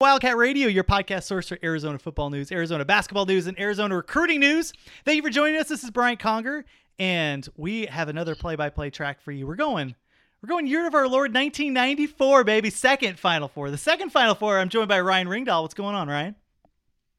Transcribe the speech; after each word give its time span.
Wildcat 0.00 0.38
Radio, 0.38 0.66
your 0.66 0.82
podcast 0.82 1.24
source 1.24 1.46
for 1.50 1.58
Arizona 1.62 1.98
football 1.98 2.30
news, 2.30 2.50
Arizona 2.50 2.86
basketball 2.86 3.26
news, 3.26 3.46
and 3.46 3.60
Arizona 3.60 3.94
recruiting 3.94 4.40
news. 4.40 4.72
Thank 5.04 5.16
you 5.16 5.22
for 5.22 5.28
joining 5.28 5.60
us. 5.60 5.68
This 5.68 5.84
is 5.84 5.90
Bryant 5.90 6.18
Conger, 6.18 6.64
and 6.98 7.46
we 7.54 7.84
have 7.84 8.08
another 8.08 8.34
play-by-play 8.34 8.88
track 8.88 9.20
for 9.20 9.30
you. 9.30 9.46
We're 9.46 9.56
going, 9.56 9.94
we're 10.40 10.48
going 10.48 10.66
year 10.66 10.86
of 10.86 10.94
our 10.94 11.06
Lord 11.06 11.34
1994, 11.34 12.44
baby. 12.44 12.70
Second 12.70 13.18
Final 13.18 13.46
Four. 13.46 13.70
The 13.70 13.76
second 13.76 14.08
Final 14.08 14.34
Four. 14.34 14.58
I'm 14.58 14.70
joined 14.70 14.88
by 14.88 15.00
Ryan 15.00 15.28
Ringdahl. 15.28 15.60
What's 15.60 15.74
going 15.74 15.94
on, 15.94 16.08
Ryan? 16.08 16.34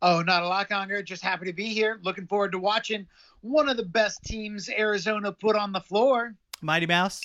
Oh, 0.01 0.23
not 0.23 0.41
a 0.41 0.47
lot, 0.47 0.67
Conger. 0.67 1.03
Just 1.03 1.21
happy 1.21 1.45
to 1.45 1.53
be 1.53 1.67
here. 1.67 1.99
Looking 2.01 2.25
forward 2.25 2.51
to 2.53 2.57
watching 2.57 3.05
one 3.41 3.69
of 3.69 3.77
the 3.77 3.85
best 3.85 4.23
teams 4.23 4.69
Arizona 4.69 5.31
put 5.31 5.55
on 5.55 5.71
the 5.71 5.81
floor. 5.81 6.33
Mighty 6.63 6.87
Mouse, 6.87 7.21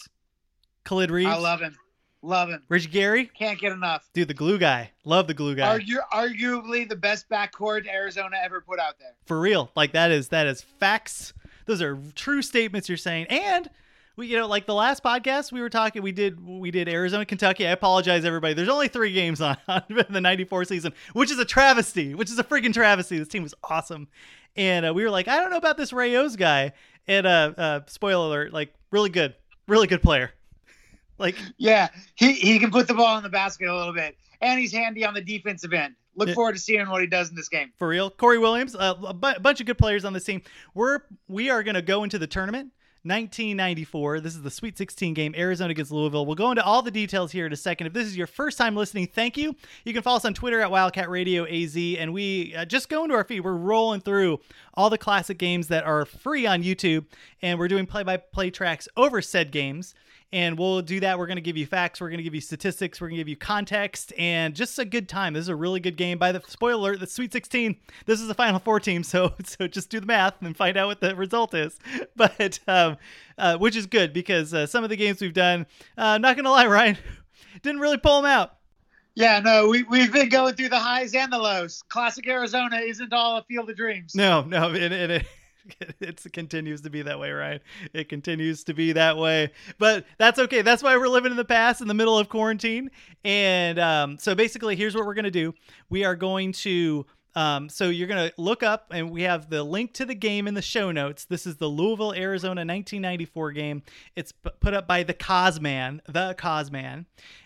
Khalid 0.85 1.11
Reeves. 1.11 1.31
I 1.31 1.39
love 1.39 1.61
him. 1.61 1.75
Love 2.27 2.49
him. 2.49 2.61
Reggie 2.69 2.89
Geary. 2.89 3.27
Can't 3.27 3.59
get 3.59 3.71
enough. 3.71 4.11
Dude, 4.13 4.27
the 4.27 4.35
glue 4.35 4.59
guy. 4.59 4.91
Love 5.05 5.29
the 5.29 5.35
glue 5.35 5.55
guy. 5.55 5.79
Argu- 5.79 6.09
arguably 6.13 6.89
the 6.89 6.97
best 6.97 7.29
backcourt 7.29 7.89
Arizona 7.89 8.37
ever 8.43 8.61
put 8.61 8.81
out 8.81 8.99
there. 8.99 9.15
For 9.27 9.39
real. 9.39 9.71
Like 9.77 9.93
that 9.93 10.11
is 10.11 10.29
that 10.29 10.49
is 10.49 10.61
facts. 10.61 11.33
Those 11.67 11.81
are 11.81 11.97
true 12.17 12.43
statements 12.43 12.89
you're 12.89 12.99
saying. 12.99 13.27
And 13.27 13.71
we 14.17 14.27
you 14.27 14.37
know 14.37 14.49
like 14.49 14.67
the 14.67 14.75
last 14.75 15.05
podcast 15.05 15.53
we 15.53 15.61
were 15.61 15.71
talking 15.71 16.03
we 16.03 16.11
did 16.11 16.45
we 16.45 16.73
did 16.73 16.89
Arizona 16.89 17.25
Kentucky. 17.25 17.65
I 17.65 17.71
apologize 17.71 18.25
everybody. 18.25 18.55
There's 18.55 18.69
only 18.69 18.89
3 18.89 19.13
games 19.13 19.41
on, 19.41 19.57
on 19.69 19.85
the 19.89 20.21
94 20.21 20.65
season, 20.65 20.95
which 21.13 21.31
is 21.31 21.39
a 21.39 21.45
travesty, 21.45 22.17
which 22.17 22.31
is 22.31 22.41
a 22.41 22.45
freaking 22.45 22.75
travesty. 22.75 23.19
This 23.19 23.29
team 23.29 23.45
was 23.45 23.55
awesome. 23.63 24.09
And 24.57 24.85
uh, 24.85 24.93
we 24.93 25.05
were 25.05 25.11
like, 25.11 25.29
I 25.29 25.37
don't 25.37 25.51
know 25.51 25.59
about 25.59 25.77
this 25.77 25.93
Ray 25.93 26.17
Owes 26.17 26.35
guy. 26.35 26.73
And 27.07 27.25
uh, 27.25 27.53
uh 27.57 27.81
spoiler 27.87 28.27
alert, 28.27 28.53
like 28.53 28.75
really 28.91 29.11
good. 29.11 29.37
Really 29.69 29.87
good 29.87 30.03
player. 30.03 30.33
Like 31.19 31.37
yeah, 31.59 31.89
he 32.15 32.33
he 32.33 32.59
can 32.59 32.71
put 32.71 32.89
the 32.89 32.95
ball 32.95 33.17
in 33.17 33.23
the 33.23 33.29
basket 33.29 33.69
a 33.69 33.77
little 33.77 33.95
bit, 33.95 34.17
and 34.41 34.59
he's 34.61 34.73
handy 34.73 35.05
on 35.05 35.15
the 35.15 35.23
defensive 35.23 35.73
end. 35.73 35.95
Look 36.19 36.31
forward 36.31 36.55
to 36.55 36.59
seeing 36.59 36.89
what 36.89 37.03
he 37.03 37.07
does 37.07 37.29
in 37.29 37.37
this 37.37 37.49
game. 37.49 37.73
for 37.79 37.89
real. 37.89 38.11
Corey 38.11 38.39
Williams, 38.39 38.75
uh, 38.75 38.95
a 39.07 39.13
bu- 39.13 39.39
bunch 39.39 39.61
of 39.61 39.67
good 39.67 39.77
players 39.77 40.05
on 40.05 40.15
this 40.15 40.25
team. 40.25 40.41
We're 40.75 41.01
we 41.29 41.51
are 41.51 41.63
going 41.63 41.75
to 41.75 41.83
go 41.83 42.05
into 42.05 42.19
the 42.19 42.27
tournament. 42.27 42.73
1994. 43.07 44.19
This 44.19 44.35
is 44.35 44.43
the 44.43 44.51
Sweet 44.51 44.77
16 44.77 45.15
game, 45.15 45.33
Arizona 45.37 45.71
against 45.71 45.93
Louisville. 45.93 46.27
We'll 46.27 46.35
go 46.35 46.51
into 46.51 46.65
all 46.65 46.83
the 46.83 46.91
details 46.91 47.31
here 47.31 47.47
in 47.47 47.53
a 47.53 47.57
second. 47.57 47.87
If 47.87 47.93
this 47.93 48.07
is 48.09 48.17
your 48.17 48.27
first 48.27 48.59
time 48.59 48.75
listening, 48.75 49.07
thank 49.07 49.37
you. 49.37 49.55
You 49.85 49.93
can 49.93 50.03
follow 50.03 50.17
us 50.17 50.25
on 50.25 50.35
Twitter 50.35 50.61
at 50.61 50.73
Wildcat 50.73 51.09
Radio 51.09 51.45
AZ, 51.47 51.77
and 51.77 52.13
we 52.13 52.53
uh, 52.57 52.65
just 52.65 52.89
go 52.89 53.05
into 53.05 53.15
our 53.15 53.23
feed. 53.23 53.41
We're 53.41 53.53
rolling 53.53 54.01
through 54.01 54.41
all 54.75 54.91
the 54.91 54.99
classic 54.99 55.39
games 55.39 55.69
that 55.69 55.85
are 55.85 56.05
free 56.05 56.47
on 56.47 56.65
YouTube, 56.65 57.05
and 57.43 57.61
we're 57.61 57.69
doing 57.69 57.87
play-by-play 57.87 58.51
tracks 58.51 58.89
over 58.97 59.23
said 59.23 59.53
games 59.53 59.95
and 60.33 60.59
we'll 60.59 60.83
do 60.83 61.01
that. 61.01 61.19
We're 61.19 61.27
going 61.27 61.37
to 61.37 61.43
give 61.43 61.57
you 61.57 61.67
facts, 61.67 62.01
we're 62.01 62.09
going 62.09 62.19
to 62.19 62.25
give 62.25 62.35
you 62.35 62.41
statistics, 62.41 63.01
we're 63.01 63.09
going 63.09 63.17
to 63.17 63.21
give 63.21 63.29
you 63.29 63.37
context, 63.37 64.13
and 64.19 64.55
just 64.55 64.79
a 64.79 64.85
good 64.85 65.09
time. 65.09 65.35
This 65.35 65.43
is 65.43 65.49
a 65.49 65.57
really 65.57 65.81
good 65.81 65.97
game. 65.97 66.19
By 66.19 66.33
the 66.33 66.43
spoiler 66.47 66.91
alert, 66.91 67.01
the 67.01 67.07
Sweet 67.07 67.33
16, 67.33 67.77
this 68.07 68.21
is 68.21 68.29
the 68.29 68.35
Final 68.35 68.59
Four 68.59 68.81
team, 68.81 69.03
so 69.03 69.35
so 69.45 69.67
just 69.67 69.91
do 69.91 70.01
the 70.01 70.07
math 70.07 70.35
and 70.43 70.57
find 70.57 70.77
out 70.77 70.89
what 70.89 71.01
the 71.01 71.15
result 71.15 71.55
is. 71.55 71.79
But 72.17 72.61
um, 72.67 72.97
uh, 73.37 73.59
which 73.59 73.77
is 73.77 73.87
good 73.87 74.13
because 74.13 74.55
uh, 74.55 74.67
some 74.67 74.85
of 74.85 74.91
the 74.91 74.97
games 74.97 75.21
we've 75.21 75.35
done, 75.35 75.67
uh, 75.99 76.17
not 76.19 76.35
going 76.37 76.45
to 76.45 76.51
lie, 76.51 76.67
Ryan, 76.67 76.97
didn't 77.63 77.81
really 77.81 77.99
pull 77.99 78.23
them 78.23 78.31
out. 78.31 78.57
Yeah, 79.15 79.41
no, 79.41 79.69
we 79.69 79.83
we've 79.83 80.13
been 80.13 80.29
going 80.29 80.55
through 80.55 80.71
the 80.71 80.79
highs 80.79 81.15
and 81.15 81.33
the 81.33 81.39
lows. 81.39 81.83
Classic 81.89 82.27
Arizona 82.27 82.79
isn't 82.79 83.13
all 83.13 83.39
a 83.39 83.43
field 83.45 83.69
of 83.71 83.77
dreams. 83.77 84.15
No, 84.15 84.43
no, 84.43 84.69
and, 84.69 84.95
and 84.95 85.13
it, 85.13 85.27
it 86.01 86.25
continues 86.33 86.81
to 86.83 86.91
be 86.91 87.03
that 87.03 87.19
way, 87.19 87.31
right? 87.31 87.63
It 87.93 88.09
continues 88.09 88.65
to 88.65 88.75
be 88.75 88.93
that 88.93 89.17
way, 89.17 89.53
but 89.79 90.07
that's 90.19 90.39
okay. 90.39 90.63
That's 90.63 90.83
why 90.83 90.97
we're 90.97 91.09
living 91.09 91.31
in 91.31 91.37
the 91.37 91.45
past 91.45 91.81
in 91.81 91.89
the 91.89 91.95
middle 91.95 92.19
of 92.19 92.29
quarantine. 92.29 92.91
And 93.25 93.79
um, 93.79 94.19
so 94.19 94.35
basically, 94.35 94.77
here's 94.77 94.95
what 94.95 95.07
we're 95.07 95.15
gonna 95.15 95.31
do: 95.31 95.55
we 95.89 96.05
are 96.05 96.17
going 96.17 96.53
to. 96.53 97.07
Um, 97.35 97.69
so 97.69 97.91
you're 97.91 98.09
gonna 98.09 98.33
look 98.39 98.63
up, 98.63 98.87
and 98.95 99.11
we 99.11 99.23
have 99.23 99.51
the 99.51 99.63
link 99.63 99.93
to 99.95 100.07
the 100.07 100.15
game 100.15 100.49
in 100.49 100.55
the 100.55 100.63
show 100.63 100.91
notes. 100.91 101.27
This 101.27 101.47
is 101.47 101.57
the 101.57 101.69
Louisville, 101.69 102.15
Arizona 102.15 102.61
1994 102.61 103.53
game. 103.53 103.83
It's 104.15 104.33
put 104.33 104.73
up 104.73 104.87
by 104.87 105.03
the 105.03 105.13
Cosman, 105.13 106.01
the 106.07 106.35
Cosman, 106.39 107.05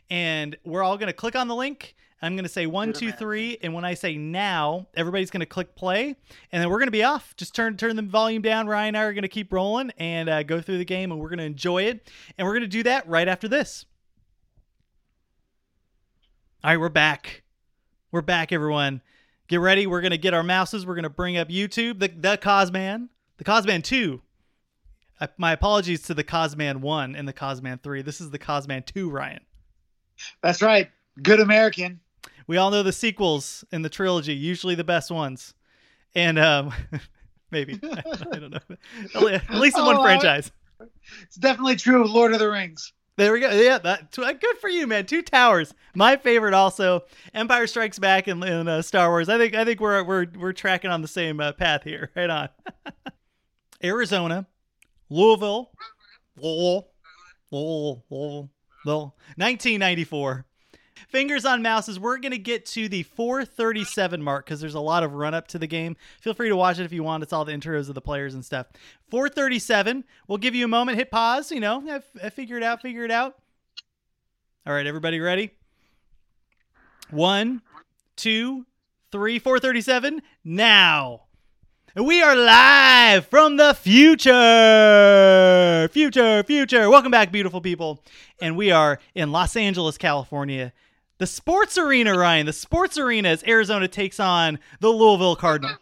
and 0.08 0.56
we're 0.64 0.84
all 0.84 0.96
gonna 0.96 1.12
click 1.12 1.34
on 1.34 1.48
the 1.48 1.56
link. 1.56 1.96
I'm 2.22 2.36
gonna 2.36 2.48
say 2.48 2.66
one, 2.66 2.92
two, 2.92 3.12
three, 3.12 3.56
and 3.62 3.72
when 3.72 3.84
I 3.84 3.94
say 3.94 4.16
now, 4.16 4.88
everybody's 4.94 5.30
gonna 5.30 5.46
click 5.46 5.74
play, 5.74 6.14
and 6.52 6.62
then 6.62 6.68
we're 6.68 6.78
gonna 6.78 6.90
be 6.90 7.02
off. 7.02 7.34
Just 7.36 7.54
turn 7.54 7.78
turn 7.78 7.96
the 7.96 8.02
volume 8.02 8.42
down. 8.42 8.66
Ryan 8.66 8.88
and 8.88 8.96
I 8.98 9.02
are 9.04 9.14
gonna 9.14 9.28
keep 9.28 9.52
rolling 9.52 9.90
and 9.96 10.28
uh, 10.28 10.42
go 10.42 10.60
through 10.60 10.78
the 10.78 10.84
game, 10.84 11.12
and 11.12 11.20
we're 11.20 11.30
gonna 11.30 11.44
enjoy 11.44 11.84
it. 11.84 12.10
And 12.36 12.46
we're 12.46 12.52
gonna 12.52 12.66
do 12.66 12.82
that 12.82 13.08
right 13.08 13.26
after 13.26 13.48
this. 13.48 13.86
All 16.62 16.70
right, 16.70 16.76
we're 16.78 16.90
back. 16.90 17.42
We're 18.12 18.20
back, 18.20 18.52
everyone. 18.52 19.00
Get 19.48 19.60
ready. 19.60 19.86
We're 19.86 20.02
gonna 20.02 20.18
get 20.18 20.34
our 20.34 20.42
mouses. 20.42 20.84
We're 20.84 20.96
gonna 20.96 21.08
bring 21.08 21.38
up 21.38 21.48
YouTube, 21.48 22.00
the 22.00 22.08
the 22.08 22.36
Cosman, 22.36 23.08
the 23.38 23.44
Cosman 23.44 23.82
two. 23.82 24.20
Uh, 25.18 25.28
my 25.38 25.52
apologies 25.52 26.02
to 26.02 26.12
the 26.12 26.24
Cosman 26.24 26.82
one 26.82 27.16
and 27.16 27.26
the 27.26 27.32
Cosman 27.32 27.82
three. 27.82 28.02
This 28.02 28.20
is 28.20 28.30
the 28.30 28.38
Cosman 28.38 28.84
two, 28.84 29.08
Ryan. 29.10 29.40
That's 30.42 30.60
right. 30.60 30.90
Good 31.22 31.40
American. 31.40 32.00
We 32.50 32.56
all 32.56 32.72
know 32.72 32.82
the 32.82 32.90
sequels 32.92 33.64
in 33.70 33.82
the 33.82 33.88
trilogy, 33.88 34.34
usually 34.34 34.74
the 34.74 34.82
best 34.82 35.08
ones. 35.12 35.54
And 36.16 36.36
um 36.36 36.74
maybe 37.52 37.78
I 37.84 38.38
don't 38.40 38.50
know. 38.50 39.28
At 39.28 39.54
least 39.54 39.78
in 39.78 39.84
one 39.84 39.98
Oh, 39.98 40.02
franchise. 40.02 40.50
It's 41.22 41.36
definitely 41.36 41.76
true 41.76 42.02
of 42.02 42.10
Lord 42.10 42.32
of 42.32 42.40
the 42.40 42.50
Rings. 42.50 42.92
There 43.14 43.32
we 43.32 43.38
go. 43.38 43.50
Yeah, 43.52 43.78
that 43.78 44.10
good 44.10 44.58
for 44.60 44.68
you, 44.68 44.88
man. 44.88 45.06
Two 45.06 45.22
towers. 45.22 45.72
My 45.94 46.16
favorite 46.16 46.52
also. 46.52 47.04
Empire 47.34 47.68
Strikes 47.68 48.00
Back 48.00 48.26
and, 48.26 48.42
and 48.42 48.68
uh, 48.68 48.82
Star 48.82 49.10
Wars. 49.10 49.28
I 49.28 49.38
think 49.38 49.54
I 49.54 49.64
think 49.64 49.78
we're 49.78 50.02
we're 50.02 50.26
we're 50.36 50.52
tracking 50.52 50.90
on 50.90 51.02
the 51.02 51.08
same 51.08 51.38
uh, 51.38 51.52
path 51.52 51.84
here. 51.84 52.10
Right 52.16 52.30
on. 52.30 52.48
Arizona, 53.84 54.48
Louisville, 55.08 55.70
Louisville, 56.36 56.88
Louisville, 57.52 58.02
Louisville, 58.10 58.50
Louisville. 58.84 59.14
1994. 59.36 60.46
Fingers 61.08 61.44
on 61.44 61.62
mouses. 61.62 61.98
We're 61.98 62.18
going 62.18 62.32
to 62.32 62.38
get 62.38 62.66
to 62.66 62.88
the 62.88 63.02
437 63.02 64.22
mark 64.22 64.46
because 64.46 64.60
there's 64.60 64.74
a 64.74 64.80
lot 64.80 65.02
of 65.02 65.14
run 65.14 65.34
up 65.34 65.48
to 65.48 65.58
the 65.58 65.66
game. 65.66 65.96
Feel 66.20 66.34
free 66.34 66.48
to 66.48 66.56
watch 66.56 66.78
it 66.78 66.84
if 66.84 66.92
you 66.92 67.02
want. 67.02 67.22
It's 67.22 67.32
all 67.32 67.44
the 67.44 67.52
intros 67.52 67.88
of 67.88 67.94
the 67.94 68.00
players 68.00 68.34
and 68.34 68.44
stuff. 68.44 68.66
437. 69.10 70.04
We'll 70.28 70.38
give 70.38 70.54
you 70.54 70.64
a 70.64 70.68
moment. 70.68 70.98
Hit 70.98 71.10
pause. 71.10 71.50
You 71.50 71.60
know, 71.60 71.82
I, 71.88 72.26
I 72.26 72.30
figure 72.30 72.56
it 72.56 72.62
out. 72.62 72.82
Figure 72.82 73.04
it 73.04 73.10
out. 73.10 73.36
All 74.66 74.72
right, 74.72 74.86
everybody 74.86 75.20
ready? 75.20 75.52
One, 77.10 77.62
two, 78.16 78.66
three, 79.10 79.38
437. 79.38 80.22
Now. 80.44 81.22
We 81.96 82.22
are 82.22 82.36
live 82.36 83.26
from 83.26 83.56
the 83.56 83.74
future. 83.74 84.28
Future, 85.92 86.44
future. 86.44 86.88
Welcome 86.88 87.10
back, 87.10 87.32
beautiful 87.32 87.60
people. 87.60 88.04
And 88.40 88.56
we 88.56 88.70
are 88.70 89.00
in 89.16 89.32
Los 89.32 89.56
Angeles, 89.56 89.98
California. 89.98 90.72
The 91.20 91.26
sports 91.26 91.76
arena, 91.76 92.16
Ryan. 92.16 92.46
The 92.46 92.54
sports 92.54 92.96
arena 92.96 93.28
as 93.28 93.44
Arizona 93.46 93.86
takes 93.88 94.18
on 94.18 94.58
the 94.80 94.88
Louisville 94.88 95.36
Cardinal. 95.36 95.76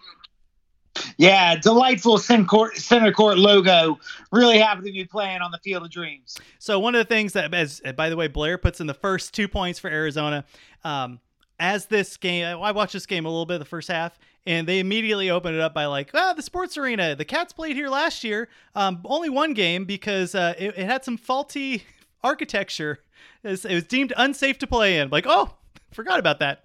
Yeah, 1.17 1.55
delightful 1.55 2.19
center 2.19 2.45
court, 2.45 2.77
center 2.77 3.13
court 3.13 3.39
logo. 3.39 4.01
Really 4.33 4.59
happy 4.59 4.87
to 4.87 4.93
be 4.93 5.05
playing 5.05 5.41
on 5.41 5.53
the 5.53 5.59
Field 5.59 5.85
of 5.85 5.91
Dreams. 5.93 6.37
So 6.59 6.81
one 6.81 6.97
of 6.97 6.99
the 6.99 7.05
things 7.05 7.35
that, 7.35 7.55
as 7.55 7.81
by 7.97 8.09
the 8.09 8.17
way, 8.17 8.27
Blair 8.27 8.59
puts 8.59 8.81
in 8.81 8.89
the 8.89 8.95
first 8.95 9.33
two 9.33 9.47
points 9.47 9.79
for 9.79 9.89
Arizona. 9.89 10.45
Um, 10.83 11.21
as 11.61 11.87
this 11.87 12.17
game, 12.17 12.45
I 12.45 12.73
watched 12.73 12.95
this 12.95 13.07
game 13.07 13.25
a 13.25 13.29
little 13.29 13.47
bit 13.47 13.61
the 13.61 13.65
first 13.65 13.87
half, 13.87 14.19
and 14.45 14.67
they 14.67 14.81
immediately 14.81 15.31
opened 15.31 15.55
it 15.55 15.61
up 15.61 15.73
by 15.73 15.87
like, 15.87 16.11
ah, 16.15 16.33
the 16.33 16.43
sports 16.43 16.77
arena. 16.77 17.15
The 17.15 17.25
Cats 17.25 17.53
played 17.53 17.77
here 17.77 17.89
last 17.89 18.25
year. 18.25 18.49
Um, 18.75 19.03
only 19.05 19.29
one 19.29 19.55
game 19.55 19.85
because 19.85 20.35
uh, 20.35 20.55
it, 20.59 20.77
it 20.77 20.87
had 20.87 21.05
some 21.05 21.17
faulty 21.17 21.85
architecture. 22.23 23.01
It 23.43 23.51
was, 23.51 23.65
it 23.65 23.75
was 23.75 23.85
deemed 23.85 24.13
unsafe 24.17 24.59
to 24.59 24.67
play 24.67 24.99
in. 24.99 25.11
Like, 25.11 25.27
oh, 25.27 25.55
forgot 25.93 26.19
about 26.19 26.41
that. 26.41 26.65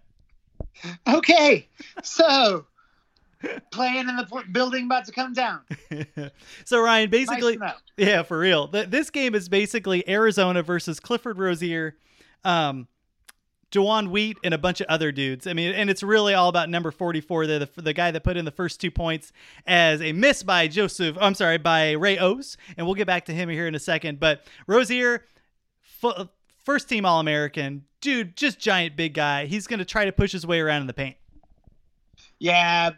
Okay, 1.07 1.67
so 2.03 2.65
playing 3.71 4.09
in 4.09 4.15
the 4.15 4.43
building 4.51 4.85
about 4.85 5.05
to 5.05 5.11
come 5.11 5.33
down. 5.33 5.61
so 6.65 6.81
Ryan, 6.81 7.09
basically, 7.09 7.57
know. 7.57 7.73
Yeah, 7.97 8.23
for 8.23 8.37
real. 8.39 8.67
Th- 8.67 8.87
this 8.87 9.09
game 9.09 9.35
is 9.35 9.49
basically 9.49 10.07
Arizona 10.09 10.63
versus 10.63 10.99
Clifford 10.99 11.37
Rozier, 11.37 11.97
um, 12.43 12.87
Jawan 13.71 14.09
Wheat, 14.09 14.37
and 14.43 14.53
a 14.53 14.57
bunch 14.57 14.81
of 14.81 14.87
other 14.87 15.11
dudes. 15.11 15.47
I 15.47 15.53
mean, 15.53 15.73
and 15.73 15.89
it's 15.89 16.03
really 16.03 16.33
all 16.33 16.49
about 16.49 16.69
number 16.69 16.91
44, 16.91 17.47
the, 17.47 17.69
the, 17.75 17.81
the 17.81 17.93
guy 17.93 18.11
that 18.11 18.23
put 18.23 18.37
in 18.37 18.45
the 18.45 18.51
first 18.51 18.79
two 18.79 18.91
points 18.91 19.31
as 19.65 20.01
a 20.01 20.13
miss 20.13 20.43
by 20.43 20.67
Joseph, 20.67 21.17
I'm 21.19 21.33
sorry, 21.33 21.57
by 21.57 21.91
Ray 21.91 22.17
Owes. 22.17 22.57
And 22.77 22.85
we'll 22.85 22.95
get 22.95 23.07
back 23.07 23.25
to 23.25 23.33
him 23.33 23.49
here 23.49 23.67
in 23.67 23.75
a 23.75 23.79
second. 23.79 24.19
But 24.19 24.45
Rozier, 24.67 25.25
fu- 26.03 26.29
first 26.65 26.89
team 26.89 27.05
All 27.05 27.19
American, 27.19 27.85
dude, 28.01 28.35
just 28.35 28.59
giant 28.59 28.95
big 28.95 29.13
guy. 29.13 29.45
He's 29.45 29.67
going 29.67 29.79
to 29.79 29.85
try 29.85 30.05
to 30.05 30.11
push 30.11 30.31
his 30.31 30.45
way 30.45 30.59
around 30.59 30.81
in 30.81 30.87
the 30.87 30.93
paint. 30.93 31.15
Yeah, 32.39 32.91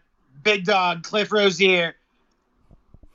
big 0.43 0.65
dog, 0.65 1.03
Cliff 1.03 1.31
Rozier, 1.31 1.95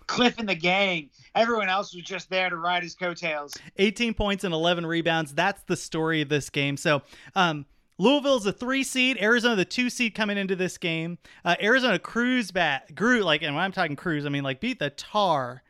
Cliff 0.07 0.39
and 0.39 0.49
the 0.49 0.55
gang. 0.55 1.11
Everyone 1.35 1.69
else 1.69 1.95
was 1.95 2.05
just 2.05 2.31
there 2.31 2.51
to 2.51 2.57
ride 2.57 2.83
his 2.83 2.95
coattails. 2.95 3.55
18 3.77 4.15
points 4.15 4.45
and 4.45 4.55
11 4.55 4.87
rebounds. 4.87 5.35
That's 5.35 5.63
the 5.65 5.77
story 5.77 6.23
of 6.23 6.29
this 6.29 6.51
game. 6.51 6.77
So, 6.77 7.03
um, 7.35 7.67
Louisville's 7.99 8.47
a 8.47 8.53
three 8.53 8.83
seed. 8.83 9.19
Arizona 9.21 9.57
the 9.57 9.65
two 9.65 9.91
seed 9.91 10.15
coming 10.15 10.39
into 10.39 10.57
this 10.57 10.79
game. 10.79 11.19
Uh, 11.45 11.55
Arizona 11.61 11.99
cruise 11.99 12.51
back, 12.51 12.95
grew 12.95 13.21
like, 13.21 13.43
and 13.43 13.55
when 13.55 13.63
I'm 13.63 13.73
talking 13.73 13.95
cruise, 13.95 14.25
I 14.25 14.31
mean 14.31 14.43
like 14.43 14.59
beat 14.59 14.79
the 14.79 14.91
tar 14.91 15.63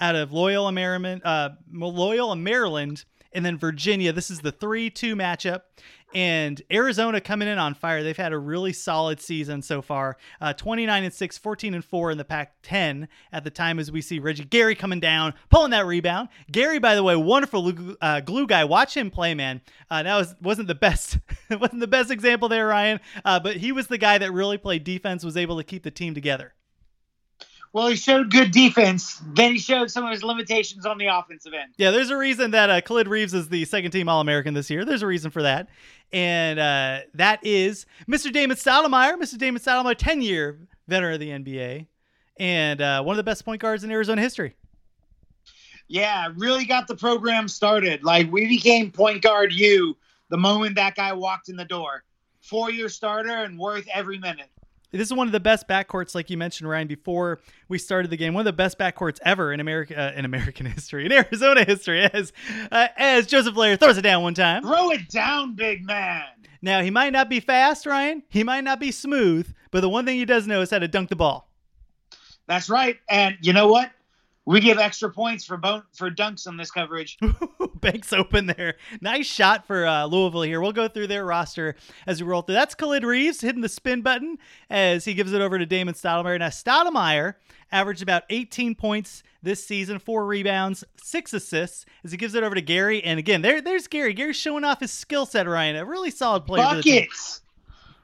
out 0.00 0.16
of 0.16 0.32
Loyola 0.32 0.72
Maryland, 0.72 1.22
uh, 1.24 1.50
Loyola 1.72 2.36
Maryland, 2.36 3.04
and 3.36 3.44
then 3.44 3.56
Virginia. 3.58 4.12
This 4.12 4.30
is 4.30 4.40
the 4.40 4.50
three-two 4.50 5.14
matchup. 5.14 5.62
And 6.14 6.62
Arizona 6.72 7.20
coming 7.20 7.48
in 7.48 7.58
on 7.58 7.74
fire. 7.74 8.02
They've 8.02 8.16
had 8.16 8.32
a 8.32 8.38
really 8.38 8.72
solid 8.72 9.20
season 9.20 9.60
so 9.60 9.82
far. 9.82 10.16
Uh, 10.40 10.54
29 10.54 11.04
and 11.04 11.12
6, 11.12 11.38
14 11.38 11.74
and 11.74 11.84
4 11.84 12.12
in 12.12 12.18
the 12.18 12.24
Pac 12.24 12.54
10 12.62 13.08
at 13.32 13.44
the 13.44 13.50
time 13.50 13.78
as 13.78 13.92
we 13.92 14.00
see 14.00 14.18
Reggie 14.18 14.44
Geary 14.44 14.74
coming 14.74 15.00
down, 15.00 15.34
pulling 15.50 15.72
that 15.72 15.84
rebound. 15.84 16.28
Geary, 16.50 16.78
by 16.78 16.94
the 16.94 17.02
way, 17.02 17.16
wonderful 17.16 17.70
uh, 18.00 18.20
glue 18.20 18.46
guy. 18.46 18.64
Watch 18.64 18.96
him 18.96 19.10
play, 19.10 19.34
man. 19.34 19.60
Uh, 19.90 20.04
that 20.04 20.16
was, 20.16 20.34
wasn't 20.40 20.68
the 20.68 20.74
best 20.74 21.18
wasn't 21.50 21.80
the 21.80 21.86
best 21.86 22.10
example 22.10 22.48
there, 22.48 22.68
Ryan, 22.68 23.00
uh, 23.24 23.40
but 23.40 23.56
he 23.56 23.72
was 23.72 23.88
the 23.88 23.98
guy 23.98 24.16
that 24.16 24.32
really 24.32 24.58
played 24.58 24.84
defense, 24.84 25.24
was 25.24 25.36
able 25.36 25.58
to 25.58 25.64
keep 25.64 25.82
the 25.82 25.90
team 25.90 26.14
together. 26.14 26.54
Well, 27.76 27.88
he 27.88 27.96
showed 27.96 28.30
good 28.30 28.52
defense. 28.52 29.20
Then 29.34 29.52
he 29.52 29.58
showed 29.58 29.90
some 29.90 30.02
of 30.02 30.10
his 30.10 30.22
limitations 30.24 30.86
on 30.86 30.96
the 30.96 31.08
offensive 31.08 31.52
end. 31.52 31.74
Yeah, 31.76 31.90
there's 31.90 32.08
a 32.08 32.16
reason 32.16 32.52
that 32.52 32.70
uh, 32.70 32.80
Khalid 32.80 33.06
Reeves 33.06 33.34
is 33.34 33.50
the 33.50 33.66
second 33.66 33.90
team 33.90 34.08
All 34.08 34.22
American 34.22 34.54
this 34.54 34.70
year. 34.70 34.86
There's 34.86 35.02
a 35.02 35.06
reason 35.06 35.30
for 35.30 35.42
that. 35.42 35.68
And 36.10 36.58
uh, 36.58 37.00
that 37.12 37.40
is 37.44 37.84
Mr. 38.08 38.32
Damon 38.32 38.56
Stoudamire. 38.56 39.18
Mr. 39.18 39.36
Damon 39.36 39.60
Stoudamire, 39.60 39.94
10 39.94 40.22
year 40.22 40.58
veteran 40.88 41.12
of 41.12 41.20
the 41.20 41.28
NBA 41.28 41.86
and 42.38 42.80
uh, 42.80 43.02
one 43.02 43.12
of 43.12 43.18
the 43.18 43.22
best 43.30 43.44
point 43.44 43.60
guards 43.60 43.84
in 43.84 43.90
Arizona 43.90 44.22
history. 44.22 44.56
Yeah, 45.86 46.28
really 46.34 46.64
got 46.64 46.88
the 46.88 46.96
program 46.96 47.46
started. 47.46 48.02
Like, 48.02 48.32
we 48.32 48.48
became 48.48 48.90
point 48.90 49.20
guard 49.20 49.52
you 49.52 49.98
the 50.30 50.38
moment 50.38 50.76
that 50.76 50.94
guy 50.94 51.12
walked 51.12 51.50
in 51.50 51.56
the 51.56 51.66
door. 51.66 52.04
Four 52.40 52.70
year 52.70 52.88
starter 52.88 53.44
and 53.44 53.58
worth 53.58 53.86
every 53.92 54.16
minute. 54.16 54.48
This 54.92 55.08
is 55.08 55.12
one 55.12 55.26
of 55.26 55.32
the 55.32 55.40
best 55.40 55.68
backcourts, 55.68 56.14
like 56.14 56.30
you 56.30 56.36
mentioned, 56.36 56.70
Ryan, 56.70 56.86
before 56.86 57.40
we 57.68 57.78
started 57.78 58.10
the 58.10 58.16
game. 58.16 58.34
One 58.34 58.42
of 58.42 58.46
the 58.46 58.52
best 58.52 58.78
backcourts 58.78 59.18
ever 59.24 59.52
in 59.52 59.60
America, 59.60 59.98
uh, 59.98 60.16
in 60.16 60.24
American 60.24 60.66
history, 60.66 61.06
in 61.06 61.12
Arizona 61.12 61.64
history, 61.64 62.02
as 62.02 62.32
uh, 62.70 62.88
as 62.96 63.26
Joseph 63.26 63.54
Blair 63.54 63.76
throws 63.76 63.98
it 63.98 64.02
down 64.02 64.22
one 64.22 64.34
time. 64.34 64.62
Throw 64.62 64.90
it 64.90 65.08
down, 65.08 65.54
big 65.54 65.84
man. 65.84 66.24
Now 66.62 66.82
he 66.82 66.90
might 66.90 67.12
not 67.12 67.28
be 67.28 67.40
fast, 67.40 67.86
Ryan. 67.86 68.22
He 68.28 68.44
might 68.44 68.64
not 68.64 68.80
be 68.80 68.90
smooth, 68.90 69.52
but 69.70 69.80
the 69.80 69.88
one 69.88 70.06
thing 70.06 70.16
he 70.16 70.24
does 70.24 70.46
know 70.46 70.62
is 70.62 70.70
how 70.70 70.78
to 70.78 70.88
dunk 70.88 71.10
the 71.10 71.16
ball. 71.16 71.50
That's 72.46 72.70
right. 72.70 72.96
And 73.08 73.36
you 73.40 73.52
know 73.52 73.68
what? 73.68 73.90
We 74.46 74.60
give 74.60 74.78
extra 74.78 75.10
points 75.10 75.44
for 75.44 75.56
bon- 75.56 75.82
for 75.92 76.08
dunks 76.08 76.46
on 76.46 76.56
this 76.56 76.70
coverage. 76.70 77.18
Banks 77.80 78.12
open 78.12 78.46
there. 78.46 78.76
Nice 79.00 79.26
shot 79.26 79.66
for 79.66 79.84
uh, 79.84 80.06
Louisville 80.06 80.42
here. 80.42 80.60
We'll 80.60 80.72
go 80.72 80.86
through 80.86 81.08
their 81.08 81.26
roster 81.26 81.74
as 82.06 82.22
we 82.22 82.28
roll 82.28 82.42
through. 82.42 82.54
That's 82.54 82.74
Khalid 82.76 83.02
Reeves 83.04 83.40
hitting 83.40 83.60
the 83.60 83.68
spin 83.68 84.02
button 84.02 84.38
as 84.70 85.04
he 85.04 85.14
gives 85.14 85.32
it 85.32 85.40
over 85.40 85.58
to 85.58 85.66
Damon 85.66 85.94
Stoudamire. 85.94 86.38
Now, 86.38 86.48
Stoudamire 86.48 87.34
averaged 87.72 88.02
about 88.02 88.22
18 88.30 88.76
points 88.76 89.24
this 89.42 89.66
season, 89.66 89.98
four 89.98 90.24
rebounds, 90.26 90.84
six 91.02 91.32
assists 91.32 91.84
as 92.04 92.12
he 92.12 92.16
gives 92.16 92.36
it 92.36 92.44
over 92.44 92.54
to 92.54 92.62
Geary. 92.62 93.02
And 93.02 93.18
again, 93.18 93.42
there, 93.42 93.60
there's 93.60 93.88
Geary. 93.88 94.14
Geary's 94.14 94.36
showing 94.36 94.62
off 94.62 94.78
his 94.78 94.92
skill 94.92 95.26
set, 95.26 95.48
Ryan. 95.48 95.76
A 95.76 95.84
really 95.84 96.10
solid 96.10 96.46
player. 96.46 96.62
Buckets. 96.62 97.42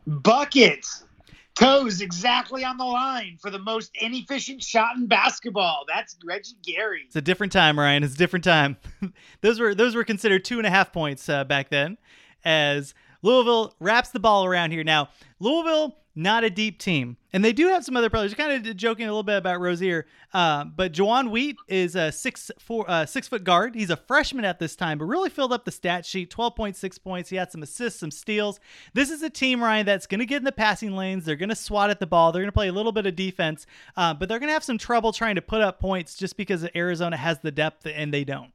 Buckets 0.06 1.05
toes 1.54 2.00
exactly 2.00 2.64
on 2.64 2.76
the 2.76 2.84
line 2.84 3.37
for 3.40 3.50
the 3.50 3.58
most 3.58 3.90
inefficient 4.00 4.62
shot 4.62 4.96
in 4.96 5.06
basketball. 5.06 5.84
That's 5.87 6.16
Reggie 6.25 6.56
Geary. 6.62 7.02
It's 7.06 7.16
a 7.16 7.20
different 7.20 7.52
time, 7.52 7.78
Ryan. 7.78 8.02
It's 8.02 8.14
a 8.14 8.19
different 8.19 8.44
time. 8.44 8.76
those 9.40 9.60
were 9.60 9.75
those 9.75 9.94
were 9.94 10.04
considered 10.04 10.44
two 10.44 10.58
and 10.58 10.66
a 10.66 10.70
half 10.70 10.93
points 10.93 11.28
uh, 11.28 11.44
back 11.44 11.69
then, 11.70 11.99
as 12.44 12.94
Louisville 13.22 13.75
wraps 13.81 14.10
the 14.10 14.20
ball 14.20 14.44
around 14.44 14.70
here. 14.70 14.84
Now 14.84 15.10
Louisville 15.40 15.96
not 16.14 16.44
a 16.44 16.50
deep 16.50 16.79
team. 16.79 17.17
And 17.32 17.43
they 17.44 17.53
do 17.53 17.69
have 17.69 17.85
some 17.85 17.97
other 17.97 18.11
players. 18.11 18.35
Kind 18.35 18.67
of 18.67 18.76
joking 18.76 19.06
a 19.06 19.09
little 19.09 19.23
bit 19.23 19.38
about 19.38 19.61
Rozier, 19.61 20.06
uh, 20.35 20.64
but 20.64 20.93
Juwan 20.93 21.31
Wheat 21.31 21.56
is 21.69 21.97
a 21.97 22.12
six 22.12 22.50
four 22.59 22.85
uh, 22.88 23.06
six 23.06 23.29
foot 23.29 23.44
guard. 23.44 23.75
He's 23.75 23.88
a 23.88 23.97
freshman 23.97 24.44
at 24.44 24.59
this 24.59 24.76
time, 24.76 24.99
but 24.99 25.06
really 25.06 25.31
filled 25.31 25.53
up 25.53 25.64
the 25.64 25.70
stat 25.70 26.05
sheet. 26.05 26.29
Twelve 26.29 26.55
point 26.55 26.76
six 26.76 26.99
points. 26.99 27.31
He 27.31 27.37
had 27.37 27.50
some 27.50 27.62
assists, 27.62 28.00
some 28.00 28.11
steals. 28.11 28.61
This 28.93 29.11
is 29.11 29.23
a 29.23 29.31
team, 29.31 29.62
Ryan, 29.62 29.87
that's 29.87 30.06
going 30.06 30.20
to 30.20 30.26
get 30.26 30.38
in 30.38 30.44
the 30.44 30.53
passing 30.53 30.93
lanes. 30.93 31.25
They're 31.25 31.37
going 31.37 31.49
to 31.49 31.55
swat 31.55 31.88
at 31.88 32.00
the 32.00 32.06
ball. 32.06 32.32
They're 32.32 32.43
going 32.43 32.49
to 32.49 32.53
play 32.53 32.69
a 32.69 32.73
little 32.73 32.93
bit 32.93 33.06
of 33.06 33.17
defense, 33.17 33.67
uh, 33.97 34.12
but 34.12 34.29
they're 34.29 34.38
going 34.38 34.50
to 34.50 34.55
have 34.55 34.65
some 34.65 34.79
trouble 34.79 35.12
trying 35.12 35.37
to 35.37 35.43
put 35.43 35.62
up 35.62 35.81
points 35.81 36.17
just 36.17 36.37
because 36.37 36.67
Arizona 36.76 37.17
has 37.17 37.38
the 37.41 37.50
depth 37.50 37.87
and 37.87 38.12
they 38.12 38.25
don't. 38.25 38.53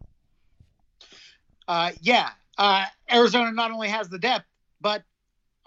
Uh, 1.68 1.92
yeah, 2.02 2.30
uh, 2.58 2.86
Arizona 3.12 3.52
not 3.52 3.72
only 3.72 3.90
has 3.90 4.08
the 4.10 4.20
depth, 4.20 4.46
but 4.80 5.04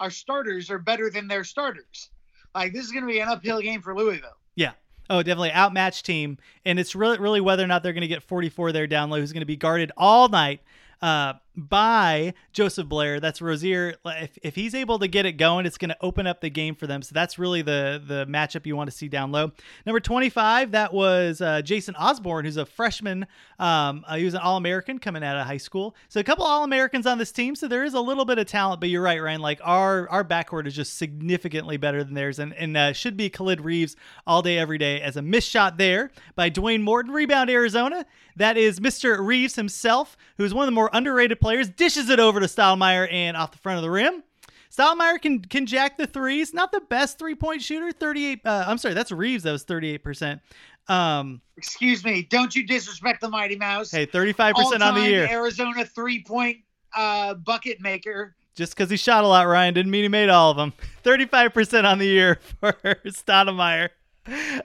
our 0.01 0.09
starters 0.09 0.69
are 0.69 0.79
better 0.79 1.09
than 1.09 1.27
their 1.27 1.43
starters. 1.43 2.09
Like 2.53 2.73
this 2.73 2.83
is 2.83 2.91
going 2.91 3.05
to 3.05 3.11
be 3.11 3.19
an 3.19 3.29
uphill 3.29 3.61
game 3.61 3.81
for 3.81 3.95
Louisville. 3.95 4.37
Yeah. 4.55 4.71
Oh, 5.09 5.21
definitely 5.21 5.51
outmatched 5.51 6.05
team, 6.05 6.37
and 6.65 6.79
it's 6.79 6.95
really, 6.95 7.19
really 7.19 7.41
whether 7.41 7.63
or 7.63 7.67
not 7.67 7.83
they're 7.83 7.93
going 7.93 8.01
to 8.01 8.07
get 8.07 8.23
44 8.23 8.71
there 8.71 8.87
down 8.87 9.09
low. 9.09 9.19
Who's 9.19 9.33
going 9.33 9.41
to 9.41 9.45
be 9.45 9.57
guarded 9.57 9.91
all 9.97 10.29
night 10.29 10.61
uh, 11.01 11.33
by 11.55 12.33
Joseph 12.53 12.87
Blair. 12.87 13.19
That's 13.19 13.41
Rozier. 13.41 13.95
If, 14.05 14.37
if 14.41 14.55
he's 14.55 14.73
able 14.73 14.99
to 14.99 15.07
get 15.07 15.25
it 15.25 15.33
going, 15.33 15.65
it's 15.65 15.77
going 15.77 15.89
to 15.89 15.97
open 16.01 16.27
up 16.27 16.41
the 16.41 16.49
game 16.49 16.75
for 16.75 16.87
them. 16.87 17.01
So 17.01 17.13
that's 17.13 17.37
really 17.37 17.61
the 17.61 18.01
the 18.05 18.25
matchup 18.25 18.65
you 18.65 18.75
want 18.75 18.89
to 18.89 18.95
see 18.95 19.07
down 19.07 19.31
low. 19.31 19.51
Number 19.85 19.99
25, 19.99 20.71
that 20.71 20.93
was 20.93 21.41
uh, 21.41 21.61
Jason 21.61 21.95
Osborne, 21.95 22.45
who's 22.45 22.57
a 22.57 22.65
freshman. 22.65 23.27
Um, 23.59 24.05
uh, 24.07 24.15
he 24.15 24.25
was 24.25 24.33
an 24.33 24.39
All 24.41 24.57
American 24.57 24.99
coming 24.99 25.23
out 25.23 25.37
of 25.37 25.45
high 25.45 25.57
school. 25.57 25.95
So 26.09 26.19
a 26.19 26.23
couple 26.23 26.45
All 26.45 26.63
Americans 26.63 27.05
on 27.05 27.17
this 27.17 27.31
team. 27.31 27.55
So 27.55 27.67
there 27.67 27.83
is 27.83 27.93
a 27.93 28.01
little 28.01 28.25
bit 28.25 28.37
of 28.37 28.47
talent, 28.47 28.79
but 28.79 28.89
you're 28.89 29.01
right, 29.01 29.21
Ryan. 29.21 29.41
Like 29.41 29.59
our 29.63 30.09
our 30.09 30.23
backcourt 30.23 30.67
is 30.67 30.75
just 30.75 30.97
significantly 30.97 31.77
better 31.77 32.03
than 32.03 32.13
theirs, 32.13 32.39
and 32.39 32.53
and 32.53 32.77
uh, 32.77 32.93
should 32.93 33.17
be 33.17 33.29
Khalid 33.29 33.61
Reeves 33.61 33.95
all 34.25 34.41
day, 34.41 34.57
every 34.57 34.77
day. 34.77 35.01
As 35.01 35.17
a 35.17 35.21
missed 35.21 35.49
shot 35.49 35.77
there 35.77 36.11
by 36.35 36.49
Dwayne 36.49 36.81
Morton, 36.81 37.11
rebound 37.11 37.49
Arizona. 37.49 38.05
That 38.37 38.55
is 38.57 38.79
Mr. 38.79 39.19
Reeves 39.19 39.55
himself, 39.55 40.15
who's 40.37 40.53
one 40.53 40.63
of 40.63 40.67
the 40.67 40.71
more 40.71 40.89
underrated 40.93 41.40
players 41.41 41.69
dishes 41.69 42.09
it 42.09 42.19
over 42.19 42.39
to 42.39 42.45
Stoudamire 42.45 43.11
and 43.11 43.35
off 43.35 43.51
the 43.51 43.57
front 43.57 43.77
of 43.77 43.83
the 43.83 43.89
rim. 43.89 44.23
Stoudamire 44.71 45.21
can 45.21 45.41
can 45.41 45.65
jack 45.65 45.97
the 45.97 46.07
threes. 46.07 46.53
Not 46.53 46.71
the 46.71 46.79
best 46.79 47.19
three 47.19 47.35
point 47.35 47.61
shooter. 47.61 47.91
Thirty 47.91 48.25
eight. 48.25 48.41
Uh, 48.45 48.63
I'm 48.65 48.77
sorry, 48.77 48.93
that's 48.93 49.11
Reeves. 49.11 49.43
That 49.43 49.51
was 49.51 49.63
thirty 49.63 49.89
eight 49.89 50.03
percent. 50.03 50.41
Um, 50.87 51.41
Excuse 51.57 52.05
me. 52.05 52.23
Don't 52.23 52.55
you 52.55 52.65
disrespect 52.65 53.21
the 53.21 53.29
Mighty 53.29 53.57
Mouse? 53.57 53.91
Hey, 53.91 54.05
thirty 54.05 54.31
five 54.31 54.55
percent 54.55 54.81
on 54.81 54.95
the 54.95 55.01
year. 55.01 55.27
Arizona 55.29 55.83
three 55.85 56.23
point 56.23 56.59
uh, 56.95 57.33
bucket 57.33 57.81
maker. 57.81 58.35
Just 58.55 58.75
because 58.75 58.89
he 58.89 58.97
shot 58.97 59.23
a 59.23 59.27
lot, 59.27 59.47
Ryan 59.47 59.73
didn't 59.73 59.91
mean 59.91 60.03
he 60.03 60.09
made 60.09 60.29
all 60.29 60.51
of 60.51 60.57
them. 60.57 60.73
Thirty 61.03 61.25
five 61.25 61.53
percent 61.53 61.87
on 61.87 61.99
the 61.99 62.05
year 62.05 62.39
for 62.59 62.73
Stoudamire. 63.05 63.89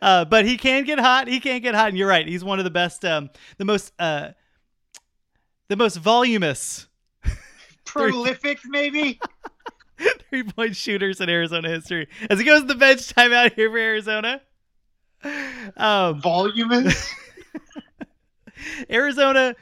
Uh, 0.03 0.25
but 0.25 0.45
he 0.45 0.57
can 0.57 0.85
get 0.85 0.99
hot. 0.99 1.29
He 1.29 1.41
can 1.41 1.61
get 1.61 1.75
hot, 1.75 1.89
and 1.89 1.99
you're 1.99 2.09
right. 2.09 2.27
He's 2.27 2.45
one 2.45 2.59
of 2.59 2.65
the 2.65 2.71
best, 2.71 3.05
um, 3.05 3.31
the 3.57 3.65
most, 3.65 3.93
uh, 3.99 4.31
the 5.69 5.77
most 5.77 5.97
voluminous 5.97 6.87
prolific, 7.85 8.59
maybe. 8.67 9.21
Three 10.29 10.45
point 10.45 10.77
shooters 10.77 11.21
in 11.21 11.29
Arizona 11.29 11.69
history. 11.69 12.09
As 12.29 12.39
he 12.39 12.45
goes 12.45 12.61
to 12.63 12.67
the 12.67 12.75
bench 12.75 13.15
timeout 13.15 13.55
here 13.55 13.71
for 13.71 13.79
Arizona. 13.79 14.43
Um, 15.77 16.21
Voluminous. 16.21 17.11
Arizona, 18.91 19.57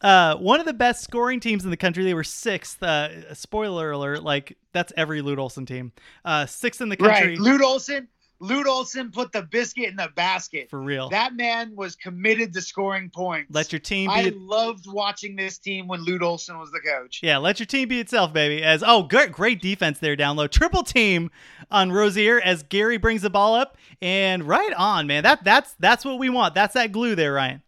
uh, 0.00 0.36
one 0.36 0.60
of 0.60 0.66
the 0.66 0.72
best 0.72 1.02
scoring 1.02 1.40
teams 1.40 1.64
in 1.64 1.70
the 1.70 1.76
country. 1.76 2.04
They 2.04 2.14
were 2.14 2.24
sixth. 2.24 2.82
Uh, 2.82 3.34
spoiler 3.34 3.92
alert, 3.92 4.22
like 4.22 4.56
that's 4.72 4.92
every 4.96 5.22
Lute 5.22 5.38
Olson 5.38 5.66
team. 5.66 5.92
Uh, 6.24 6.46
sixth 6.46 6.80
in 6.80 6.88
the 6.88 6.96
country. 6.96 7.30
Right. 7.30 7.38
Lute 7.38 7.62
Olson, 7.62 8.08
Lute 8.40 8.68
Olson 8.68 9.10
put 9.10 9.32
the 9.32 9.42
biscuit 9.42 9.88
in 9.88 9.96
the 9.96 10.10
basket. 10.14 10.70
For 10.70 10.80
real. 10.80 11.08
That 11.08 11.34
man 11.34 11.74
was 11.74 11.96
committed 11.96 12.52
to 12.54 12.60
scoring 12.60 13.10
points. 13.10 13.52
Let 13.52 13.72
your 13.72 13.80
team 13.80 14.08
be. 14.08 14.14
I 14.14 14.32
loved 14.36 14.86
watching 14.86 15.34
this 15.34 15.58
team 15.58 15.88
when 15.88 16.02
Lute 16.02 16.22
Olson 16.22 16.58
was 16.58 16.70
the 16.70 16.80
coach. 16.80 17.20
Yeah, 17.22 17.38
let 17.38 17.58
your 17.58 17.66
team 17.66 17.88
be 17.88 17.98
itself, 17.98 18.32
baby. 18.32 18.62
As 18.62 18.84
oh, 18.86 19.02
great, 19.02 19.32
great 19.32 19.60
defense 19.60 19.98
there 19.98 20.14
down 20.14 20.36
low. 20.36 20.46
Triple 20.46 20.84
team 20.84 21.30
on 21.70 21.90
Rozier 21.90 22.40
as 22.40 22.62
Geary 22.62 22.96
brings 22.96 23.22
the 23.22 23.30
ball 23.30 23.56
up 23.56 23.76
and 24.00 24.44
right 24.44 24.72
on, 24.74 25.08
man. 25.08 25.24
That 25.24 25.42
that's 25.42 25.74
that's 25.80 26.04
what 26.04 26.18
we 26.18 26.30
want. 26.30 26.54
That's 26.54 26.74
that 26.74 26.92
glue 26.92 27.16
there, 27.16 27.32
Ryan. 27.32 27.62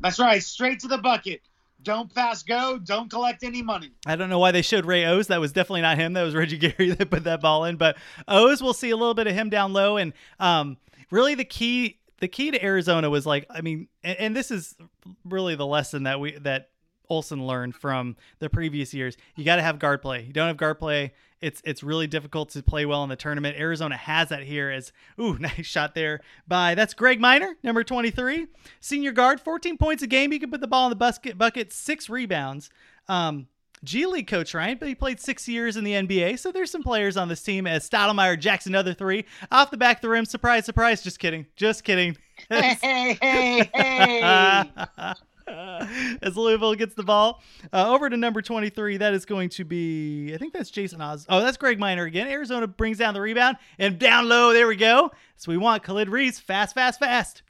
That's 0.00 0.18
right. 0.18 0.42
Straight 0.42 0.80
to 0.80 0.88
the 0.88 0.98
bucket. 0.98 1.40
Don't 1.82 2.14
pass 2.14 2.42
go. 2.42 2.78
Don't 2.78 3.10
collect 3.10 3.42
any 3.42 3.62
money. 3.62 3.92
I 4.06 4.16
don't 4.16 4.30
know 4.30 4.38
why 4.38 4.52
they 4.52 4.62
showed 4.62 4.86
Ray 4.86 5.04
Owes. 5.04 5.28
That 5.28 5.40
was 5.40 5.52
definitely 5.52 5.82
not 5.82 5.98
him. 5.98 6.12
That 6.12 6.22
was 6.22 6.34
Reggie 6.34 6.58
Geary 6.58 6.90
that 6.94 7.10
put 7.10 7.24
that 7.24 7.40
ball 7.40 7.64
in. 7.64 7.76
But 7.76 7.96
Owes, 8.28 8.62
we'll 8.62 8.74
see 8.74 8.90
a 8.90 8.96
little 8.96 9.14
bit 9.14 9.26
of 9.26 9.34
him 9.34 9.50
down 9.50 9.72
low. 9.72 9.96
And 9.96 10.12
um, 10.38 10.76
really, 11.10 11.34
the 11.34 11.44
key 11.44 11.98
the 12.20 12.28
key 12.28 12.52
to 12.52 12.64
Arizona 12.64 13.10
was 13.10 13.26
like, 13.26 13.46
I 13.50 13.62
mean, 13.62 13.88
and, 14.04 14.18
and 14.18 14.36
this 14.36 14.50
is 14.50 14.76
really 15.24 15.56
the 15.56 15.66
lesson 15.66 16.04
that 16.04 16.20
we 16.20 16.38
that 16.38 16.70
Olson 17.08 17.46
learned 17.46 17.74
from 17.74 18.16
the 18.38 18.48
previous 18.48 18.94
years. 18.94 19.16
You 19.36 19.44
got 19.44 19.56
to 19.56 19.62
have 19.62 19.78
guard 19.78 20.02
play. 20.02 20.22
You 20.22 20.32
don't 20.32 20.48
have 20.48 20.56
guard 20.56 20.78
play, 20.78 21.12
it's 21.42 21.60
it's 21.64 21.82
really 21.82 22.06
difficult 22.06 22.50
to 22.50 22.62
play 22.62 22.86
well 22.86 23.02
in 23.02 23.10
the 23.10 23.16
tournament. 23.16 23.58
Arizona 23.58 23.96
has 23.96 24.30
that 24.30 24.44
here 24.44 24.70
as 24.70 24.92
ooh, 25.20 25.34
nice 25.40 25.66
shot 25.66 25.94
there 25.94 26.20
by 26.48 26.74
that's 26.74 26.94
Greg 26.94 27.20
Minor, 27.20 27.56
number 27.62 27.84
23, 27.84 28.46
senior 28.80 29.12
guard, 29.12 29.40
14 29.40 29.76
points 29.76 30.02
a 30.02 30.06
game. 30.06 30.30
He 30.30 30.38
can 30.38 30.50
put 30.50 30.60
the 30.60 30.68
ball 30.68 30.86
in 30.86 30.90
the 30.90 30.96
bucket, 30.96 31.36
bucket, 31.36 31.72
six 31.72 32.08
rebounds. 32.08 32.70
Um, 33.08 33.48
G 33.84 34.06
League 34.06 34.28
coach, 34.28 34.54
right? 34.54 34.78
but 34.78 34.86
he 34.86 34.94
played 34.94 35.18
six 35.18 35.48
years 35.48 35.76
in 35.76 35.82
the 35.82 35.94
NBA. 35.94 36.38
So 36.38 36.52
there's 36.52 36.70
some 36.70 36.84
players 36.84 37.16
on 37.16 37.28
this 37.28 37.42
team 37.42 37.66
as 37.66 37.88
Stoudamire 37.90 38.38
jacks 38.38 38.66
another 38.66 38.94
three 38.94 39.24
off 39.50 39.72
the 39.72 39.76
back 39.76 39.96
of 39.96 40.02
the 40.02 40.08
rim. 40.08 40.24
Surprise, 40.24 40.64
surprise. 40.64 41.02
Just 41.02 41.18
kidding. 41.18 41.46
Just 41.56 41.84
kidding. 41.84 42.16
Hey, 42.48 43.16
hey, 43.22 43.70
hey. 43.72 45.12
as 46.22 46.36
Louisville 46.36 46.74
gets 46.74 46.94
the 46.94 47.02
ball 47.02 47.42
uh, 47.72 47.92
over 47.92 48.08
to 48.08 48.16
number 48.16 48.42
23. 48.42 48.98
That 48.98 49.14
is 49.14 49.24
going 49.24 49.48
to 49.50 49.64
be, 49.64 50.32
I 50.34 50.38
think 50.38 50.52
that's 50.52 50.70
Jason 50.70 51.00
Oz. 51.00 51.26
Oh, 51.28 51.40
that's 51.40 51.56
Greg 51.56 51.78
Minor 51.78 52.04
again. 52.04 52.28
Arizona 52.28 52.66
brings 52.66 52.98
down 52.98 53.14
the 53.14 53.20
rebound 53.20 53.56
and 53.78 53.98
down 53.98 54.28
low. 54.28 54.52
There 54.52 54.66
we 54.66 54.76
go. 54.76 55.10
So 55.36 55.50
we 55.50 55.58
want 55.58 55.82
Khalid 55.82 56.08
Reeves 56.08 56.38
fast, 56.38 56.74
fast, 56.74 56.98
fast. 56.98 57.42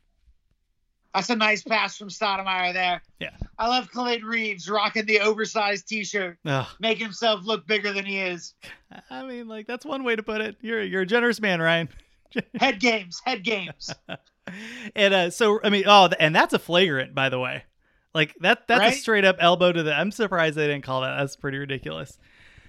That's 1.15 1.29
a 1.29 1.37
nice 1.37 1.63
pass 1.63 1.99
from 1.99 2.09
Stoudamire 2.09 2.73
there. 2.73 3.03
Yeah. 3.19 3.37
I 3.59 3.69
love 3.69 3.91
Khalid 3.91 4.25
Reeves 4.25 4.69
rocking 4.69 5.05
the 5.05 5.21
oversized 5.21 5.87
T-shirt, 5.87 6.39
Ugh. 6.47 6.67
making 6.81 7.05
himself 7.05 7.45
look 7.45 7.67
bigger 7.67 7.93
than 7.93 8.07
he 8.07 8.19
is. 8.19 8.55
I 9.11 9.25
mean, 9.25 9.47
like 9.47 9.67
that's 9.67 9.85
one 9.85 10.05
way 10.05 10.17
to 10.17 10.23
put 10.23 10.41
it. 10.41 10.57
You're 10.63 10.83
you're 10.83 11.03
a 11.03 11.07
generous 11.07 11.39
man, 11.39 11.61
Ryan. 11.61 11.91
Head 12.59 12.81
games, 12.81 13.21
head 13.27 13.45
games. 13.45 13.93
and 14.97 15.13
uh, 15.13 15.31
so 15.31 15.61
I 15.63 15.69
mean, 15.69 15.85
oh, 15.87 16.09
and 16.19 16.35
that's 16.35 16.55
a 16.55 16.59
flagrant, 16.59 17.15
by 17.15 17.29
the 17.29 17.39
way. 17.39 17.65
Like 18.15 18.35
that 18.41 18.69
that's 18.69 18.97
a 18.97 18.99
straight 18.99 19.25
up 19.25 19.37
elbow 19.39 19.73
to 19.73 19.83
the. 19.83 19.95
I'm 19.95 20.11
surprised 20.11 20.57
they 20.57 20.67
didn't 20.67 20.85
call 20.85 21.01
that. 21.01 21.17
That's 21.17 21.37
pretty 21.37 21.59
ridiculous. 21.59 22.19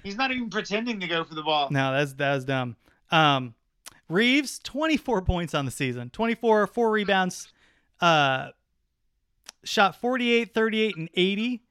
He's 0.04 0.16
not 0.16 0.32
even 0.32 0.50
pretending 0.50 1.00
to 1.00 1.08
go 1.08 1.24
for 1.24 1.36
the 1.36 1.44
ball. 1.44 1.70
No, 1.72 1.94
that's 1.94 2.14
that 2.14 2.36
was 2.36 2.46
dumb. 2.46 2.76
Um, 3.12 3.54
Reeves, 4.10 4.60
24 4.60 5.22
points 5.22 5.54
on 5.54 5.66
the 5.66 5.72
season, 5.72 6.10
24, 6.10 6.68
four 6.68 6.92
rebounds, 6.92 7.52
uh, 8.02 8.50
shot 9.64 9.96
48, 9.96 10.54
38, 10.54 10.98
and 10.98 11.10
80. 11.14 11.64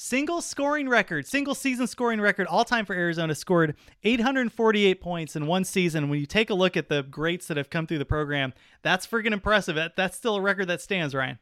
Single 0.00 0.40
scoring 0.42 0.88
record, 0.88 1.26
single 1.26 1.56
season 1.56 1.88
scoring 1.88 2.20
record, 2.20 2.46
all 2.46 2.64
time 2.64 2.86
for 2.86 2.94
Arizona. 2.94 3.34
Scored 3.34 3.74
848 4.04 5.00
points 5.00 5.34
in 5.34 5.48
one 5.48 5.64
season. 5.64 6.08
When 6.08 6.20
you 6.20 6.26
take 6.26 6.50
a 6.50 6.54
look 6.54 6.76
at 6.76 6.88
the 6.88 7.02
greats 7.02 7.48
that 7.48 7.56
have 7.56 7.68
come 7.68 7.84
through 7.84 7.98
the 7.98 8.04
program, 8.04 8.52
that's 8.82 9.08
freaking 9.08 9.32
impressive. 9.32 9.74
That, 9.74 9.96
that's 9.96 10.16
still 10.16 10.36
a 10.36 10.40
record 10.40 10.68
that 10.68 10.80
stands, 10.80 11.16
Ryan. 11.16 11.40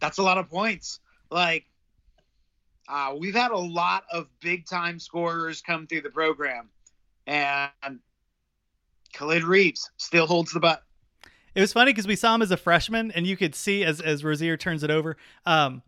That's 0.00 0.18
a 0.18 0.22
lot 0.22 0.38
of 0.38 0.48
points. 0.48 1.00
Like, 1.30 1.66
uh, 2.88 3.14
we've 3.18 3.34
had 3.34 3.50
a 3.50 3.58
lot 3.58 4.04
of 4.12 4.28
big 4.40 4.66
time 4.66 4.98
scorers 4.98 5.60
come 5.60 5.86
through 5.86 6.02
the 6.02 6.10
program, 6.10 6.68
and 7.26 7.70
Khalid 9.12 9.44
Reeves 9.44 9.90
still 9.96 10.26
holds 10.26 10.52
the 10.52 10.60
butt. 10.60 10.82
It 11.54 11.60
was 11.60 11.72
funny 11.72 11.92
because 11.92 12.06
we 12.06 12.16
saw 12.16 12.34
him 12.34 12.42
as 12.42 12.50
a 12.50 12.56
freshman, 12.56 13.10
and 13.12 13.26
you 13.26 13.36
could 13.36 13.54
see 13.54 13.82
as 13.82 14.00
as 14.00 14.22
Rozier 14.22 14.56
turns 14.56 14.82
it 14.82 14.90
over, 14.90 15.16
um, 15.46 15.82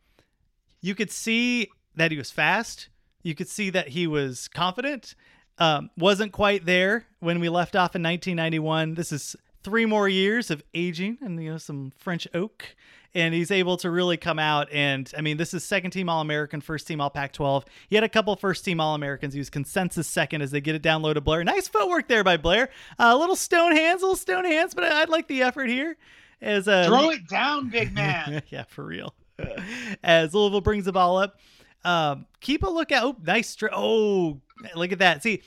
you 0.80 0.94
could 0.94 1.10
see 1.10 1.68
that 1.94 2.10
he 2.10 2.16
was 2.16 2.30
fast. 2.30 2.88
You 3.22 3.34
could 3.34 3.48
see 3.48 3.70
that 3.70 3.88
he 3.88 4.06
was 4.06 4.48
confident. 4.48 5.14
Um, 5.58 5.90
wasn't 5.98 6.32
quite 6.32 6.64
there 6.64 7.06
when 7.20 7.40
we 7.40 7.48
left 7.48 7.74
off 7.76 7.96
in 7.96 8.02
1991. 8.02 8.94
This 8.94 9.12
is 9.12 9.36
three 9.62 9.84
more 9.84 10.08
years 10.08 10.50
of 10.50 10.62
aging 10.72 11.18
and 11.20 11.42
you 11.42 11.50
know 11.50 11.58
some 11.58 11.92
French 11.98 12.26
oak, 12.32 12.76
and 13.14 13.32
he's 13.34 13.50
able 13.50 13.76
to 13.78 13.90
really 13.90 14.16
come 14.16 14.38
out. 14.38 14.68
And 14.72 15.10
I 15.16 15.20
mean, 15.20 15.36
this 15.36 15.54
is 15.54 15.64
second 15.64 15.90
team 15.92 16.08
All 16.08 16.20
American, 16.20 16.60
first 16.60 16.86
team 16.86 17.00
All 17.00 17.10
Pac 17.10 17.32
12. 17.32 17.64
He 17.88 17.96
had 17.96 18.04
a 18.04 18.08
couple 18.08 18.34
first 18.36 18.64
team 18.64 18.80
All 18.80 18.94
Americans. 18.94 19.34
He 19.34 19.40
was 19.40 19.50
consensus 19.50 20.06
second 20.06 20.42
as 20.42 20.50
they 20.50 20.60
get 20.60 20.74
it 20.74 20.82
down 20.82 21.02
low 21.02 21.14
to 21.14 21.20
Blair. 21.20 21.42
Nice 21.44 21.68
footwork 21.68 22.08
there 22.08 22.24
by 22.24 22.36
Blair. 22.36 22.70
A 22.98 23.16
little 23.16 23.36
stone 23.36 23.74
hands, 23.74 24.02
little 24.02 24.16
stone 24.16 24.44
hands, 24.44 24.74
but 24.74 24.84
I, 24.84 25.02
I'd 25.02 25.08
like 25.08 25.28
the 25.28 25.42
effort 25.42 25.68
here. 25.68 25.96
As 26.40 26.68
uh, 26.68 26.86
Throw 26.86 27.10
it 27.10 27.28
down, 27.28 27.68
big 27.68 27.92
man. 27.94 28.42
yeah, 28.48 28.64
for 28.68 28.84
real. 28.84 29.14
As 30.02 30.34
Louisville 30.34 30.60
brings 30.60 30.84
the 30.84 30.92
ball 30.92 31.18
up, 31.18 31.38
um, 31.84 32.26
keep 32.40 32.62
a 32.62 32.68
lookout. 32.68 33.04
Oh, 33.04 33.16
nice. 33.24 33.48
Str- 33.50 33.68
oh, 33.72 34.40
look 34.74 34.92
at 34.92 34.98
that. 34.98 35.22
See, 35.22 35.42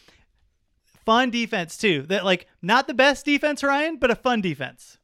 fun 1.05 1.29
defense 1.29 1.77
too. 1.77 2.03
That 2.03 2.25
like 2.25 2.47
not 2.61 2.87
the 2.87 2.93
best 2.93 3.25
defense, 3.25 3.63
Ryan, 3.63 3.97
but 3.97 4.11
a 4.11 4.15
fun 4.15 4.41
defense. 4.41 4.97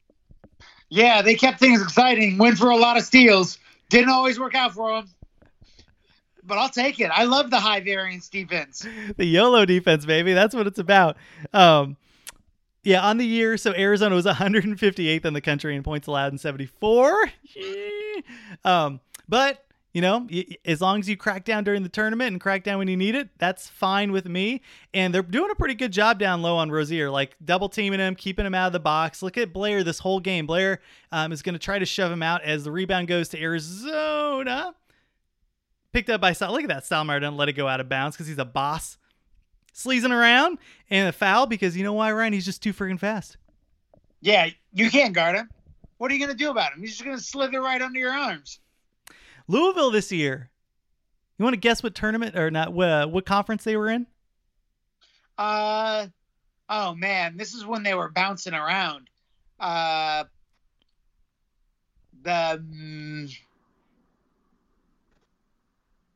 Yeah, 0.89 1.21
they 1.21 1.35
kept 1.35 1.59
things 1.59 1.81
exciting. 1.81 2.37
Went 2.37 2.57
for 2.57 2.69
a 2.69 2.77
lot 2.77 2.97
of 2.97 3.03
steals. 3.03 3.59
Didn't 3.89 4.09
always 4.09 4.39
work 4.39 4.55
out 4.55 4.73
for 4.73 4.93
them. 4.93 5.09
But 6.43 6.57
I'll 6.57 6.69
take 6.69 6.99
it. 6.99 7.11
I 7.13 7.25
love 7.25 7.49
the 7.49 7.59
high 7.59 7.81
variance 7.81 8.29
defense. 8.29 8.85
the 9.17 9.25
YOLO 9.25 9.65
defense, 9.65 10.05
baby. 10.05 10.33
That's 10.33 10.55
what 10.55 10.65
it's 10.65 10.79
about. 10.79 11.17
Um, 11.53 11.97
yeah, 12.83 13.05
on 13.05 13.17
the 13.17 13.25
year, 13.25 13.57
so 13.57 13.73
Arizona 13.73 14.15
was 14.15 14.25
158th 14.25 15.25
in 15.25 15.33
the 15.33 15.41
country 15.41 15.75
in 15.75 15.83
points 15.83 16.07
allowed 16.07 16.31
in 16.31 16.37
74. 16.37 17.31
um, 18.63 19.01
but 19.27 19.65
you 19.93 20.01
know, 20.01 20.27
as 20.65 20.81
long 20.81 20.99
as 20.99 21.09
you 21.09 21.17
crack 21.17 21.43
down 21.43 21.63
during 21.63 21.81
the 21.81 21.89
tournament 21.89 22.31
and 22.31 22.41
crack 22.41 22.63
down 22.63 22.77
when 22.77 22.87
you 22.87 22.97
need 22.97 23.15
it, 23.15 23.29
that's 23.39 23.67
fine 23.67 24.11
with 24.11 24.27
me. 24.27 24.61
And 24.93 25.13
they're 25.13 25.23
doing 25.23 25.49
a 25.49 25.55
pretty 25.55 25.73
good 25.73 25.91
job 25.91 26.19
down 26.19 26.41
low 26.41 26.57
on 26.57 26.69
Rozier, 26.69 27.09
like 27.09 27.35
double 27.43 27.69
teaming 27.69 27.99
him, 27.99 28.13
keeping 28.13 28.45
him 28.45 28.53
out 28.53 28.67
of 28.67 28.73
the 28.73 28.79
box. 28.79 29.23
Look 29.23 29.37
at 29.37 29.53
Blair 29.53 29.83
this 29.83 29.99
whole 29.99 30.19
game. 30.19 30.45
Blair 30.45 30.81
um, 31.11 31.31
is 31.31 31.41
going 31.41 31.53
to 31.53 31.59
try 31.59 31.79
to 31.79 31.85
shove 31.85 32.11
him 32.11 32.21
out 32.21 32.43
as 32.43 32.63
the 32.63 32.71
rebound 32.71 33.07
goes 33.07 33.29
to 33.29 33.41
Arizona. 33.41 34.75
Picked 35.93 36.09
up 36.09 36.21
by 36.21 36.33
Sal. 36.33 36.51
Look 36.51 36.63
at 36.63 36.69
that. 36.69 36.83
Stoudamire 36.83 37.21
doesn't 37.21 37.37
let 37.37 37.49
it 37.49 37.53
go 37.53 37.67
out 37.67 37.79
of 37.79 37.89
bounds 37.89 38.15
because 38.15 38.27
he's 38.27 38.37
a 38.37 38.45
boss 38.45 38.97
sleazing 39.73 40.11
around 40.11 40.57
and 40.89 41.07
a 41.07 41.11
foul 41.11 41.45
because 41.45 41.77
you 41.77 41.83
know 41.83 41.93
why, 41.93 42.11
Ryan? 42.11 42.33
He's 42.33 42.45
just 42.45 42.61
too 42.61 42.73
freaking 42.73 42.99
fast. 42.99 43.37
Yeah, 44.21 44.49
you 44.73 44.89
can't 44.89 45.13
guard 45.13 45.37
him. 45.37 45.49
What 45.97 46.11
are 46.11 46.13
you 46.13 46.19
going 46.19 46.35
to 46.35 46.43
do 46.43 46.51
about 46.51 46.73
him? 46.73 46.81
He's 46.81 46.91
just 46.91 47.03
going 47.03 47.17
to 47.17 47.23
slither 47.23 47.61
right 47.61 47.81
under 47.81 47.99
your 47.99 48.11
arms. 48.11 48.59
Louisville 49.47 49.91
this 49.91 50.11
year. 50.11 50.49
You 51.37 51.43
want 51.43 51.53
to 51.53 51.59
guess 51.59 51.83
what 51.83 51.95
tournament 51.95 52.35
or 52.35 52.49
not? 52.49 52.73
What, 52.73 52.89
uh, 52.89 53.07
what 53.07 53.25
conference 53.25 53.63
they 53.63 53.77
were 53.77 53.89
in? 53.89 54.07
Uh, 55.37 56.07
oh 56.67 56.95
man, 56.95 57.37
this 57.37 57.53
is 57.53 57.65
when 57.65 57.83
they 57.83 57.93
were 57.93 58.09
bouncing 58.09 58.53
around. 58.53 59.09
Uh, 59.59 60.23
the 62.23 62.63
mm, 62.71 63.37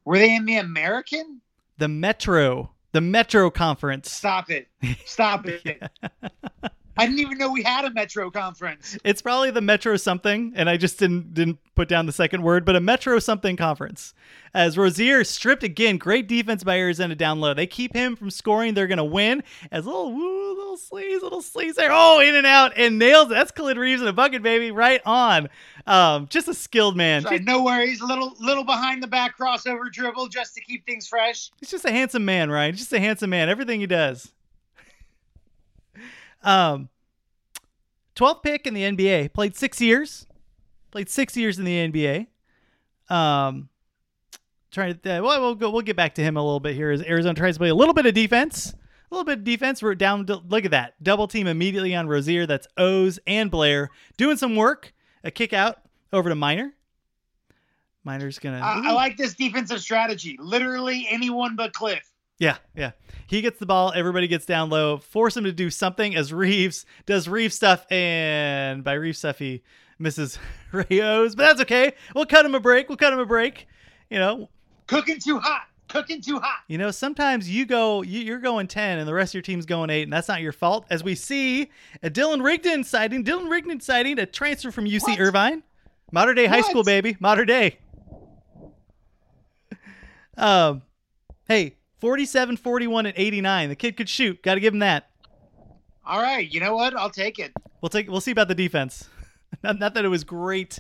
were 0.06 0.18
they 0.18 0.36
in 0.36 0.46
the 0.46 0.58
American? 0.58 1.42
The 1.78 1.88
Metro. 1.88 2.72
The 2.94 3.02
Metro 3.02 3.50
Conference. 3.50 4.12
Stop 4.12 4.50
it! 4.50 4.68
Stop 5.06 5.46
it! 5.48 5.82
I 6.98 7.06
didn't 7.06 7.20
even 7.20 7.38
know 7.38 7.52
we 7.52 7.64
had 7.64 7.86
a 7.86 7.92
Metro 7.92 8.30
conference. 8.30 8.98
It's 9.04 9.22
probably 9.22 9.52
the 9.52 9.62
Metro 9.62 9.96
something, 9.98 10.54
and 10.56 10.70
I 10.70 10.78
just 10.78 11.00
didn't 11.00 11.34
didn't 11.34 11.60
put 11.76 11.88
down 11.88 12.06
the 12.06 12.12
second 12.12 12.44
word, 12.44 12.66
but 12.66 12.76
a 12.76 12.80
Metro 12.82 13.18
something 13.20 13.56
conference. 13.56 14.14
As 14.54 14.78
Rozier 14.78 15.24
stripped 15.24 15.64
again, 15.64 15.98
great 15.98 16.28
defense 16.28 16.64
by 16.64 16.78
Arizona 16.78 17.16
down 17.16 17.40
low. 17.40 17.54
They 17.54 17.68
keep 17.68 17.94
him 17.96 18.16
from 18.16 18.30
scoring. 18.30 18.74
They're 18.74 18.88
gonna 18.88 19.06
win. 19.06 19.44
As 19.72 19.86
little 19.86 20.14
woo, 20.14 20.58
little 20.58 20.78
sleeves, 20.78 21.24
little 21.24 21.42
sleeves 21.42 21.78
there. 21.78 21.90
Oh, 21.92 22.20
in 22.20 22.36
and 22.36 22.46
out 22.46 22.74
and 22.76 23.00
nails 23.00 23.28
it. 23.28 23.36
That's 23.36 23.52
Khalid 23.52 23.78
Reeves 23.78 24.02
in 24.02 24.08
a 24.08 24.14
bucket, 24.14 24.44
baby. 24.44 24.72
Right 24.72 25.02
on. 25.06 25.50
Um, 25.88 26.28
just 26.28 26.48
a 26.48 26.54
skilled 26.54 26.98
man. 26.98 27.24
Right, 27.24 27.44
no 27.44 27.64
worries. 27.64 28.02
A 28.02 28.06
little 28.06 28.36
little 28.40 28.66
behind 28.66 29.02
the 29.02 29.08
back 29.08 29.38
crossover 29.38 29.92
dribble 29.92 30.28
just 30.28 30.56
to 30.56 30.62
keep 30.62 30.86
things 30.86 31.08
fresh. 31.08 31.52
He's 31.60 31.72
just 31.72 31.86
a 31.86 31.92
handsome 31.92 32.26
man, 32.26 32.52
Ryan. 32.52 32.76
Just 32.76 32.92
a 32.94 33.00
handsome 33.00 33.30
man. 33.30 33.50
Everything 33.50 33.80
he 33.80 33.88
does. 33.88 34.32
Um, 36.44 36.90
12th 38.16 38.44
pick 38.44 38.68
in 38.68 38.74
the 38.74 38.84
NBA. 38.84 39.34
Played 39.34 39.56
six 39.56 39.82
years. 39.82 40.28
Played 40.92 41.10
six 41.10 41.38
years 41.38 41.58
in 41.58 41.66
the 41.66 41.92
NBA. 41.92 42.28
Um, 43.14 43.70
trying 44.72 44.98
to. 44.98 45.18
Uh, 45.18 45.22
well, 45.22 45.42
we'll 45.42 45.56
go. 45.56 45.70
We'll 45.70 45.82
get 45.82 45.96
back 45.96 46.16
to 46.16 46.22
him 46.22 46.38
a 46.38 46.44
little 46.44 46.60
bit 46.60 46.76
here 46.76 46.92
as 46.92 47.02
Arizona 47.02 47.34
tries 47.36 47.56
to 47.56 47.60
play 47.60 47.70
a 47.70 47.76
little 47.76 47.94
bit 47.94 48.06
of 48.06 48.14
defense. 48.14 48.74
A 48.74 49.14
little 49.14 49.26
bit 49.26 49.40
of 49.40 49.44
defense. 49.44 49.82
We're 49.82 49.96
down. 49.96 50.26
To, 50.28 50.38
look 50.48 50.66
at 50.66 50.72
that 50.72 51.02
double 51.04 51.28
team 51.28 51.48
immediately 51.48 51.96
on 51.96 52.08
Rozier. 52.08 52.46
That's 52.46 52.68
Owes 52.78 53.20
and 53.28 53.52
Blair 53.52 53.90
doing 54.18 54.38
some 54.38 54.56
work. 54.56 54.94
A 55.24 55.32
kick 55.32 55.54
out 55.54 55.80
over 56.12 56.30
to 56.30 56.36
Minor. 56.36 56.74
Minor's 58.04 58.40
gonna. 58.40 58.60
I, 58.60 58.90
I 58.90 58.92
like 58.94 59.18
this 59.18 59.36
defensive 59.36 59.80
strategy. 59.80 60.38
Literally 60.40 61.08
anyone 61.10 61.56
but 61.56 61.74
Cliff. 61.74 62.11
Yeah, 62.42 62.58
yeah. 62.76 62.92
He 63.28 63.42
gets 63.42 63.60
the 63.60 63.68
ball, 63.68 63.94
everybody 63.96 64.28
gets 64.28 64.48
down 64.48 64.72
low, 64.72 64.98
force 64.98 65.38
him 65.38 65.44
to 65.44 65.52
do 65.52 65.70
something 65.70 66.16
as 66.16 66.34
Reeves 66.34 66.88
does 67.06 67.28
Reeves 67.28 67.54
stuff, 67.54 67.86
and 67.92 68.84
by 68.84 68.94
Reeves 68.94 69.20
stuff 69.20 69.38
he 69.38 69.62
misses 70.00 70.40
Ray 70.72 71.02
Owes, 71.02 71.36
but 71.36 71.44
that's 71.44 71.62
okay. 71.62 71.94
We'll 72.16 72.26
cut 72.26 72.44
him 72.44 72.56
a 72.56 72.60
break. 72.60 72.90
We'll 72.90 72.98
cut 72.98 73.14
him 73.14 73.20
a 73.20 73.28
break. 73.28 73.68
You 74.10 74.18
know, 74.18 74.50
Cooking 74.88 75.20
too 75.20 75.38
hot. 75.38 75.68
Cooking 75.88 76.20
too 76.20 76.40
hot. 76.40 76.62
you 76.68 76.80
know. 76.80 76.90
Sometimes 76.90 77.48
you 77.48 77.64
go, 77.68 78.02
you, 78.02 78.22
you're 78.22 78.40
going 78.40 78.68
ten, 78.68 78.98
and 78.98 79.08
the 79.08 79.14
rest 79.14 79.32
of 79.32 79.36
your 79.36 79.44
team's 79.44 79.68
going 79.68 79.92
eight, 79.92 80.04
and 80.04 80.12
that's 80.12 80.28
not 80.28 80.42
your 80.42 80.52
fault. 80.52 80.88
As 80.90 81.04
we 81.04 81.14
see 81.14 81.70
a 82.02 82.10
Dylan 82.10 82.44
Rigdon 82.44 82.84
sighting, 82.84 83.24
Dylan 83.24 83.52
Rigdon 83.52 83.80
sighting, 83.80 84.18
a 84.18 84.26
transfer 84.26 84.72
from 84.72 84.86
UC 84.86 85.04
What? 85.04 85.20
Irvine, 85.20 85.62
modern 86.12 86.36
day 86.38 86.48
high 86.48 86.62
school 86.62 86.84
baby, 86.84 87.18
modern 87.20 87.46
day. 87.46 87.78
Um, 90.38 90.82
hey, 91.48 91.76
47, 92.02 92.58
41, 92.58 93.06
and 93.06 93.14
89. 93.16 93.70
The 93.70 93.76
kid 93.76 93.96
could 93.96 94.10
shoot. 94.10 94.42
Got 94.44 94.56
to 94.56 94.60
give 94.60 94.74
him 94.74 94.80
that. 94.80 95.10
All 96.06 96.22
right. 96.22 96.52
You 96.52 96.60
know 96.60 96.76
what? 96.76 96.96
I'll 96.96 97.10
take 97.10 97.40
it. 97.40 97.54
We'll 97.82 97.90
take. 97.90 98.10
We'll 98.10 98.22
see 98.22 98.32
about 98.32 98.48
the 98.48 98.56
defense. 98.56 99.08
not, 99.64 99.80
not 99.80 99.94
that 99.94 100.04
it 100.04 100.10
was 100.10 100.24
great. 100.24 100.80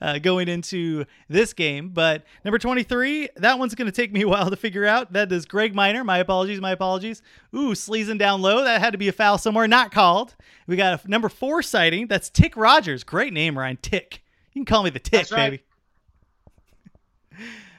uh, 0.00 0.18
going 0.18 0.48
into 0.48 1.04
this 1.28 1.52
game. 1.52 1.90
But 1.90 2.24
number 2.44 2.58
23, 2.58 3.28
that 3.36 3.58
one's 3.58 3.74
going 3.74 3.86
to 3.86 3.92
take 3.92 4.12
me 4.12 4.22
a 4.22 4.28
while 4.28 4.50
to 4.50 4.56
figure 4.56 4.86
out. 4.86 5.12
That 5.12 5.30
is 5.32 5.46
Greg 5.46 5.74
Minor. 5.74 6.04
My 6.04 6.18
apologies, 6.18 6.60
my 6.60 6.72
apologies. 6.72 7.22
Ooh, 7.54 7.74
sleazing 7.74 8.18
down 8.18 8.42
low. 8.42 8.64
That 8.64 8.80
had 8.80 8.92
to 8.92 8.98
be 8.98 9.08
a 9.08 9.12
foul 9.12 9.38
somewhere, 9.38 9.68
not 9.68 9.92
called. 9.92 10.34
We 10.66 10.76
got 10.76 11.04
a 11.04 11.10
number 11.10 11.28
four 11.28 11.62
sighting. 11.62 12.06
That's 12.06 12.30
Tick 12.30 12.56
Rogers. 12.56 13.04
Great 13.04 13.32
name, 13.32 13.58
Ryan. 13.58 13.78
Tick. 13.82 14.22
You 14.52 14.60
can 14.60 14.66
call 14.66 14.82
me 14.82 14.90
the 14.90 14.98
Tick, 14.98 15.30
right. 15.30 15.50
baby. 15.50 15.62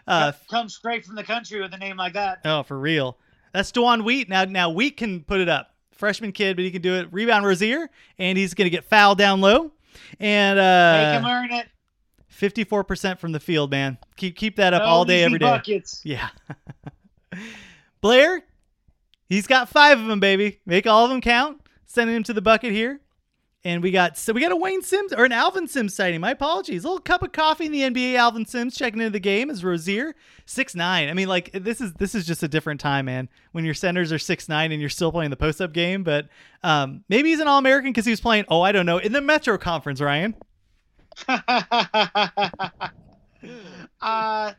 Uh, 0.07 0.31
Come 0.49 0.69
straight 0.69 1.05
from 1.05 1.15
the 1.15 1.23
country 1.23 1.61
with 1.61 1.73
a 1.73 1.77
name 1.77 1.97
like 1.97 2.13
that. 2.13 2.41
oh, 2.45 2.63
for 2.63 2.77
real. 2.79 3.17
That's 3.53 3.71
DeJuan 3.71 4.03
Wheat. 4.03 4.29
Now, 4.29 4.45
now 4.45 4.69
Wheat 4.69 4.97
can 4.97 5.21
put 5.23 5.39
it 5.41 5.49
up. 5.49 5.75
Freshman 5.91 6.31
kid, 6.31 6.55
but 6.55 6.65
he 6.65 6.71
can 6.71 6.81
do 6.81 6.95
it. 6.95 7.09
Rebound 7.11 7.45
Rozier, 7.45 7.89
and 8.17 8.37
he's 8.37 8.53
going 8.53 8.65
to 8.65 8.69
get 8.71 8.85
fouled 8.85 9.17
down 9.17 9.41
low. 9.41 9.71
And 10.19 10.57
Make 10.57 11.19
him 11.19 11.25
uh, 11.25 11.29
earn 11.29 11.51
it. 11.51 11.67
54% 12.33 13.19
from 13.19 13.33
the 13.33 13.39
field, 13.39 13.69
man. 13.69 13.97
Keep 14.15 14.35
keep 14.35 14.55
that 14.55 14.73
up 14.73 14.81
No 14.81 14.87
all 14.87 15.05
day, 15.05 15.23
every 15.23 15.37
day. 15.37 15.45
Buckets. 15.45 16.01
Yeah. 16.03 16.29
Blair, 18.01 18.41
he's 19.29 19.45
got 19.47 19.69
five 19.69 19.99
of 19.99 20.07
them, 20.07 20.19
baby. 20.19 20.59
Make 20.65 20.87
all 20.87 21.03
of 21.03 21.11
them 21.11 21.21
count. 21.21 21.61
Sending 21.85 22.15
him 22.15 22.23
to 22.23 22.33
the 22.33 22.41
bucket 22.41 22.71
here. 22.71 23.01
And 23.63 23.83
we 23.83 23.91
got 23.91 24.17
so 24.17 24.33
we 24.33 24.41
got 24.41 24.51
a 24.51 24.55
Wayne 24.55 24.81
Sims 24.81 25.13
or 25.13 25.23
an 25.23 25.31
Alvin 25.31 25.67
Sims 25.67 25.93
sighting. 25.93 26.19
My 26.19 26.31
apologies. 26.31 26.83
A 26.83 26.87
little 26.87 26.99
cup 26.99 27.21
of 27.21 27.31
coffee 27.31 27.67
in 27.67 27.71
the 27.71 27.81
NBA. 27.81 28.15
Alvin 28.15 28.43
Sims 28.43 28.75
checking 28.75 28.99
into 28.99 29.11
the 29.11 29.19
game 29.19 29.51
is 29.51 29.63
Rozier 29.63 30.15
six 30.47 30.73
nine. 30.73 31.09
I 31.09 31.13
mean, 31.13 31.27
like 31.27 31.51
this 31.53 31.79
is 31.79 31.93
this 31.93 32.15
is 32.15 32.25
just 32.25 32.41
a 32.41 32.47
different 32.47 32.79
time, 32.79 33.05
man. 33.05 33.29
When 33.51 33.63
your 33.63 33.75
centers 33.75 34.11
are 34.11 34.17
six 34.17 34.49
nine 34.49 34.71
and 34.71 34.81
you're 34.81 34.89
still 34.89 35.11
playing 35.11 35.29
the 35.29 35.37
post 35.37 35.61
up 35.61 35.73
game. 35.73 36.03
But 36.03 36.27
um, 36.63 37.03
maybe 37.07 37.29
he's 37.29 37.39
an 37.39 37.47
All 37.47 37.59
American 37.59 37.91
because 37.91 38.05
he 38.05 38.11
was 38.11 38.19
playing. 38.19 38.45
Oh, 38.47 38.61
I 38.61 38.71
don't 38.71 38.87
know 38.87 38.97
in 38.97 39.11
the 39.11 39.21
Metro 39.21 39.59
Conference, 39.59 40.01
Ryan. 40.01 40.35
uh, 44.01 44.53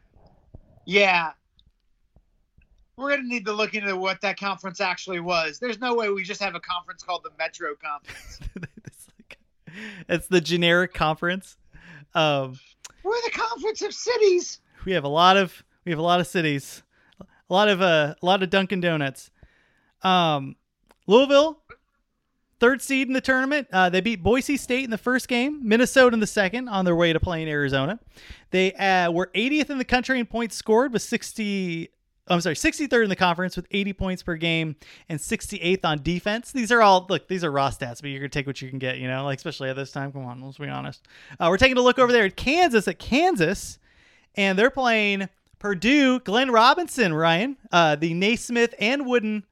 yeah. 0.87 1.32
We're 2.97 3.16
gonna 3.16 3.26
need 3.26 3.47
to 3.47 3.52
look 3.52 3.75
into 3.75 3.97
what 3.97 4.21
that 4.21 4.38
conference 4.38 4.80
actually 4.80 5.18
was. 5.18 5.59
There's 5.59 5.80
no 5.80 5.94
way 5.94 6.11
we 6.11 6.23
just 6.23 6.40
have 6.40 6.54
a 6.54 6.61
conference 6.61 7.02
called 7.02 7.25
the 7.25 7.30
Metro 7.37 7.75
Conference. 7.75 8.38
it's, 10.09 10.26
the 10.26 10.41
generic 10.41 10.95
conference. 10.95 11.57
Um, 12.14 12.59
We're 13.02 13.21
the 13.25 13.31
conference 13.33 13.83
of 13.83 13.93
cities. 13.93 14.61
we 14.85 14.93
have 14.93 15.05
a 15.05 15.09
lot 15.09 15.37
of 15.37 15.62
we 15.85 15.91
have 15.91 15.99
a 15.99 16.02
lot 16.02 16.21
of 16.21 16.26
cities, 16.26 16.83
a 17.21 17.52
lot 17.52 17.69
of 17.69 17.81
uh, 17.83 18.14
a 18.21 18.26
lot 18.26 18.43
of 18.43 18.50
Dunkin' 18.50 18.81
Donuts. 18.81 19.31
Um, 20.02 20.57
Louisville, 21.07 21.59
third 22.61 22.81
seed 22.81 23.09
in 23.09 23.12
the 23.12 23.21
tournament. 23.21 23.69
Uh, 23.73 23.88
they 23.91 24.00
beat 24.00 24.23
Boise 24.23 24.57
State 24.57 24.85
in 24.85 24.91
the 24.91 24.99
first 24.99 25.26
game, 25.29 25.61
Minnesota 25.67 26.14
in 26.14 26.21
the 26.21 26.26
second, 26.26 26.69
on 26.69 26.85
their 26.85 26.95
way 26.95 27.12
to 27.12 27.21
playing 27.21 27.49
Arizona. 27.49 27.99
They 28.50 28.73
uh, 28.75 29.11
were 29.11 29.31
80th 29.35 29.71
in 29.71 29.79
the 29.79 29.85
country 29.85 30.21
in 30.21 30.26
points 30.26 30.55
scored 30.57 30.93
with 30.93 31.02
60. 31.02 31.91
I'm 32.29 32.41
sorry, 32.41 32.55
63rd 32.55 33.05
in 33.05 33.09
the 33.09 33.17
conference 33.17 33.57
with 33.57 33.67
80 33.71 33.93
points 33.95 34.23
per 34.23 34.37
game 34.37 34.76
and 35.09 35.19
68th 35.19 35.85
on 35.85 36.02
defense. 36.02 36.52
These 36.52 36.71
are 36.71 36.81
all 36.81 37.07
look, 37.09 37.26
these 37.26 37.43
are 37.43 37.50
raw 37.50 37.71
stats, 37.71 38.00
but 38.00 38.11
you're 38.11 38.21
gonna 38.21 38.29
take 38.29 38.47
what 38.47 38.62
you 38.62 38.71
can 38.71 38.79
get, 38.79 38.99
you 38.99 39.09
know, 39.09 39.25
like 39.25 39.38
especially 39.38 39.71
at 39.71 39.76
this 39.76 39.91
time. 39.91 40.12
Come 40.12 40.25
on, 40.25 40.41
let's 40.41 40.59
be 40.59 40.69
honest. 40.69 41.07
Uh, 41.41 41.49
we're 41.50 41.59
taking 41.59 41.76
a 41.76 41.83
look 41.83 41.99
over 41.99 42.12
there 42.12 42.25
at 42.25 42.37
Kansas. 42.37 42.87
At 42.87 42.99
Kansas, 42.99 43.79
and 44.37 44.57
they're 44.59 44.71
playing 44.71 45.29
Purdue. 45.59 46.21
Glenn 46.21 46.50
Robinson, 46.50 47.12
Ryan, 47.12 47.57
uh, 47.73 47.97
the 47.97 48.14
Naismith 48.14 48.75
and 48.79 49.07
Wooden 49.07 49.45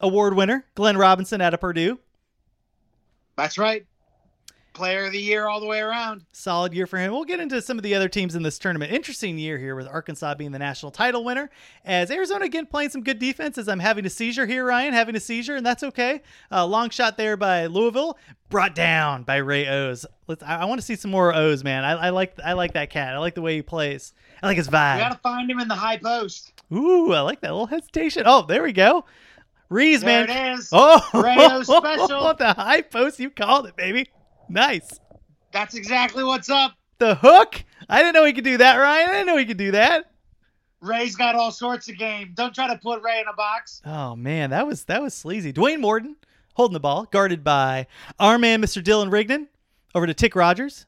Award 0.00 0.34
winner, 0.34 0.64
Glenn 0.74 0.96
Robinson 0.96 1.40
out 1.40 1.54
of 1.54 1.60
Purdue. 1.60 1.98
That's 3.36 3.58
right. 3.58 3.86
Player 4.76 5.06
of 5.06 5.12
the 5.12 5.18
year 5.18 5.46
all 5.46 5.58
the 5.58 5.66
way 5.66 5.80
around. 5.80 6.26
Solid 6.32 6.74
year 6.74 6.86
for 6.86 6.98
him. 6.98 7.10
We'll 7.10 7.24
get 7.24 7.40
into 7.40 7.62
some 7.62 7.78
of 7.78 7.82
the 7.82 7.94
other 7.94 8.10
teams 8.10 8.34
in 8.34 8.42
this 8.42 8.58
tournament. 8.58 8.92
Interesting 8.92 9.38
year 9.38 9.56
here 9.56 9.74
with 9.74 9.88
Arkansas 9.88 10.34
being 10.34 10.52
the 10.52 10.58
national 10.58 10.92
title 10.92 11.24
winner. 11.24 11.48
As 11.82 12.10
Arizona 12.10 12.44
again 12.44 12.66
playing 12.66 12.90
some 12.90 13.02
good 13.02 13.18
defense. 13.18 13.56
As 13.56 13.68
I'm 13.68 13.78
having 13.78 14.04
a 14.04 14.10
seizure 14.10 14.44
here, 14.44 14.66
Ryan 14.66 14.92
having 14.92 15.16
a 15.16 15.20
seizure, 15.20 15.56
and 15.56 15.64
that's 15.64 15.82
okay. 15.82 16.20
Uh, 16.52 16.66
long 16.66 16.90
shot 16.90 17.16
there 17.16 17.38
by 17.38 17.64
Louisville, 17.66 18.18
brought 18.50 18.74
down 18.74 19.22
by 19.22 19.36
Ray 19.36 19.66
Owes. 19.66 20.04
Let's. 20.26 20.42
I, 20.42 20.56
I 20.56 20.64
want 20.66 20.78
to 20.78 20.86
see 20.86 20.94
some 20.96 21.10
more 21.10 21.34
Owes, 21.34 21.64
man. 21.64 21.82
I, 21.82 21.92
I 21.92 22.10
like. 22.10 22.38
I 22.44 22.52
like 22.52 22.74
that 22.74 22.90
cat. 22.90 23.14
I 23.14 23.18
like 23.18 23.34
the 23.34 23.42
way 23.42 23.56
he 23.56 23.62
plays. 23.62 24.12
I 24.42 24.46
like 24.46 24.58
his 24.58 24.68
vibe. 24.68 24.96
We 24.96 25.00
gotta 25.04 25.20
find 25.22 25.50
him 25.50 25.58
in 25.58 25.68
the 25.68 25.74
high 25.74 25.96
post. 25.96 26.52
Ooh, 26.70 27.14
I 27.14 27.20
like 27.20 27.40
that 27.40 27.52
little 27.52 27.66
hesitation. 27.66 28.24
Oh, 28.26 28.42
there 28.42 28.62
we 28.62 28.74
go. 28.74 29.06
Reeves, 29.68 30.02
There 30.02 30.26
man. 30.26 30.52
it 30.54 30.58
is. 30.58 30.68
Oh, 30.70 31.00
Rayo 31.14 31.62
special. 31.64 32.34
the 32.38 32.54
high 32.56 32.82
post, 32.82 33.18
you 33.18 33.30
called 33.30 33.66
it, 33.66 33.74
baby. 33.76 34.08
Nice. 34.48 35.00
That's 35.52 35.74
exactly 35.74 36.24
what's 36.24 36.50
up. 36.50 36.74
The 36.98 37.14
hook. 37.14 37.64
I 37.88 38.00
didn't 38.00 38.14
know 38.14 38.24
he 38.24 38.32
could 38.32 38.44
do 38.44 38.58
that, 38.58 38.76
Ryan. 38.76 39.08
I 39.08 39.12
didn't 39.12 39.26
know 39.26 39.36
he 39.36 39.46
could 39.46 39.56
do 39.56 39.72
that. 39.72 40.10
Ray's 40.80 41.16
got 41.16 41.34
all 41.34 41.50
sorts 41.50 41.88
of 41.88 41.98
game. 41.98 42.32
Don't 42.34 42.54
try 42.54 42.68
to 42.68 42.78
put 42.78 43.02
Ray 43.02 43.20
in 43.20 43.26
a 43.28 43.34
box. 43.34 43.80
Oh 43.84 44.14
man, 44.14 44.50
that 44.50 44.66
was 44.66 44.84
that 44.84 45.02
was 45.02 45.14
sleazy. 45.14 45.52
Dwayne 45.52 45.80
Morton 45.80 46.16
holding 46.54 46.74
the 46.74 46.80
ball, 46.80 47.04
guarded 47.04 47.42
by 47.42 47.86
our 48.18 48.38
man, 48.38 48.62
Mr. 48.62 48.82
Dylan 48.82 49.10
Rigdon. 49.10 49.48
Over 49.94 50.06
to 50.06 50.14
Tick 50.14 50.36
Rogers. 50.36 50.86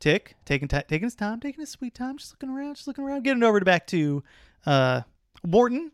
Tick 0.00 0.36
taking 0.44 0.68
ti 0.68 0.80
taking 0.88 1.04
his 1.04 1.14
time, 1.14 1.38
taking 1.38 1.60
his 1.60 1.70
sweet 1.70 1.94
time, 1.94 2.18
just 2.18 2.32
looking 2.32 2.48
around, 2.48 2.76
just 2.76 2.86
looking 2.86 3.04
around, 3.04 3.22
getting 3.22 3.42
over 3.42 3.58
to 3.58 3.64
back 3.64 3.86
to 3.88 4.24
uh, 4.66 5.02
Morton. 5.46 5.92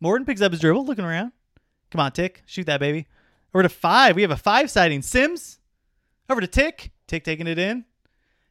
Morton 0.00 0.26
picks 0.26 0.42
up 0.42 0.52
his 0.52 0.60
dribble, 0.60 0.84
looking 0.84 1.04
around. 1.04 1.32
Come 1.90 2.00
on, 2.00 2.12
Tick, 2.12 2.42
shoot 2.46 2.66
that 2.66 2.80
baby. 2.80 3.06
Over 3.54 3.62
to 3.62 3.68
five. 3.68 4.16
We 4.16 4.22
have 4.22 4.30
a 4.30 4.36
five 4.36 4.70
sighting. 4.70 5.02
Sims 5.02 5.58
over 6.28 6.40
to 6.40 6.46
Tick. 6.46 6.90
Tick 7.06 7.24
taking 7.24 7.46
it 7.46 7.58
in. 7.58 7.84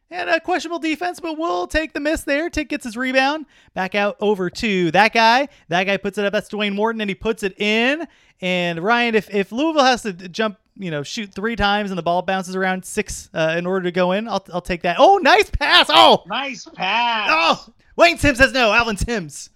And 0.08 0.30
a 0.30 0.38
questionable 0.38 0.78
defense, 0.78 1.18
but 1.18 1.36
we'll 1.36 1.66
take 1.66 1.92
the 1.92 1.98
miss 1.98 2.22
there. 2.22 2.48
Tick 2.48 2.68
gets 2.68 2.84
his 2.84 2.96
rebound. 2.96 3.44
Back 3.74 3.96
out 3.96 4.16
over 4.20 4.48
to 4.50 4.90
that 4.92 5.12
guy. 5.12 5.48
That 5.68 5.84
guy 5.84 5.96
puts 5.96 6.16
it 6.16 6.24
up. 6.24 6.32
That's 6.32 6.48
Dwayne 6.48 6.74
Morton, 6.76 7.00
and 7.00 7.10
he 7.10 7.14
puts 7.16 7.42
it 7.42 7.60
in. 7.60 8.06
And 8.40 8.78
Ryan, 8.78 9.16
if, 9.16 9.34
if 9.34 9.50
Louisville 9.50 9.82
has 9.84 10.02
to 10.02 10.12
jump, 10.12 10.58
you 10.76 10.92
know, 10.92 11.02
shoot 11.02 11.34
three 11.34 11.56
times 11.56 11.90
and 11.90 11.98
the 11.98 12.04
ball 12.04 12.22
bounces 12.22 12.54
around 12.54 12.84
six 12.84 13.28
uh, 13.34 13.56
in 13.58 13.66
order 13.66 13.82
to 13.84 13.90
go 13.90 14.12
in, 14.12 14.28
I'll, 14.28 14.44
I'll 14.54 14.60
take 14.60 14.82
that. 14.82 14.96
Oh, 15.00 15.18
nice 15.18 15.50
pass. 15.50 15.86
Oh, 15.90 16.22
Nice 16.28 16.66
pass. 16.72 17.28
oh. 17.32 17.72
Wayne 17.96 18.18
Sims 18.18 18.38
says 18.38 18.52
no. 18.52 18.72
Alvin 18.72 18.96
Sims 18.96 19.50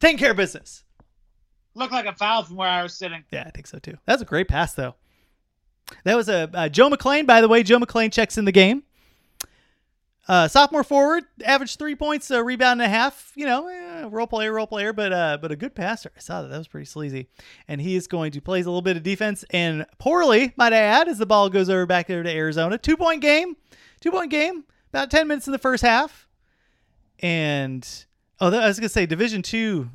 taking 0.00 0.18
care 0.18 0.32
of 0.32 0.36
business. 0.36 0.82
Looked 1.74 1.92
like 1.92 2.06
a 2.06 2.14
foul 2.14 2.42
from 2.42 2.56
where 2.56 2.68
I 2.68 2.82
was 2.82 2.94
sitting. 2.94 3.24
Yeah, 3.30 3.44
I 3.46 3.50
think 3.50 3.66
so 3.66 3.78
too. 3.78 3.96
That 4.06 4.14
was 4.14 4.22
a 4.22 4.26
great 4.26 4.48
pass, 4.48 4.74
though. 4.74 4.94
That 6.04 6.16
was 6.16 6.28
a 6.28 6.50
uh, 6.52 6.68
Joe 6.68 6.88
McLean, 6.88 7.26
by 7.26 7.40
the 7.40 7.48
way. 7.48 7.62
Joe 7.62 7.78
McLean 7.78 8.10
checks 8.10 8.38
in 8.38 8.44
the 8.44 8.52
game. 8.52 8.82
Uh, 10.28 10.46
sophomore 10.46 10.84
forward, 10.84 11.24
average 11.44 11.76
three 11.76 11.96
points, 11.96 12.30
a 12.30 12.44
rebound 12.44 12.80
and 12.80 12.86
a 12.86 12.94
half. 12.94 13.32
You 13.34 13.44
know, 13.44 13.66
eh, 13.66 14.08
role 14.08 14.28
player, 14.28 14.52
role 14.52 14.68
player, 14.68 14.92
but 14.92 15.12
uh, 15.12 15.38
but 15.40 15.50
a 15.50 15.56
good 15.56 15.74
passer. 15.74 16.12
I 16.16 16.20
saw 16.20 16.42
that. 16.42 16.48
That 16.48 16.58
was 16.58 16.68
pretty 16.68 16.86
sleazy. 16.86 17.28
And 17.66 17.80
he 17.80 17.96
is 17.96 18.06
going 18.06 18.32
to 18.32 18.40
play 18.40 18.60
a 18.60 18.64
little 18.64 18.82
bit 18.82 18.96
of 18.96 19.02
defense 19.02 19.44
and 19.50 19.84
poorly, 19.98 20.52
might 20.56 20.72
I 20.72 20.78
add, 20.78 21.08
as 21.08 21.18
the 21.18 21.26
ball 21.26 21.48
goes 21.48 21.68
over 21.68 21.86
back 21.86 22.06
there 22.06 22.22
to 22.22 22.30
Arizona. 22.30 22.78
Two 22.78 22.96
point 22.96 23.20
game, 23.20 23.56
two 24.00 24.12
point 24.12 24.30
game. 24.30 24.64
About 24.90 25.10
ten 25.10 25.26
minutes 25.26 25.48
in 25.48 25.52
the 25.52 25.58
first 25.58 25.82
half. 25.82 26.28
And 27.18 27.86
oh, 28.40 28.54
I 28.56 28.68
was 28.68 28.78
gonna 28.78 28.88
say 28.88 29.06
Division 29.06 29.42
Two, 29.42 29.90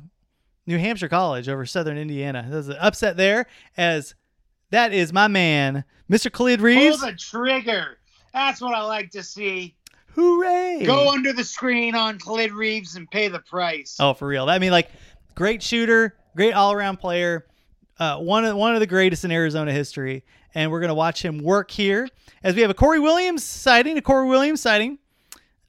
New 0.68 0.78
Hampshire 0.78 1.08
College 1.08 1.48
over 1.48 1.64
Southern 1.64 1.96
Indiana. 1.96 2.46
There's 2.46 2.68
an 2.68 2.76
upset 2.78 3.16
there, 3.16 3.46
as 3.78 4.14
that 4.70 4.92
is 4.92 5.14
my 5.14 5.26
man, 5.26 5.82
Mr. 6.10 6.30
Khalid 6.30 6.60
Reeves. 6.60 6.98
Pull 6.98 7.08
the 7.08 7.16
trigger. 7.16 7.96
That's 8.34 8.60
what 8.60 8.74
I 8.74 8.82
like 8.82 9.10
to 9.12 9.22
see. 9.22 9.74
Hooray! 10.14 10.82
Go 10.84 11.08
under 11.10 11.32
the 11.32 11.42
screen 11.42 11.94
on 11.94 12.18
Khalid 12.18 12.52
Reeves 12.52 12.96
and 12.96 13.10
pay 13.10 13.28
the 13.28 13.38
price. 13.38 13.96
Oh, 13.98 14.12
for 14.12 14.28
real. 14.28 14.50
I 14.50 14.58
mean, 14.58 14.70
like, 14.70 14.90
great 15.34 15.62
shooter, 15.62 16.16
great 16.36 16.52
all 16.52 16.72
around 16.72 16.98
player, 16.98 17.46
uh, 17.98 18.18
one 18.18 18.44
of 18.44 18.54
one 18.54 18.74
of 18.74 18.80
the 18.80 18.86
greatest 18.86 19.24
in 19.24 19.32
Arizona 19.32 19.72
history. 19.72 20.22
And 20.54 20.70
we're 20.70 20.80
gonna 20.80 20.94
watch 20.94 21.24
him 21.24 21.38
work 21.38 21.70
here 21.70 22.06
as 22.42 22.54
we 22.54 22.60
have 22.60 22.70
a 22.70 22.74
Corey 22.74 23.00
Williams 23.00 23.42
sighting. 23.42 23.96
A 23.96 24.02
Corey 24.02 24.28
Williams 24.28 24.60
sighting. 24.60 24.98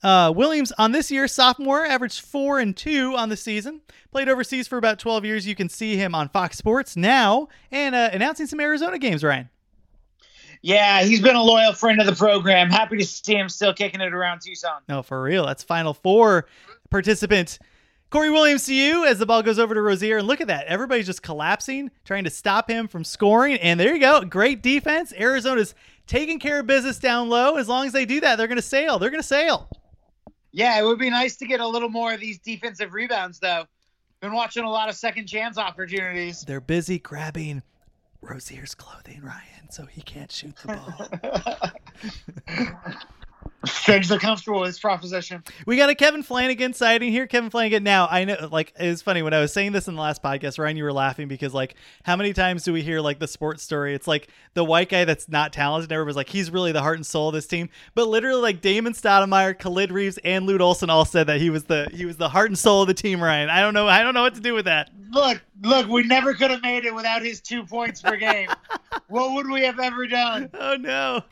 Uh, 0.01 0.31
Williams 0.33 0.71
on 0.77 0.91
this 0.91 1.11
year, 1.11 1.27
sophomore, 1.27 1.85
averaged 1.85 2.21
four 2.21 2.59
and 2.59 2.75
two 2.75 3.15
on 3.17 3.29
the 3.29 3.37
season. 3.37 3.81
Played 4.11 4.29
overseas 4.29 4.67
for 4.67 4.77
about 4.77 4.97
12 4.99 5.25
years. 5.25 5.47
You 5.47 5.55
can 5.55 5.69
see 5.69 5.97
him 5.97 6.15
on 6.15 6.29
Fox 6.29 6.57
Sports 6.57 6.95
now 6.95 7.49
and 7.71 7.93
uh, 7.93 8.09
announcing 8.13 8.47
some 8.47 8.59
Arizona 8.59 8.97
games, 8.97 9.23
Ryan. 9.23 9.49
Yeah, 10.61 11.03
he's 11.03 11.21
been 11.21 11.35
a 11.35 11.43
loyal 11.43 11.73
friend 11.73 12.01
of 12.01 12.07
the 12.07 12.15
program. 12.15 12.69
Happy 12.69 12.97
to 12.97 13.05
see 13.05 13.35
him 13.35 13.47
still 13.47 13.73
kicking 13.73 14.01
it 14.01 14.13
around 14.13 14.41
Tucson. 14.41 14.81
No, 14.89 15.01
for 15.03 15.21
real. 15.21 15.45
That's 15.45 15.63
Final 15.63 15.93
Four 15.93 16.47
participant 16.89 17.59
Corey 18.09 18.29
Williams 18.29 18.65
to 18.65 18.73
you 18.73 19.05
as 19.05 19.19
the 19.19 19.25
ball 19.25 19.43
goes 19.43 19.59
over 19.59 19.73
to 19.73 19.81
Rozier. 19.81 20.17
And 20.17 20.27
look 20.27 20.41
at 20.41 20.47
that. 20.47 20.65
Everybody's 20.65 21.05
just 21.05 21.21
collapsing, 21.21 21.91
trying 22.03 22.23
to 22.23 22.29
stop 22.29 22.69
him 22.69 22.87
from 22.87 23.03
scoring. 23.03 23.57
And 23.57 23.79
there 23.79 23.93
you 23.93 24.01
go. 24.01 24.21
Great 24.21 24.63
defense. 24.63 25.13
Arizona's 25.13 25.75
taking 26.07 26.39
care 26.39 26.59
of 26.59 26.67
business 26.67 26.97
down 26.97 27.29
low. 27.29 27.55
As 27.55 27.69
long 27.69 27.85
as 27.85 27.93
they 27.93 28.05
do 28.05 28.19
that, 28.21 28.37
they're 28.37 28.47
going 28.47 28.57
to 28.57 28.61
sail. 28.61 28.97
They're 28.97 29.11
going 29.11 29.21
to 29.21 29.27
sail. 29.27 29.69
Yeah, 30.51 30.79
it 30.79 30.83
would 30.83 30.99
be 30.99 31.09
nice 31.09 31.35
to 31.37 31.47
get 31.47 31.59
a 31.59 31.67
little 31.67 31.89
more 31.89 32.13
of 32.13 32.19
these 32.19 32.39
defensive 32.39 32.93
rebounds, 32.93 33.39
though. 33.39 33.65
Been 34.19 34.33
watching 34.33 34.63
a 34.63 34.69
lot 34.69 34.89
of 34.89 34.95
second 34.95 35.27
chance 35.27 35.57
opportunities. 35.57 36.41
They're 36.41 36.59
busy 36.59 36.99
grabbing 36.99 37.63
Rozier's 38.21 38.75
clothing, 38.75 39.21
Ryan, 39.23 39.69
so 39.69 39.85
he 39.85 40.01
can't 40.01 40.31
shoot 40.31 40.55
the 40.57 41.71
ball. 42.47 42.93
Strangely 43.65 44.17
comfortable 44.19 44.61
with 44.61 44.69
this 44.69 44.79
proposition. 44.79 45.43
We 45.65 45.75
got 45.75 45.89
a 45.89 45.95
Kevin 45.95 46.23
Flanagan 46.23 46.73
sighting 46.73 47.11
here. 47.11 47.27
Kevin 47.27 47.49
Flanagan. 47.49 47.83
Now 47.83 48.07
I 48.09 48.23
know, 48.23 48.47
like, 48.51 48.73
it's 48.77 49.01
funny 49.01 49.21
when 49.21 49.33
I 49.33 49.41
was 49.41 49.51
saying 49.51 49.73
this 49.73 49.89
in 49.89 49.95
the 49.95 50.01
last 50.01 50.23
podcast, 50.23 50.57
Ryan, 50.57 50.77
you 50.77 50.85
were 50.85 50.93
laughing 50.93 51.27
because, 51.27 51.53
like, 51.53 51.75
how 52.03 52.15
many 52.15 52.31
times 52.31 52.63
do 52.63 52.71
we 52.71 52.81
hear 52.81 53.01
like 53.01 53.19
the 53.19 53.27
sports 53.27 53.61
story? 53.61 53.93
It's 53.93 54.07
like 54.07 54.29
the 54.53 54.63
white 54.63 54.87
guy 54.87 55.03
that's 55.03 55.27
not 55.27 55.51
talented. 55.51 55.91
Everybody's 55.91 56.15
like, 56.15 56.29
he's 56.29 56.49
really 56.51 56.71
the 56.71 56.81
heart 56.81 56.97
and 56.97 57.05
soul 57.05 57.29
of 57.29 57.33
this 57.33 57.47
team. 57.47 57.69
But 57.95 58.07
literally, 58.07 58.41
like 58.41 58.61
Damon 58.61 58.93
Stoudamire, 58.93 59.59
Khalid 59.59 59.91
Reeves, 59.91 60.17
and 60.23 60.45
Lute 60.45 60.61
Olson 60.61 60.89
all 60.89 61.03
said 61.03 61.27
that 61.27 61.41
he 61.41 61.49
was 61.49 61.65
the 61.65 61.89
he 61.91 62.05
was 62.05 62.15
the 62.15 62.29
heart 62.29 62.49
and 62.49 62.57
soul 62.57 62.83
of 62.83 62.87
the 62.87 62.93
team. 62.93 63.21
Ryan, 63.21 63.49
I 63.49 63.59
don't 63.59 63.73
know. 63.73 63.87
I 63.89 64.03
don't 64.03 64.13
know 64.13 64.23
what 64.23 64.35
to 64.35 64.41
do 64.41 64.53
with 64.53 64.65
that. 64.65 64.89
Look, 65.11 65.41
look, 65.63 65.87
we 65.87 66.03
never 66.03 66.33
could 66.33 66.51
have 66.51 66.61
made 66.61 66.85
it 66.85 66.95
without 66.95 67.23
his 67.23 67.41
two 67.41 67.65
points 67.65 68.01
per 68.01 68.15
game. 68.15 68.47
what 69.09 69.33
would 69.33 69.49
we 69.49 69.63
have 69.63 69.79
ever 69.79 70.07
done? 70.07 70.49
Oh 70.53 70.75
no. 70.75 71.23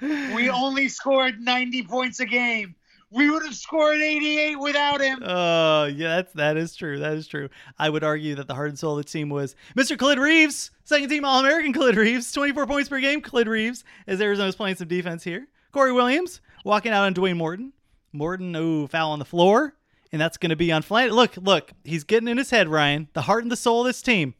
We 0.00 0.50
only 0.50 0.88
scored 0.88 1.40
90 1.40 1.84
points 1.84 2.20
a 2.20 2.26
game. 2.26 2.74
We 3.10 3.30
would 3.30 3.44
have 3.44 3.54
scored 3.54 4.00
88 4.00 4.56
without 4.56 5.00
him. 5.00 5.22
Oh, 5.24 5.84
yeah, 5.84 6.16
that's 6.16 6.32
that 6.32 6.56
is 6.56 6.74
true. 6.74 6.98
That 6.98 7.12
is 7.12 7.28
true. 7.28 7.48
I 7.78 7.88
would 7.88 8.02
argue 8.02 8.34
that 8.34 8.48
the 8.48 8.54
heart 8.54 8.70
and 8.70 8.78
soul 8.78 8.98
of 8.98 9.04
the 9.04 9.10
team 9.10 9.28
was 9.28 9.54
Mr. 9.76 9.96
Khalid 9.96 10.18
Reeves, 10.18 10.72
second 10.84 11.08
team 11.10 11.24
All 11.24 11.38
American 11.38 11.72
Khalid 11.72 11.96
Reeves, 11.96 12.32
24 12.32 12.66
points 12.66 12.88
per 12.88 12.98
game. 12.98 13.20
Khalid 13.20 13.46
Reeves, 13.46 13.84
as 14.08 14.20
Arizona's 14.20 14.56
playing 14.56 14.76
some 14.76 14.88
defense 14.88 15.22
here. 15.22 15.46
Corey 15.70 15.92
Williams 15.92 16.40
walking 16.64 16.92
out 16.92 17.04
on 17.04 17.14
Dwayne 17.14 17.36
Morton. 17.36 17.72
Morton, 18.12 18.54
oh, 18.56 18.86
foul 18.86 19.10
on 19.10 19.18
the 19.18 19.24
floor, 19.24 19.74
and 20.12 20.20
that's 20.20 20.36
going 20.36 20.50
to 20.50 20.56
be 20.56 20.72
on 20.72 20.82
flat. 20.82 21.12
Look, 21.12 21.36
look, 21.36 21.72
he's 21.84 22.04
getting 22.04 22.28
in 22.28 22.38
his 22.38 22.50
head, 22.50 22.68
Ryan. 22.68 23.08
The 23.12 23.22
heart 23.22 23.42
and 23.42 23.50
the 23.52 23.56
soul 23.56 23.80
of 23.80 23.86
this 23.86 24.02
team, 24.02 24.34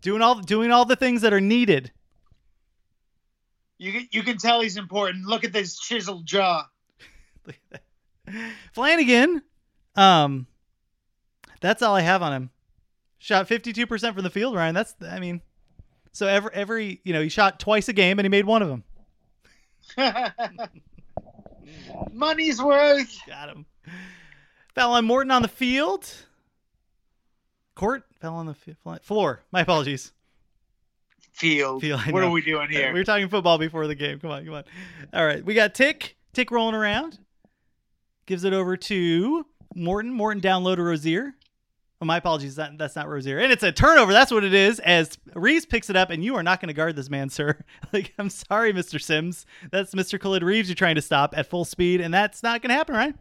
doing 0.00 0.22
all 0.22 0.40
doing 0.40 0.70
all 0.70 0.84
the 0.84 0.96
things 0.96 1.22
that 1.22 1.32
are 1.32 1.40
needed. 1.40 1.90
You 3.78 3.92
can, 3.92 4.08
you 4.10 4.22
can 4.22 4.38
tell 4.38 4.60
he's 4.60 4.76
important. 4.76 5.26
Look 5.26 5.44
at 5.44 5.52
this 5.52 5.78
chiseled 5.78 6.26
jaw. 6.26 6.66
Flanagan, 8.72 9.42
um, 9.94 10.46
that's 11.60 11.82
all 11.82 11.94
I 11.94 12.00
have 12.00 12.22
on 12.22 12.32
him. 12.32 12.50
Shot 13.18 13.48
52% 13.48 14.14
from 14.14 14.22
the 14.22 14.30
field, 14.30 14.54
Ryan. 14.54 14.74
That's, 14.74 14.94
I 15.08 15.18
mean, 15.20 15.42
so 16.12 16.26
every, 16.26 16.50
every, 16.54 17.00
you 17.04 17.12
know, 17.12 17.20
he 17.20 17.28
shot 17.28 17.60
twice 17.60 17.88
a 17.88 17.92
game 17.92 18.18
and 18.18 18.24
he 18.24 18.28
made 18.30 18.46
one 18.46 18.62
of 18.62 18.68
them. 18.68 18.84
Money's 22.12 22.62
worth. 22.62 23.18
Got 23.26 23.50
him. 23.50 23.66
Fell 24.74 24.92
on 24.92 25.04
Morton 25.04 25.30
on 25.30 25.42
the 25.42 25.48
field. 25.48 26.10
Court 27.74 28.04
fell 28.20 28.34
on 28.34 28.46
the 28.46 28.56
f- 28.86 29.02
floor. 29.02 29.42
My 29.52 29.60
apologies. 29.60 30.12
Field. 31.36 31.82
Field, 31.82 32.00
what 32.10 32.22
are 32.22 32.30
we 32.30 32.40
doing 32.40 32.70
here? 32.70 32.92
We 32.94 33.00
were 33.00 33.04
talking 33.04 33.28
football 33.28 33.58
before 33.58 33.86
the 33.86 33.94
game. 33.94 34.18
Come 34.18 34.30
on, 34.30 34.44
come 34.46 34.54
on. 34.54 34.64
All 35.12 35.26
right, 35.26 35.44
we 35.44 35.52
got 35.52 35.74
Tick. 35.74 36.16
Tick 36.32 36.50
rolling 36.50 36.74
around. 36.74 37.18
Gives 38.24 38.44
it 38.44 38.54
over 38.54 38.76
to 38.76 39.46
Morton. 39.74 40.12
Morton 40.12 40.40
down 40.40 40.64
low 40.64 40.74
to 40.74 40.82
Rozier. 40.82 41.34
Oh, 42.00 42.06
my 42.06 42.16
apologies. 42.16 42.56
That, 42.56 42.78
that's 42.78 42.96
not 42.96 43.08
Rozier. 43.08 43.38
And 43.38 43.52
it's 43.52 43.62
a 43.62 43.70
turnover. 43.72 44.12
That's 44.12 44.30
what 44.30 44.44
it 44.44 44.54
is. 44.54 44.80
As 44.80 45.18
Reeves 45.34 45.66
picks 45.66 45.90
it 45.90 45.96
up, 45.96 46.10
and 46.10 46.24
you 46.24 46.36
are 46.36 46.42
not 46.42 46.60
going 46.60 46.68
to 46.68 46.74
guard 46.74 46.96
this 46.96 47.10
man, 47.10 47.28
sir. 47.28 47.58
Like, 47.92 48.14
I'm 48.18 48.30
sorry, 48.30 48.72
Mr. 48.72 49.00
Sims. 49.00 49.46
That's 49.70 49.94
Mr. 49.94 50.20
Khalid 50.20 50.42
Reeves 50.42 50.68
you're 50.68 50.74
trying 50.74 50.96
to 50.96 51.02
stop 51.02 51.36
at 51.36 51.46
full 51.46 51.64
speed, 51.64 52.00
and 52.00 52.12
that's 52.12 52.42
not 52.42 52.60
going 52.62 52.70
to 52.70 52.74
happen, 52.74 52.94
right? 52.94 53.14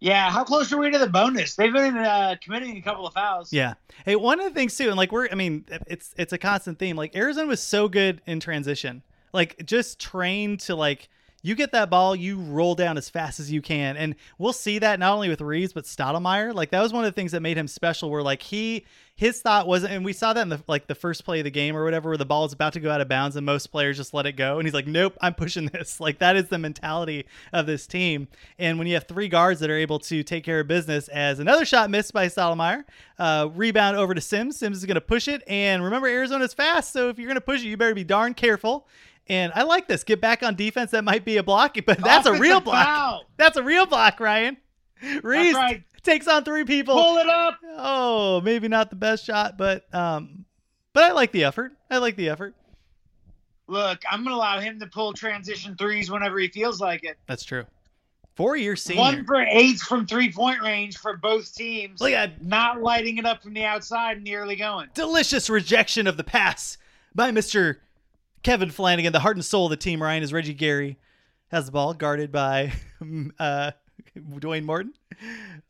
Yeah, 0.00 0.30
how 0.30 0.44
close 0.44 0.72
are 0.72 0.78
we 0.78 0.90
to 0.90 0.98
the 0.98 1.06
bonus? 1.06 1.54
They've 1.54 1.72
been 1.72 1.96
uh, 1.96 2.36
committing 2.42 2.76
a 2.78 2.82
couple 2.82 3.06
of 3.06 3.12
fouls. 3.12 3.52
Yeah. 3.52 3.74
Hey, 4.06 4.16
one 4.16 4.40
of 4.40 4.46
the 4.46 4.54
things 4.54 4.76
too, 4.76 4.88
and 4.88 4.96
like 4.96 5.12
we're, 5.12 5.28
I 5.30 5.34
mean, 5.34 5.66
it's 5.86 6.14
it's 6.16 6.32
a 6.32 6.38
constant 6.38 6.78
theme. 6.78 6.96
Like 6.96 7.14
Arizona 7.14 7.46
was 7.46 7.62
so 7.62 7.86
good 7.86 8.22
in 8.26 8.40
transition, 8.40 9.02
like 9.32 9.64
just 9.66 10.00
trained 10.00 10.60
to 10.60 10.74
like 10.74 11.10
you 11.42 11.54
get 11.54 11.72
that 11.72 11.88
ball, 11.88 12.14
you 12.14 12.38
roll 12.38 12.74
down 12.74 12.98
as 12.98 13.08
fast 13.08 13.40
as 13.40 13.50
you 13.50 13.62
can, 13.62 13.96
and 13.96 14.14
we'll 14.38 14.52
see 14.52 14.78
that 14.78 14.98
not 14.98 15.14
only 15.14 15.28
with 15.28 15.40
Reeves 15.40 15.72
but 15.72 15.84
Stoudamire. 15.84 16.54
Like 16.54 16.70
that 16.70 16.82
was 16.82 16.92
one 16.92 17.04
of 17.04 17.12
the 17.12 17.18
things 17.18 17.32
that 17.32 17.40
made 17.40 17.56
him 17.56 17.68
special. 17.68 18.10
Where 18.10 18.22
like 18.22 18.42
he 18.42 18.84
his 19.20 19.42
thought 19.42 19.66
wasn't, 19.66 19.92
and 19.92 20.02
we 20.02 20.14
saw 20.14 20.32
that 20.32 20.40
in 20.40 20.48
the 20.48 20.62
like 20.66 20.86
the 20.86 20.94
first 20.94 21.24
play 21.24 21.40
of 21.40 21.44
the 21.44 21.50
game 21.50 21.76
or 21.76 21.84
whatever, 21.84 22.08
where 22.08 22.16
the 22.18 22.24
ball 22.24 22.46
is 22.46 22.52
about 22.52 22.72
to 22.72 22.80
go 22.80 22.90
out 22.90 23.02
of 23.02 23.08
bounds 23.08 23.36
and 23.36 23.44
most 23.44 23.66
players 23.68 23.98
just 23.98 24.14
let 24.14 24.24
it 24.24 24.32
go, 24.32 24.58
and 24.58 24.66
he's 24.66 24.74
like, 24.74 24.86
nope, 24.86 25.16
I'm 25.20 25.34
pushing 25.34 25.66
this. 25.66 25.98
Like 26.10 26.18
that 26.20 26.34
is 26.34 26.48
the 26.48 26.58
mentality 26.58 27.26
of 27.52 27.66
this 27.66 27.86
team. 27.86 28.28
And 28.58 28.78
when 28.78 28.86
you 28.86 28.94
have 28.94 29.04
three 29.06 29.28
guards 29.28 29.60
that 29.60 29.68
are 29.68 29.76
able 29.76 29.98
to 30.00 30.22
take 30.22 30.44
care 30.44 30.60
of 30.60 30.68
business, 30.68 31.08
as 31.08 31.38
another 31.38 31.66
shot 31.66 31.90
missed 31.90 32.14
by 32.14 32.26
Stoudamire, 32.26 32.84
uh, 33.18 33.48
rebound 33.54 33.98
over 33.98 34.14
to 34.14 34.20
Sims. 34.20 34.56
Sims 34.58 34.78
is 34.78 34.86
going 34.86 34.94
to 34.94 35.00
push 35.00 35.28
it, 35.28 35.42
and 35.46 35.84
remember 35.84 36.08
Arizona's 36.08 36.54
fast, 36.54 36.92
so 36.92 37.10
if 37.10 37.18
you're 37.18 37.26
going 37.26 37.36
to 37.36 37.42
push 37.42 37.62
it, 37.62 37.66
you 37.66 37.76
better 37.76 37.94
be 37.94 38.04
darn 38.04 38.32
careful. 38.32 38.86
And 39.30 39.52
I 39.54 39.62
like 39.62 39.86
this. 39.86 40.02
Get 40.02 40.20
back 40.20 40.42
on 40.42 40.56
defense. 40.56 40.90
That 40.90 41.04
might 41.04 41.24
be 41.24 41.36
a 41.36 41.42
block, 41.44 41.76
but 41.86 41.98
that's 42.04 42.26
a 42.26 42.32
real 42.32 42.60
block. 42.60 42.84
foul. 42.84 43.24
That's 43.36 43.56
a 43.56 43.62
real 43.62 43.86
block, 43.86 44.18
Ryan. 44.18 44.56
Reeves 45.22 45.54
right. 45.54 45.84
takes 46.02 46.26
on 46.26 46.42
three 46.42 46.64
people. 46.64 46.96
Pull 46.96 47.18
it 47.18 47.28
up. 47.28 47.58
Oh, 47.76 48.40
maybe 48.40 48.66
not 48.66 48.90
the 48.90 48.96
best 48.96 49.24
shot, 49.24 49.56
but 49.56 49.84
um, 49.94 50.44
but 50.92 51.04
I 51.04 51.12
like 51.12 51.30
the 51.30 51.44
effort. 51.44 51.72
I 51.88 51.98
like 51.98 52.16
the 52.16 52.28
effort. 52.28 52.56
Look, 53.68 54.00
I'm 54.10 54.24
going 54.24 54.34
to 54.34 54.36
allow 54.36 54.58
him 54.58 54.80
to 54.80 54.88
pull 54.88 55.12
transition 55.12 55.76
threes 55.76 56.10
whenever 56.10 56.40
he 56.40 56.48
feels 56.48 56.80
like 56.80 57.04
it. 57.04 57.16
That's 57.28 57.44
true. 57.44 57.64
Four 58.34 58.56
year 58.56 58.74
senior. 58.74 59.00
One 59.00 59.24
for 59.24 59.40
eight 59.40 59.78
from 59.78 60.08
three 60.08 60.32
point 60.32 60.60
range 60.60 60.98
for 60.98 61.16
both 61.16 61.54
teams. 61.54 62.00
Look 62.00 62.12
at 62.12 62.44
Not 62.44 62.82
lighting 62.82 63.18
it 63.18 63.26
up 63.26 63.44
from 63.44 63.54
the 63.54 63.64
outside 63.64 64.16
in 64.16 64.24
the 64.24 64.34
early 64.34 64.56
going. 64.56 64.88
delicious 64.94 65.48
rejection 65.48 66.08
of 66.08 66.16
the 66.16 66.24
pass 66.24 66.78
by 67.14 67.30
Mr. 67.30 67.76
Kevin 68.42 68.70
Flanagan, 68.70 69.12
the 69.12 69.20
heart 69.20 69.36
and 69.36 69.44
soul 69.44 69.66
of 69.66 69.70
the 69.70 69.76
team. 69.76 70.02
Ryan 70.02 70.22
is 70.22 70.32
Reggie 70.32 70.54
Geary 70.54 70.98
has 71.48 71.66
the 71.66 71.72
ball 71.72 71.92
guarded 71.94 72.30
by 72.32 72.72
uh, 73.38 73.72
Dwayne 74.16 74.64
Morton. 74.64 74.94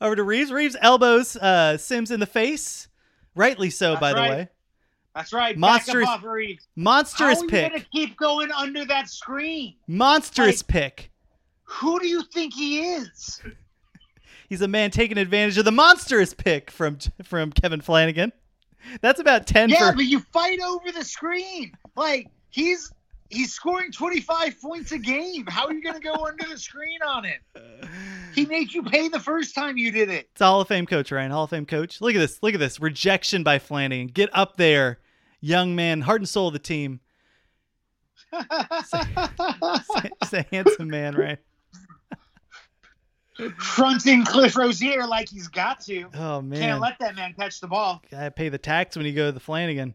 Over 0.01 0.15
to 0.17 0.23
Reeves. 0.23 0.53
Reeves 0.53 0.77
elbows 0.81 1.37
uh, 1.37 1.77
Sims 1.79 2.11
in 2.11 2.21
the 2.21 2.27
face. 2.27 2.89
Rightly 3.35 3.71
so, 3.71 3.91
That's 3.93 4.01
by 4.01 4.13
the 4.13 4.21
way. 4.21 4.49
That's 5.15 5.33
right. 5.33 5.57
Monstrous- 5.57 6.07
off 6.09 6.23
Reeves. 6.23 6.67
Monstrous 6.77 7.35
How 7.39 7.41
are 7.41 7.45
you 7.45 7.49
pick. 7.51 7.73
gonna 7.73 7.85
keep 7.93 8.17
going 8.17 8.51
under 8.53 8.85
that 8.87 9.09
screen? 9.09 9.75
Monstrous 9.87 10.63
Like- 10.63 10.69
pick. 10.69 11.11
Who 11.65 12.01
do 12.01 12.07
you 12.09 12.23
think 12.35 12.53
he 12.55 12.81
is? 12.81 13.41
He's 14.49 14.61
a 14.63 14.69
man 14.69 14.91
taking 14.91 15.17
advantage 15.19 15.57
of 15.59 15.65
the 15.65 15.71
monstrous 15.73 16.35
pick 16.35 16.71
from 16.71 16.99
from 17.23 17.53
Kevin 17.53 17.81
Flanagan. 17.81 18.33
That's 19.01 19.21
about 19.21 19.47
ten 19.47 19.69
Yeah, 19.69 19.91
for 19.91 19.97
but 19.97 20.05
you 20.07 20.19
fight 20.33 20.59
over 20.61 20.91
the 20.91 21.05
screen. 21.05 21.73
Like 21.97 22.29
he's 22.51 22.93
he's 23.31 23.53
scoring 23.53 23.93
25 23.93 24.61
points 24.61 24.93
a 24.93 24.99
game. 24.99 25.47
How 25.47 25.67
are 25.67 25.73
you 25.73 25.83
gonna 25.83 26.01
go 26.01 26.15
under 26.27 26.47
the 26.49 26.59
screen 26.59 27.01
on 27.07 27.25
it? 27.25 27.41
He 28.35 28.47
made 28.47 28.73
you 28.73 28.83
pay 28.83 29.09
the 29.09 29.21
first 29.21 29.55
time 29.55 29.77
you 29.77 29.91
did 29.91 30.09
it. 30.09 30.29
It's 30.33 30.41
a 30.41 30.45
Hall 30.45 30.61
of 30.61 30.69
Fame 30.69 30.87
coach, 30.87 31.11
Ryan. 31.11 31.31
Hall 31.31 31.45
of 31.45 31.51
Fame 31.51 31.67
coach. 31.67 32.01
Look 32.01 32.15
at 32.15 32.19
this. 32.19 32.43
Look 32.43 32.55
at 32.55 32.61
this. 32.61 32.81
Rejection 32.81 33.43
by 33.43 33.59
Flanagan. 33.59 34.09
Get 34.09 34.31
up 34.33 34.57
there, 34.57 34.99
young 35.41 35.75
man. 35.75 36.03
Heart 36.03 36.21
and 36.21 36.29
soul 36.29 36.49
of 36.49 36.53
the 36.53 36.59
team. 36.59 37.01
He's 38.33 38.45
a 40.33 40.47
handsome 40.53 40.89
man, 40.89 41.15
right? 41.17 41.39
Fronting 43.57 44.25
Cliff 44.25 44.57
Rozier 44.57 45.07
like 45.07 45.29
he's 45.29 45.49
got 45.49 45.81
to. 45.83 46.07
Oh 46.15 46.43
man. 46.43 46.61
Can't 46.61 46.81
let 46.81 46.99
that 47.01 47.17
man 47.17 47.33
catch 47.33 47.61
the 47.61 47.69
ball. 47.69 48.03
Gotta 48.11 48.31
pay 48.31 48.49
the 48.49 48.59
tax 48.59 48.97
when 48.97 49.07
you 49.07 49.13
go 49.13 49.27
to 49.27 49.33
the 49.33 49.41
Flanagan. 49.41 49.95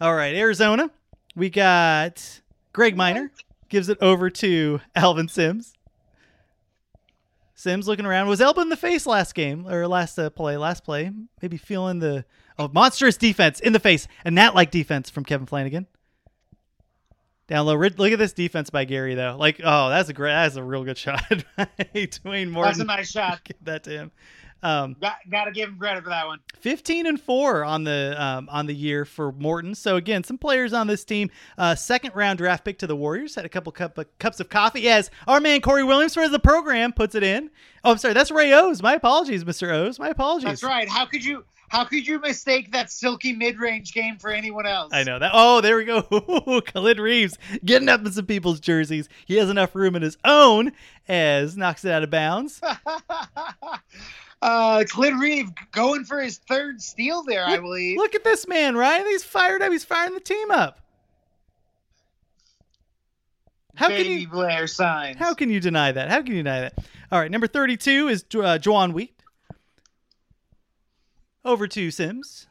All 0.00 0.14
right, 0.14 0.34
Arizona. 0.34 0.90
We 1.36 1.50
got 1.50 2.40
Greg 2.72 2.96
Minor 2.96 3.30
gives 3.68 3.88
it 3.88 3.98
over 4.00 4.30
to 4.30 4.80
Alvin 4.94 5.28
Sims. 5.28 5.74
Sims 7.54 7.86
looking 7.86 8.06
around. 8.06 8.28
Was 8.28 8.40
elbow 8.40 8.62
in 8.62 8.70
the 8.70 8.76
face 8.76 9.06
last 9.06 9.34
game 9.34 9.66
or 9.68 9.86
last 9.86 10.18
uh, 10.18 10.30
play? 10.30 10.56
Last 10.56 10.84
play, 10.84 11.10
maybe 11.40 11.56
feeling 11.56 11.98
the 11.98 12.24
oh 12.58 12.68
monstrous 12.68 13.16
defense 13.16 13.60
in 13.60 13.72
the 13.72 13.80
face, 13.80 14.08
and 14.24 14.36
that 14.38 14.54
like 14.54 14.70
defense 14.70 15.10
from 15.10 15.24
Kevin 15.24 15.46
Flanagan. 15.46 15.86
Down 17.48 17.66
low. 17.66 17.76
Look 17.76 18.12
at 18.12 18.18
this 18.18 18.32
defense 18.32 18.70
by 18.70 18.84
Geary 18.84 19.14
though. 19.14 19.36
Like 19.38 19.60
oh, 19.62 19.88
that's 19.90 20.08
a 20.08 20.12
great. 20.12 20.32
That's 20.32 20.56
a 20.56 20.62
real 20.62 20.84
good 20.84 20.98
shot 20.98 21.22
by 21.56 21.68
Dwayne 21.94 22.50
Morton. 22.50 22.70
That's 22.70 22.80
a 22.80 22.84
nice 22.84 23.10
shot. 23.10 23.42
Give 23.44 23.56
that 23.62 23.84
to 23.84 23.90
him. 23.90 24.10
Um, 24.66 24.96
Got, 25.00 25.16
got 25.30 25.44
to 25.44 25.52
give 25.52 25.68
him 25.68 25.78
credit 25.78 26.02
for 26.02 26.10
that 26.10 26.26
one. 26.26 26.40
15 26.58 27.06
and 27.06 27.20
4 27.20 27.64
on 27.64 27.84
the 27.84 28.14
um, 28.18 28.48
on 28.50 28.66
the 28.66 28.74
year 28.74 29.04
for 29.04 29.30
Morton. 29.32 29.74
So 29.74 29.96
again, 29.96 30.24
some 30.24 30.38
players 30.38 30.72
on 30.72 30.86
this 30.86 31.04
team. 31.04 31.30
Uh, 31.56 31.74
second 31.74 32.12
round 32.14 32.38
draft 32.38 32.64
pick 32.64 32.78
to 32.80 32.86
the 32.86 32.96
Warriors. 32.96 33.34
Had 33.34 33.44
a 33.44 33.48
couple 33.48 33.70
cup 33.70 33.96
of, 33.98 34.06
cups 34.18 34.40
of 34.40 34.48
coffee. 34.48 34.88
As 34.88 35.10
our 35.28 35.40
man 35.40 35.60
Corey 35.60 35.84
Williams 35.84 36.14
for 36.14 36.28
the 36.28 36.38
program 36.38 36.92
puts 36.92 37.14
it 37.14 37.22
in. 37.22 37.50
Oh, 37.84 37.92
I'm 37.92 37.98
sorry. 37.98 38.14
That's 38.14 38.30
Ray 38.30 38.52
Owes. 38.52 38.82
My 38.82 38.94
apologies, 38.94 39.44
Mr. 39.44 39.70
Owes. 39.70 39.98
My 39.98 40.08
apologies. 40.08 40.48
That's 40.48 40.64
right. 40.64 40.88
How 40.88 41.06
could 41.06 41.24
you 41.24 41.44
how 41.68 41.84
could 41.84 42.06
you 42.06 42.18
mistake 42.18 42.72
that 42.72 42.90
silky 42.90 43.32
mid 43.32 43.58
range 43.58 43.92
game 43.92 44.18
for 44.18 44.30
anyone 44.30 44.66
else? 44.66 44.90
I 44.92 45.04
know 45.04 45.18
that. 45.18 45.30
Oh, 45.34 45.60
there 45.60 45.76
we 45.76 45.84
go. 45.84 46.02
Khalid 46.66 46.98
Reeves 46.98 47.38
getting 47.64 47.88
up 47.88 48.04
in 48.04 48.12
some 48.12 48.26
people's 48.26 48.60
jerseys. 48.60 49.08
He 49.26 49.36
has 49.36 49.50
enough 49.50 49.74
room 49.74 49.96
in 49.96 50.02
his 50.02 50.16
own 50.24 50.72
as 51.08 51.56
knocks 51.56 51.84
it 51.84 51.92
out 51.92 52.02
of 52.02 52.10
bounds. 52.10 52.60
uh 54.42 54.84
Clint 54.88 55.20
Reeve 55.20 55.50
going 55.72 56.04
for 56.04 56.20
his 56.20 56.38
third 56.38 56.80
steal 56.82 57.22
there, 57.22 57.46
I 57.46 57.58
believe. 57.58 57.96
Look 57.96 58.14
at 58.14 58.24
this 58.24 58.46
man, 58.46 58.76
Ryan. 58.76 59.06
He's 59.06 59.24
fired 59.24 59.62
up. 59.62 59.72
He's 59.72 59.84
firing 59.84 60.14
the 60.14 60.20
team 60.20 60.50
up. 60.50 60.80
How 63.76 63.88
Baby 63.88 64.04
can 64.04 64.20
you 64.20 64.28
Blair 64.28 64.66
signs. 64.66 65.18
how 65.18 65.34
can 65.34 65.50
you 65.50 65.60
deny 65.60 65.92
that? 65.92 66.08
How 66.08 66.22
can 66.22 66.28
you 66.28 66.42
deny 66.42 66.60
that? 66.60 66.74
All 67.12 67.20
right, 67.20 67.30
number 67.30 67.46
32 67.46 68.08
is 68.08 68.22
uh, 68.34 68.58
Juwan 68.58 68.92
Wheat. 68.92 69.12
Over 71.44 71.68
to 71.68 71.90
Sims. 71.90 72.46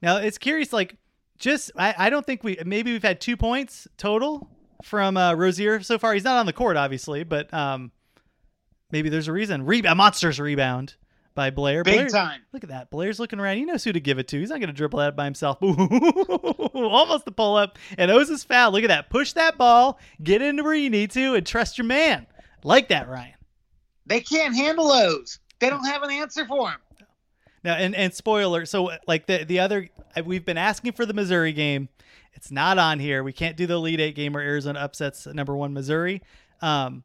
Now 0.00 0.16
it's 0.16 0.38
curious, 0.38 0.72
like, 0.72 0.96
just 1.38 1.72
I, 1.76 1.94
I 1.98 2.10
don't 2.10 2.24
think 2.24 2.44
we 2.44 2.56
maybe 2.64 2.92
we've 2.92 3.02
had 3.02 3.20
two 3.20 3.36
points 3.36 3.88
total 3.98 4.48
from 4.82 5.16
uh, 5.16 5.34
Rozier 5.34 5.82
so 5.82 5.98
far. 5.98 6.14
He's 6.14 6.24
not 6.24 6.36
on 6.36 6.46
the 6.46 6.52
court, 6.52 6.76
obviously, 6.76 7.24
but 7.24 7.52
um, 7.52 7.90
maybe 8.90 9.08
there's 9.08 9.28
a 9.28 9.32
reason. 9.32 9.64
Re- 9.64 9.82
a 9.82 9.94
monsters 9.94 10.40
rebound 10.40 10.96
by 11.34 11.50
Blair. 11.50 11.82
Big 11.84 11.94
Blair, 11.94 12.08
time. 12.08 12.40
Look 12.52 12.64
at 12.64 12.70
that. 12.70 12.90
Blair's 12.90 13.18
looking 13.18 13.40
around. 13.40 13.56
He 13.56 13.64
knows 13.64 13.84
who 13.84 13.92
to 13.92 14.00
give 14.00 14.18
it 14.18 14.28
to. 14.28 14.38
He's 14.38 14.50
not 14.50 14.60
going 14.60 14.68
to 14.68 14.74
dribble 14.74 14.98
that 15.00 15.16
by 15.16 15.24
himself. 15.24 15.58
Almost 15.62 17.24
the 17.24 17.32
pull 17.32 17.56
up. 17.56 17.78
And 17.98 18.10
Owes 18.10 18.30
is 18.30 18.44
foul. 18.44 18.72
Look 18.72 18.84
at 18.84 18.88
that. 18.88 19.10
Push 19.10 19.32
that 19.32 19.58
ball. 19.58 19.98
Get 20.22 20.42
into 20.42 20.62
where 20.62 20.74
you 20.74 20.90
need 20.90 21.10
to 21.12 21.34
and 21.34 21.46
trust 21.46 21.78
your 21.78 21.86
man. 21.86 22.26
Like 22.62 22.88
that, 22.88 23.08
Ryan. 23.08 23.34
They 24.06 24.20
can't 24.20 24.54
handle 24.54 24.88
those. 24.88 25.38
They 25.58 25.70
don't 25.70 25.84
have 25.84 26.02
an 26.02 26.10
answer 26.10 26.46
for 26.46 26.70
him. 26.70 26.78
Now, 27.62 27.74
and, 27.74 27.94
and 27.94 28.12
spoiler. 28.12 28.66
So, 28.66 28.90
like 29.06 29.26
the, 29.26 29.44
the 29.44 29.60
other, 29.60 29.88
we've 30.24 30.44
been 30.44 30.58
asking 30.58 30.92
for 30.92 31.06
the 31.06 31.14
Missouri 31.14 31.52
game. 31.52 31.88
It's 32.34 32.50
not 32.50 32.78
on 32.78 32.98
here. 32.98 33.22
We 33.22 33.32
can't 33.32 33.56
do 33.56 33.66
the 33.66 33.74
Elite 33.74 34.00
Eight 34.00 34.14
game 34.14 34.34
where 34.34 34.42
Arizona 34.42 34.80
upsets 34.80 35.26
number 35.26 35.56
one 35.56 35.72
Missouri. 35.72 36.22
Um, 36.60 37.04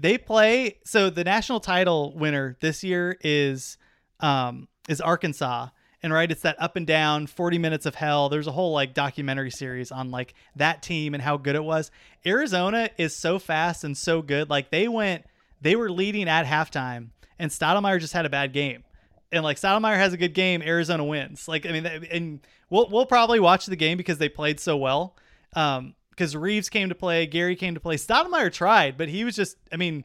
they 0.00 0.18
play. 0.18 0.78
So 0.84 1.10
the 1.10 1.24
national 1.24 1.60
title 1.60 2.16
winner 2.16 2.56
this 2.60 2.82
year 2.82 3.18
is 3.20 3.76
um, 4.20 4.68
is 4.88 5.00
Arkansas, 5.00 5.68
and 6.02 6.12
right, 6.12 6.30
it's 6.30 6.42
that 6.42 6.60
up 6.60 6.76
and 6.76 6.86
down, 6.86 7.26
forty 7.26 7.58
minutes 7.58 7.86
of 7.86 7.94
hell. 7.94 8.28
There's 8.28 8.46
a 8.46 8.52
whole 8.52 8.72
like 8.72 8.94
documentary 8.94 9.50
series 9.50 9.92
on 9.92 10.10
like 10.10 10.34
that 10.56 10.82
team 10.82 11.14
and 11.14 11.22
how 11.22 11.36
good 11.36 11.54
it 11.54 11.64
was. 11.64 11.90
Arizona 12.24 12.90
is 12.96 13.14
so 13.14 13.38
fast 13.38 13.84
and 13.84 13.96
so 13.96 14.22
good. 14.22 14.48
Like 14.50 14.70
they 14.70 14.88
went, 14.88 15.24
they 15.60 15.76
were 15.76 15.90
leading 15.90 16.28
at 16.28 16.46
halftime, 16.46 17.08
and 17.38 17.50
Stoudamire 17.50 18.00
just 18.00 18.14
had 18.14 18.26
a 18.26 18.30
bad 18.30 18.52
game. 18.52 18.84
And 19.32 19.44
like 19.44 19.58
Stoudamire 19.58 19.96
has 19.96 20.12
a 20.12 20.16
good 20.16 20.34
game, 20.34 20.62
Arizona 20.62 21.04
wins. 21.04 21.46
Like 21.46 21.66
I 21.66 21.72
mean, 21.72 21.86
and 21.86 22.40
we'll 22.70 22.88
we'll 22.90 23.06
probably 23.06 23.40
watch 23.40 23.66
the 23.66 23.76
game 23.76 23.98
because 23.98 24.18
they 24.18 24.28
played 24.28 24.58
so 24.60 24.76
well. 24.76 25.16
Um, 25.54 25.94
because 26.20 26.36
Reeves 26.36 26.68
came 26.68 26.90
to 26.90 26.94
play, 26.94 27.26
Geary 27.26 27.56
came 27.56 27.72
to 27.72 27.80
play. 27.80 27.96
Stoudamire 27.96 28.52
tried, 28.52 28.98
but 28.98 29.08
he 29.08 29.24
was 29.24 29.34
just 29.34 29.56
I 29.72 29.78
mean, 29.78 30.04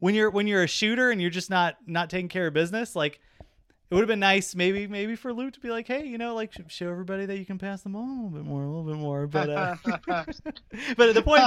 when 0.00 0.16
you're 0.16 0.28
when 0.28 0.48
you're 0.48 0.64
a 0.64 0.68
shooter 0.68 1.12
and 1.12 1.22
you're 1.22 1.30
just 1.30 1.48
not 1.48 1.76
not 1.86 2.10
taking 2.10 2.28
care 2.28 2.48
of 2.48 2.54
business, 2.54 2.96
like 2.96 3.20
it 3.88 3.94
would 3.94 4.00
have 4.00 4.08
been 4.08 4.18
nice 4.18 4.56
maybe 4.56 4.88
maybe 4.88 5.14
for 5.14 5.32
Lute 5.32 5.54
to 5.54 5.60
be 5.60 5.70
like, 5.70 5.86
hey, 5.86 6.04
you 6.04 6.18
know, 6.18 6.34
like 6.34 6.52
show 6.66 6.90
everybody 6.90 7.24
that 7.26 7.38
you 7.38 7.46
can 7.46 7.56
pass 7.56 7.82
the 7.82 7.88
ball 7.88 8.02
a 8.02 8.10
little 8.10 8.30
bit 8.30 8.44
more, 8.44 8.64
a 8.64 8.66
little 8.66 8.82
bit 8.82 8.96
more. 8.96 9.28
But 9.28 9.48
uh, 9.48 9.76
but 10.96 11.14
the 11.14 11.22
point 11.22 11.42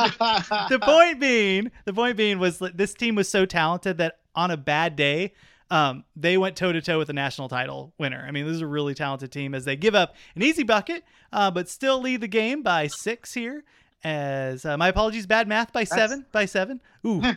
the 0.70 0.80
point 0.82 1.20
being 1.20 1.70
the 1.84 1.94
point 1.94 2.16
being 2.16 2.40
was 2.40 2.60
that 2.60 2.78
this 2.78 2.94
team 2.94 3.16
was 3.16 3.28
so 3.28 3.46
talented 3.46 3.98
that 3.98 4.20
on 4.36 4.52
a 4.52 4.58
bad 4.58 4.96
day. 4.96 5.34
Um, 5.72 6.04
they 6.16 6.38
went 6.38 6.56
toe 6.56 6.72
to 6.72 6.82
toe 6.82 6.98
with 7.00 7.08
the 7.08 7.14
national 7.14 7.50
title 7.50 7.94
winner. 7.98 8.24
I 8.28 8.32
mean, 8.32 8.46
this 8.46 8.56
is 8.56 8.62
a 8.62 8.68
really 8.68 8.94
talented 8.94 9.32
team 9.32 9.56
as 9.56 9.66
they 9.66 9.76
give 9.76 9.96
up 9.96 10.16
an 10.36 10.44
easy 10.44 10.64
bucket, 10.64 11.04
uh, 11.34 11.50
but 11.52 11.68
still 11.70 12.00
lead 12.02 12.22
the 12.22 12.28
game 12.28 12.62
by 12.62 12.88
six 12.88 13.34
here. 13.34 13.64
As 14.04 14.64
uh, 14.66 14.78
my 14.78 14.90
apologies, 14.90 15.26
bad 15.26 15.48
math 15.48 15.74
by 15.74 15.84
seven. 15.84 16.20
That's- 16.20 16.32
By 16.32 16.46
seven. 16.46 16.80
Ooh, 17.08 17.22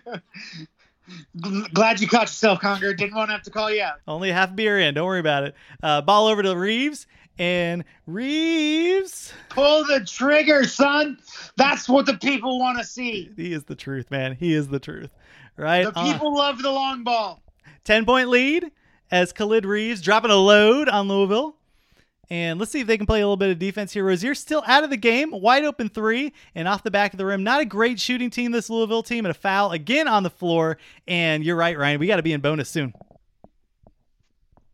Glad 1.72 2.00
you 2.00 2.06
caught 2.08 2.22
yourself, 2.28 2.60
Conger. 2.60 2.92
Didn't 2.92 3.14
want 3.14 3.28
to 3.30 3.32
have 3.32 3.42
to 3.44 3.50
call 3.50 3.70
you 3.70 3.82
out. 3.82 3.94
only 4.06 4.30
half 4.30 4.54
beer 4.54 4.78
in. 4.78 4.92
Don't 4.94 5.06
worry 5.06 5.20
about 5.20 5.44
it. 5.44 5.54
Uh, 5.82 6.02
ball 6.02 6.26
over 6.26 6.42
to 6.42 6.54
Reeves, 6.54 7.06
and 7.38 7.82
Reeves. 8.06 9.32
Pull 9.48 9.86
the 9.86 10.04
trigger, 10.04 10.64
son. 10.64 11.18
That's 11.56 11.88
what 11.88 12.04
the 12.04 12.14
people 12.18 12.58
want 12.58 12.76
to 12.76 12.84
see. 12.84 13.30
He 13.36 13.54
is 13.54 13.64
the 13.64 13.74
truth, 13.74 14.10
man. 14.10 14.34
He 14.34 14.52
is 14.52 14.68
the 14.68 14.78
truth. 14.80 15.10
Right. 15.56 15.84
The 15.84 15.92
people 15.92 16.36
love 16.36 16.60
the 16.60 16.70
long 16.70 17.04
ball. 17.04 17.42
10 17.84 18.04
point 18.04 18.28
lead 18.28 18.70
as 19.10 19.32
Khalid 19.32 19.64
Reeves 19.64 20.00
dropping 20.00 20.30
a 20.30 20.36
load 20.36 20.88
on 20.88 21.08
Louisville. 21.08 21.56
And 22.30 22.58
let's 22.58 22.70
see 22.70 22.80
if 22.80 22.86
they 22.86 22.98
can 22.98 23.06
play 23.06 23.20
a 23.20 23.24
little 23.24 23.38
bit 23.38 23.50
of 23.50 23.58
defense 23.58 23.94
here. 23.94 24.04
Rozier 24.04 24.34
still 24.34 24.62
out 24.66 24.84
of 24.84 24.90
the 24.90 24.98
game, 24.98 25.30
wide 25.30 25.64
open 25.64 25.88
three, 25.88 26.34
and 26.54 26.68
off 26.68 26.82
the 26.82 26.90
back 26.90 27.14
of 27.14 27.18
the 27.18 27.24
rim. 27.24 27.42
Not 27.42 27.62
a 27.62 27.64
great 27.64 27.98
shooting 27.98 28.28
team, 28.28 28.52
this 28.52 28.68
Louisville 28.68 29.02
team, 29.02 29.24
and 29.24 29.30
a 29.30 29.34
foul 29.34 29.72
again 29.72 30.06
on 30.06 30.24
the 30.24 30.30
floor. 30.30 30.76
And 31.06 31.42
you're 31.42 31.56
right, 31.56 31.78
Ryan. 31.78 31.98
We 31.98 32.06
got 32.06 32.16
to 32.16 32.22
be 32.22 32.34
in 32.34 32.42
bonus 32.42 32.68
soon. 32.68 32.92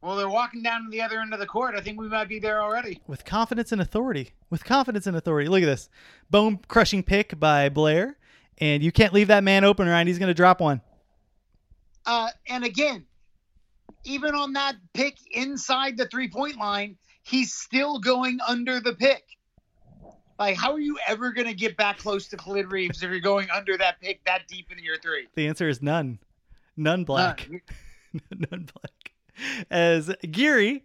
Well, 0.02 0.16
they're 0.16 0.28
walking 0.28 0.62
down 0.62 0.84
to 0.84 0.90
the 0.90 1.00
other 1.00 1.20
end 1.20 1.32
of 1.32 1.38
the 1.38 1.46
court. 1.46 1.74
I 1.76 1.80
think 1.80 1.98
we 1.98 2.08
might 2.08 2.28
be 2.28 2.38
there 2.40 2.60
already. 2.60 3.00
With 3.06 3.24
confidence 3.24 3.70
and 3.72 3.80
authority. 3.80 4.32
With 4.50 4.64
confidence 4.64 5.06
and 5.06 5.16
authority. 5.16 5.48
Look 5.48 5.62
at 5.62 5.66
this 5.66 5.88
bone 6.30 6.58
crushing 6.66 7.02
pick 7.04 7.38
by 7.38 7.68
Blair. 7.68 8.18
And 8.58 8.82
you 8.82 8.92
can't 8.92 9.14
leave 9.14 9.28
that 9.28 9.44
man 9.44 9.64
open, 9.64 9.88
Ryan. 9.88 10.06
He's 10.06 10.18
going 10.18 10.28
to 10.28 10.34
drop 10.34 10.60
one. 10.60 10.82
Uh, 12.06 12.28
and 12.48 12.64
again, 12.64 13.06
even 14.04 14.34
on 14.34 14.52
that 14.52 14.76
pick 14.92 15.16
inside 15.32 15.96
the 15.96 16.06
three 16.06 16.28
point 16.28 16.56
line, 16.56 16.96
he's 17.22 17.54
still 17.54 17.98
going 17.98 18.38
under 18.46 18.80
the 18.80 18.94
pick. 18.94 19.24
Like, 20.38 20.56
how 20.56 20.72
are 20.72 20.80
you 20.80 20.98
ever 21.06 21.32
going 21.32 21.46
to 21.46 21.54
get 21.54 21.76
back 21.76 21.98
close 21.98 22.28
to 22.28 22.36
Khalid 22.36 22.70
Reeves 22.72 23.02
if 23.02 23.10
you're 23.10 23.20
going 23.20 23.48
under 23.50 23.76
that 23.78 24.00
pick 24.00 24.24
that 24.24 24.48
deep 24.48 24.70
into 24.70 24.82
your 24.82 24.98
three? 24.98 25.28
The 25.34 25.46
answer 25.46 25.68
is 25.68 25.80
none. 25.80 26.18
None 26.76 27.04
black. 27.04 27.48
Uh, 27.52 28.18
none 28.50 28.68
black. 28.74 29.66
As 29.70 30.12
Geary 30.30 30.84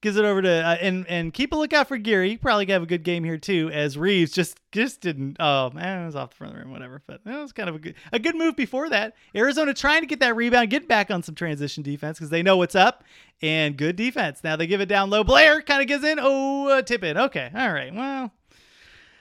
gives 0.00 0.16
it 0.16 0.24
over 0.24 0.40
to 0.42 0.48
uh, 0.50 0.76
and 0.80 1.06
and 1.08 1.32
keep 1.32 1.52
a 1.52 1.56
lookout 1.56 1.88
for 1.88 1.98
Geary. 1.98 2.30
He 2.30 2.36
probably 2.36 2.66
have 2.66 2.82
a 2.82 2.86
good 2.86 3.02
game 3.02 3.24
here 3.24 3.38
too. 3.38 3.70
As 3.72 3.98
Reeves 3.98 4.32
just 4.32 4.58
just 4.72 5.00
didn't. 5.00 5.36
Oh 5.40 5.70
man, 5.70 6.02
it 6.02 6.06
was 6.06 6.16
off 6.16 6.30
the 6.30 6.36
front 6.36 6.52
of 6.52 6.58
the 6.58 6.64
rim, 6.64 6.72
whatever. 6.72 7.02
But 7.06 7.20
it 7.26 7.30
was 7.30 7.52
kind 7.52 7.68
of 7.68 7.74
a 7.74 7.78
good 7.78 7.94
a 8.12 8.18
good 8.18 8.34
move 8.34 8.56
before 8.56 8.88
that. 8.90 9.14
Arizona 9.34 9.74
trying 9.74 10.00
to 10.00 10.06
get 10.06 10.20
that 10.20 10.36
rebound, 10.36 10.70
get 10.70 10.88
back 10.88 11.10
on 11.10 11.22
some 11.22 11.34
transition 11.34 11.82
defense 11.82 12.18
because 12.18 12.30
they 12.30 12.42
know 12.42 12.56
what's 12.56 12.74
up 12.74 13.04
and 13.42 13.76
good 13.76 13.96
defense. 13.96 14.42
Now 14.42 14.56
they 14.56 14.66
give 14.66 14.80
it 14.80 14.86
down 14.86 15.10
low. 15.10 15.24
Blair 15.24 15.62
kind 15.62 15.82
of 15.82 15.88
gives 15.88 16.04
in. 16.04 16.18
Oh, 16.20 16.68
uh, 16.68 16.82
tip 16.82 17.04
it. 17.04 17.16
Okay, 17.16 17.50
all 17.54 17.72
right. 17.72 17.94
Well, 17.94 18.32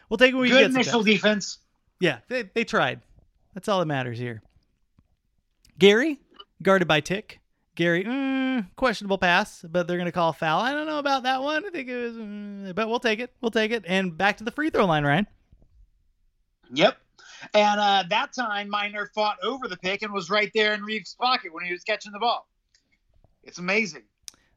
we'll 0.09 0.17
take 0.17 0.33
when 0.33 0.41
we 0.41 0.49
good 0.49 0.55
get 0.55 0.67
Good 0.67 0.75
initial 0.75 0.91
sometimes. 1.03 1.05
defense. 1.15 1.57
Yeah, 1.99 2.19
they, 2.29 2.43
they 2.43 2.63
tried. 2.63 3.01
That's 3.53 3.67
all 3.67 3.79
that 3.79 3.85
matters 3.87 4.17
here. 4.17 4.41
Geary, 5.77 6.19
guarded 6.61 6.87
by 6.87 7.01
Tick. 7.01 7.38
Geary, 7.79 8.03
mm, 8.03 8.67
questionable 8.75 9.17
pass, 9.17 9.63
but 9.63 9.87
they're 9.87 9.95
going 9.95 10.05
to 10.05 10.11
call 10.11 10.31
a 10.31 10.33
foul. 10.33 10.59
I 10.59 10.73
don't 10.73 10.85
know 10.85 10.99
about 10.99 11.23
that 11.23 11.41
one. 11.41 11.65
I 11.65 11.69
think 11.69 11.87
it 11.87 11.95
was, 11.95 12.13
mm, 12.13 12.75
but 12.75 12.89
we'll 12.89 12.99
take 12.99 13.21
it. 13.21 13.31
We'll 13.39 13.51
take 13.51 13.71
it. 13.71 13.85
And 13.87 14.17
back 14.17 14.35
to 14.39 14.43
the 14.43 14.51
free 14.51 14.69
throw 14.69 14.83
line, 14.83 15.05
Ryan. 15.05 15.27
Yep. 16.73 16.97
And 17.53 17.79
uh, 17.79 18.03
that 18.09 18.33
time, 18.33 18.69
Minor 18.69 19.09
fought 19.15 19.37
over 19.41 19.69
the 19.69 19.77
pick 19.77 20.01
and 20.01 20.11
was 20.11 20.29
right 20.29 20.51
there 20.53 20.73
in 20.73 20.83
Reeves' 20.83 21.15
pocket 21.17 21.53
when 21.53 21.63
he 21.63 21.71
was 21.71 21.85
catching 21.85 22.11
the 22.11 22.19
ball. 22.19 22.49
It's 23.45 23.59
amazing. 23.59 24.03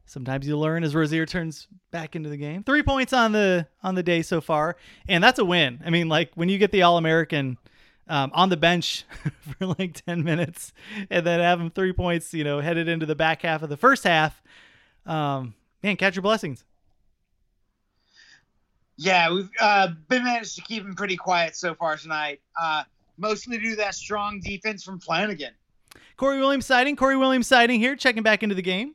Sometimes 0.05 0.45
you 0.45 0.59
learn 0.59 0.83
as 0.83 0.93
Rozier 0.93 1.25
turns 1.25 1.69
back 1.93 2.17
into 2.17 2.29
the 2.29 2.37
game. 2.37 2.65
Three 2.65 2.83
points 2.83 3.13
on 3.13 3.31
the 3.31 3.69
on 3.85 3.95
the 3.95 4.03
day 4.03 4.23
so 4.23 4.41
far, 4.41 4.75
and 5.07 5.23
that's 5.23 5.39
a 5.39 5.45
win. 5.45 5.81
I 5.87 5.91
mean, 5.91 6.09
like 6.09 6.33
when 6.35 6.49
you 6.49 6.59
get 6.59 6.73
the 6.73 6.83
All 6.83 6.99
American 6.99 7.57
um, 8.09 8.31
on 8.35 8.49
the 8.49 8.57
bench 8.57 9.05
for 9.59 9.67
like 9.67 10.03
ten 10.05 10.25
minutes, 10.25 10.73
and 11.11 11.27
then 11.27 11.41
have 11.41 11.61
him 11.61 11.71
three 11.71 11.93
points, 11.93 12.33
you 12.35 12.45
know, 12.45 12.61
headed 12.61 12.89
into 12.89 13.07
the 13.07 13.15
back 13.15 13.43
half 13.43 13.63
of 13.63 13.69
the 13.69 13.77
first 13.77 14.05
half. 14.05 14.43
Um, 15.07 15.55
man, 15.83 15.97
catch 15.97 16.17
your 16.17 16.23
blessings. 16.23 16.65
Yeah, 18.97 19.33
we've 19.33 19.51
uh, 19.61 19.89
been 20.09 20.25
managed 20.25 20.55
to 20.57 20.63
keep 20.63 20.85
him 20.85 20.95
pretty 20.95 21.17
quiet 21.17 21.57
so 21.57 21.75
far 21.75 21.97
tonight. 21.97 22.41
Uh, 22.61 22.85
mostly 23.19 23.59
due 23.59 23.71
to 23.71 23.77
that 23.77 23.95
strong 23.95 24.41
defense 24.41 24.85
from 24.85 25.01
Flanagan. 25.01 25.53
Corey 26.17 26.39
Williams 26.39 26.67
sighting. 26.67 26.95
Corey 26.97 27.17
Williams 27.17 27.47
sighting 27.47 27.81
here, 27.81 27.97
checking 27.97 28.23
back 28.23 28.43
into 28.43 28.55
the 28.55 28.63
game. 28.63 28.95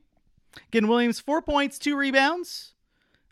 Getting 0.72 0.89
Williams 0.89 1.20
four 1.20 1.41
points, 1.41 1.78
two 1.78 1.96
rebounds. 1.98 2.74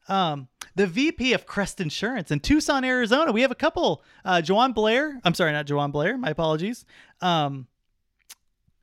Um, 0.08 0.48
the 0.76 0.88
VP 0.88 1.34
of 1.34 1.46
Crest 1.46 1.80
Insurance 1.80 2.32
in 2.32 2.40
Tucson, 2.40 2.84
Arizona. 2.84 3.32
We 3.32 3.42
have 3.42 3.52
a 3.52 3.56
couple. 3.56 4.04
Uh, 4.24 4.42
Joanne 4.42 4.74
Blair. 4.74 5.20
I'm 5.24 5.34
sorry, 5.34 5.52
not 5.52 5.66
Joanne 5.66 5.92
Blair. 5.92 6.18
My 6.18 6.30
apologies. 6.30 6.86
Um, 7.22 7.68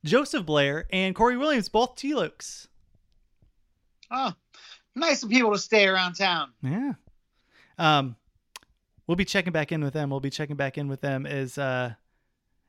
Joseph 0.05 0.45
Blair 0.45 0.87
and 0.91 1.15
Corey 1.15 1.37
Williams, 1.37 1.69
both 1.69 1.95
T-Lokes. 1.97 2.67
Oh, 4.11 4.33
nice 4.95 5.23
of 5.23 5.31
people 5.31 5.53
to 5.53 5.59
stay 5.59 5.87
around 5.87 6.15
town. 6.15 6.53
Yeah. 6.63 6.93
Um, 7.79 8.17
we'll 9.07 9.17
be 9.17 9.25
checking 9.25 9.53
back 9.53 9.73
in 9.73 9.83
with 9.83 9.95
them. 9.95 10.11
We'll 10.11 10.21
be 10.21 10.31
checking 10.31 10.57
back 10.57 10.77
in 10.77 10.89
with 10.89 11.01
them. 11.01 11.25
Is 11.25 11.57
uh, 11.57 11.95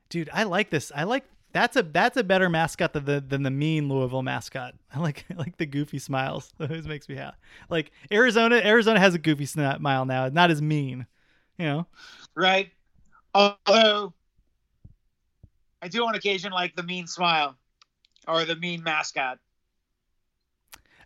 dude, 0.08 0.30
I 0.32 0.44
like 0.44 0.70
this. 0.70 0.92
I 0.94 1.04
like 1.04 1.24
that's 1.54 1.76
a 1.76 1.82
that's 1.84 2.16
a 2.16 2.24
better 2.24 2.50
mascot 2.50 2.92
than 2.92 3.04
the 3.04 3.24
than 3.26 3.44
the 3.44 3.50
mean 3.50 3.88
Louisville 3.88 4.22
mascot. 4.22 4.74
I 4.94 4.98
like 4.98 5.24
I 5.30 5.34
like 5.34 5.56
the 5.56 5.64
goofy 5.64 5.98
smiles. 5.98 6.52
That 6.58 6.70
always 6.70 6.86
makes 6.86 7.08
me 7.08 7.14
happy. 7.14 7.36
Like 7.70 7.92
Arizona, 8.12 8.56
Arizona 8.56 8.98
has 8.98 9.14
a 9.14 9.18
goofy 9.18 9.46
smile 9.46 10.04
now. 10.04 10.28
Not 10.28 10.50
as 10.50 10.60
mean, 10.60 11.06
you 11.56 11.64
know. 11.64 11.86
Right? 12.34 12.70
Although, 13.34 14.12
I 15.80 15.88
do 15.88 16.04
on 16.06 16.14
occasion 16.14 16.52
like 16.52 16.76
the 16.76 16.82
mean 16.82 17.06
smile 17.06 17.56
or 18.26 18.44
the 18.44 18.56
mean 18.56 18.82
mascot. 18.82 19.38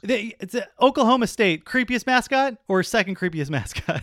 They, 0.03 0.35
it's 0.39 0.55
a 0.55 0.67
Oklahoma 0.81 1.27
State 1.27 1.65
creepiest 1.65 2.07
mascot 2.07 2.57
or 2.69 2.83
second 2.83 3.17
creepiest 3.17 3.51
mascot. 3.51 4.03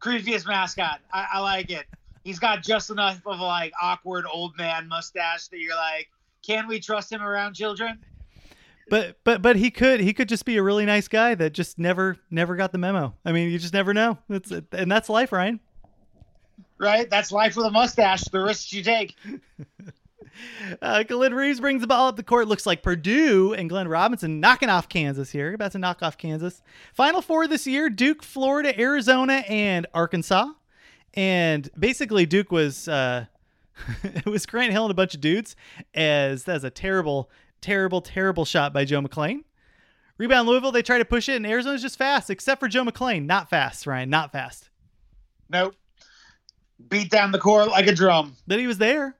creepiest 0.00 0.46
mascot. 0.46 1.00
I, 1.12 1.26
I 1.34 1.40
like 1.40 1.70
it. 1.70 1.86
He's 2.26 2.40
got 2.40 2.64
just 2.64 2.90
enough 2.90 3.24
of 3.24 3.38
a 3.38 3.44
like 3.44 3.72
awkward 3.80 4.24
old 4.28 4.58
man 4.58 4.88
mustache 4.88 5.46
that 5.46 5.60
you're 5.60 5.76
like, 5.76 6.08
can 6.44 6.66
we 6.66 6.80
trust 6.80 7.12
him 7.12 7.22
around 7.22 7.54
children? 7.54 8.00
But 8.90 9.18
but 9.22 9.42
but 9.42 9.54
he 9.54 9.70
could 9.70 10.00
he 10.00 10.12
could 10.12 10.28
just 10.28 10.44
be 10.44 10.56
a 10.56 10.62
really 10.62 10.84
nice 10.84 11.06
guy 11.06 11.36
that 11.36 11.52
just 11.52 11.78
never 11.78 12.16
never 12.28 12.56
got 12.56 12.72
the 12.72 12.78
memo. 12.78 13.14
I 13.24 13.30
mean, 13.30 13.48
you 13.52 13.60
just 13.60 13.72
never 13.72 13.94
know. 13.94 14.18
That's 14.28 14.50
and 14.50 14.90
that's 14.90 15.08
life, 15.08 15.30
Ryan. 15.30 15.60
Right? 16.78 17.08
That's 17.08 17.30
life 17.30 17.54
with 17.54 17.66
a 17.66 17.70
mustache. 17.70 18.24
The 18.24 18.40
risks 18.40 18.72
you 18.72 18.82
take. 18.82 19.14
Uh, 20.82 21.02
Khalid 21.02 21.32
Reeves 21.32 21.60
brings 21.60 21.80
the 21.80 21.86
ball 21.86 22.08
up 22.08 22.16
the 22.16 22.22
court. 22.22 22.46
Looks 22.46 22.66
like 22.66 22.82
Purdue 22.82 23.54
and 23.54 23.70
Glenn 23.70 23.88
Robinson 23.88 24.38
knocking 24.38 24.68
off 24.68 24.86
Kansas 24.86 25.30
here. 25.30 25.54
About 25.54 25.72
to 25.72 25.78
knock 25.78 26.02
off 26.02 26.18
Kansas. 26.18 26.60
Final 26.92 27.22
four 27.22 27.48
this 27.48 27.66
year 27.66 27.88
Duke, 27.88 28.22
Florida, 28.22 28.78
Arizona, 28.78 29.44
and 29.48 29.86
Arkansas. 29.94 30.48
And 31.16 31.68
basically, 31.78 32.26
Duke 32.26 32.52
was. 32.52 32.88
Uh, 32.88 33.26
it 34.02 34.26
was 34.26 34.46
Grant 34.46 34.72
Hill 34.72 34.84
and 34.84 34.90
a 34.90 34.94
bunch 34.94 35.14
of 35.14 35.20
dudes 35.20 35.56
as 35.94 36.44
that's 36.44 36.64
a 36.64 36.70
terrible, 36.70 37.30
terrible, 37.60 38.00
terrible 38.00 38.44
shot 38.44 38.72
by 38.72 38.84
Joe 38.84 39.00
McLean. 39.00 39.44
Rebound 40.18 40.48
Louisville, 40.48 40.72
they 40.72 40.82
try 40.82 40.96
to 40.98 41.04
push 41.04 41.28
it, 41.28 41.36
and 41.36 41.46
Arizona's 41.46 41.82
just 41.82 41.98
fast, 41.98 42.30
except 42.30 42.58
for 42.58 42.68
Joe 42.68 42.84
McLean. 42.84 43.26
Not 43.26 43.50
fast, 43.50 43.86
Ryan. 43.86 44.08
Not 44.08 44.32
fast. 44.32 44.70
Nope. 45.50 45.74
Beat 46.88 47.10
down 47.10 47.32
the 47.32 47.38
court 47.38 47.68
like 47.68 47.86
a 47.86 47.94
drum. 47.94 48.34
But 48.46 48.58
he 48.58 48.66
was 48.66 48.78
there. 48.78 49.16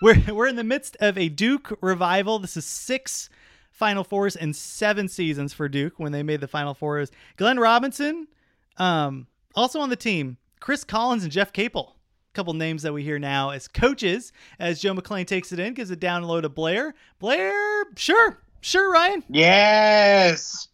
We're 0.00 0.20
we're 0.34 0.48
in 0.48 0.56
the 0.56 0.64
midst 0.64 0.96
of 1.00 1.18
a 1.18 1.28
Duke 1.28 1.76
revival. 1.80 2.38
This 2.38 2.56
is 2.56 2.64
six 2.64 3.28
Final 3.70 4.04
Fours 4.04 4.36
and 4.36 4.54
seven 4.54 5.08
seasons 5.08 5.52
for 5.52 5.68
Duke 5.68 5.98
when 5.98 6.12
they 6.12 6.22
made 6.22 6.40
the 6.40 6.48
Final 6.48 6.74
Fours. 6.74 7.10
Glenn 7.36 7.58
Robinson, 7.58 8.28
um, 8.76 9.26
also 9.54 9.80
on 9.80 9.88
the 9.90 9.96
team. 9.96 10.36
Chris 10.60 10.84
Collins 10.84 11.24
and 11.24 11.32
Jeff 11.32 11.52
Capel. 11.52 11.96
A 12.32 12.34
couple 12.34 12.54
names 12.54 12.82
that 12.82 12.92
we 12.92 13.02
hear 13.02 13.18
now 13.18 13.50
as 13.50 13.68
coaches. 13.68 14.32
As 14.58 14.80
Joe 14.80 14.94
McLean 14.94 15.26
takes 15.26 15.52
it 15.52 15.58
in, 15.58 15.74
gives 15.74 15.90
it 15.90 16.00
down 16.00 16.22
low 16.22 16.40
to 16.40 16.48
Blair. 16.48 16.94
Blair, 17.18 17.84
sure, 17.96 18.38
sure, 18.60 18.92
Ryan. 18.92 19.22
Yes. 19.28 20.68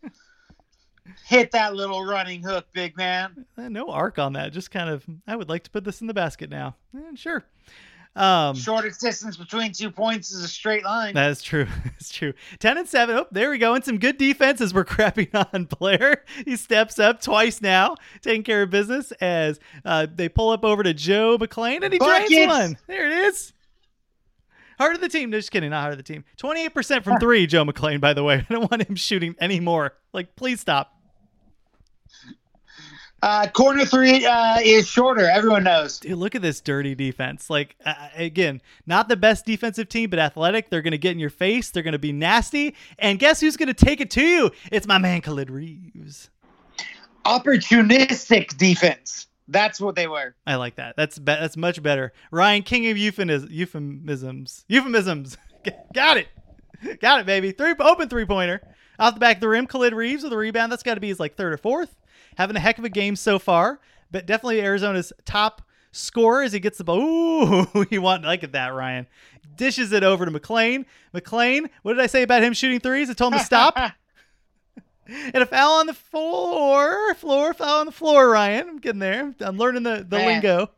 Hit 1.26 1.50
that 1.50 1.74
little 1.74 2.04
running 2.04 2.42
hook, 2.42 2.66
big 2.72 2.96
man. 2.96 3.44
Uh, 3.56 3.68
no 3.68 3.90
arc 3.90 4.18
on 4.18 4.34
that. 4.34 4.52
Just 4.52 4.70
kind 4.70 4.88
of, 4.88 5.04
I 5.26 5.36
would 5.36 5.48
like 5.48 5.64
to 5.64 5.70
put 5.70 5.84
this 5.84 6.00
in 6.00 6.06
the 6.06 6.14
basket 6.14 6.48
now. 6.48 6.76
Eh, 6.96 7.00
sure. 7.16 7.44
Um, 8.18 8.56
Shortest 8.56 9.00
distance 9.00 9.36
between 9.36 9.72
two 9.72 9.90
points 9.90 10.32
is 10.32 10.42
a 10.42 10.48
straight 10.48 10.84
line. 10.84 11.14
That 11.14 11.30
is 11.30 11.40
true. 11.42 11.66
It's 11.98 12.10
true. 12.10 12.32
Ten 12.58 12.78
and 12.78 12.88
seven. 12.88 13.16
Oh, 13.16 13.26
there 13.32 13.50
we 13.50 13.58
go. 13.58 13.74
And 13.74 13.84
some 13.84 13.98
good 13.98 14.18
defense 14.18 14.60
as 14.60 14.72
we're 14.72 14.84
crapping 14.86 15.28
on 15.52 15.64
Blair. 15.64 16.24
He 16.44 16.56
steps 16.56 16.98
up 16.98 17.20
twice 17.20 17.60
now, 17.60 17.96
taking 18.22 18.42
care 18.44 18.62
of 18.62 18.70
business 18.70 19.12
as 19.20 19.58
uh, 19.84 20.06
they 20.12 20.28
pull 20.28 20.50
up 20.50 20.64
over 20.64 20.82
to 20.82 20.94
Joe 20.94 21.36
McLean 21.38 21.82
and 21.82 21.92
he 21.92 21.98
Buckets. 21.98 22.30
drains 22.30 22.46
one. 22.48 22.78
There 22.86 23.06
it 23.06 23.26
is. 23.26 23.52
Heart 24.78 24.94
of 24.94 25.00
the 25.00 25.08
team. 25.08 25.30
No, 25.30 25.38
just 25.38 25.50
kidding. 25.50 25.70
Not 25.70 25.80
heart 25.80 25.92
of 25.92 25.98
the 25.98 26.04
team. 26.04 26.24
Twenty-eight 26.36 26.72
percent 26.74 27.02
from 27.04 27.18
three. 27.20 27.46
Joe 27.46 27.64
McLean. 27.64 27.98
By 28.00 28.14
the 28.14 28.22
way, 28.22 28.44
I 28.48 28.52
don't 28.52 28.70
want 28.70 28.88
him 28.88 28.94
shooting 28.96 29.34
anymore. 29.40 29.94
Like, 30.12 30.34
please 30.36 30.60
stop. 30.60 30.97
Uh, 33.20 33.48
corner 33.48 33.84
three 33.84 34.24
uh, 34.24 34.58
is 34.62 34.86
shorter. 34.86 35.28
Everyone 35.28 35.64
knows. 35.64 35.98
Dude, 35.98 36.16
look 36.16 36.34
at 36.34 36.42
this 36.42 36.60
dirty 36.60 36.94
defense. 36.94 37.50
Like 37.50 37.74
uh, 37.84 38.08
again, 38.14 38.62
not 38.86 39.08
the 39.08 39.16
best 39.16 39.44
defensive 39.44 39.88
team, 39.88 40.10
but 40.10 40.18
athletic. 40.20 40.70
They're 40.70 40.82
going 40.82 40.92
to 40.92 40.98
get 40.98 41.12
in 41.12 41.18
your 41.18 41.30
face. 41.30 41.70
They're 41.70 41.82
going 41.82 41.92
to 41.92 41.98
be 41.98 42.12
nasty. 42.12 42.76
And 42.98 43.18
guess 43.18 43.40
who's 43.40 43.56
going 43.56 43.68
to 43.68 43.74
take 43.74 44.00
it 44.00 44.10
to 44.12 44.22
you? 44.22 44.50
It's 44.70 44.86
my 44.86 44.98
man 44.98 45.20
Khalid 45.20 45.50
Reeves. 45.50 46.30
Opportunistic 47.24 48.56
defense. 48.56 49.26
That's 49.48 49.80
what 49.80 49.96
they 49.96 50.06
were. 50.06 50.34
I 50.46 50.56
like 50.56 50.76
that. 50.76 50.94
That's 50.96 51.18
be- 51.18 51.24
that's 51.24 51.56
much 51.56 51.82
better. 51.82 52.12
Ryan, 52.30 52.62
king 52.62 52.88
of 52.88 52.96
euphemis- 52.96 53.50
euphemisms. 53.50 54.64
Euphemisms. 54.68 55.36
got 55.94 56.18
it. 56.18 56.28
Got 57.00 57.20
it, 57.20 57.26
baby. 57.26 57.50
Three 57.50 57.74
open 57.80 58.08
three 58.08 58.26
pointer 58.26 58.60
off 58.98 59.14
the 59.14 59.20
back 59.20 59.38
of 59.38 59.40
the 59.40 59.48
rim. 59.48 59.66
Khalid 59.66 59.94
Reeves 59.94 60.22
with 60.22 60.32
a 60.32 60.36
rebound. 60.36 60.70
That's 60.70 60.84
got 60.84 60.94
to 60.94 61.00
be 61.00 61.08
his 61.08 61.18
like 61.18 61.34
third 61.34 61.52
or 61.52 61.56
fourth. 61.56 61.94
Having 62.38 62.56
a 62.56 62.60
heck 62.60 62.78
of 62.78 62.84
a 62.84 62.88
game 62.88 63.16
so 63.16 63.40
far, 63.40 63.80
but 64.12 64.24
definitely 64.24 64.62
Arizona's 64.62 65.12
top 65.24 65.60
scorer 65.90 66.44
as 66.44 66.52
he 66.52 66.60
gets 66.60 66.78
the 66.78 66.84
ball. 66.84 67.00
Ooh, 67.00 67.86
you 67.90 68.00
want 68.00 68.22
like 68.22 68.44
at 68.44 68.52
that, 68.52 68.68
Ryan. 68.68 69.08
Dishes 69.56 69.90
it 69.90 70.04
over 70.04 70.24
to 70.24 70.30
McLean. 70.30 70.86
McLean, 71.12 71.68
what 71.82 71.94
did 71.94 72.00
I 72.00 72.06
say 72.06 72.22
about 72.22 72.44
him 72.44 72.52
shooting 72.52 72.78
threes? 72.78 73.10
I 73.10 73.14
told 73.14 73.32
him 73.32 73.40
to 73.40 73.44
stop. 73.44 73.76
and 75.08 75.34
a 75.34 75.46
foul 75.46 75.80
on 75.80 75.86
the 75.86 75.94
floor. 75.94 77.12
Floor, 77.14 77.54
foul 77.54 77.80
on 77.80 77.86
the 77.86 77.92
floor, 77.92 78.30
Ryan. 78.30 78.68
I'm 78.68 78.78
getting 78.78 79.00
there. 79.00 79.34
I'm 79.40 79.58
learning 79.58 79.82
the, 79.82 80.06
the 80.08 80.18
Man. 80.18 80.26
lingo. 80.26 80.70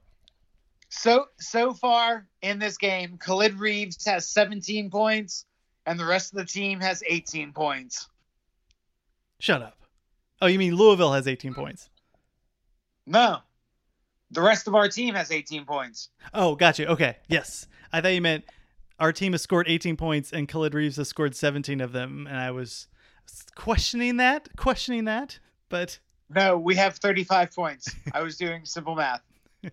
So 0.89 1.27
so 1.39 1.75
far 1.75 2.27
in 2.41 2.59
this 2.59 2.79
game, 2.79 3.19
Khalid 3.19 3.61
Reeves 3.61 4.03
has 4.07 4.27
17 4.27 4.89
points, 4.89 5.45
and 5.85 6.01
the 6.01 6.07
rest 6.07 6.33
of 6.33 6.39
the 6.39 6.47
team 6.47 6.81
has 6.81 7.03
18 7.07 7.53
points. 7.53 8.09
Shut 9.41 9.61
up. 9.61 9.80
Oh, 10.41 10.47
you 10.47 10.59
mean 10.59 10.75
Louisville 10.75 11.13
has 11.13 11.29
18 11.29 11.55
points? 11.55 11.91
No, 13.07 13.39
the 14.31 14.41
rest 14.41 14.69
of 14.69 14.75
our 14.75 14.89
team 14.89 15.15
has 15.15 15.31
18 15.31 15.65
points. 15.65 16.11
Oh, 16.33 16.55
gotcha. 16.55 16.87
Okay. 16.89 17.17
Yes. 17.29 17.67
I 17.93 18.01
thought 18.01 18.15
you 18.15 18.21
meant 18.21 18.45
our 18.99 19.13
team 19.13 19.33
has 19.33 19.43
scored 19.43 19.69
18 19.69 19.97
points 19.97 20.33
and 20.33 20.49
Khalid 20.49 20.75
Reeves 20.75 20.97
has 20.97 21.09
scored 21.09 21.35
17 21.35 21.81
of 21.81 21.93
them. 21.93 22.27
And 22.29 22.39
I 22.39 22.51
was 22.53 22.87
questioning 23.55 24.19
that, 24.19 24.49
questioning 24.57 25.05
that. 25.05 25.39
But 25.69 25.99
No, 26.29 26.59
we 26.59 26.77
have 26.77 26.97
35 26.97 27.53
points. 27.55 27.95
I 28.13 28.23
was 28.23 28.37
doing 28.37 28.65
simple 28.65 28.95
math. 28.95 29.23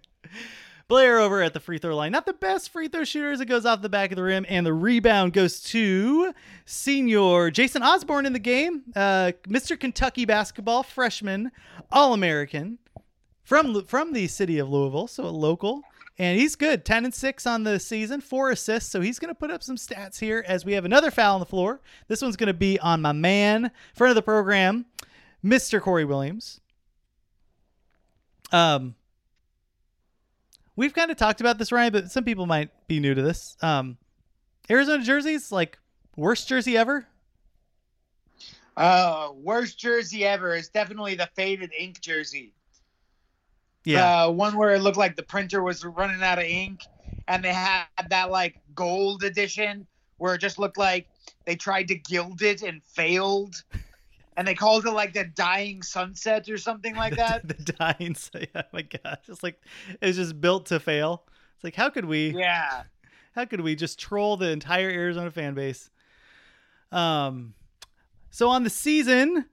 Blair 0.88 1.20
over 1.20 1.42
at 1.42 1.54
the 1.54 1.60
free 1.60 1.78
throw 1.78 1.96
line. 1.96 2.12
Not 2.12 2.26
the 2.26 2.34
best 2.34 2.72
free 2.72 2.88
throw 2.88 3.04
shooter 3.04 3.32
as 3.32 3.42
it 3.42 3.46
goes 3.46 3.66
off 3.66 3.82
the 3.82 3.90
back 3.90 4.12
of 4.12 4.16
the 4.16 4.24
rim. 4.24 4.46
And 4.48 4.66
the 4.66 4.74
rebound 4.74 5.34
goes 5.34 5.62
to 5.64 6.34
senior 6.66 7.52
Jason 7.52 7.84
Osborne 7.84 8.26
in 8.26 8.34
the 8.34 8.40
game. 8.40 8.84
Uh, 8.96 9.34
Mr. 9.44 9.80
Kentucky 9.80 10.26
basketball 10.26 10.84
freshman, 10.84 11.52
All 11.92 12.14
American 12.14 12.78
from 13.44 13.86
from 13.86 14.14
the 14.14 14.28
city 14.28 14.60
of 14.60 14.70
Louisville, 14.70 15.08
so 15.08 15.24
a 15.24 15.28
local. 15.28 15.82
And 16.20 16.40
he's 16.40 16.56
good. 16.56 16.84
10 16.84 17.06
and 17.06 17.14
6 17.14 17.46
on 17.46 17.64
the 17.64 17.80
season, 17.80 18.22
four 18.22 18.50
assists. 18.50 18.92
So 18.92 19.02
he's 19.02 19.20
going 19.20 19.30
to 19.30 19.40
put 19.40 19.52
up 19.52 19.62
some 19.62 19.76
stats 19.76 20.20
here 20.20 20.44
as 20.48 20.66
we 20.66 20.74
have 20.74 20.84
another 20.84 21.12
foul 21.12 21.36
on 21.36 21.40
the 21.40 21.46
floor. 21.46 21.80
This 22.08 22.24
one's 22.24 22.36
going 22.36 22.48
to 22.48 22.56
be 22.56 22.80
on 22.80 23.02
my 23.04 23.12
man, 23.12 23.70
friend 23.94 24.10
of 24.10 24.16
the 24.16 24.24
program, 24.24 24.86
Mr. 25.46 25.80
Corey 25.80 26.06
Williams. 26.06 26.60
Um, 28.52 28.96
we've 30.78 30.94
kind 30.94 31.12
of 31.12 31.18
talked 31.18 31.42
about 31.42 31.58
this, 31.58 31.74
Ryan, 31.74 31.92
but 31.92 32.10
some 32.12 32.24
people 32.24 32.46
might 32.46 32.70
be 32.88 33.02
new 33.02 33.14
to 33.14 33.22
this. 33.22 33.58
Um, 33.62 33.98
Arizona 34.70 35.04
jerseys, 35.04 35.52
like 35.52 35.78
worst 36.16 36.48
jersey 36.48 36.78
ever. 36.78 37.06
Uh, 38.78 39.32
worst 39.34 39.78
jersey 39.80 40.24
ever 40.24 40.56
is 40.56 40.70
definitely 40.70 41.16
the 41.16 41.28
faded 41.36 41.72
ink 41.78 42.00
jersey. 42.00 42.54
Yeah, 43.84 44.26
Uh, 44.26 44.32
one 44.32 44.56
where 44.56 44.74
it 44.76 44.82
looked 44.82 44.98
like 44.98 45.16
the 45.16 45.24
printer 45.24 45.64
was 45.64 45.84
running 45.84 46.22
out 46.22 46.38
of 46.38 46.44
ink, 46.46 46.82
and 47.28 47.44
they 47.44 47.54
had 47.54 47.86
that 48.10 48.30
like 48.30 48.62
gold 48.76 49.24
edition 49.24 49.88
where 50.18 50.36
it 50.36 50.40
just 50.40 50.60
looked 50.60 50.78
like 50.78 51.08
they 51.46 51.56
tried 51.56 51.88
to 51.88 51.96
gild 51.96 52.42
it 52.42 52.62
and 52.62 52.84
failed, 52.84 53.64
and 54.38 54.48
they 54.48 54.54
called 54.54 54.86
it 54.86 54.92
like 54.92 55.14
the 55.14 55.26
dying 55.26 55.82
sunset 55.82 56.48
or 56.48 56.58
something 56.58 56.96
like 56.96 57.16
that. 57.18 57.46
the 57.48 57.56
dying. 57.74 58.16
Yeah, 58.56 58.62
my 58.72 58.84
gosh, 58.84 59.20
it's 59.28 59.44
like 59.44 59.60
it's 60.02 60.16
just 60.18 60.40
built 60.40 60.68
to 60.68 60.80
fail. 60.80 61.24
It's 61.56 61.64
like 61.64 61.76
how 61.76 61.90
could 61.90 62.06
we? 62.06 62.34
yeah. 62.38 62.84
How 63.36 63.46
could 63.46 63.62
we 63.62 63.76
just 63.76 64.00
troll 64.00 64.36
the 64.36 64.50
entire 64.50 64.90
Arizona 64.90 65.30
fan 65.30 65.54
base? 65.54 65.92
Um, 66.92 67.54
so 68.32 68.50
on 68.50 68.64
the 68.64 68.72
season, 68.72 69.46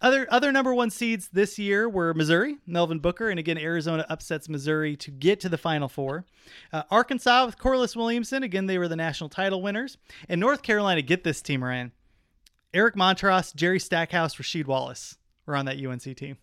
other 0.00 0.26
other 0.30 0.52
number 0.52 0.72
one 0.72 0.88
seeds 0.88 1.28
this 1.32 1.58
year 1.58 1.86
were 1.86 2.14
Missouri, 2.14 2.56
Melvin 2.66 2.98
Booker, 2.98 3.28
and 3.28 3.38
again 3.38 3.58
Arizona 3.58 4.06
upsets 4.08 4.48
Missouri 4.48 4.96
to 4.96 5.10
get 5.10 5.38
to 5.40 5.50
the 5.50 5.58
Final 5.58 5.86
Four. 5.88 6.24
Uh, 6.72 6.84
Arkansas 6.90 7.44
with 7.44 7.58
Corliss 7.58 7.94
Williamson, 7.94 8.42
again 8.42 8.64
they 8.66 8.78
were 8.78 8.88
the 8.88 8.96
national 8.96 9.28
title 9.28 9.60
winners, 9.60 9.98
and 10.30 10.40
North 10.40 10.62
Carolina 10.62 11.02
get 11.02 11.22
this 11.22 11.42
team 11.42 11.62
Ryan. 11.62 11.92
Eric 12.76 12.94
Montross, 12.94 13.54
Jerry 13.54 13.80
Stackhouse, 13.80 14.34
Rasheed 14.36 14.66
Wallace 14.66 15.16
were 15.46 15.56
on 15.56 15.64
that 15.64 15.82
UNC 15.82 16.02
team. 16.14 16.36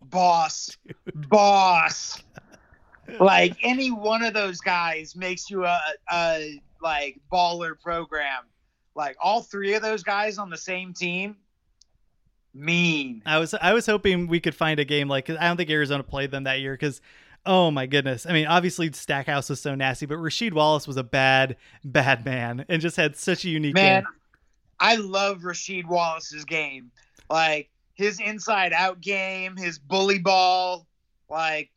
boss, 0.00 0.76
boss. 1.28 2.22
like 3.20 3.54
any 3.62 3.90
one 3.90 4.22
of 4.22 4.32
those 4.32 4.60
guys 4.60 5.14
makes 5.14 5.50
you 5.50 5.66
a, 5.66 5.78
a 6.10 6.60
like 6.80 7.20
baller 7.30 7.78
program. 7.78 8.44
Like 8.94 9.16
all 9.22 9.42
three 9.42 9.74
of 9.74 9.82
those 9.82 10.02
guys 10.02 10.38
on 10.38 10.48
the 10.48 10.56
same 10.56 10.94
team, 10.94 11.36
mean. 12.54 13.22
I 13.26 13.38
was 13.38 13.52
I 13.54 13.74
was 13.74 13.84
hoping 13.84 14.28
we 14.28 14.40
could 14.40 14.54
find 14.54 14.80
a 14.80 14.84
game 14.84 15.08
like 15.08 15.26
'cause 15.26 15.36
I 15.38 15.46
don't 15.48 15.58
think 15.58 15.68
Arizona 15.70 16.02
played 16.02 16.30
them 16.30 16.44
that 16.44 16.60
year 16.60 16.72
because 16.72 17.00
oh 17.44 17.70
my 17.70 17.86
goodness 17.86 18.24
I 18.26 18.32
mean 18.32 18.46
obviously 18.46 18.90
Stackhouse 18.92 19.50
was 19.50 19.60
so 19.60 19.74
nasty 19.74 20.06
but 20.06 20.18
Rasheed 20.18 20.52
Wallace 20.52 20.86
was 20.86 20.96
a 20.96 21.02
bad 21.02 21.56
bad 21.84 22.24
man 22.24 22.64
and 22.68 22.80
just 22.80 22.96
had 22.96 23.16
such 23.16 23.44
a 23.44 23.48
unique 23.48 23.74
Man, 23.74 24.02
game. 24.04 24.12
I 24.82 24.96
love 24.96 25.42
Rasheed 25.42 25.86
Wallace's 25.86 26.44
game. 26.44 26.90
Like 27.30 27.70
his 27.94 28.18
inside 28.18 28.72
out 28.72 29.00
game, 29.00 29.56
his 29.56 29.78
bully 29.78 30.18
ball, 30.18 30.88
like 31.30 31.70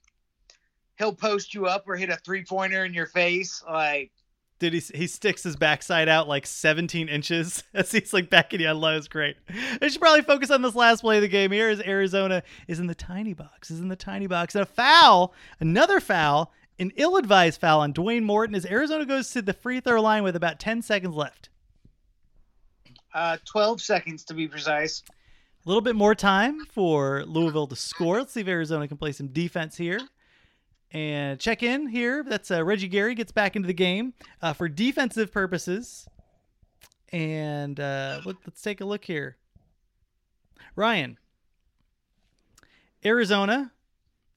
he'll 0.98 1.14
post 1.14 1.54
you 1.54 1.68
up 1.68 1.84
or 1.88 1.96
hit 1.96 2.10
a 2.10 2.16
three 2.18 2.44
pointer 2.44 2.84
in 2.84 2.96
your 2.96 3.06
face. 3.06 3.64
Like, 3.70 4.12
Dude, 4.58 4.74
he, 4.74 4.80
he 4.80 5.06
sticks 5.06 5.44
his 5.44 5.56
backside 5.56 6.10
out 6.10 6.28
like 6.28 6.48
17 6.48 7.08
inches 7.08 7.64
as 7.76 7.92
he's 7.92 8.12
like 8.12 8.32
backing 8.32 8.62
you. 8.62 8.70
I 8.70 8.72
love 8.72 8.96
it's 8.96 9.08
great. 9.08 9.36
I 9.80 9.88
should 9.88 10.02
probably 10.02 10.24
focus 10.24 10.50
on 10.50 10.64
this 10.64 10.74
last 10.74 11.02
play 11.02 11.18
of 11.18 11.22
the 11.22 11.28
game. 11.28 11.52
Here 11.52 11.70
is 11.70 11.82
Arizona 11.82 12.42
is 12.68 12.80
in 12.80 12.88
the 12.88 12.96
tiny 12.96 13.34
box, 13.34 13.70
is 13.70 13.82
in 13.82 13.90
the 13.90 13.96
tiny 13.96 14.26
box. 14.26 14.56
And 14.56 14.64
a 14.64 14.66
foul, 14.66 15.32
another 15.60 16.00
foul, 16.00 16.52
an 16.80 16.92
ill-advised 16.96 17.62
foul 17.62 17.82
on 17.82 17.94
Dwayne 17.94 18.24
Morton 18.24 18.56
as 18.56 18.66
Arizona 18.66 19.06
goes 19.06 19.30
to 19.30 19.44
the 19.44 19.54
free 19.54 19.80
throw 19.80 20.02
line 20.02 20.24
with 20.24 20.36
about 20.36 20.60
10 20.60 20.82
seconds 20.82 21.16
left. 21.16 21.50
Uh, 23.16 23.38
12 23.46 23.82
seconds 23.82 24.26
to 24.26 24.34
be 24.34 24.46
precise. 24.46 25.02
A 25.66 25.70
little 25.70 25.82
bit 25.82 25.96
more 25.96 26.14
time 26.14 26.66
for 26.66 27.24
Louisville 27.26 27.66
to 27.68 27.76
score. 27.76 28.20
Let's 28.20 28.34
see 28.34 28.42
if 28.42 28.48
Arizona 28.48 28.90
can 28.90 28.98
play 28.98 29.14
some 29.14 29.30
defense 29.30 29.78
here. 29.78 30.02
And 30.92 31.40
check 31.40 31.64
in 31.64 31.88
here. 31.88 32.24
That's 32.28 32.52
uh, 32.52 32.64
Reggie 32.64 32.90
Geary 32.90 33.16
gets 33.16 33.32
back 33.32 33.56
into 33.56 33.68
the 33.68 33.74
game 33.74 34.14
uh, 34.42 34.52
for 34.52 34.68
defensive 34.68 35.32
purposes. 35.32 36.08
And 37.14 37.80
uh, 37.80 38.20
let, 38.26 38.36
let's 38.46 38.62
take 38.62 38.82
a 38.82 38.86
look 38.86 39.06
here. 39.06 39.38
Ryan, 40.76 41.18
Arizona 43.06 43.72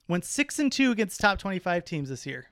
went 0.06 0.24
six 0.24 0.60
and 0.60 0.70
two 0.70 0.92
against 0.92 1.20
top 1.20 1.40
twenty-five 1.40 1.84
teams 1.84 2.10
this 2.10 2.26
year. 2.26 2.46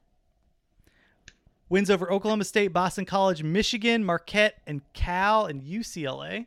Wins 1.68 1.90
over 1.90 2.10
Oklahoma 2.10 2.44
State, 2.44 2.68
Boston 2.68 3.04
College, 3.04 3.42
Michigan, 3.42 4.04
Marquette, 4.04 4.60
and 4.66 4.80
Cal 4.92 5.46
and 5.46 5.62
UCLA 5.62 6.46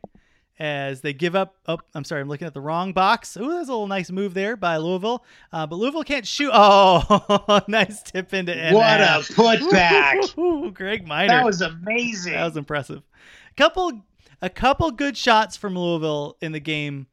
as 0.60 1.00
they 1.00 1.12
give 1.12 1.34
up. 1.34 1.56
Oh, 1.66 1.78
I'm 1.94 2.04
sorry, 2.04 2.20
I'm 2.20 2.28
looking 2.28 2.46
at 2.46 2.54
the 2.54 2.60
wrong 2.60 2.92
box. 2.92 3.36
Ooh, 3.36 3.48
that's 3.48 3.68
a 3.68 3.72
little 3.72 3.86
nice 3.86 4.10
move 4.10 4.34
there 4.34 4.56
by 4.56 4.76
Louisville. 4.76 5.24
Uh, 5.52 5.66
but 5.66 5.76
Louisville 5.76 6.04
can't 6.04 6.26
shoot. 6.26 6.50
Oh, 6.52 7.62
nice 7.68 8.02
tip 8.02 8.32
into 8.32 8.54
end 8.54 8.76
What 8.76 9.00
a 9.00 9.20
putback. 9.32 10.38
Ooh, 10.38 10.70
Greg 10.70 11.08
Minor. 11.08 11.28
That 11.28 11.44
was 11.44 11.62
amazing. 11.62 12.34
That 12.34 12.44
was 12.44 12.56
impressive. 12.58 13.02
A 13.50 13.54
Couple, 13.54 14.02
a 14.42 14.50
couple 14.50 14.90
good 14.90 15.16
shots 15.16 15.56
from 15.56 15.78
Louisville 15.78 16.36
in 16.40 16.52
the 16.52 16.60
game. 16.60 17.06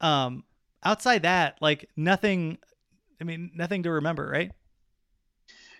Um, 0.00 0.44
outside 0.84 1.22
that, 1.22 1.58
like 1.60 1.88
nothing. 1.96 2.58
I 3.20 3.24
mean, 3.24 3.50
nothing 3.54 3.82
to 3.84 3.90
remember, 3.90 4.28
right? 4.28 4.50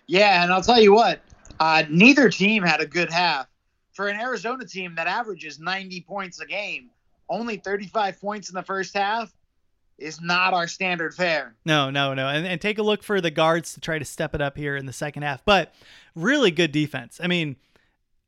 Yeah, 0.07 0.43
and 0.43 0.51
I'll 0.51 0.61
tell 0.61 0.81
you 0.81 0.93
what, 0.93 1.21
uh, 1.59 1.83
neither 1.89 2.29
team 2.29 2.63
had 2.63 2.81
a 2.81 2.85
good 2.85 3.11
half. 3.11 3.47
For 3.93 4.07
an 4.07 4.19
Arizona 4.19 4.65
team 4.65 4.95
that 4.95 5.05
averages 5.05 5.59
90 5.59 6.01
points 6.01 6.39
a 6.39 6.45
game, 6.47 6.89
only 7.29 7.57
35 7.57 8.19
points 8.19 8.49
in 8.49 8.55
the 8.55 8.63
first 8.63 8.95
half 8.95 9.31
is 9.99 10.19
not 10.19 10.53
our 10.53 10.67
standard 10.67 11.13
fare. 11.13 11.55
No, 11.65 11.89
no, 11.89 12.13
no. 12.13 12.27
And, 12.27 12.45
and 12.45 12.59
take 12.59 12.79
a 12.79 12.83
look 12.83 13.03
for 13.03 13.21
the 13.21 13.31
guards 13.31 13.73
to 13.73 13.79
try 13.79 13.99
to 13.99 14.05
step 14.05 14.33
it 14.33 14.41
up 14.41 14.57
here 14.57 14.75
in 14.75 14.87
the 14.87 14.93
second 14.93 15.23
half. 15.23 15.45
But 15.45 15.73
really 16.15 16.49
good 16.49 16.71
defense. 16.71 17.19
I 17.23 17.27
mean, 17.27 17.55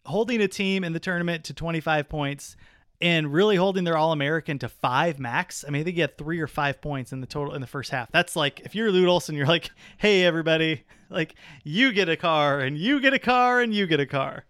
holding 0.06 0.42
a 0.42 0.48
team 0.48 0.84
in 0.84 0.94
the 0.94 1.00
tournament 1.00 1.44
to 1.46 1.54
25 1.54 2.08
points 2.08 2.56
and 3.02 3.32
really 3.34 3.56
holding 3.56 3.84
their 3.84 3.98
All 3.98 4.12
American 4.12 4.60
to 4.60 4.70
five 4.70 5.20
max. 5.20 5.66
I 5.68 5.72
mean, 5.72 5.84
they 5.84 5.92
get 5.92 6.18
three 6.18 6.40
or 6.40 6.48
five 6.48 6.82
points 6.82 7.12
in 7.12 7.22
the 7.22 7.28
total 7.28 7.54
in 7.54 7.62
the 7.62 7.68
first 7.68 7.92
half. 7.92 8.12
That's 8.12 8.36
like 8.36 8.62
if 8.62 8.76
you're 8.76 8.92
Lute 8.92 9.08
Olson, 9.08 9.36
you're 9.36 9.48
like, 9.48 9.70
hey 9.98 10.24
everybody, 10.24 10.84
like 11.10 11.36
you 11.64 11.92
get 11.92 12.10
a 12.10 12.18
car 12.18 12.62
and 12.62 12.78
you 12.78 13.00
get 13.00 13.14
a 13.14 13.20
car 13.20 13.62
and 13.62 13.74
you 13.74 13.88
get 13.88 14.00
a 14.00 14.06
car. 14.06 14.46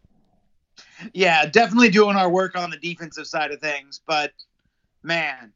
Yeah, 1.14 1.46
definitely 1.46 1.90
doing 1.90 2.16
our 2.16 2.30
work 2.30 2.56
on 2.56 2.70
the 2.70 2.78
defensive 2.78 3.28
side 3.28 3.52
of 3.52 3.60
things, 3.60 4.02
but 4.06 4.32
man, 5.04 5.52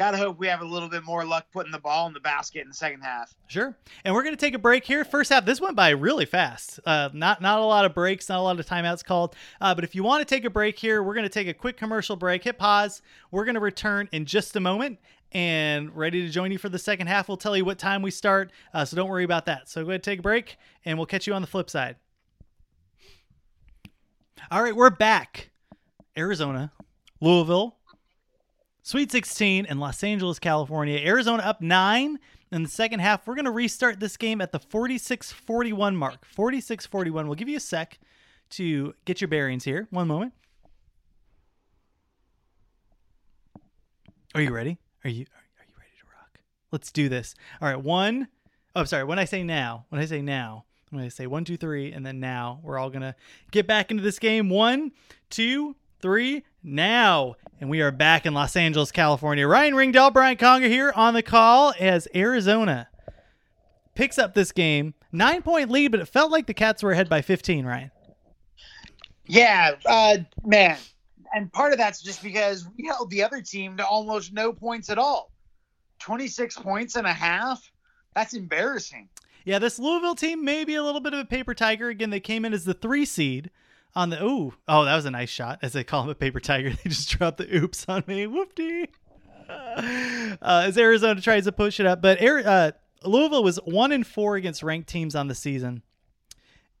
gotta 0.00 0.16
hope 0.16 0.38
we 0.38 0.46
have 0.46 0.62
a 0.62 0.64
little 0.64 0.88
bit 0.88 1.04
more 1.04 1.26
luck 1.26 1.44
putting 1.52 1.70
the 1.70 1.78
ball 1.78 2.06
in 2.06 2.14
the 2.14 2.20
basket 2.20 2.62
in 2.62 2.68
the 2.68 2.74
second 2.74 3.02
half. 3.02 3.34
Sure. 3.48 3.76
And 4.02 4.14
we're 4.14 4.22
to 4.34 4.40
take 4.40 4.54
a 4.54 4.58
break 4.58 4.82
here. 4.82 5.04
First 5.04 5.30
half, 5.30 5.44
this 5.44 5.60
went 5.60 5.76
by 5.76 5.90
really 5.90 6.24
fast. 6.24 6.80
Uh, 6.86 7.10
not 7.12 7.42
not 7.42 7.58
a 7.58 7.64
lot 7.64 7.84
of 7.84 7.92
breaks, 7.92 8.30
not 8.30 8.38
a 8.38 8.40
lot 8.40 8.58
of 8.58 8.64
timeouts 8.64 9.04
called. 9.04 9.36
Uh, 9.60 9.74
but 9.74 9.84
if 9.84 9.94
you 9.94 10.02
want 10.02 10.26
to 10.26 10.34
take 10.34 10.46
a 10.46 10.50
break 10.50 10.78
here, 10.78 11.02
we're 11.02 11.12
to 11.24 11.28
take 11.28 11.48
a 11.48 11.52
quick 11.52 11.76
commercial 11.76 12.16
break. 12.16 12.42
Hit 12.42 12.56
pause. 12.56 13.02
We're 13.30 13.44
to 13.56 13.60
return 13.60 14.08
in 14.10 14.24
just 14.24 14.56
a 14.56 14.60
moment 14.60 14.98
and 15.32 15.94
ready 15.94 16.22
to 16.22 16.30
join 16.30 16.50
you 16.50 16.56
for 16.56 16.70
the 16.70 16.78
second 16.78 17.08
half. 17.08 17.28
We'll 17.28 17.36
tell 17.36 17.54
you 17.54 17.66
what 17.66 17.78
time 17.78 18.00
we 18.00 18.10
start, 18.10 18.52
uh, 18.72 18.86
so 18.86 18.96
don't 18.96 19.10
worry 19.10 19.24
about 19.24 19.44
that. 19.46 19.68
So 19.68 19.84
go 19.84 19.90
ahead, 19.90 20.02
take 20.02 20.20
a 20.20 20.22
break, 20.22 20.56
and 20.86 20.96
we'll 20.96 21.06
catch 21.06 21.26
you 21.26 21.34
on 21.34 21.42
the 21.42 21.46
flip 21.46 21.68
side. 21.68 21.96
All 24.50 24.62
right, 24.62 24.74
we're 24.74 24.88
back. 24.88 25.50
Arizona, 26.16 26.72
Louisville, 27.20 27.76
Sweet 28.82 29.12
16 29.12 29.66
in 29.66 29.78
Los 29.78 30.02
Angeles, 30.02 30.38
California. 30.38 30.98
Arizona 30.98 31.42
up 31.42 31.60
nine 31.60 32.18
in 32.50 32.62
the 32.62 32.68
second 32.68 33.00
half. 33.00 33.26
We're 33.26 33.34
going 33.34 33.44
to 33.44 33.50
restart 33.50 34.00
this 34.00 34.16
game 34.16 34.40
at 34.40 34.52
the 34.52 34.58
46 34.58 35.32
41 35.32 35.96
mark. 35.96 36.24
46 36.24 36.86
41. 36.86 37.26
We'll 37.26 37.34
give 37.34 37.48
you 37.48 37.58
a 37.58 37.60
sec 37.60 37.98
to 38.50 38.94
get 39.04 39.20
your 39.20 39.28
bearings 39.28 39.64
here. 39.64 39.86
One 39.90 40.08
moment. 40.08 40.32
Are 44.34 44.40
you 44.40 44.52
ready? 44.52 44.78
Are 45.04 45.10
you 45.10 45.22
are 45.22 45.66
you 45.66 45.74
ready 45.76 45.90
to 45.98 46.06
rock? 46.06 46.40
Let's 46.70 46.92
do 46.92 47.08
this. 47.08 47.34
All 47.60 47.68
right, 47.68 47.80
one. 47.80 48.28
Oh, 48.76 48.84
sorry. 48.84 49.04
When 49.04 49.18
I 49.18 49.24
say 49.24 49.42
now, 49.42 49.86
when 49.88 50.00
I 50.00 50.06
say 50.06 50.22
now, 50.22 50.64
I'm 50.90 50.98
going 50.98 51.08
to 51.08 51.14
say 51.14 51.26
one, 51.26 51.44
two, 51.44 51.56
three, 51.56 51.92
and 51.92 52.06
then 52.06 52.20
now. 52.20 52.60
We're 52.62 52.78
all 52.78 52.90
going 52.90 53.02
to 53.02 53.14
get 53.50 53.66
back 53.66 53.90
into 53.90 54.02
this 54.02 54.18
game. 54.18 54.48
One, 54.48 54.92
two, 55.30 55.74
three, 56.00 56.44
now. 56.62 57.36
And 57.60 57.68
we 57.68 57.80
are 57.82 57.90
back 57.90 58.24
in 58.26 58.34
Los 58.34 58.56
Angeles, 58.56 58.90
California. 58.90 59.46
Ryan 59.46 59.74
Rigdon, 59.74 60.12
Brian 60.12 60.36
Conger 60.36 60.68
here 60.68 60.92
on 60.96 61.14
the 61.14 61.22
call 61.22 61.74
as 61.78 62.08
Arizona 62.14 62.88
picks 63.94 64.18
up 64.18 64.34
this 64.34 64.52
game. 64.52 64.94
Nine 65.12 65.42
point 65.42 65.70
lead, 65.70 65.90
but 65.90 66.00
it 66.00 66.06
felt 66.06 66.30
like 66.30 66.46
the 66.46 66.54
Cats 66.54 66.82
were 66.82 66.92
ahead 66.92 67.08
by 67.08 67.20
15, 67.20 67.66
Ryan. 67.66 67.90
Yeah, 69.26 69.72
uh, 69.86 70.18
man. 70.44 70.78
And 71.34 71.52
part 71.52 71.72
of 71.72 71.78
that's 71.78 72.02
just 72.02 72.22
because 72.22 72.66
we 72.76 72.86
held 72.86 73.10
the 73.10 73.22
other 73.22 73.40
team 73.42 73.76
to 73.76 73.86
almost 73.86 74.32
no 74.32 74.52
points 74.52 74.90
at 74.90 74.98
all. 74.98 75.30
26 76.00 76.56
points 76.56 76.96
and 76.96 77.06
a 77.06 77.12
half? 77.12 77.70
That's 78.14 78.34
embarrassing. 78.34 79.08
Yeah, 79.44 79.58
this 79.58 79.78
Louisville 79.78 80.14
team 80.14 80.44
may 80.44 80.64
be 80.64 80.74
a 80.74 80.82
little 80.82 81.00
bit 81.00 81.14
of 81.14 81.20
a 81.20 81.24
paper 81.24 81.54
tiger. 81.54 81.88
Again, 81.88 82.10
they 82.10 82.20
came 82.20 82.44
in 82.44 82.52
as 82.52 82.64
the 82.64 82.74
three 82.74 83.04
seed 83.04 83.50
on 83.94 84.10
the 84.10 84.22
ooh 84.22 84.54
oh 84.68 84.84
that 84.84 84.96
was 84.96 85.04
a 85.04 85.10
nice 85.10 85.30
shot. 85.30 85.58
As 85.62 85.72
they 85.72 85.84
call 85.84 86.04
him 86.04 86.10
a 86.10 86.14
paper 86.14 86.40
tiger 86.40 86.70
they 86.84 86.90
just 86.90 87.10
dropped 87.10 87.38
the 87.38 87.56
oops 87.56 87.86
on 87.88 88.04
me. 88.06 88.26
Whoopty. 88.26 88.88
Uh, 89.48 90.64
as 90.66 90.78
arizona 90.78 91.20
tries 91.20 91.44
to 91.44 91.50
push 91.50 91.80
it 91.80 91.86
up 91.86 92.00
but 92.00 92.22
uh, 92.22 92.70
louisville 93.04 93.42
was 93.42 93.56
one 93.64 93.90
in 93.90 94.04
four 94.04 94.36
against 94.36 94.62
ranked 94.62 94.88
teams 94.88 95.14
on 95.14 95.26
the 95.28 95.34
season. 95.34 95.82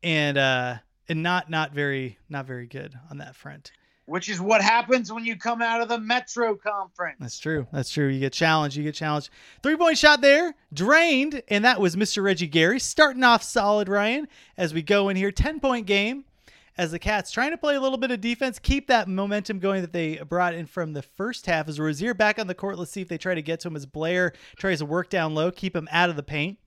And 0.02 0.38
uh 0.38 0.76
and 1.08 1.22
not 1.22 1.50
not 1.50 1.72
very 1.72 2.18
not 2.28 2.46
very 2.46 2.66
good 2.66 2.94
on 3.10 3.18
that 3.18 3.34
front. 3.34 3.72
Which 4.06 4.28
is 4.28 4.40
what 4.40 4.60
happens 4.60 5.12
when 5.12 5.24
you 5.24 5.36
come 5.36 5.62
out 5.62 5.80
of 5.80 5.88
the 5.88 5.98
metro 5.98 6.56
conference. 6.56 7.18
That's 7.20 7.38
true. 7.38 7.68
That's 7.72 7.90
true. 7.90 8.08
You 8.08 8.18
get 8.18 8.32
challenged. 8.32 8.76
You 8.76 8.82
get 8.82 8.94
challenged. 8.94 9.30
Three 9.62 9.76
point 9.76 9.98
shot 9.98 10.20
there. 10.20 10.54
Drained. 10.72 11.42
And 11.48 11.64
that 11.64 11.80
was 11.80 11.96
mr 11.96 12.22
reggie 12.22 12.46
geary. 12.46 12.80
Starting 12.80 13.22
off 13.22 13.42
solid 13.42 13.88
ryan 13.88 14.26
as 14.56 14.72
we 14.72 14.82
go 14.82 15.10
in 15.10 15.16
here. 15.16 15.30
10 15.30 15.60
point 15.60 15.86
game 15.86 16.24
as 16.80 16.92
the 16.92 16.98
Cats 16.98 17.30
trying 17.30 17.50
to 17.50 17.58
play 17.58 17.74
a 17.74 17.80
little 17.80 17.98
bit 17.98 18.10
of 18.10 18.22
defense, 18.22 18.58
keep 18.58 18.86
that 18.86 19.06
momentum 19.06 19.58
going 19.58 19.82
that 19.82 19.92
they 19.92 20.16
brought 20.16 20.54
in 20.54 20.64
from 20.64 20.94
the 20.94 21.02
first 21.02 21.44
half. 21.44 21.68
As 21.68 21.78
Rozier 21.78 22.14
back 22.14 22.38
on 22.38 22.46
the 22.46 22.54
court, 22.54 22.78
let's 22.78 22.90
see 22.90 23.02
if 23.02 23.08
they 23.08 23.18
try 23.18 23.34
to 23.34 23.42
get 23.42 23.60
to 23.60 23.68
him 23.68 23.76
as 23.76 23.84
Blair 23.84 24.32
tries 24.56 24.78
to 24.78 24.86
work 24.86 25.10
down 25.10 25.34
low, 25.34 25.50
keep 25.50 25.76
him 25.76 25.86
out 25.92 26.08
of 26.08 26.16
the 26.16 26.22
paint. 26.22 26.58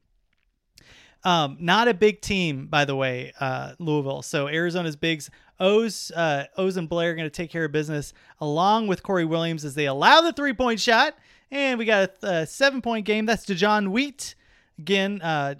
Um, 1.23 1.57
not 1.59 1.87
a 1.87 1.95
big 1.95 2.21
team, 2.21 2.67
by 2.67 2.85
the 2.85 2.95
way, 2.95 3.33
uh, 3.39 3.73
Louisville. 3.79 4.21
So 4.21 4.47
Arizona's 4.47 4.95
bigs, 4.95 5.31
Owes, 5.59 6.11
uh, 6.11 6.45
Owes 6.59 6.77
and 6.77 6.87
Blair 6.87 7.13
are 7.13 7.15
going 7.15 7.25
to 7.25 7.31
take 7.31 7.49
care 7.49 7.65
of 7.65 7.71
business 7.71 8.13
along 8.39 8.85
with 8.85 9.01
Corey 9.01 9.25
Williams 9.25 9.65
as 9.65 9.73
they 9.73 9.87
allow 9.87 10.21
the 10.21 10.33
three 10.33 10.53
point 10.53 10.79
shot. 10.79 11.15
And 11.49 11.79
we 11.79 11.85
got 11.85 12.11
a, 12.21 12.27
a 12.27 12.45
seven 12.45 12.83
point 12.83 13.07
game. 13.07 13.25
That's 13.25 13.47
DeJuan 13.47 13.89
Wheat. 13.89 14.35
Again, 14.77 15.23
uh, 15.23 15.55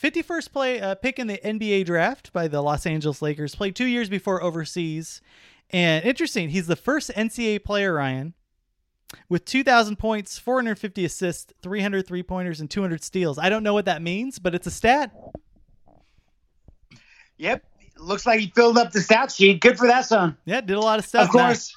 51st 0.00 0.52
play 0.52 0.80
uh, 0.80 0.94
pick 0.94 1.18
in 1.18 1.26
the 1.26 1.38
NBA 1.38 1.84
draft 1.86 2.32
by 2.32 2.48
the 2.48 2.60
Los 2.60 2.86
Angeles 2.86 3.22
Lakers. 3.22 3.54
Played 3.54 3.76
two 3.76 3.86
years 3.86 4.08
before 4.08 4.42
overseas, 4.42 5.20
and 5.70 6.04
interesting, 6.04 6.50
he's 6.50 6.66
the 6.66 6.76
first 6.76 7.10
NCAA 7.10 7.64
player, 7.64 7.94
Ryan, 7.94 8.34
with 9.28 9.44
2,000 9.44 9.96
points, 9.96 10.38
450 10.38 11.04
assists, 11.04 11.52
300 11.62 12.06
three 12.06 12.22
pointers, 12.22 12.60
and 12.60 12.70
200 12.70 13.02
steals. 13.02 13.38
I 13.38 13.48
don't 13.48 13.62
know 13.62 13.74
what 13.74 13.84
that 13.86 14.02
means, 14.02 14.38
but 14.38 14.54
it's 14.54 14.66
a 14.66 14.70
stat. 14.70 15.12
Yep, 17.36 17.64
looks 17.98 18.26
like 18.26 18.40
he 18.40 18.52
filled 18.54 18.78
up 18.78 18.92
the 18.92 19.00
stat 19.00 19.30
sheet. 19.32 19.60
Good 19.60 19.78
for 19.78 19.86
that 19.86 20.06
son. 20.06 20.36
Yeah, 20.44 20.60
did 20.60 20.76
a 20.76 20.80
lot 20.80 20.98
of 20.98 21.04
stuff. 21.04 21.24
Of 21.24 21.30
course. 21.30 21.76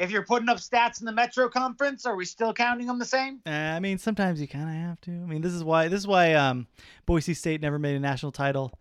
If 0.00 0.10
you're 0.10 0.24
putting 0.24 0.48
up 0.48 0.56
stats 0.56 1.00
in 1.00 1.04
the 1.04 1.12
Metro 1.12 1.50
Conference, 1.50 2.06
are 2.06 2.16
we 2.16 2.24
still 2.24 2.54
counting 2.54 2.86
them 2.86 2.98
the 2.98 3.04
same? 3.04 3.42
Uh, 3.46 3.50
I 3.50 3.80
mean, 3.80 3.98
sometimes 3.98 4.40
you 4.40 4.48
kind 4.48 4.70
of 4.70 4.74
have 4.74 5.00
to. 5.02 5.10
I 5.10 5.26
mean, 5.26 5.42
this 5.42 5.52
is 5.52 5.62
why 5.62 5.88
this 5.88 6.00
is 6.00 6.06
why 6.06 6.32
um, 6.32 6.66
Boise 7.04 7.34
State 7.34 7.60
never 7.60 7.78
made 7.78 7.96
a 7.96 8.00
national 8.00 8.32
title 8.32 8.72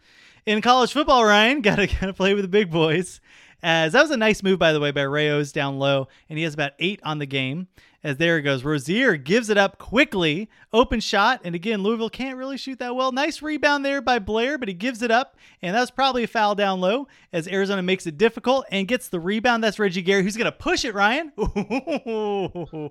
in 0.45 0.61
college 0.61 0.93
football. 0.93 1.25
Ryan 1.25 1.59
got 1.59 1.75
to 1.75 1.87
kind 1.87 2.09
of 2.09 2.15
play 2.15 2.33
with 2.33 2.45
the 2.45 2.49
big 2.49 2.71
boys, 2.71 3.19
As 3.61 3.91
that 3.91 4.01
was 4.01 4.11
a 4.11 4.17
nice 4.17 4.41
move, 4.41 4.59
by 4.59 4.71
the 4.71 4.79
way, 4.79 4.91
by 4.91 5.01
Ray 5.01 5.29
Owes 5.29 5.51
down 5.51 5.77
low, 5.77 6.07
and 6.29 6.37
he 6.37 6.45
has 6.45 6.53
about 6.53 6.71
eight 6.79 7.01
on 7.03 7.19
the 7.19 7.25
game. 7.25 7.67
As 8.03 8.15
there 8.17 8.37
it 8.37 8.43
goes, 8.43 8.63
Rozier 8.63 9.17
gives 9.17 9.49
it 9.49 9.57
up 9.57 9.77
quickly, 9.77 10.49
open 10.71 11.01
shot, 11.01 11.41
and 11.43 11.53
again 11.53 11.83
Louisville 11.83 12.09
can't 12.09 12.37
really 12.37 12.57
shoot 12.57 12.79
that 12.79 12.95
well. 12.95 13.11
Nice 13.11 13.41
rebound 13.41 13.83
there 13.83 14.01
by 14.01 14.19
Blair, 14.19 14.57
but 14.57 14.69
he 14.69 14.73
gives 14.73 15.01
it 15.01 15.11
up, 15.11 15.35
and 15.61 15.75
that 15.75 15.81
was 15.81 15.91
probably 15.91 16.23
a 16.23 16.27
foul 16.27 16.55
down 16.55 16.79
low. 16.79 17.07
As 17.33 17.47
Arizona 17.47 17.83
makes 17.83 18.07
it 18.07 18.17
difficult 18.17 18.65
and 18.71 18.87
gets 18.87 19.09
the 19.09 19.19
rebound, 19.19 19.63
that's 19.63 19.79
Reggie 19.79 20.01
Geary 20.01 20.23
who's 20.23 20.37
gonna 20.37 20.51
push 20.51 20.85
it. 20.85 20.93
Ryan. 20.93 21.33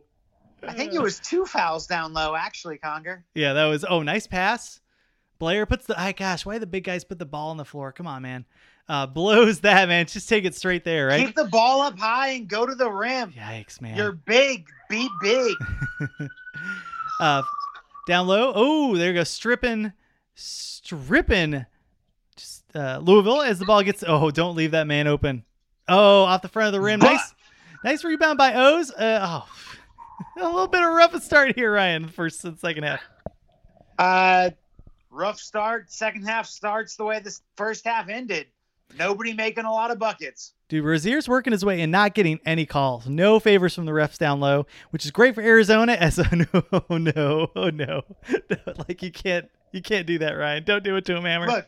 I 0.62 0.72
think 0.72 0.92
it 0.92 1.00
was 1.00 1.20
two 1.20 1.46
fouls 1.46 1.86
down 1.86 2.12
low, 2.12 2.34
actually, 2.34 2.78
Conger. 2.78 3.24
Yeah, 3.34 3.52
that 3.54 3.66
was. 3.66 3.84
Oh, 3.88 4.02
nice 4.02 4.26
pass. 4.26 4.80
Blair 5.38 5.66
puts 5.66 5.86
the. 5.86 6.00
Oh 6.00 6.12
gosh, 6.12 6.44
why 6.44 6.58
the 6.58 6.66
big 6.66 6.84
guys 6.84 7.04
put 7.04 7.18
the 7.18 7.24
ball 7.24 7.50
on 7.50 7.56
the 7.56 7.64
floor? 7.64 7.92
Come 7.92 8.06
on, 8.06 8.22
man. 8.22 8.44
Uh, 8.88 9.06
blows 9.06 9.60
that 9.60 9.88
man. 9.88 10.06
Just 10.06 10.28
take 10.28 10.44
it 10.44 10.54
straight 10.54 10.82
there, 10.82 11.08
right? 11.08 11.26
Keep 11.26 11.36
the 11.36 11.44
ball 11.44 11.82
up 11.82 11.98
high 11.98 12.28
and 12.28 12.48
go 12.48 12.64
to 12.64 12.74
the 12.74 12.90
rim. 12.90 13.32
Yikes, 13.32 13.80
man. 13.82 13.96
You're 13.96 14.12
big. 14.12 14.66
Be 14.88 15.08
big. 15.20 15.54
uh, 17.20 17.42
down 18.06 18.26
low. 18.26 18.52
Oh, 18.54 18.96
there 18.96 19.08
you 19.08 19.14
go. 19.14 19.24
Stripping, 19.24 19.92
stripping. 20.34 21.66
Just, 22.36 22.64
uh, 22.74 22.98
Louisville 23.02 23.42
as 23.42 23.58
the 23.58 23.66
ball 23.66 23.82
gets. 23.82 24.02
Oh, 24.06 24.30
don't 24.30 24.56
leave 24.56 24.70
that 24.70 24.86
man 24.86 25.06
open. 25.06 25.44
Oh, 25.86 26.22
off 26.22 26.40
the 26.40 26.48
front 26.48 26.68
of 26.68 26.72
the 26.72 26.80
rim. 26.80 27.00
Nice, 27.00 27.34
nice 27.84 28.04
rebound 28.04 28.38
by 28.38 28.54
Owes. 28.54 28.90
Uh, 28.90 29.20
oh, 29.22 29.48
a 30.40 30.46
little 30.46 30.66
bit 30.66 30.80
of 30.80 30.88
a 30.88 30.90
rough 30.92 31.22
start 31.22 31.54
here, 31.56 31.72
Ryan. 31.72 32.08
First 32.08 32.42
and 32.46 32.58
second 32.58 32.84
half. 32.84 33.02
Uh, 33.98 34.50
rough 35.10 35.38
start. 35.38 35.92
Second 35.92 36.24
half 36.26 36.46
starts 36.46 36.96
the 36.96 37.04
way 37.04 37.20
this 37.20 37.42
first 37.56 37.84
half 37.84 38.08
ended. 38.08 38.46
Nobody 38.96 39.32
making 39.32 39.64
a 39.64 39.72
lot 39.72 39.90
of 39.90 39.98
buckets. 39.98 40.54
Dude, 40.68 40.84
Rozier's 40.84 41.28
working 41.28 41.52
his 41.52 41.64
way 41.64 41.80
and 41.80 41.90
not 41.90 42.14
getting 42.14 42.40
any 42.44 42.66
calls. 42.66 43.06
No 43.06 43.40
favors 43.40 43.74
from 43.74 43.86
the 43.86 43.92
refs 43.92 44.18
down 44.18 44.40
low, 44.40 44.66
which 44.90 45.04
is 45.04 45.10
great 45.10 45.34
for 45.34 45.40
Arizona. 45.40 45.92
As 45.92 46.18
oh 46.18 46.24
no, 46.32 46.62
oh 46.90 46.96
no, 46.96 47.50
oh 47.56 47.70
no, 47.78 48.02
like 48.88 49.02
you 49.02 49.10
can't, 49.10 49.48
you 49.72 49.82
can't 49.82 50.06
do 50.06 50.18
that, 50.18 50.32
Ryan. 50.32 50.64
Don't 50.64 50.84
do 50.84 50.96
it 50.96 51.04
to 51.06 51.16
him, 51.16 51.24
Hammer. 51.24 51.46
Look, 51.46 51.66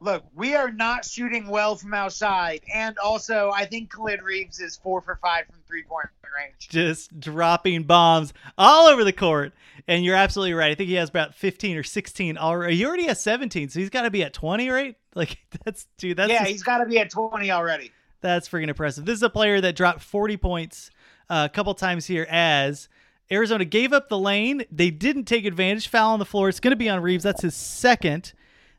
look, 0.00 0.24
we 0.34 0.54
are 0.54 0.70
not 0.70 1.04
shooting 1.04 1.48
well 1.48 1.76
from 1.76 1.94
outside, 1.94 2.62
and 2.72 2.98
also 2.98 3.50
I 3.54 3.66
think 3.66 3.90
Khalid 3.90 4.22
Reeves 4.22 4.60
is 4.60 4.76
four 4.76 5.00
for 5.00 5.18
five 5.22 5.46
from 5.46 5.60
three 5.66 5.82
point 5.82 6.08
range. 6.34 6.68
Just 6.68 7.18
dropping 7.18 7.84
bombs 7.84 8.32
all 8.58 8.86
over 8.86 9.04
the 9.04 9.12
court. 9.12 9.52
And 9.86 10.04
you're 10.04 10.16
absolutely 10.16 10.54
right. 10.54 10.70
I 10.70 10.74
think 10.74 10.88
he 10.88 10.94
has 10.94 11.08
about 11.08 11.34
15 11.34 11.76
or 11.76 11.82
16 11.82 12.38
already. 12.38 12.76
He 12.76 12.86
already 12.86 13.06
has 13.06 13.20
17, 13.20 13.68
so 13.68 13.80
he's 13.80 13.90
got 13.90 14.02
to 14.02 14.10
be 14.10 14.22
at 14.22 14.32
20, 14.32 14.70
right? 14.70 14.96
Like 15.16 15.38
that's 15.64 15.86
dude. 15.96 16.16
That's 16.16 16.30
yeah, 16.30 16.40
just- 16.40 16.50
he's 16.50 16.62
got 16.64 16.78
to 16.78 16.86
be 16.86 16.98
at 16.98 17.08
twenty 17.10 17.50
already. 17.52 17.92
That's 18.20 18.48
freaking 18.48 18.68
impressive. 18.68 19.04
This 19.04 19.16
is 19.16 19.22
a 19.22 19.28
player 19.28 19.60
that 19.60 19.76
dropped 19.76 20.00
40 20.00 20.38
points 20.38 20.90
uh, 21.28 21.46
a 21.50 21.54
couple 21.54 21.74
times 21.74 22.06
here 22.06 22.26
as 22.30 22.88
Arizona 23.30 23.66
gave 23.66 23.92
up 23.92 24.08
the 24.08 24.18
lane. 24.18 24.64
They 24.72 24.90
didn't 24.90 25.24
take 25.24 25.44
advantage. 25.44 25.88
Foul 25.88 26.14
on 26.14 26.18
the 26.18 26.24
floor. 26.24 26.48
It's 26.48 26.58
going 26.58 26.70
to 26.70 26.76
be 26.76 26.88
on 26.88 27.02
Reeves. 27.02 27.22
That's 27.22 27.42
his 27.42 27.54
second. 27.54 28.32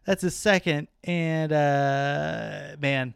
That's 0.04 0.24
his 0.24 0.36
second. 0.36 0.88
And, 1.04 1.52
uh, 1.52 2.76
man. 2.80 3.14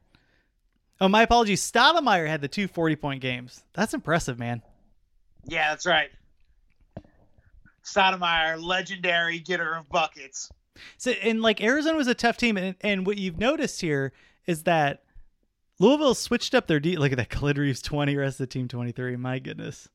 Oh, 1.02 1.08
my 1.08 1.24
apologies. 1.24 1.64
Stoudamire 1.64 2.28
had 2.28 2.42
the 2.42 2.48
two 2.48 2.68
40 2.68 2.96
point 2.96 3.22
games. 3.22 3.64
That's 3.74 3.96
impressive, 3.96 4.38
man. 4.38 4.62
Yeah, 5.46 5.72
that's 5.72 5.88
right. 5.88 6.12
Stoudamire, 7.84 8.62
legendary 8.62 9.40
getter 9.40 9.74
of 9.74 9.90
buckets. 9.90 10.52
So, 10.98 11.12
and 11.12 11.42
like 11.42 11.62
Arizona 11.62 11.98
was 11.98 12.08
a 12.08 12.14
tough 12.16 12.38
team. 12.38 12.58
And, 12.58 12.76
and 12.82 13.06
what 13.06 13.18
you've 13.18 13.40
noticed 13.40 13.82
here 13.82 14.14
is 14.46 14.64
that 14.64 15.04
Louisville 15.80 16.16
switched 16.16 16.54
up 16.54 16.68
their 16.68 16.80
D. 16.80 16.98
Look 16.98 17.12
at 17.12 17.18
that. 17.18 17.30
Khalid 17.30 17.58
Reeves 17.58 17.82
20, 17.82 18.16
rest 18.16 18.36
of 18.40 18.48
the 18.48 18.48
team 18.48 18.68
23. 18.68 19.16
My 19.16 19.40
goodness. 19.40 19.88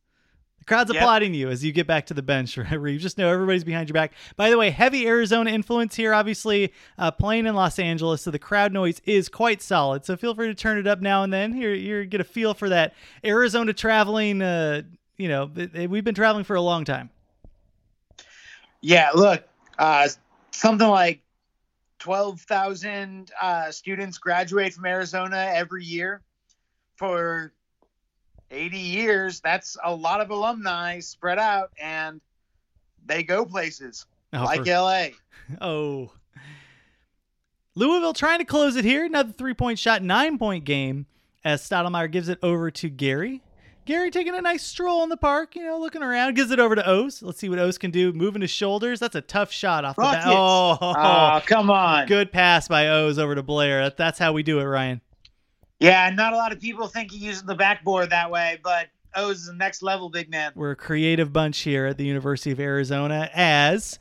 The 0.59 0.65
crowd's 0.65 0.91
Yep. 0.93 1.03
applauding 1.03 1.35
you 1.35 1.51
as 1.51 1.63
you 1.63 1.73
get 1.73 1.87
back 1.87 2.07
to 2.07 2.15
the 2.15 2.23
bench, 2.23 2.57
right 2.59 2.73
Reeves. 2.73 3.03
Just 3.03 3.19
know 3.19 3.29
everybody's 3.31 3.65
behind 3.65 3.89
your 3.89 3.95
back. 3.95 4.13
By 4.37 4.49
the 4.49 4.57
way, 4.57 4.71
heavy 4.71 5.07
Arizona 5.07 5.51
influence 5.51 5.95
here, 5.95 6.15
obviously, 6.15 6.73
uh, 6.97 7.11
playing 7.11 7.47
in 7.47 7.55
Los 7.55 7.79
Angeles, 7.79 8.23
so 8.23 8.31
the 8.31 8.39
crowd 8.39 8.73
noise 8.73 9.01
is 9.05 9.29
quite 9.29 9.61
solid. 9.61 10.07
So 10.07 10.17
feel 10.17 10.35
free 10.35 10.47
to 10.47 10.55
turn 10.55 10.79
it 10.79 10.87
up 10.87 11.01
now 11.03 11.23
and 11.23 11.31
then. 11.33 11.53
Here, 11.53 11.75
you 11.75 12.07
get 12.07 12.23
a 12.23 12.25
feel 12.25 12.55
for 12.55 12.71
that 12.71 12.95
Arizona 13.25 13.75
traveling. 13.75 14.41
Uh, 14.41 14.83
you 15.19 15.29
know, 15.29 15.51
we've 15.89 16.05
been 16.05 16.15
traveling 16.15 16.45
for 16.45 16.57
a 16.57 16.63
long 16.63 16.85
time. 16.85 17.11
Yeah, 18.81 19.11
look, 19.15 19.45
uh, 19.79 20.09
something 20.55 20.89
like 20.89 21.21
12,000 21.99 23.31
uh, 23.41 23.71
students 23.71 24.19
graduate 24.19 24.73
from 24.75 24.87
Arizona 24.87 25.51
every 25.55 25.85
year 25.85 26.23
for 26.97 27.53
80 28.51 28.79
years. 28.79 29.41
That's 29.41 29.77
a 29.85 29.95
lot 29.95 30.21
of 30.21 30.31
alumni 30.31 31.01
spread 31.01 31.39
out, 31.39 31.71
and 31.81 32.21
they 33.07 33.23
go 33.23 33.45
places 33.45 34.07
Oh, 34.33 34.45
like 34.45 34.65
for- 34.65 34.71
LA. 34.73 35.07
Oh. 35.61 36.11
Louisville 37.75 38.13
trying 38.15 38.39
to 38.39 38.45
close 38.45 38.77
it 38.77 38.85
here. 38.85 39.05
Another 39.05 39.33
three 39.33 39.53
point 39.55 39.79
shot, 39.79 40.03
nine 40.03 40.39
point 40.39 40.65
game 40.65 41.07
as 41.45 41.69
Stoudamire 41.69 42.11
gives 42.11 42.29
it 42.29 42.39
over 42.43 42.71
to 42.71 42.89
Geary. 42.89 43.43
Geary 43.85 44.11
taking 44.11 44.35
a 44.35 44.41
nice 44.41 44.63
stroll 44.63 45.03
in 45.03 45.09
the 45.11 45.17
park, 45.17 45.55
you 45.57 45.65
know, 45.65 45.79
looking 45.79 46.03
around, 46.03 46.35
gives 46.37 46.51
it 46.51 46.59
over 46.59 46.75
to 46.75 46.89
Owes. 46.89 47.23
Let's 47.23 47.39
see 47.39 47.49
what 47.49 47.59
Owes 47.59 47.77
can 47.79 47.91
do. 47.91 48.13
Moving 48.13 48.41
his 48.43 48.51
shoulders. 48.51 48.99
That's 49.01 49.15
a 49.15 49.21
tough 49.21 49.53
shot 49.53 49.85
off 49.85 49.97
the 49.97 50.03
bat. 50.03 50.23
Oh, 50.27 50.79
Oh, 50.81 51.41
come 51.47 51.71
on. 51.71 52.07
good 52.07 52.33
pass 52.33 52.67
by 52.69 52.89
Owes 52.89 53.19
over 53.19 53.35
to 53.35 53.43
Blair. 53.43 53.83
That, 53.85 53.97
that's 53.97 54.19
how 54.19 54.33
we 54.33 54.43
do 54.43 54.59
it, 54.61 54.65
Ryan. 54.65 55.01
Yeah, 55.81 56.09
not 56.11 56.33
a 56.33 56.37
lot 56.37 56.53
of 56.53 56.61
people 56.61 56.87
think 56.89 57.11
he 57.13 57.19
uses 57.19 57.43
the 57.43 57.55
backboard 57.55 58.11
that 58.11 58.31
way, 58.31 58.59
but 58.63 58.89
Owes 59.15 59.41
is 59.41 59.47
the 59.47 59.53
next 59.55 59.83
level 59.83 60.09
big 60.09 60.31
man. 60.31 60.53
We're 60.55 60.71
a 60.71 60.77
creative 60.77 61.33
bunch 61.33 61.59
here 61.61 61.85
at 61.87 61.99
the 61.99 62.05
University 62.07 62.53
of 62.53 62.61
Arizona. 62.61 63.29
As 63.35 63.99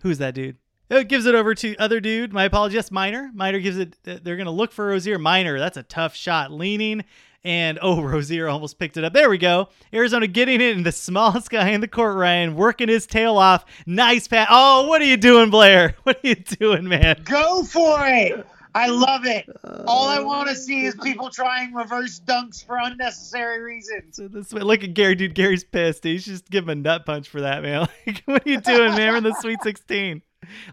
who's 0.00 0.18
that 0.18 0.34
dude? 0.34 0.56
Oh, 0.92 1.04
gives 1.04 1.26
it 1.26 1.34
over 1.36 1.54
to 1.54 1.76
other 1.76 2.00
dude. 2.00 2.32
My 2.32 2.44
apologies. 2.44 2.74
Yes, 2.74 2.90
Minor. 2.90 3.30
Minor 3.34 3.60
gives 3.60 3.78
it. 3.78 3.96
They're 4.02 4.36
gonna 4.36 4.50
look 4.50 4.72
for 4.72 4.86
Rozier. 4.86 5.18
Minor. 5.18 5.58
That's 5.58 5.76
a 5.76 5.84
tough 5.84 6.16
shot. 6.16 6.50
Leaning 6.50 7.04
and 7.44 7.78
oh, 7.82 8.02
Rozier 8.02 8.48
almost 8.48 8.78
picked 8.78 8.96
it 8.96 9.04
up. 9.04 9.12
There 9.12 9.30
we 9.30 9.38
go. 9.38 9.68
Arizona 9.92 10.26
getting 10.26 10.60
it, 10.60 10.76
and 10.76 10.84
the 10.84 10.92
smallest 10.92 11.50
guy 11.50 11.70
in 11.70 11.80
the 11.80 11.88
court, 11.88 12.16
Ryan, 12.16 12.54
working 12.54 12.88
his 12.88 13.06
tail 13.06 13.36
off. 13.36 13.64
Nice 13.86 14.28
pass. 14.28 14.48
Oh, 14.50 14.86
what 14.86 15.00
are 15.00 15.06
you 15.06 15.16
doing, 15.16 15.50
Blair? 15.50 15.94
What 16.10 16.24
are 16.24 16.28
you 16.28 16.34
doing, 16.34 16.88
man? 16.88 17.22
Go 17.24 17.62
for 17.62 17.98
it. 18.02 18.44
I 18.74 18.86
love 18.86 19.26
it. 19.26 19.48
All 19.86 20.08
I 20.08 20.20
want 20.20 20.48
to 20.48 20.54
see 20.54 20.84
is 20.84 20.94
people 21.02 21.30
trying 21.30 21.72
reverse 21.72 22.20
dunks 22.20 22.64
for 22.64 22.78
unnecessary 22.78 23.60
reasons. 23.60 24.16
So 24.16 24.28
this 24.28 24.52
way, 24.52 24.62
look 24.62 24.82
at 24.82 24.94
Geary, 24.94 25.14
dude. 25.14 25.34
Geary's 25.34 25.64
pissed. 25.64 26.04
He's 26.04 26.24
just 26.24 26.48
giving 26.50 26.70
a 26.70 26.74
nut 26.74 27.06
punch 27.06 27.28
for 27.28 27.40
that, 27.42 27.62
man. 27.62 27.88
Like, 28.06 28.22
what 28.24 28.46
are 28.46 28.50
you 28.50 28.60
doing, 28.60 28.94
man? 28.94 29.12
We're 29.12 29.16
in 29.18 29.24
the 29.24 29.34
Sweet 29.40 29.62
16. 29.62 30.22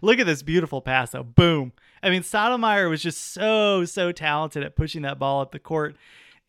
Look 0.02 0.18
at 0.18 0.26
this 0.26 0.42
beautiful 0.42 0.80
pass, 0.80 1.10
though. 1.10 1.22
Boom. 1.22 1.72
I 2.02 2.10
mean, 2.10 2.22
Stoudamire 2.22 2.88
was 2.88 3.02
just 3.02 3.32
so, 3.32 3.84
so 3.84 4.12
talented 4.12 4.62
at 4.62 4.76
pushing 4.76 5.02
that 5.02 5.18
ball 5.18 5.40
up 5.40 5.52
the 5.52 5.58
court. 5.58 5.96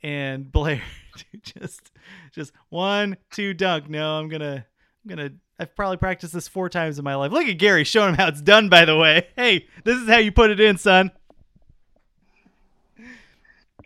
And 0.02 0.52
Blair, 0.52 0.82
just, 1.44 1.92
just 2.32 2.54
one, 2.70 3.18
two 3.32 3.54
dunk. 3.54 3.90
No, 3.90 4.18
I'm 4.20 4.30
gonna, 4.30 4.66
I'm 5.04 5.10
gonna. 5.10 5.32
I've 5.62 5.76
probably 5.76 5.98
practiced 5.98 6.34
this 6.34 6.48
four 6.48 6.70
times 6.70 6.98
in 7.00 7.04
my 7.04 7.16
life. 7.16 7.32
Look 7.34 7.46
at 7.48 7.58
Geary 7.58 7.84
showing 7.84 8.10
him 8.12 8.16
how 8.16 8.28
it's 8.30 8.42
done. 8.42 8.70
By 8.70 8.86
the 8.86 8.96
way, 8.96 9.28
hey, 9.36 9.68
this 9.84 9.98
is 9.98 10.08
how 10.08 10.18
you 10.18 10.32
put 10.32 10.52
it 10.52 10.60
in, 10.62 10.78
son. 10.78 11.12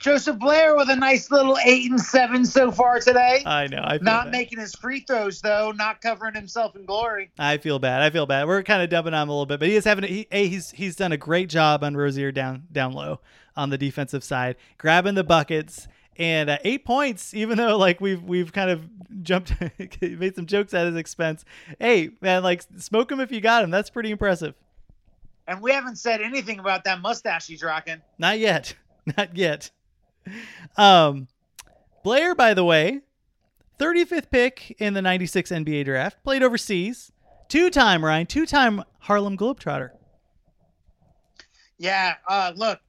Joseph 0.04 0.38
Blair 0.38 0.76
with 0.76 0.90
a 0.90 0.96
nice 0.98 1.32
little 1.32 1.58
eight 1.66 1.90
and 1.90 2.00
seven 2.00 2.46
so 2.46 2.72
far 2.72 3.00
today. 3.00 3.42
I 3.46 3.68
know. 3.68 3.82
I 3.82 3.98
feel 4.00 4.04
Not 4.04 4.26
bad. 4.26 4.32
making 4.34 4.60
his 4.60 4.76
free 4.76 5.00
throws 5.00 5.40
though, 5.40 5.72
not 5.72 6.02
covering 6.02 6.36
himself 6.36 6.76
in 6.76 6.84
glory. 6.86 7.32
I 7.40 7.58
feel 7.58 7.80
bad. 7.80 8.02
I 8.02 8.10
feel 8.10 8.26
bad. 8.26 8.46
We're 8.46 8.64
kind 8.64 8.82
of 8.84 8.90
dumping 8.90 9.14
on 9.14 9.24
him 9.24 9.30
a 9.30 9.32
little 9.32 9.46
bit, 9.46 9.60
but 9.62 9.70
he 9.70 9.76
is 9.78 9.86
having. 9.86 10.04
He, 10.04 10.28
a, 10.30 10.48
he's 10.48 10.72
he's 10.72 10.98
done 10.98 11.14
a 11.14 11.18
great 11.18 11.48
job 11.48 11.86
on 11.86 11.96
Rozier 11.96 12.34
down 12.34 12.64
down 12.72 12.92
low 12.92 13.22
on 13.56 13.70
the 13.70 13.78
defensive 13.78 14.24
side, 14.26 14.58
grabbing 14.78 15.16
the 15.16 15.24
buckets 15.24 15.88
and 16.18 16.50
uh, 16.50 16.58
eight 16.64 16.86
points. 16.86 17.34
Even 17.34 17.58
though 17.58 17.78
like 17.78 18.02
we've 18.02 18.24
we've 18.24 18.52
kind 18.52 18.70
of 18.70 18.88
jumped, 19.24 19.54
made 20.02 20.36
some 20.36 20.46
jokes 20.46 20.74
at 20.74 20.88
his 20.88 20.96
expense. 20.96 21.46
Hey 21.80 22.12
man, 22.22 22.44
like 22.44 22.64
smoke 22.78 23.12
him 23.12 23.20
if 23.20 23.32
you 23.32 23.42
got 23.42 23.64
him. 23.64 23.72
That's 23.72 23.90
pretty 23.90 24.12
impressive. 24.12 24.56
And 25.48 25.62
we 25.62 25.72
haven't 25.72 25.98
said 25.98 26.22
anything 26.22 26.60
about 26.60 26.86
that 26.86 27.02
mustache 27.02 27.48
he's 27.48 27.64
rocking. 27.64 28.02
Not 28.18 28.40
yet. 28.40 28.76
Not 29.18 29.36
yet. 29.36 29.72
Um, 30.78 31.28
Blair, 32.04 32.34
by 32.34 32.54
the 32.54 32.64
way, 32.64 33.02
35th 33.80 34.30
pick 34.30 34.76
in 34.80 34.94
the 34.94 35.02
96 35.02 35.52
NBA 35.52 35.86
draft, 35.86 36.24
played 36.24 36.44
overseas. 36.44 37.12
Two 37.50 37.70
time, 37.70 38.04
Ryan, 38.04 38.26
two 38.26 38.46
time 38.46 38.84
Harlem 39.00 39.38
Globetrotter. 39.38 39.92
Yeah, 41.78 42.16
uh, 42.28 42.54
look, 42.56 42.80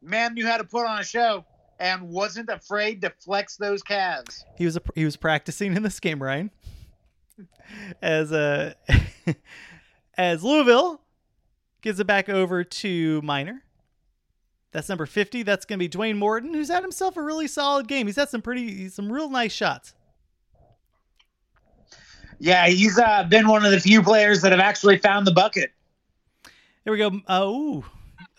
man 0.00 0.34
knew 0.34 0.46
how 0.46 0.56
to 0.56 0.64
put 0.64 0.86
on 0.86 1.00
a 1.00 1.04
show 1.04 1.44
and 1.80 2.08
wasn't 2.08 2.48
afraid 2.48 3.00
to 3.02 3.10
flex 3.10 3.56
those 3.56 3.82
calves. 3.82 4.44
He 4.56 4.64
was 4.64 4.76
a, 4.76 4.82
he 4.94 5.04
was 5.04 5.16
practicing 5.16 5.76
in 5.76 5.82
this 5.82 6.00
game, 6.00 6.22
Ryan. 6.22 6.50
As 8.02 8.30
uh, 8.30 8.74
as 10.16 10.44
Louisville 10.44 11.00
gives 11.82 11.98
it 11.98 12.06
back 12.06 12.28
over 12.28 12.62
to 12.62 13.20
Minor. 13.22 13.64
That's 14.72 14.88
number 14.88 15.06
50. 15.06 15.44
That's 15.44 15.64
going 15.64 15.78
to 15.78 15.88
be 15.88 15.88
Dwayne 15.88 16.16
Morton, 16.16 16.52
who's 16.52 16.68
had 16.68 16.82
himself 16.82 17.16
a 17.16 17.22
really 17.22 17.46
solid 17.46 17.86
game. 17.86 18.06
He's 18.06 18.16
had 18.16 18.28
some 18.28 18.42
pretty, 18.42 18.88
some 18.88 19.12
real 19.12 19.30
nice 19.30 19.52
shots. 19.52 19.94
Yeah, 22.40 22.66
he's 22.66 22.98
uh, 22.98 23.24
been 23.24 23.46
one 23.46 23.64
of 23.64 23.70
the 23.70 23.80
few 23.80 24.02
players 24.02 24.42
that 24.42 24.50
have 24.50 24.60
actually 24.60 24.98
found 24.98 25.26
the 25.26 25.32
bucket. 25.32 25.70
Here 26.84 26.92
we 26.92 26.98
go. 26.98 27.20
Oh, 27.28 27.84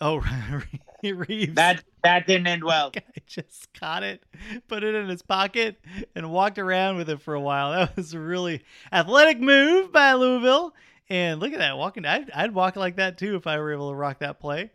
oh, 0.00 0.22
Reeves. 1.02 1.54
That 1.54 1.82
that 2.06 2.26
didn't 2.26 2.46
end 2.46 2.62
well. 2.62 2.92
I 2.96 3.20
just 3.26 3.72
caught 3.74 4.04
it, 4.04 4.22
put 4.68 4.84
it 4.84 4.94
in 4.94 5.08
his 5.08 5.22
pocket, 5.22 5.80
and 6.14 6.30
walked 6.30 6.58
around 6.58 6.96
with 6.96 7.10
it 7.10 7.20
for 7.20 7.34
a 7.34 7.40
while. 7.40 7.72
That 7.72 7.96
was 7.96 8.14
a 8.14 8.20
really 8.20 8.62
athletic 8.92 9.40
move 9.40 9.92
by 9.92 10.12
Louisville. 10.12 10.72
And 11.08 11.40
look 11.40 11.52
at 11.52 11.58
that 11.58 11.76
walking. 11.76 12.04
I'd, 12.04 12.30
I'd 12.30 12.54
walk 12.54 12.76
like 12.76 12.96
that 12.96 13.18
too 13.18 13.36
if 13.36 13.46
I 13.46 13.58
were 13.58 13.72
able 13.72 13.90
to 13.90 13.96
rock 13.96 14.20
that 14.20 14.40
play. 14.40 14.70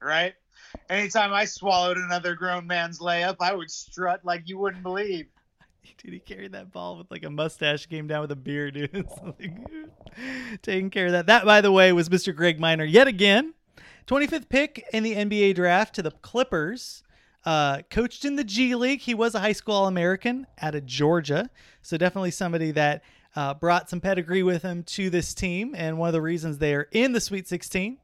Right. 0.00 0.34
Anytime 0.88 1.32
I 1.32 1.44
swallowed 1.44 1.96
another 1.96 2.34
grown 2.34 2.66
man's 2.66 3.00
layup, 3.00 3.36
I 3.40 3.54
would 3.54 3.70
strut 3.70 4.24
like 4.24 4.48
you 4.48 4.58
wouldn't 4.58 4.82
believe. 4.82 5.26
Dude, 5.98 6.12
he 6.14 6.18
carried 6.18 6.52
that 6.52 6.72
ball 6.72 6.98
with 6.98 7.10
like 7.10 7.24
a 7.24 7.30
mustache, 7.30 7.86
came 7.86 8.06
down 8.06 8.22
with 8.22 8.32
a 8.32 8.36
beard, 8.36 8.74
dude. 8.74 8.90
taking 10.62 10.90
care 10.90 11.06
of 11.06 11.12
that. 11.12 11.26
That, 11.26 11.44
by 11.44 11.60
the 11.60 11.70
way, 11.72 11.92
was 11.92 12.08
Mr. 12.08 12.34
Greg 12.34 12.58
Minor 12.58 12.84
yet 12.84 13.06
again. 13.06 13.54
25th 14.06 14.48
pick 14.48 14.86
in 14.92 15.02
the 15.02 15.14
NBA 15.14 15.54
draft 15.54 15.94
to 15.94 16.02
the 16.02 16.10
Clippers. 16.10 17.02
Uh, 17.44 17.82
coached 17.90 18.24
in 18.24 18.36
the 18.36 18.44
G 18.44 18.74
League. 18.74 19.00
He 19.00 19.14
was 19.14 19.34
a 19.34 19.40
high 19.40 19.52
school 19.52 19.74
All 19.74 19.86
American 19.86 20.46
out 20.60 20.74
of 20.74 20.86
Georgia. 20.86 21.50
So 21.82 21.98
definitely 21.98 22.30
somebody 22.30 22.70
that 22.70 23.02
uh, 23.36 23.54
brought 23.54 23.90
some 23.90 24.00
pedigree 24.00 24.42
with 24.42 24.62
him 24.62 24.82
to 24.84 25.10
this 25.10 25.34
team. 25.34 25.74
And 25.76 25.98
one 25.98 26.08
of 26.08 26.14
the 26.14 26.22
reasons 26.22 26.58
they 26.58 26.74
are 26.74 26.88
in 26.92 27.12
the 27.12 27.20
Sweet 27.20 27.46
16. 27.46 27.98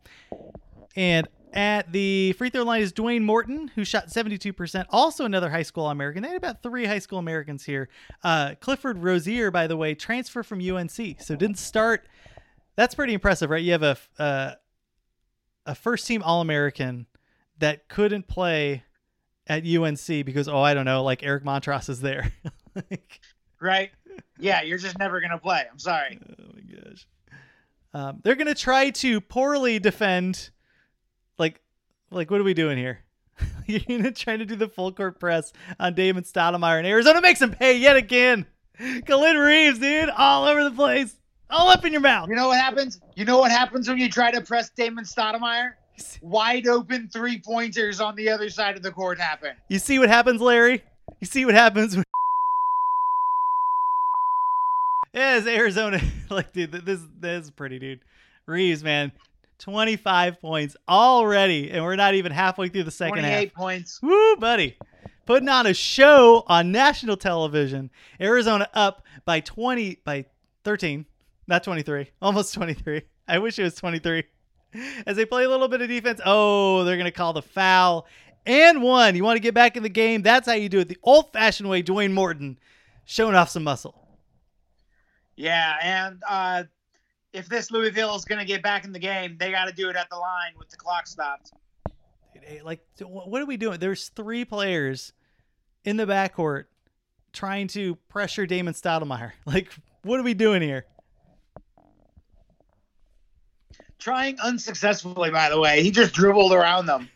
And 0.96 1.26
at 1.53 1.90
the 1.92 2.32
free 2.34 2.51
throw 2.51 2.62
line 2.62 2.82
is 2.82 2.92
Dwayne 2.92 3.22
Morton, 3.22 3.68
who 3.74 3.84
shot 3.84 4.09
72%. 4.09 4.86
Also, 4.90 5.24
another 5.24 5.51
high 5.51 5.62
school 5.62 5.88
American. 5.88 6.22
They 6.22 6.28
had 6.28 6.36
about 6.36 6.62
three 6.62 6.84
high 6.84 6.98
school 6.98 7.18
Americans 7.18 7.64
here. 7.64 7.88
Uh, 8.22 8.55
Clifford 8.61 8.98
Rozier, 8.98 9.51
by 9.51 9.66
the 9.66 9.76
way, 9.76 9.94
transfer 9.94 10.42
from 10.42 10.61
UNC. 10.61 11.20
So 11.20 11.36
didn't 11.36 11.59
start. 11.59 12.07
That's 12.76 12.94
pretty 12.94 13.14
impressive, 13.14 13.51
right? 13.51 13.62
You 13.62 13.72
have 13.72 13.82
a 13.82 13.96
uh, 14.18 14.53
a 15.70 15.74
first 15.74 16.06
team 16.06 16.22
All 16.22 16.40
American 16.40 17.06
that 17.58 17.88
couldn't 17.88 18.26
play 18.26 18.82
at 19.46 19.64
UNC 19.64 20.06
because 20.26 20.48
oh 20.48 20.60
I 20.60 20.74
don't 20.74 20.84
know 20.84 21.04
like 21.04 21.22
Eric 21.22 21.44
Montross 21.44 21.88
is 21.88 22.00
there. 22.00 22.32
like, 22.74 23.20
right? 23.60 23.90
Yeah, 24.38 24.62
you're 24.62 24.78
just 24.78 24.98
never 24.98 25.20
gonna 25.20 25.38
play. 25.38 25.64
I'm 25.70 25.78
sorry. 25.78 26.18
Oh 26.28 26.44
my 26.54 26.60
gosh. 26.74 27.06
Um, 27.94 28.20
they're 28.24 28.34
gonna 28.34 28.54
try 28.54 28.90
to 28.90 29.20
poorly 29.20 29.78
defend. 29.78 30.50
Like, 31.38 31.60
like 32.10 32.30
what 32.30 32.40
are 32.40 32.44
we 32.44 32.54
doing 32.54 32.76
here? 32.76 33.04
you're 33.66 33.80
gonna 33.88 34.10
try 34.10 34.36
to 34.36 34.44
do 34.44 34.56
the 34.56 34.68
full 34.68 34.90
court 34.90 35.20
press 35.20 35.52
on 35.78 35.94
Damon 35.94 36.24
Stoudamire 36.24 36.78
and 36.78 36.86
Arizona 36.86 37.20
makes 37.20 37.40
him 37.40 37.52
pay 37.52 37.78
yet 37.78 37.96
again. 37.96 38.44
Khalid 39.06 39.36
Reeves, 39.36 39.78
dude, 39.78 40.10
all 40.10 40.46
over 40.46 40.64
the 40.64 40.70
place 40.72 41.14
all 41.51 41.68
up 41.68 41.84
in 41.84 41.92
your 41.92 42.01
mouth. 42.01 42.28
You 42.28 42.36
know 42.36 42.48
what 42.48 42.59
happens? 42.59 43.01
You 43.14 43.24
know 43.24 43.38
what 43.38 43.51
happens 43.51 43.88
when 43.88 43.98
you 43.98 44.09
try 44.09 44.30
to 44.30 44.40
press 44.40 44.70
Damon 44.70 45.05
Stoudamire? 45.05 45.72
Wide 46.22 46.66
open 46.66 47.09
three 47.12 47.38
pointers 47.38 48.01
on 48.01 48.16
the 48.16 48.28
other 48.30 48.48
side 48.48 48.76
of 48.76 48.82
the 48.82 48.90
court 48.90 49.18
happen. 49.20 49.55
You 49.68 49.78
see 49.78 49.98
what 49.98 50.09
happens, 50.09 50.40
Larry? 50.40 50.82
You 51.20 51.26
see 51.26 51.44
what 51.44 51.55
happens 51.55 51.94
when 51.96 52.05
Yeah, 55.12 55.38
it's 55.38 55.46
Arizona. 55.46 56.01
like, 56.30 56.53
dude, 56.53 56.70
this 56.72 57.01
this 57.18 57.44
is 57.44 57.51
pretty, 57.51 57.78
dude. 57.80 58.01
Reeves, 58.46 58.84
man, 58.84 59.11
twenty 59.59 59.96
five 59.96 60.40
points 60.40 60.76
already, 60.88 61.70
and 61.70 61.84
we're 61.84 61.96
not 61.96 62.14
even 62.14 62.30
halfway 62.32 62.68
through 62.68 62.84
the 62.84 62.92
second 62.92 63.18
28 63.18 63.48
half. 63.48 63.55
points. 63.55 64.01
Woo, 64.03 64.36
buddy. 64.36 64.76
Putting 65.26 65.48
on 65.48 65.66
a 65.66 65.74
show 65.74 66.44
on 66.46 66.70
national 66.72 67.16
television. 67.16 67.90
Arizona 68.20 68.68
up 68.72 69.05
by 69.24 69.40
twenty 69.40 69.98
by 70.05 70.26
thirteen. 70.64 71.07
Not 71.51 71.64
23. 71.64 72.09
Almost 72.22 72.55
23. 72.55 73.03
I 73.26 73.38
wish 73.40 73.59
it 73.59 73.64
was 73.64 73.74
23. 73.74 74.22
As 75.05 75.16
they 75.16 75.26
play 75.26 75.42
a 75.42 75.48
little 75.48 75.66
bit 75.66 75.82
of 75.82 75.88
defense, 75.88 76.20
oh, 76.24 76.84
they're 76.84 76.96
going 76.96 77.07
to 77.07 77.11
call 77.11 77.32
the 77.32 77.42
foul. 77.42 78.07
And 78.46 78.80
one. 78.80 79.16
You 79.16 79.24
want 79.24 79.36
to 79.36 79.40
get 79.40 79.53
back 79.53 79.76
in 79.76 79.82
the 79.82 79.88
game? 79.88 80.22
That's 80.22 80.46
how 80.46 80.55
you 80.55 80.68
do 80.68 80.78
it 80.78 80.88
the 80.88 80.96
old 81.03 81.32
fashioned 81.32 81.68
way. 81.68 81.82
Dwayne 81.82 82.12
Morton 82.12 82.57
showing 83.05 83.34
off 83.34 83.51
some 83.51 83.64
muscle. 83.64 83.96
Yeah. 85.34 85.74
And 85.82 86.22
uh, 86.28 86.64
if 87.32 87.48
this 87.48 87.72
Louisville 87.72 88.14
is 88.14 88.24
going 88.24 88.38
to 88.38 88.44
get 88.44 88.62
back 88.62 88.84
in 88.84 88.92
the 88.92 89.01
game, 89.01 89.36
they 89.36 89.51
got 89.51 89.64
to 89.64 89.72
do 89.72 89.88
it 89.90 89.96
at 89.96 90.09
the 90.09 90.16
line 90.16 90.53
with 90.57 90.70
the 90.70 90.76
clock 90.76 91.09
stopped. 91.09 91.51
Like, 92.62 92.80
what 93.01 93.42
are 93.42 93.46
we 93.46 93.57
doing? 93.57 93.80
There's 93.80 94.09
three 94.11 94.44
players 94.44 95.12
in 95.84 95.96
the 95.96 96.07
backcourt 96.07 96.66
trying 97.32 97.66
to 97.68 97.96
pressure 98.09 98.46
Damon 98.46 98.74
Stoudamire. 98.74 99.32
Like, 99.46 99.68
what 100.03 100.20
are 100.20 100.22
we 100.22 100.34
doing 100.34 100.62
here? 100.62 100.86
Trying 104.01 104.40
unsuccessfully, 104.40 105.30
by 105.30 105.48
the 105.48 105.61
way. 105.61 105.82
He 105.82 105.90
just 105.90 106.12
dribbled 106.12 106.53
around 106.53 106.86
them. 106.86 107.09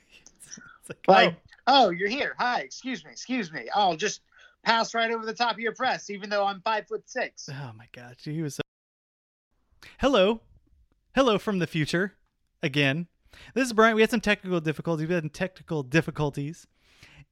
like, 0.89 1.09
like 1.09 1.35
oh. 1.67 1.87
oh, 1.87 1.91
you're 1.91 2.09
here. 2.09 2.35
Hi, 2.39 2.61
excuse 2.61 3.05
me, 3.05 3.11
excuse 3.11 3.53
me. 3.53 3.69
I'll 3.75 3.97
just 3.97 4.21
pass 4.65 4.95
right 4.95 5.11
over 5.11 5.27
the 5.27 5.35
top 5.35 5.53
of 5.53 5.61
your 5.61 5.75
press, 5.75 6.11
even 6.11 6.31
though 6.31 6.45
I'm 6.45 6.61
five 6.61 6.87
foot 6.87 7.09
six. 7.09 7.49
Oh 7.51 7.73
my 7.77 7.87
gosh, 7.93 8.17
he 8.23 8.43
was. 8.43 8.57
So... 8.57 8.63
Hello, 9.99 10.43
hello 11.15 11.39
from 11.39 11.59
the 11.59 11.67
future, 11.67 12.15
again. 12.63 13.09
This 13.55 13.67
is 13.67 13.73
Brian. 13.73 13.97
We 13.97 14.03
had 14.03 14.11
some 14.11 14.21
technical 14.21 14.61
difficulties. 14.61 15.09
We 15.09 15.15
had 15.15 15.33
technical 15.35 15.83
difficulties, 15.83 16.67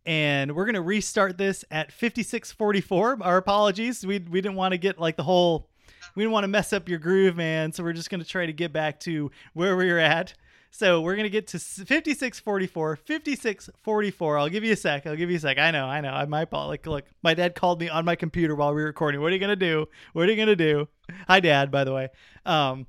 and 0.04 0.54
we're 0.56 0.66
gonna 0.66 0.82
restart 0.82 1.38
this 1.38 1.64
at 1.70 1.92
56:44. 1.92 3.18
Our 3.24 3.36
apologies. 3.36 4.04
We 4.04 4.18
we 4.18 4.40
didn't 4.40 4.56
want 4.56 4.72
to 4.72 4.78
get 4.78 4.98
like 4.98 5.16
the 5.16 5.22
whole 5.22 5.70
we 6.14 6.22
didn't 6.22 6.32
want 6.32 6.44
to 6.44 6.48
mess 6.48 6.72
up 6.72 6.88
your 6.88 6.98
groove, 6.98 7.36
man. 7.36 7.72
So 7.72 7.82
we're 7.82 7.92
just 7.92 8.10
going 8.10 8.22
to 8.22 8.26
try 8.26 8.46
to 8.46 8.52
get 8.52 8.72
back 8.72 9.00
to 9.00 9.30
where 9.54 9.76
we 9.76 9.90
were 9.90 9.98
at. 9.98 10.34
So 10.74 11.02
we're 11.02 11.16
going 11.16 11.24
to 11.24 11.30
get 11.30 11.48
to 11.48 11.58
5644, 11.58 12.96
5644. 12.96 14.38
I'll 14.38 14.48
give 14.48 14.64
you 14.64 14.72
a 14.72 14.76
sec. 14.76 15.06
I'll 15.06 15.16
give 15.16 15.30
you 15.30 15.36
a 15.36 15.40
sec. 15.40 15.58
I 15.58 15.70
know, 15.70 15.84
I 15.84 16.00
know. 16.00 16.12
I 16.12 16.24
might 16.24 16.48
fault. 16.48 16.68
Like, 16.68 16.86
look, 16.86 17.04
my 17.22 17.34
dad 17.34 17.54
called 17.54 17.78
me 17.78 17.90
on 17.90 18.06
my 18.06 18.16
computer 18.16 18.54
while 18.54 18.74
we 18.74 18.80
were 18.80 18.86
recording. 18.86 19.20
What 19.20 19.32
are 19.32 19.34
you 19.34 19.38
going 19.38 19.50
to 19.50 19.56
do? 19.56 19.86
What 20.14 20.26
are 20.26 20.30
you 20.30 20.36
going 20.36 20.48
to 20.48 20.56
do? 20.56 20.88
Hi, 21.28 21.40
dad, 21.40 21.70
by 21.70 21.84
the 21.84 21.92
way. 21.92 22.08
Um, 22.46 22.86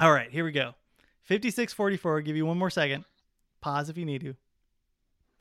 all 0.00 0.12
right, 0.12 0.30
here 0.30 0.44
we 0.44 0.52
go. 0.52 0.74
5644. 1.24 2.16
I'll 2.16 2.22
give 2.22 2.36
you 2.36 2.46
one 2.46 2.58
more 2.58 2.70
second. 2.70 3.04
Pause 3.60 3.90
if 3.90 3.98
you 3.98 4.06
need 4.06 4.22
to. 4.22 4.34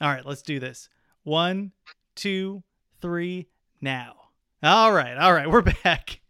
All 0.02 0.10
right, 0.10 0.26
let's 0.26 0.42
do 0.42 0.60
this. 0.60 0.90
One, 1.24 1.72
two, 2.16 2.62
three, 3.02 3.48
now. 3.80 4.16
All 4.64 4.92
right, 4.92 5.18
all 5.18 5.34
right, 5.34 5.50
we're 5.50 5.62
back 5.84 6.21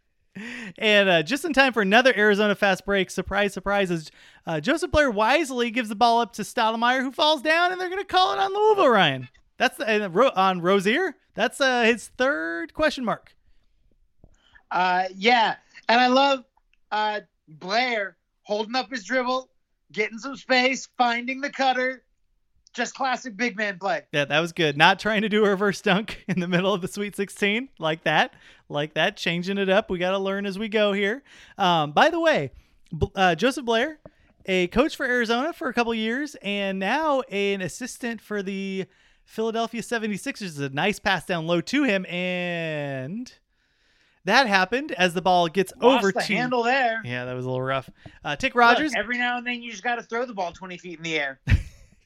and 0.78 1.08
uh, 1.08 1.22
just 1.22 1.44
in 1.44 1.52
time 1.52 1.72
for 1.72 1.82
another 1.82 2.12
Arizona 2.16 2.54
fast 2.54 2.84
break. 2.84 3.10
Surprise, 3.10 3.52
surprise! 3.52 3.90
As 3.90 4.10
uh, 4.46 4.60
Joseph 4.60 4.90
Blair 4.90 5.10
wisely 5.10 5.70
gives 5.70 5.88
the 5.88 5.94
ball 5.94 6.20
up 6.20 6.32
to 6.34 6.42
Stoudamire, 6.42 7.00
who 7.00 7.12
falls 7.12 7.42
down, 7.42 7.72
and 7.72 7.80
they're 7.80 7.90
going 7.90 8.00
to 8.00 8.06
call 8.06 8.32
it 8.32 8.38
on 8.38 8.54
Louisville. 8.54 8.88
Ryan, 8.88 9.28
that's 9.58 9.78
uh, 9.80 10.30
on 10.34 10.60
Rozier. 10.60 11.16
That's 11.34 11.60
uh, 11.60 11.82
his 11.82 12.08
third 12.08 12.74
question 12.74 13.04
mark. 13.04 13.34
Uh, 14.70 15.04
yeah, 15.14 15.56
and 15.88 16.00
I 16.00 16.06
love 16.06 16.44
uh, 16.90 17.20
Blair 17.48 18.16
holding 18.42 18.74
up 18.74 18.90
his 18.90 19.04
dribble, 19.04 19.50
getting 19.92 20.18
some 20.18 20.36
space, 20.36 20.88
finding 20.96 21.40
the 21.40 21.50
cutter, 21.50 22.02
just 22.72 22.94
classic 22.94 23.36
big 23.36 23.56
man 23.56 23.78
play. 23.78 24.02
Yeah, 24.12 24.24
that 24.24 24.40
was 24.40 24.52
good. 24.52 24.76
Not 24.76 24.98
trying 24.98 25.22
to 25.22 25.28
do 25.28 25.44
a 25.44 25.50
reverse 25.50 25.80
dunk 25.80 26.24
in 26.28 26.40
the 26.40 26.48
middle 26.48 26.72
of 26.72 26.80
the 26.80 26.88
Sweet 26.88 27.16
16 27.16 27.68
like 27.78 28.04
that, 28.04 28.34
like 28.72 28.94
that, 28.94 29.16
changing 29.16 29.58
it 29.58 29.68
up. 29.68 29.90
We 29.90 29.98
got 29.98 30.10
to 30.12 30.18
learn 30.18 30.46
as 30.46 30.58
we 30.58 30.68
go 30.68 30.92
here. 30.92 31.22
Um, 31.58 31.92
by 31.92 32.10
the 32.10 32.20
way, 32.20 32.50
uh, 33.14 33.34
Joseph 33.34 33.64
Blair, 33.64 33.98
a 34.46 34.66
coach 34.68 34.96
for 34.96 35.06
Arizona 35.06 35.52
for 35.52 35.68
a 35.68 35.74
couple 35.74 35.94
years, 35.94 36.36
and 36.42 36.78
now 36.78 37.20
an 37.22 37.60
assistant 37.60 38.20
for 38.20 38.42
the 38.42 38.86
Philadelphia 39.24 39.82
76ers. 39.82 40.60
A 40.60 40.68
nice 40.70 40.98
pass 40.98 41.24
down 41.26 41.46
low 41.46 41.60
to 41.60 41.84
him, 41.84 42.04
and 42.06 43.32
that 44.24 44.46
happened 44.46 44.92
as 44.92 45.14
the 45.14 45.22
ball 45.22 45.48
gets 45.48 45.72
Lost 45.80 45.98
over 45.98 46.12
the 46.12 46.20
to 46.20 46.34
handle 46.34 46.62
there. 46.62 47.00
Yeah, 47.04 47.24
that 47.24 47.34
was 47.34 47.44
a 47.44 47.48
little 47.48 47.62
rough. 47.62 47.90
Uh, 48.24 48.36
Tick 48.36 48.54
Rogers. 48.54 48.92
Look, 48.92 48.98
every 48.98 49.18
now 49.18 49.38
and 49.38 49.46
then, 49.46 49.62
you 49.62 49.70
just 49.70 49.82
got 49.82 49.96
to 49.96 50.02
throw 50.02 50.26
the 50.26 50.34
ball 50.34 50.52
20 50.52 50.78
feet 50.78 50.98
in 50.98 51.02
the 51.02 51.18
air. 51.18 51.40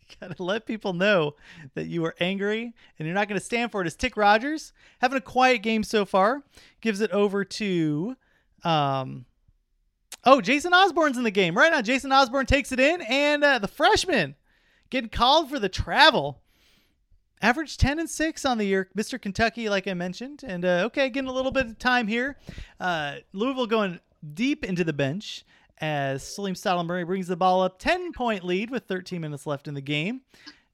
gotta 0.21 0.43
let 0.43 0.67
people 0.67 0.93
know 0.93 1.35
that 1.75 1.87
you 1.87 2.05
are 2.05 2.15
angry 2.21 2.73
and 2.99 3.07
you're 3.07 3.15
not 3.15 3.29
gonna 3.29 3.41
stand 3.41 3.73
for 3.73 3.81
it. 3.81 3.87
As 3.87 3.97
Tick 3.97 4.17
Rogers 4.17 4.73
having 5.01 5.19
a 5.19 5.23
quiet 5.23 5.63
game 5.63 5.83
so 5.83 6.05
far, 6.05 6.43
gives 6.81 7.01
it 7.01 7.11
over 7.11 7.45
to 7.45 8.17
um 8.65 9.27
oh 10.25 10.41
Jason 10.41 10.73
Osborne's 10.73 11.19
in 11.19 11.25
the 11.25 11.31
game 11.31 11.57
right 11.57 11.73
now. 11.73 11.83
Jason 11.83 12.13
Osborne 12.13 12.47
takes 12.47 12.73
it 12.73 12.81
in, 12.81 13.03
and 13.03 13.45
uh, 13.45 13.59
the 13.59 13.69
freshman 13.69 14.35
getting 14.91 15.11
called 15.11 15.51
for 15.51 15.59
the 15.59 15.69
travel. 15.69 16.43
Average 17.43 17.77
10 17.77 17.99
and 17.99 18.09
6 18.09 18.45
on 18.47 18.57
the 18.57 18.65
year, 18.65 18.89
Mr. 18.97 19.21
Kentucky, 19.21 19.69
like 19.69 19.87
I 19.87 19.93
mentioned. 19.93 20.43
And 20.43 20.65
uh, 20.65 20.85
okay, 20.87 21.11
getting 21.11 21.29
a 21.29 21.33
little 21.33 21.53
bit 21.53 21.67
of 21.67 21.79
time 21.79 22.07
here. 22.07 22.39
Uh, 22.81 23.17
Louisville 23.35 23.67
going 23.67 24.01
deep 24.33 24.65
into 24.65 24.85
the 24.85 24.95
bench 24.95 25.45
as 25.81 26.23
Salim 26.23 26.55
Stoudamire 26.55 27.07
brings 27.07 27.29
the 27.29 27.37
ball 27.37 27.63
up 27.63 27.79
10 27.79 28.13
point 28.13 28.45
lead 28.45 28.71
with 28.71 28.85
13 28.85 29.21
minutes 29.21 29.47
left 29.47 29.69
in 29.69 29.75
the 29.75 29.81
game. 29.81 30.23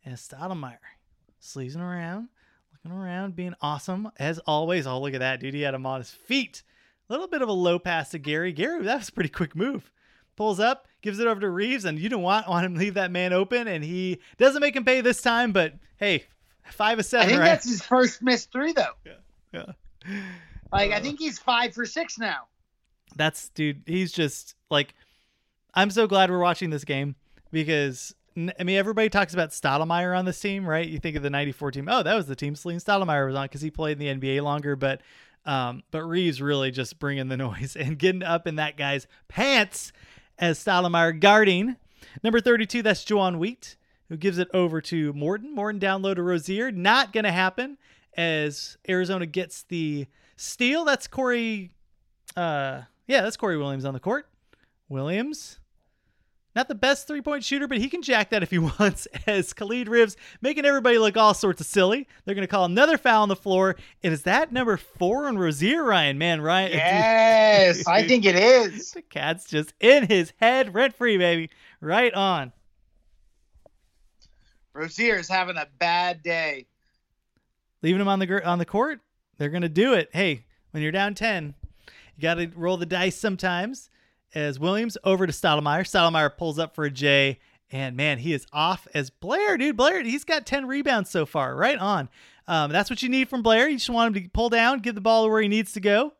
As 0.04 0.20
Stoudamire 0.28 0.78
sleazing 1.40 1.80
around, 1.80 2.28
looking 2.72 2.96
around, 2.96 3.36
being 3.36 3.54
awesome 3.60 4.10
as 4.18 4.38
always. 4.40 4.86
Oh, 4.86 5.00
look 5.00 5.14
at 5.14 5.20
that, 5.20 5.40
dude. 5.40 5.54
He 5.54 5.62
had 5.62 5.74
him 5.74 5.86
on 5.86 6.00
his 6.00 6.10
feet. 6.10 6.62
A 7.08 7.12
little 7.12 7.28
bit 7.28 7.42
of 7.42 7.48
a 7.48 7.52
low 7.52 7.78
pass 7.78 8.10
to 8.10 8.18
Geary. 8.18 8.52
Geary, 8.52 8.82
that 8.84 8.98
was 8.98 9.08
a 9.08 9.12
pretty 9.12 9.28
quick 9.28 9.54
move. 9.56 9.90
Pulls 10.34 10.58
up, 10.60 10.88
gives 11.02 11.18
it 11.18 11.26
over 11.26 11.40
to 11.40 11.50
Reeves, 11.50 11.84
and 11.84 11.98
you 11.98 12.08
don't 12.08 12.22
want, 12.22 12.48
want 12.48 12.64
him 12.64 12.74
to 12.74 12.80
leave 12.80 12.94
that 12.94 13.10
man 13.10 13.32
open, 13.32 13.68
and 13.68 13.84
he 13.84 14.18
doesn't 14.38 14.60
make 14.60 14.74
him 14.74 14.84
pay 14.84 15.00
this 15.02 15.20
time, 15.20 15.52
but 15.52 15.74
hey, 15.98 16.24
five 16.70 16.98
of 16.98 17.04
seven, 17.04 17.26
I 17.26 17.28
think 17.28 17.40
right? 17.40 17.46
that's 17.46 17.68
his 17.68 17.82
first 17.82 18.22
missed 18.22 18.50
three, 18.50 18.72
though. 18.72 18.94
Yeah. 19.04 19.12
Yeah. 19.52 19.72
Like, 20.72 20.90
I 20.90 20.96
Uh, 20.96 21.00
think 21.02 21.18
he's 21.20 21.38
five 21.38 21.74
for 21.74 21.84
six 21.84 22.18
now. 22.18 22.46
That's 23.16 23.48
dude 23.50 23.82
he's 23.86 24.12
just 24.12 24.54
like 24.70 24.94
i'm 25.74 25.90
so 25.90 26.06
glad 26.06 26.30
we're 26.30 26.38
watching 26.38 26.70
this 26.70 26.84
game 26.84 27.14
because 27.50 28.14
I 28.36 28.64
mean 28.64 28.76
everybody 28.78 29.10
talks 29.10 29.34
about 29.34 29.50
Stoudamire 29.50 30.16
on 30.18 30.24
this 30.24 30.40
team 30.40 30.66
right? 30.66 30.88
You 30.88 30.98
think 30.98 31.16
of 31.16 31.22
the 31.22 31.30
94 31.30 31.72
team. 31.72 31.88
Oh 31.90 32.02
that 32.02 32.14
was 32.14 32.26
the 32.26 32.36
team 32.36 32.54
Salim 32.54 32.78
Stoudamire 32.78 33.26
was 33.26 33.36
on 33.36 33.44
because 33.44 33.60
he 33.60 33.70
played 33.70 34.00
in 34.00 34.18
the 34.18 34.34
nba 34.34 34.42
longer 34.42 34.74
but 34.74 35.02
um 35.44 35.82
but 35.90 36.02
reeves 36.02 36.40
really 36.40 36.70
just 36.70 36.98
bringing 36.98 37.28
the 37.28 37.36
noise 37.48 37.76
and 37.76 37.98
getting 37.98 38.22
up 38.22 38.46
in 38.46 38.56
that 38.56 38.76
guy's 38.76 39.06
pants 39.28 39.92
as 40.38 40.58
Stoudamire 40.58 41.20
guarding. 41.20 41.76
Number 42.24 42.40
32 42.40 42.82
that's 42.82 43.04
Joan 43.04 43.38
Wheat 43.38 43.76
who 44.08 44.16
gives 44.16 44.38
it 44.38 44.48
over 44.52 44.80
to 44.82 45.12
Morton. 45.14 45.54
Morton 45.54 45.78
down 45.78 46.02
low 46.02 46.12
to 46.14 46.22
Rozier. 46.22 46.70
Not 46.70 47.12
gonna 47.12 47.32
happen 47.32 47.78
as 48.16 48.76
Arizona 48.88 49.26
gets 49.26 49.62
the 49.64 50.06
steal. 50.36 50.84
That's 50.84 51.06
Corey 51.06 51.70
uh 52.36 52.82
yeah, 53.06 53.22
that's 53.22 53.36
Corey 53.36 53.58
Williams 53.58 53.84
on 53.84 53.94
the 53.94 54.00
court. 54.00 54.26
Williams, 54.88 55.58
not 56.54 56.68
the 56.68 56.74
best 56.74 57.06
three 57.06 57.22
point 57.22 57.44
shooter, 57.44 57.66
but 57.66 57.78
he 57.78 57.88
can 57.88 58.02
jack 58.02 58.30
that 58.30 58.42
if 58.42 58.50
he 58.50 58.58
wants. 58.78 59.06
As 59.26 59.52
Khalid 59.52 59.88
Reeves 59.88 60.16
making 60.40 60.64
everybody 60.64 60.98
look 60.98 61.16
all 61.16 61.34
sorts 61.34 61.60
of 61.60 61.66
silly. 61.66 62.06
They're 62.24 62.34
going 62.34 62.46
to 62.46 62.50
call 62.50 62.64
another 62.64 62.98
foul 62.98 63.22
on 63.22 63.28
the 63.28 63.36
floor. 63.36 63.76
And 64.02 64.12
is 64.12 64.22
that 64.22 64.52
number 64.52 64.76
four 64.76 65.26
on 65.26 65.38
Rozier 65.38 65.82
Ryan? 65.82 66.18
Man, 66.18 66.40
Ryan. 66.40 66.72
Yes, 67.52 67.86
I 67.86 68.06
think 68.06 68.24
it 68.24 68.34
is. 68.34 68.90
the 68.94 69.02
cat's 69.02 69.46
just 69.46 69.72
in 69.78 70.08
his 70.08 70.32
head, 70.38 70.74
rent 70.74 70.94
free, 70.94 71.16
baby. 71.16 71.50
Right 71.80 72.12
on. 72.12 72.52
Rozier 74.74 75.16
is 75.16 75.28
having 75.28 75.56
a 75.56 75.68
bad 75.78 76.22
day. 76.22 76.66
Leaving 77.82 78.00
him 78.00 78.08
on 78.08 78.18
the 78.18 78.46
on 78.46 78.58
the 78.58 78.64
court. 78.64 79.00
They're 79.38 79.50
going 79.50 79.62
to 79.62 79.68
do 79.68 79.92
it. 79.94 80.08
Hey, 80.12 80.44
when 80.70 80.82
you're 80.82 80.92
down 80.92 81.14
ten, 81.14 81.54
you 81.61 81.61
got 82.22 82.34
to 82.34 82.50
roll 82.56 82.76
the 82.76 82.86
dice 82.86 83.16
sometimes. 83.16 83.90
As 84.34 84.58
Williams 84.58 84.96
over 85.04 85.26
to 85.26 85.32
Stoudamire. 85.32 85.82
Stoudamire 85.82 86.34
pulls 86.38 86.58
up 86.58 86.74
for 86.74 86.84
a 86.84 86.90
J, 86.90 87.38
and 87.70 87.94
man, 87.98 88.16
he 88.16 88.32
is 88.32 88.46
off 88.50 88.88
as 88.94 89.10
Blair, 89.10 89.58
dude. 89.58 89.76
Blair, 89.76 90.02
he's 90.02 90.24
got 90.24 90.46
10 90.46 90.66
rebounds 90.66 91.10
so 91.10 91.26
far. 91.26 91.54
Right 91.54 91.76
on. 91.78 92.08
Um, 92.48 92.70
that's 92.72 92.88
what 92.88 93.02
you 93.02 93.10
need 93.10 93.28
from 93.28 93.42
Blair. 93.42 93.68
You 93.68 93.76
just 93.76 93.90
want 93.90 94.16
him 94.16 94.22
to 94.22 94.30
pull 94.30 94.48
down, 94.48 94.78
give 94.78 94.94
the 94.94 95.02
ball 95.02 95.28
where 95.28 95.42
he 95.42 95.48
needs 95.48 95.72
to 95.72 95.80
go. 95.80 96.14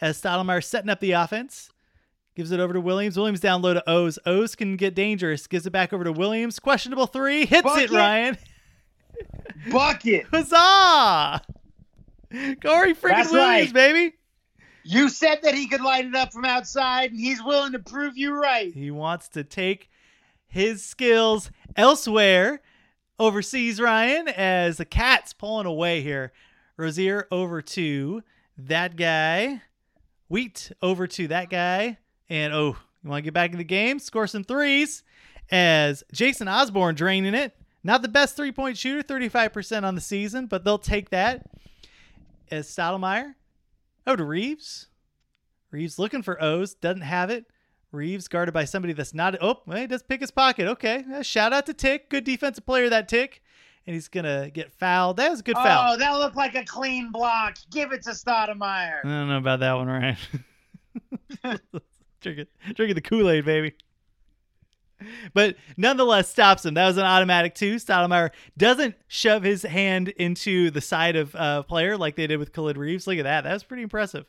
As 0.00 0.20
Stoudamire 0.20 0.62
setting 0.62 0.90
up 0.90 1.00
the 1.00 1.12
offense. 1.12 1.70
Gives 2.36 2.50
it 2.50 2.58
over 2.60 2.74
to 2.74 2.80
Williams. 2.80 3.16
Williams 3.16 3.40
down 3.40 3.62
low 3.62 3.74
to 3.74 3.88
Owes. 3.88 4.18
Owes 4.26 4.56
can 4.56 4.76
get 4.76 4.94
dangerous. 4.94 5.46
Gives 5.46 5.66
it 5.66 5.70
back 5.70 5.92
over 5.92 6.02
to 6.04 6.12
Williams. 6.12 6.58
Questionable 6.58 7.06
three. 7.06 7.46
Hits 7.46 7.62
Bucket. 7.62 7.84
it, 7.84 7.90
Ryan. 7.92 8.38
Bucket. 9.70 10.26
Huzzah! 10.32 11.40
Corey 12.60 12.94
freaking 12.94 13.00
That's 13.02 13.30
Williams, 13.32 13.72
right. 13.72 13.72
baby. 13.72 14.16
You 14.84 15.08
said 15.08 15.40
that 15.42 15.54
he 15.54 15.66
could 15.66 15.80
light 15.80 16.04
it 16.04 16.14
up 16.14 16.32
from 16.32 16.44
outside, 16.44 17.10
and 17.10 17.18
he's 17.18 17.42
willing 17.42 17.72
to 17.72 17.78
prove 17.78 18.18
you 18.18 18.34
right. 18.34 18.72
He 18.72 18.90
wants 18.90 19.28
to 19.30 19.42
take 19.42 19.90
his 20.46 20.84
skills 20.84 21.50
elsewhere 21.74 22.60
overseas, 23.18 23.80
Ryan, 23.80 24.28
as 24.28 24.76
the 24.76 24.84
cat's 24.84 25.32
pulling 25.32 25.66
away 25.66 26.02
here. 26.02 26.32
Rozier 26.76 27.26
over 27.30 27.62
to 27.62 28.22
that 28.58 28.96
guy. 28.96 29.62
Wheat 30.28 30.72
over 30.82 31.06
to 31.06 31.28
that 31.28 31.48
guy. 31.48 31.98
And 32.28 32.52
oh, 32.52 32.76
you 33.02 33.10
want 33.10 33.22
to 33.22 33.24
get 33.24 33.34
back 33.34 33.52
in 33.52 33.58
the 33.58 33.64
game? 33.64 33.98
Score 33.98 34.26
some 34.26 34.44
threes. 34.44 35.02
As 35.50 36.04
Jason 36.12 36.48
Osborne 36.48 36.94
draining 36.94 37.34
it. 37.34 37.56
Not 37.82 38.02
the 38.02 38.08
best 38.08 38.36
three 38.36 38.52
point 38.52 38.78
shooter, 38.78 39.02
35% 39.02 39.84
on 39.84 39.94
the 39.94 40.00
season, 40.00 40.46
but 40.46 40.64
they'll 40.64 40.78
take 40.78 41.10
that. 41.10 41.46
As 42.50 42.68
Stoudamire 42.68 43.34
over 44.06 44.16
to 44.18 44.24
Reeves. 44.24 44.88
Reeves 45.70 45.98
looking 45.98 46.22
for 46.22 46.42
Owes, 46.42 46.74
doesn't 46.74 47.02
have 47.02 47.30
it. 47.30 47.46
Reeves 47.90 48.28
guarded 48.28 48.52
by 48.52 48.64
somebody 48.64 48.92
that's 48.92 49.14
not. 49.14 49.36
Oh, 49.40 49.60
well, 49.66 49.78
he 49.78 49.86
does 49.86 50.02
pick 50.02 50.20
his 50.20 50.30
pocket. 50.30 50.66
Okay. 50.66 51.04
Uh, 51.12 51.22
shout 51.22 51.52
out 51.52 51.66
to 51.66 51.74
Tick. 51.74 52.10
Good 52.10 52.24
defensive 52.24 52.66
player, 52.66 52.88
that 52.90 53.08
Tick. 53.08 53.42
And 53.86 53.94
he's 53.94 54.08
going 54.08 54.24
to 54.24 54.50
get 54.52 54.72
fouled. 54.72 55.18
That 55.18 55.30
was 55.30 55.40
a 55.40 55.42
good 55.42 55.56
foul. 55.56 55.92
Oh, 55.92 55.98
that 55.98 56.12
looked 56.12 56.36
like 56.36 56.54
a 56.54 56.64
clean 56.64 57.12
block. 57.12 57.58
Give 57.70 57.92
it 57.92 58.02
to 58.02 58.10
Stoudamire. 58.10 59.04
I 59.04 59.08
don't 59.08 59.28
know 59.28 59.38
about 59.38 59.60
that 59.60 59.74
one, 59.74 59.88
Ryan. 59.88 60.16
drinking, 62.20 62.46
drinking 62.74 62.94
the 62.94 63.02
Kool 63.02 63.28
Aid, 63.28 63.44
baby. 63.44 63.74
But 65.34 65.56
nonetheless, 65.76 66.30
stops 66.30 66.64
him. 66.64 66.74
That 66.74 66.86
was 66.86 66.96
an 66.96 67.04
automatic 67.04 67.54
two. 67.54 67.76
Stoudamire 67.76 68.30
doesn't 68.56 68.94
shove 69.08 69.42
his 69.42 69.62
hand 69.62 70.08
into 70.10 70.70
the 70.70 70.80
side 70.80 71.16
of 71.16 71.34
uh, 71.34 71.62
player 71.64 71.96
like 71.96 72.16
they 72.16 72.26
did 72.26 72.38
with 72.38 72.52
Khalid 72.52 72.76
Reeves. 72.76 73.06
Look 73.06 73.18
at 73.18 73.24
that. 73.24 73.44
That 73.44 73.52
was 73.52 73.64
pretty 73.64 73.82
impressive. 73.82 74.26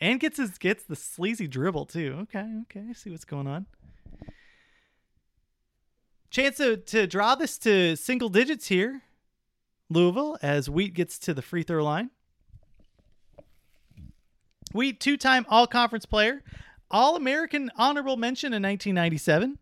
And 0.00 0.18
gets 0.20 0.38
his 0.38 0.58
gets 0.58 0.84
the 0.84 0.96
sleazy 0.96 1.46
dribble 1.46 1.86
too. 1.86 2.18
Okay, 2.22 2.46
okay. 2.62 2.92
See 2.94 3.10
what's 3.10 3.24
going 3.24 3.46
on. 3.46 3.66
Chance 6.30 6.56
to, 6.56 6.76
to 6.76 7.06
draw 7.06 7.36
this 7.36 7.58
to 7.58 7.94
single 7.96 8.28
digits 8.28 8.66
here. 8.66 9.02
Louisville 9.88 10.36
as 10.42 10.68
Wheat 10.68 10.94
gets 10.94 11.18
to 11.20 11.34
the 11.34 11.42
free 11.42 11.62
throw 11.62 11.84
line. 11.84 12.10
Wheat, 14.72 14.98
two 14.98 15.16
time 15.16 15.46
All 15.48 15.68
Conference 15.68 16.04
player, 16.04 16.42
All 16.90 17.14
American 17.14 17.70
honorable 17.76 18.16
mention 18.16 18.48
in 18.48 18.62
1997, 18.62 19.58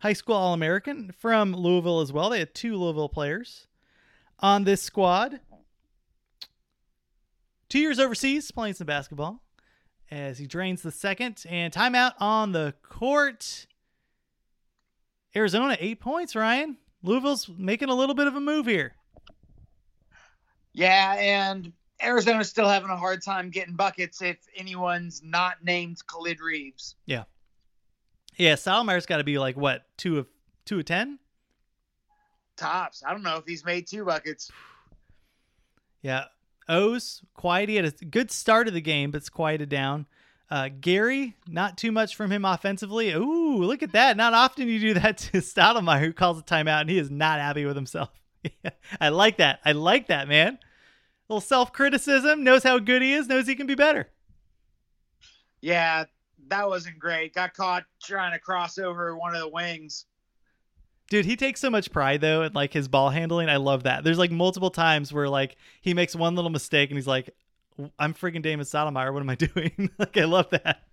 high 0.00 0.12
school 0.12 0.34
All 0.34 0.54
American 0.54 1.12
from 1.18 1.54
Louisville 1.54 2.00
as 2.00 2.12
well. 2.12 2.30
They 2.30 2.40
had 2.40 2.54
two 2.54 2.76
Louisville 2.76 3.08
players 3.08 3.66
on 4.38 4.64
this 4.64 4.82
squad. 4.82 5.40
Two 7.68 7.78
years 7.78 8.00
overseas 8.00 8.50
playing 8.50 8.74
some 8.74 8.86
basketball 8.86 9.42
as 10.10 10.38
he 10.38 10.46
drains 10.46 10.82
the 10.82 10.90
second 10.90 11.44
and 11.48 11.72
timeout 11.72 12.14
on 12.18 12.52
the 12.52 12.74
court. 12.82 13.66
Arizona, 15.36 15.76
eight 15.78 16.00
points, 16.00 16.34
Ryan. 16.34 16.76
Louisville's 17.02 17.48
making 17.56 17.88
a 17.88 17.94
little 17.94 18.14
bit 18.14 18.26
of 18.26 18.34
a 18.34 18.40
move 18.40 18.66
here. 18.66 18.94
Yeah, 20.72 21.14
and 21.18 21.72
Arizona's 22.02 22.48
still 22.48 22.68
having 22.68 22.90
a 22.90 22.96
hard 22.96 23.22
time 23.22 23.50
getting 23.50 23.74
buckets 23.74 24.22
if 24.22 24.38
anyone's 24.56 25.22
not 25.22 25.62
named 25.62 25.98
Khalid 26.06 26.40
Reeves. 26.40 26.96
Yeah, 27.06 27.24
Salmire's 28.38 29.06
got 29.06 29.18
to 29.18 29.24
be 29.24 29.38
like 29.38 29.56
what 29.56 29.84
two 29.96 30.18
of 30.18 30.26
two 30.64 30.78
of 30.78 30.84
ten. 30.84 31.18
Tops. 32.56 33.02
I 33.06 33.12
don't 33.12 33.22
know 33.22 33.36
if 33.36 33.46
he's 33.46 33.64
made 33.64 33.86
two 33.86 34.04
buckets. 34.04 34.50
Yeah, 36.02 36.24
Owes 36.68 37.22
quiet. 37.34 37.68
He 37.68 37.76
had 37.76 37.84
a 37.84 37.90
good 38.04 38.30
start 38.30 38.68
of 38.68 38.74
the 38.74 38.80
game, 38.80 39.10
but 39.10 39.18
it's 39.18 39.28
quieted 39.28 39.68
down. 39.68 40.06
Uh, 40.50 40.68
Geary, 40.80 41.36
not 41.46 41.78
too 41.78 41.92
much 41.92 42.16
from 42.16 42.32
him 42.32 42.44
offensively. 42.44 43.12
Ooh, 43.12 43.58
look 43.58 43.82
at 43.82 43.92
that! 43.92 44.16
Not 44.16 44.34
often 44.34 44.68
you 44.68 44.80
do 44.80 44.94
that 44.94 45.18
to 45.32 45.38
Stoudamire, 45.38 46.00
who 46.00 46.12
calls 46.12 46.38
a 46.38 46.42
timeout, 46.42 46.82
and 46.82 46.90
he 46.90 46.98
is 46.98 47.10
not 47.10 47.40
happy 47.40 47.64
with 47.64 47.76
himself. 47.76 48.10
I 49.00 49.10
like 49.10 49.36
that. 49.36 49.60
I 49.64 49.72
like 49.72 50.08
that, 50.08 50.28
man. 50.28 50.54
A 50.54 50.58
little 51.28 51.40
self 51.40 51.72
criticism. 51.72 52.42
Knows 52.42 52.62
how 52.62 52.78
good 52.78 53.02
he 53.02 53.12
is. 53.12 53.28
Knows 53.28 53.46
he 53.46 53.54
can 53.54 53.66
be 53.66 53.74
better. 53.74 54.08
Yeah, 55.60 56.04
that 56.48 56.68
wasn't 56.68 56.98
great. 56.98 57.34
Got 57.34 57.54
caught 57.54 57.84
trying 58.02 58.32
to 58.32 58.38
cross 58.38 58.78
over 58.78 59.16
one 59.16 59.34
of 59.34 59.40
the 59.40 59.48
wings. 59.48 60.06
Dude, 61.08 61.24
he 61.24 61.36
takes 61.36 61.60
so 61.60 61.70
much 61.70 61.90
pride 61.90 62.20
though 62.20 62.42
in 62.42 62.52
like 62.52 62.72
his 62.72 62.88
ball 62.88 63.10
handling. 63.10 63.48
I 63.48 63.56
love 63.56 63.82
that. 63.82 64.04
There's 64.04 64.18
like 64.18 64.30
multiple 64.30 64.70
times 64.70 65.12
where 65.12 65.28
like 65.28 65.56
he 65.80 65.92
makes 65.92 66.14
one 66.14 66.36
little 66.36 66.50
mistake 66.50 66.90
and 66.90 66.96
he's 66.96 67.06
like, 67.06 67.30
"I'm 67.98 68.14
freaking 68.14 68.42
Damon 68.42 68.64
Stoudamire. 68.64 69.12
What 69.12 69.20
am 69.20 69.30
I 69.30 69.34
doing?" 69.36 69.90
like 69.98 70.16
I 70.16 70.24
love 70.24 70.50
that. 70.50 70.84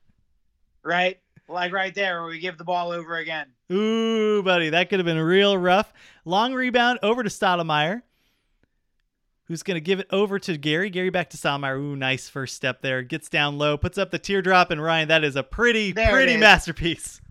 Right? 0.83 1.19
Like 1.47 1.71
right 1.71 1.93
there 1.93 2.21
where 2.21 2.31
we 2.31 2.39
give 2.39 2.57
the 2.57 2.63
ball 2.63 2.91
over 2.91 3.15
again. 3.17 3.47
Ooh, 3.71 4.41
buddy, 4.43 4.69
that 4.71 4.89
could 4.89 4.99
have 4.99 5.05
been 5.05 5.19
real 5.19 5.57
rough. 5.57 5.93
Long 6.25 6.53
rebound 6.53 6.99
over 7.03 7.23
to 7.23 7.29
Stoudamire, 7.29 8.01
who's 9.47 9.63
going 9.63 9.75
to 9.75 9.81
give 9.81 9.99
it 9.99 10.07
over 10.11 10.39
to 10.39 10.57
Geary. 10.57 10.89
Geary 10.89 11.09
back 11.09 11.29
to 11.31 11.37
Stoudamire. 11.37 11.77
Ooh, 11.77 11.95
nice 11.95 12.29
first 12.29 12.55
step 12.55 12.81
there. 12.81 13.01
Gets 13.01 13.29
down 13.29 13.57
low, 13.57 13.77
puts 13.77 13.97
up 13.97 14.11
the 14.11 14.19
teardrop, 14.19 14.71
and 14.71 14.81
Ryan, 14.81 15.07
that 15.07 15.23
is 15.23 15.35
a 15.35 15.43
pretty, 15.43 15.91
There 15.91 16.11
pretty 16.11 16.37
masterpiece. 16.37 17.21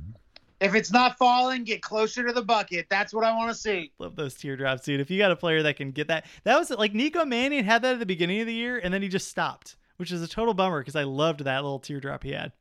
If 0.58 0.74
it's 0.74 0.90
not 0.90 1.18
falling, 1.18 1.64
get 1.64 1.82
closer 1.82 2.26
to 2.26 2.32
the 2.32 2.42
bucket. 2.42 2.86
That's 2.88 3.12
what 3.12 3.24
I 3.24 3.36
want 3.36 3.50
to 3.50 3.54
see. 3.54 3.92
Love 3.98 4.16
those 4.16 4.34
teardrops, 4.34 4.84
dude. 4.84 5.00
If 5.00 5.10
you 5.10 5.18
got 5.18 5.30
a 5.30 5.36
player 5.36 5.62
that 5.62 5.76
can 5.76 5.90
get 5.90 6.08
that, 6.08 6.24
that 6.44 6.58
was 6.58 6.70
like 6.70 6.94
Nico 6.94 7.26
Mannion 7.26 7.64
had 7.64 7.82
that 7.82 7.92
at 7.92 7.98
the 7.98 8.06
beginning 8.06 8.40
of 8.40 8.46
the 8.46 8.54
year, 8.54 8.80
and 8.82 8.94
then 8.94 9.02
he 9.02 9.08
just 9.08 9.28
stopped, 9.28 9.76
which 9.98 10.10
is 10.10 10.22
a 10.22 10.28
total 10.28 10.54
bummer 10.54 10.80
because 10.80 10.96
I 10.96 11.02
loved 11.04 11.40
that 11.40 11.62
little 11.62 11.78
teardrop 11.78 12.22
he 12.22 12.30
had. 12.32 12.52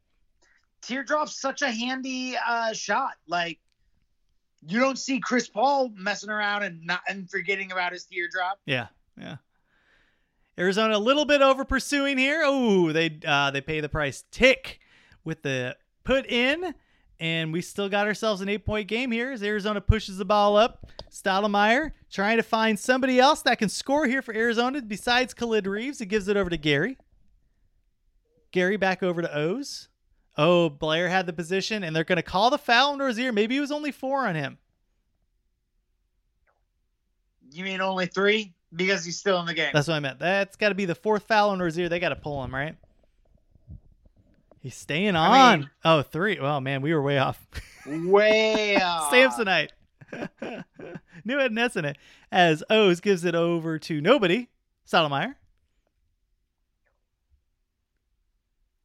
teardrop's 0.81 1.39
such 1.39 1.61
a 1.61 1.71
handy 1.71 2.35
uh, 2.45 2.73
shot. 2.73 3.13
Like 3.27 3.59
you 4.67 4.79
don't 4.79 4.99
see 4.99 5.19
Chris 5.21 5.47
Paul 5.47 5.91
messing 5.95 6.29
around 6.29 6.63
and 6.63 6.85
not 6.85 7.01
and 7.07 7.29
forgetting 7.29 7.71
about 7.71 7.93
his 7.93 8.03
teardrop. 8.03 8.59
Yeah, 8.65 8.87
yeah. 9.17 9.37
Arizona 10.57 10.97
a 10.97 10.99
little 10.99 11.25
bit 11.25 11.41
over 11.41 11.65
pursuing 11.65 12.17
here. 12.17 12.43
Oh, 12.45 12.91
they 12.91 13.19
uh, 13.25 13.51
they 13.51 13.61
pay 13.61 13.81
the 13.81 13.89
price. 13.89 14.23
Tick 14.31 14.79
with 15.23 15.41
the 15.41 15.75
put 16.03 16.25
in, 16.29 16.73
and 17.19 17.51
we 17.51 17.61
still 17.61 17.89
got 17.89 18.07
ourselves 18.07 18.41
an 18.41 18.49
eight 18.49 18.65
point 18.65 18.87
game 18.87 19.11
here 19.11 19.31
as 19.31 19.43
Arizona 19.43 19.81
pushes 19.81 20.17
the 20.17 20.25
ball 20.25 20.55
up. 20.55 20.89
Stoudamire 21.11 21.91
trying 22.09 22.37
to 22.37 22.43
find 22.43 22.79
somebody 22.79 23.19
else 23.19 23.41
that 23.41 23.59
can 23.59 23.69
score 23.69 24.07
here 24.07 24.21
for 24.21 24.33
Arizona 24.33 24.81
besides 24.81 25.33
Khalid 25.33 25.67
Reeves. 25.67 25.99
It 25.99 26.07
gives 26.07 26.27
it 26.27 26.37
over 26.37 26.49
to 26.49 26.57
Geary. 26.57 26.97
Geary 28.51 28.77
back 28.77 29.03
over 29.03 29.21
to 29.21 29.37
Owes. 29.37 29.89
Oh, 30.37 30.69
Blair 30.69 31.09
had 31.09 31.25
the 31.25 31.33
position, 31.33 31.83
and 31.83 31.95
they're 31.95 32.03
going 32.03 32.17
to 32.17 32.21
call 32.21 32.49
the 32.49 32.57
foul 32.57 32.93
on 32.93 32.99
Rozier. 32.99 33.31
Maybe 33.31 33.57
it 33.57 33.61
was 33.61 33.71
only 33.71 33.91
four 33.91 34.27
on 34.27 34.35
him. 34.35 34.57
You 37.51 37.63
mean 37.63 37.79
only 37.79 38.05
three? 38.07 38.54
Because 38.75 39.05
he's 39.05 39.17
still 39.17 39.39
in 39.39 39.45
the 39.45 39.53
game. 39.53 39.71
That's 39.73 39.87
what 39.87 39.93
I 39.95 39.99
meant. 39.99 40.19
That's 40.19 40.55
got 40.55 40.69
to 40.69 40.75
be 40.75 40.85
the 40.85 40.95
fourth 40.95 41.23
foul 41.23 41.51
on 41.51 41.59
Rozier. 41.59 41.87
They 41.89 41.99
got 41.99 42.09
to 42.09 42.15
pull 42.15 42.43
him, 42.43 42.53
right? 42.53 42.75
He's 44.61 44.75
staying 44.75 45.15
on. 45.15 45.31
I 45.31 45.55
mean- 45.57 45.69
oh, 45.83 46.01
three. 46.01 46.39
Well, 46.39 46.59
man, 46.61 46.81
we 46.81 46.93
were 46.93 47.01
way 47.01 47.17
off. 47.19 47.45
Way 47.85 48.77
off. 48.81 49.11
Samsonite. 49.11 49.69
New 51.23 51.37
had 51.37 51.51
an 51.51 51.57
S 51.57 51.75
in 51.75 51.85
it. 51.85 51.97
As 52.31 52.63
Owes 52.69 52.99
gives 52.99 53.25
it 53.25 53.35
over 53.35 53.77
to 53.79 54.01
nobody. 54.01 54.47
Stoudamire. 54.87 55.35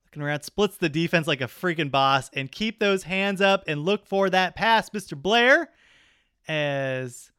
Looking 0.06 0.22
around, 0.22 0.42
splits 0.42 0.76
the 0.76 0.88
defense 0.88 1.26
like 1.26 1.40
a 1.40 1.44
freaking 1.46 1.90
boss, 1.90 2.30
and 2.34 2.50
keep 2.50 2.80
those 2.80 3.04
hands 3.04 3.40
up 3.40 3.62
and 3.68 3.84
look 3.84 4.06
for 4.06 4.28
that 4.30 4.56
pass, 4.56 4.90
Mr. 4.90 5.16
Blair. 5.20 5.68
As 6.48 7.30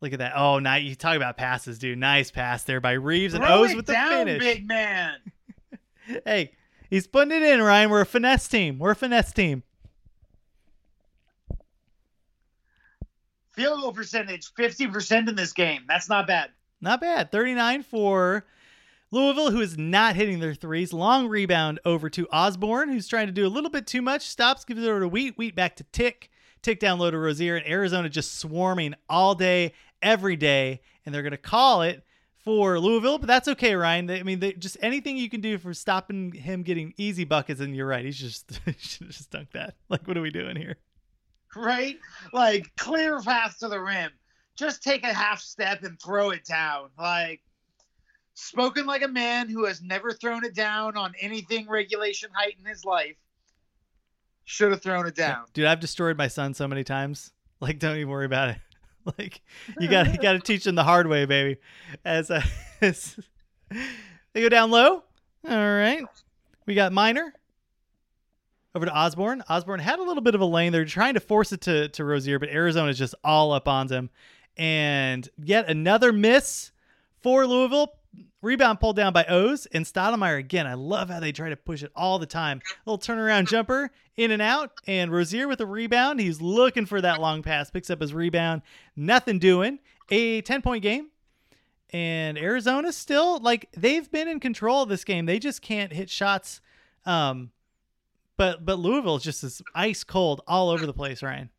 look 0.00 0.12
at 0.12 0.18
that. 0.20 0.32
Oh, 0.36 0.58
nice. 0.58 0.82
You 0.84 0.94
talk 0.94 1.16
about 1.16 1.36
passes, 1.36 1.78
dude. 1.78 1.98
Nice 1.98 2.30
pass 2.30 2.64
there 2.64 2.80
by 2.80 2.92
Reeves 2.92 3.34
and 3.34 3.44
Throw 3.44 3.62
Owes 3.62 3.70
it 3.72 3.76
with 3.76 3.86
the 3.86 3.92
down, 3.92 4.26
finish. 4.26 4.42
big 4.42 4.66
man. 4.66 5.14
Hey, 6.24 6.52
he's 6.88 7.06
putting 7.06 7.36
it 7.36 7.42
in, 7.42 7.60
Ryan. 7.60 7.90
We're 7.90 8.00
a 8.00 8.06
finesse 8.06 8.48
team. 8.48 8.78
We're 8.78 8.92
a 8.92 8.96
finesse 8.96 9.30
team. 9.34 9.62
Field 13.52 13.80
goal 13.80 13.92
percentage, 13.92 14.52
50% 14.54 15.28
in 15.28 15.34
this 15.34 15.52
game. 15.52 15.82
That's 15.88 16.08
not 16.08 16.26
bad. 16.26 16.50
Not 16.80 17.00
bad. 17.00 17.32
39 17.32 17.82
for 17.82 18.46
Louisville, 19.10 19.50
who 19.50 19.60
is 19.60 19.76
not 19.76 20.14
hitting 20.16 20.38
their 20.38 20.54
threes. 20.54 20.92
Long 20.92 21.26
rebound 21.28 21.80
over 21.84 22.08
to 22.10 22.28
Osborne, 22.28 22.88
who's 22.90 23.08
trying 23.08 23.26
to 23.26 23.32
do 23.32 23.46
a 23.46 23.48
little 23.48 23.70
bit 23.70 23.86
too 23.86 24.00
much. 24.00 24.22
Stops, 24.22 24.64
gives 24.64 24.82
it 24.82 24.88
over 24.88 25.00
to 25.00 25.08
Wheat. 25.08 25.36
Wheat 25.36 25.56
back 25.56 25.76
to 25.76 25.84
Tick. 25.92 26.30
Tick 26.62 26.78
down 26.80 26.98
low 26.98 27.10
to 27.10 27.18
Rozier. 27.18 27.56
And 27.56 27.66
Arizona 27.66 28.08
just 28.08 28.38
swarming 28.38 28.94
all 29.08 29.34
day, 29.34 29.72
every 30.02 30.36
day. 30.36 30.80
And 31.04 31.14
they're 31.14 31.22
going 31.22 31.30
to 31.32 31.38
call 31.38 31.82
it 31.82 32.04
for 32.48 32.78
Louisville, 32.78 33.18
but 33.18 33.26
that's 33.26 33.46
okay, 33.48 33.74
Ryan. 33.74 34.06
They, 34.06 34.20
I 34.20 34.22
mean, 34.22 34.40
they, 34.40 34.52
just 34.54 34.78
anything 34.80 35.18
you 35.18 35.28
can 35.28 35.40
do 35.40 35.58
for 35.58 35.74
stopping 35.74 36.32
him 36.32 36.62
getting 36.62 36.94
easy 36.96 37.24
buckets, 37.24 37.60
and 37.60 37.76
you're 37.76 37.86
right. 37.86 38.04
He's 38.04 38.18
just 38.18 38.60
he 38.64 38.72
should 38.78 39.10
just 39.10 39.30
dunked 39.30 39.52
that. 39.52 39.74
Like, 39.88 40.08
what 40.08 40.16
are 40.16 40.22
we 40.22 40.30
doing 40.30 40.56
here? 40.56 40.76
Right? 41.54 41.98
Like, 42.32 42.70
clear 42.78 43.20
path 43.20 43.58
to 43.60 43.68
the 43.68 43.80
rim. 43.80 44.12
Just 44.56 44.82
take 44.82 45.04
a 45.04 45.12
half 45.12 45.40
step 45.40 45.82
and 45.82 46.00
throw 46.00 46.30
it 46.30 46.44
down. 46.44 46.88
Like, 46.98 47.42
spoken 48.32 48.86
like 48.86 49.02
a 49.02 49.08
man 49.08 49.48
who 49.48 49.66
has 49.66 49.82
never 49.82 50.12
thrown 50.12 50.44
it 50.44 50.54
down 50.54 50.96
on 50.96 51.12
anything 51.20 51.68
regulation 51.68 52.30
height 52.32 52.56
in 52.58 52.64
his 52.64 52.84
life. 52.84 53.16
Should 54.44 54.70
have 54.70 54.82
thrown 54.82 55.06
it 55.06 55.14
down. 55.14 55.44
Dude, 55.52 55.66
I've 55.66 55.80
destroyed 55.80 56.16
my 56.16 56.28
son 56.28 56.54
so 56.54 56.66
many 56.66 56.82
times. 56.82 57.32
Like, 57.60 57.78
don't 57.78 57.96
even 57.96 58.08
worry 58.08 58.24
about 58.24 58.50
it. 58.50 58.58
Like, 59.18 59.40
you 59.80 59.88
got 59.88 60.12
you 60.12 60.18
got 60.18 60.32
to 60.32 60.40
teach 60.40 60.64
them 60.64 60.74
the 60.74 60.84
hard 60.84 61.06
way, 61.06 61.24
baby. 61.24 61.56
As, 62.04 62.30
uh, 62.30 62.42
as 62.80 63.18
they 63.70 64.42
go 64.42 64.48
down 64.48 64.70
low. 64.70 65.02
All 65.48 65.56
right, 65.76 66.04
we 66.66 66.74
got 66.74 66.92
Minor 66.92 67.32
over 68.74 68.86
to 68.86 68.94
Osborne. 68.94 69.42
Osborne 69.48 69.80
had 69.80 69.98
a 69.98 70.02
little 70.02 70.22
bit 70.22 70.34
of 70.34 70.40
a 70.40 70.44
lane. 70.44 70.72
They're 70.72 70.84
trying 70.84 71.14
to 71.14 71.20
force 71.20 71.52
it 71.52 71.60
to 71.62 71.88
to 71.88 72.04
Rozier, 72.04 72.38
but 72.38 72.48
Arizona's 72.48 72.98
just 72.98 73.14
all 73.24 73.52
up 73.52 73.66
on 73.68 73.86
them. 73.86 74.10
And 74.56 75.28
yet 75.42 75.68
another 75.68 76.12
miss 76.12 76.72
for 77.20 77.46
Louisville. 77.46 77.97
Rebound 78.40 78.80
pulled 78.80 78.96
down 78.96 79.12
by 79.12 79.24
Owes 79.28 79.66
and 79.66 79.84
Stoudamire 79.84 80.38
again. 80.38 80.66
I 80.66 80.74
love 80.74 81.10
how 81.10 81.20
they 81.20 81.32
try 81.32 81.48
to 81.48 81.56
push 81.56 81.82
it 81.82 81.90
all 81.96 82.18
the 82.18 82.26
time. 82.26 82.60
Little 82.86 82.98
turnaround 82.98 83.48
jumper 83.48 83.90
in 84.16 84.30
and 84.30 84.42
out, 84.42 84.72
and 84.86 85.10
Rozier 85.10 85.48
with 85.48 85.60
a 85.60 85.66
rebound. 85.66 86.20
He's 86.20 86.40
looking 86.40 86.86
for 86.86 87.00
that 87.00 87.20
long 87.20 87.42
pass, 87.42 87.70
picks 87.70 87.90
up 87.90 88.00
his 88.00 88.14
rebound. 88.14 88.62
Nothing 88.96 89.38
doing. 89.38 89.78
A 90.10 90.40
10 90.42 90.62
point 90.62 90.82
game. 90.82 91.08
And 91.90 92.36
Arizona 92.38 92.92
still 92.92 93.38
like 93.40 93.68
they've 93.76 94.10
been 94.10 94.28
in 94.28 94.40
control 94.40 94.82
of 94.82 94.88
this 94.88 95.04
game. 95.04 95.26
They 95.26 95.38
just 95.38 95.62
can't 95.62 95.92
hit 95.92 96.10
shots. 96.10 96.60
Um, 97.06 97.50
but 98.36 98.64
but 98.64 98.78
Louisville's 98.78 99.24
just 99.24 99.42
as 99.42 99.62
ice 99.74 100.04
cold 100.04 100.42
all 100.46 100.68
over 100.70 100.86
the 100.86 100.92
place, 100.92 101.22
Ryan. 101.22 101.50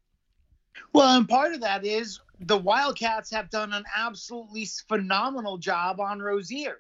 Well, 0.93 1.17
and 1.17 1.27
part 1.27 1.53
of 1.53 1.61
that 1.61 1.83
is 1.83 2.19
the 2.39 2.57
Wildcats 2.57 3.31
have 3.31 3.49
done 3.49 3.73
an 3.73 3.83
absolutely 3.95 4.65
phenomenal 4.87 5.57
job 5.57 5.99
on 5.99 6.21
Rozier. 6.21 6.77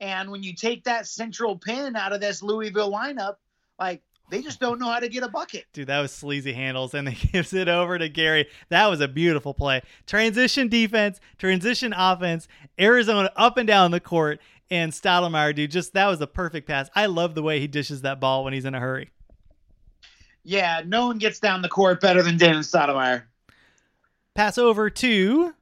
And 0.00 0.30
when 0.30 0.42
you 0.42 0.54
take 0.54 0.84
that 0.84 1.06
central 1.06 1.56
pin 1.56 1.96
out 1.96 2.12
of 2.12 2.20
this 2.20 2.42
Louisville 2.42 2.90
lineup, 2.90 3.36
like 3.78 4.02
they 4.30 4.40
just 4.40 4.60
don't 4.60 4.78
know 4.78 4.88
how 4.88 5.00
to 5.00 5.08
get 5.08 5.22
a 5.22 5.28
bucket. 5.28 5.66
Dude, 5.72 5.88
that 5.88 6.00
was 6.00 6.12
sleazy 6.12 6.52
handles, 6.52 6.94
and 6.94 7.08
he 7.10 7.28
gives 7.28 7.52
it 7.52 7.68
over 7.68 7.98
to 7.98 8.08
Geary. 8.08 8.46
That 8.68 8.86
was 8.86 9.00
a 9.00 9.08
beautiful 9.08 9.52
play. 9.52 9.82
Transition 10.06 10.68
defense, 10.68 11.20
transition 11.38 11.92
offense, 11.94 12.48
Arizona 12.78 13.30
up 13.36 13.56
and 13.56 13.66
down 13.66 13.90
the 13.90 14.00
court, 14.00 14.40
and 14.70 14.92
Stoudamire, 14.92 15.54
dude, 15.54 15.72
just 15.72 15.92
that 15.94 16.06
was 16.06 16.20
a 16.20 16.26
perfect 16.26 16.68
pass. 16.68 16.88
I 16.94 17.06
love 17.06 17.34
the 17.34 17.42
way 17.42 17.58
he 17.58 17.66
dishes 17.66 18.02
that 18.02 18.20
ball 18.20 18.44
when 18.44 18.52
he's 18.52 18.64
in 18.64 18.74
a 18.74 18.80
hurry. 18.80 19.10
Yeah, 20.44 20.82
no 20.86 21.06
one 21.06 21.18
gets 21.18 21.40
down 21.40 21.60
the 21.60 21.68
court 21.68 22.00
better 22.00 22.22
than 22.22 22.38
Damon 22.38 22.62
Stoudamire. 22.62 23.24
Pass 24.34 24.58
over 24.58 24.88
to 24.90 25.54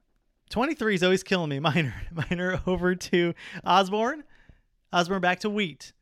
23 0.49 0.95
is 0.95 1.03
always 1.03 1.23
killing 1.23 1.49
me. 1.49 1.59
Minor, 1.59 1.93
minor 2.11 2.61
over 2.65 2.95
to 2.95 3.33
Osborne. 3.63 4.23
Osborne 4.91 5.21
back 5.21 5.39
to 5.41 5.49
Wheat. 5.49 5.93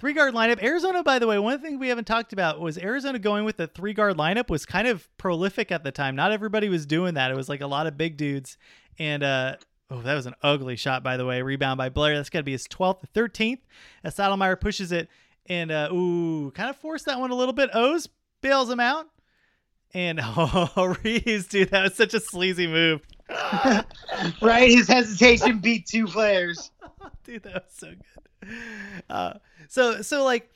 Three 0.00 0.12
guard 0.12 0.34
lineup. 0.34 0.62
Arizona, 0.62 1.02
by 1.02 1.18
the 1.18 1.26
way, 1.26 1.38
one 1.38 1.60
thing 1.60 1.78
we 1.78 1.88
haven't 1.88 2.06
talked 2.06 2.32
about 2.32 2.60
was 2.60 2.76
Arizona 2.76 3.18
going 3.18 3.44
with 3.44 3.56
the 3.56 3.66
three 3.66 3.94
guard 3.94 4.16
lineup 4.18 4.50
was 4.50 4.66
kind 4.66 4.86
of 4.86 5.08
prolific 5.16 5.72
at 5.72 5.84
the 5.84 5.92
time. 5.92 6.16
Not 6.16 6.32
everybody 6.32 6.68
was 6.68 6.84
doing 6.84 7.14
that. 7.14 7.30
It 7.30 7.36
was 7.36 7.48
like 7.48 7.62
a 7.62 7.66
lot 7.66 7.86
of 7.86 7.96
big 7.96 8.16
dudes. 8.16 8.58
And 8.98 9.22
uh 9.22 9.56
oh, 9.90 10.02
that 10.02 10.14
was 10.14 10.26
an 10.26 10.34
ugly 10.42 10.76
shot, 10.76 11.02
by 11.02 11.16
the 11.16 11.24
way. 11.24 11.40
Rebound 11.40 11.78
by 11.78 11.88
Blair. 11.88 12.16
That's 12.16 12.28
got 12.28 12.40
to 12.40 12.44
be 12.44 12.52
his 12.52 12.66
12th, 12.68 13.04
13th. 13.14 13.60
As 14.02 14.16
Stoudamire 14.16 14.60
pushes 14.60 14.92
it 14.92 15.08
and 15.46 15.70
uh 15.70 15.88
ooh, 15.92 16.50
kind 16.50 16.68
of 16.68 16.76
forced 16.76 17.06
that 17.06 17.18
one 17.20 17.30
a 17.30 17.34
little 17.34 17.54
bit. 17.54 17.70
Owes 17.72 18.08
bails 18.42 18.68
him 18.68 18.80
out. 18.80 19.06
And 19.94 20.20
oh, 20.22 20.96
Reeves, 21.02 21.46
dude, 21.46 21.70
that 21.70 21.82
was 21.82 21.94
such 21.94 22.14
a 22.14 22.20
sleazy 22.20 22.66
move. 22.66 23.00
right? 24.42 24.70
His 24.70 24.88
hesitation 24.88 25.60
beat 25.60 25.86
two 25.86 26.06
players. 26.06 26.70
dude 27.24 27.42
that 27.42 27.54
was 27.54 27.72
so 27.74 27.88
good 27.88 28.48
uh 29.08 29.34
so 29.68 30.02
so 30.02 30.24
like 30.24 30.50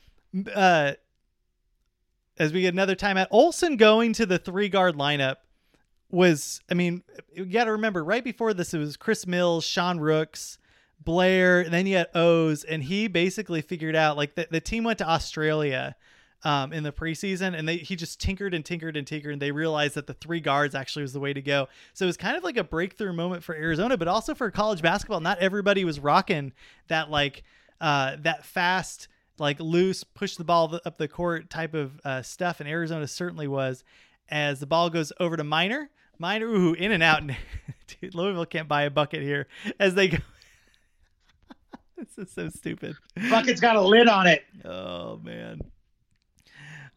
uh 0.55 0.93
as 2.39 2.53
we 2.53 2.61
get 2.61 2.75
another 2.75 2.95
timeout 2.95 3.27
olson 3.31 3.77
going 3.77 4.13
to 4.13 4.27
the 4.27 4.39
three 4.39 4.69
guard 4.69 4.97
lineup 4.97 5.37
was 6.11 6.61
i 6.71 6.75
mean 6.75 7.03
you 7.33 7.45
got 7.47 7.65
to 7.65 7.73
remember 7.73 8.05
right 8.05 8.25
before 8.25 8.55
this 8.55 8.75
it 8.75 8.79
was 8.79 8.97
chris 8.97 9.27
mills 9.27 9.65
sean 9.65 9.99
rooks 9.99 10.59
blair 11.03 11.61
and 11.61 11.73
then 11.73 11.87
you 11.87 11.97
had 11.97 12.09
owes 12.15 12.65
and 12.65 12.83
he 12.83 13.09
basically 13.09 13.63
figured 13.63 13.97
out 13.97 14.17
like 14.17 14.35
the, 14.35 14.47
the 14.51 14.61
team 14.61 14.85
went 14.85 14.99
to 14.99 15.09
australia 15.09 15.97
um, 16.45 16.73
in 16.73 16.85
the 16.85 16.93
preseason, 16.93 17.59
and 17.59 17.69
they 17.69 17.79
he 17.79 17.97
just 17.97 18.21
tinkered 18.21 18.55
and 18.55 18.65
tinkered 18.65 18.97
and 18.97 19.07
tinkered, 19.07 19.33
and 19.33 19.43
they 19.43 19.51
realized 19.51 19.95
that 19.95 20.07
the 20.07 20.15
three 20.15 20.41
guards 20.41 20.75
actually 20.75 21.03
was 21.03 21.13
the 21.13 21.21
way 21.21 21.33
to 21.33 21.43
go. 21.43 21.69
So 21.95 22.05
it 22.05 22.07
was 22.07 22.17
kind 22.17 22.37
of 22.37 22.45
like 22.45 22.57
a 22.57 22.65
breakthrough 22.65 23.13
moment 23.13 23.43
for 23.43 23.55
Arizona, 23.55 23.97
but 23.97 24.09
also 24.09 24.35
for 24.35 24.51
college 24.51 24.83
basketball. 24.83 25.21
Not 25.21 25.39
everybody 25.39 25.85
was 25.85 25.99
rocking 25.99 26.53
that 26.89 27.11
like 27.11 27.43
uh, 27.81 28.17
that 28.21 28.45
fast, 28.45 29.09
like 29.39 29.59
loose, 29.59 30.05
push 30.05 30.37
the 30.37 30.45
ball 30.45 30.79
up 30.85 30.99
the 30.99 31.09
court 31.09 31.51
type 31.51 31.75
of 31.75 32.01
uh, 32.05 32.23
stuff, 32.23 32.61
and 32.61 32.69
Arizona 32.69 33.07
certainly 33.07 33.49
was. 33.49 33.85
As 34.31 34.61
the 34.61 34.67
ball 34.67 34.91
goes 34.91 35.11
over 35.19 35.39
to 35.39 35.45
Minor, 35.45 35.89
Minor, 36.19 36.47
ooh, 36.49 36.75
in 36.75 36.93
and 36.93 37.03
out. 37.03 37.23
Dude, 38.01 38.15
Louisville 38.15 38.45
can't 38.45 38.69
buy 38.69 38.83
a 38.83 38.91
bucket 38.91 39.23
here 39.23 39.47
as 39.81 39.95
they 39.95 40.09
go. 40.09 40.19
this 41.97 42.19
is 42.19 42.31
so 42.31 42.51
stupid. 42.51 42.97
Bucket's 43.31 43.61
got 43.61 43.77
a 43.77 43.81
lid 43.81 44.07
on 44.07 44.27
it. 44.27 44.45
Oh 44.65 45.19
man. 45.23 45.63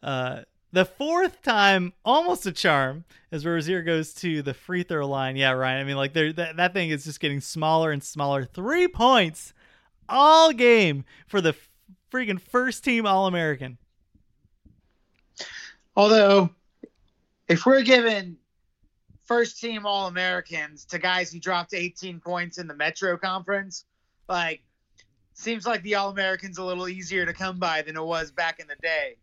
Uh, 0.02 0.41
the 0.74 0.86
fourth 0.86 1.41
time, 1.41 1.93
almost 2.06 2.45
a 2.45 2.52
charm, 2.52 3.04
as 3.32 3.45
Rozier 3.45 3.82
goes 3.82 4.14
to 4.16 4.41
the 4.41 4.54
free 4.54 4.84
throw 4.84 5.08
line. 5.08 5.36
Yeah, 5.36 5.52
Ryan. 5.52 5.82
I 5.82 5.84
mean, 5.84 5.97
like 5.97 6.14
that 6.14 6.54
that 6.58 6.74
thing 6.74 6.89
is 6.89 7.04
just 7.04 7.20
getting 7.20 7.41
smaller 7.41 7.91
and 7.91 8.04
smaller. 8.04 8.45
Three 8.45 8.88
points 8.88 9.54
all 10.08 10.52
game 10.54 11.06
for 11.28 11.41
the 11.41 11.56
freaking 12.12 12.39
first 12.39 12.84
team 12.84 13.06
All 13.06 13.28
American. 13.28 13.78
Although, 15.95 16.52
if 17.47 17.66
we're 17.66 17.84
giving 17.84 18.38
first 19.24 19.60
team 19.60 19.86
All 19.86 20.08
Americans 20.08 20.86
to 20.86 20.99
guys 20.99 21.32
who 21.32 21.39
dropped 21.39 21.74
18 21.74 22.20
points 22.20 22.58
in 22.58 22.68
the 22.68 22.76
Metro 22.76 23.18
Conference, 23.18 23.86
like, 24.30 24.62
seems 25.34 25.66
like 25.66 25.82
the 25.84 25.95
All 25.95 26.10
Americans 26.10 26.58
a 26.58 26.64
little 26.64 26.88
easier 26.88 27.26
to 27.26 27.34
come 27.34 27.60
by 27.60 27.82
than 27.82 27.97
it 27.97 28.04
was 28.04 28.32
back 28.32 28.60
in 28.60 28.68
the 28.68 28.76
day. 28.82 29.16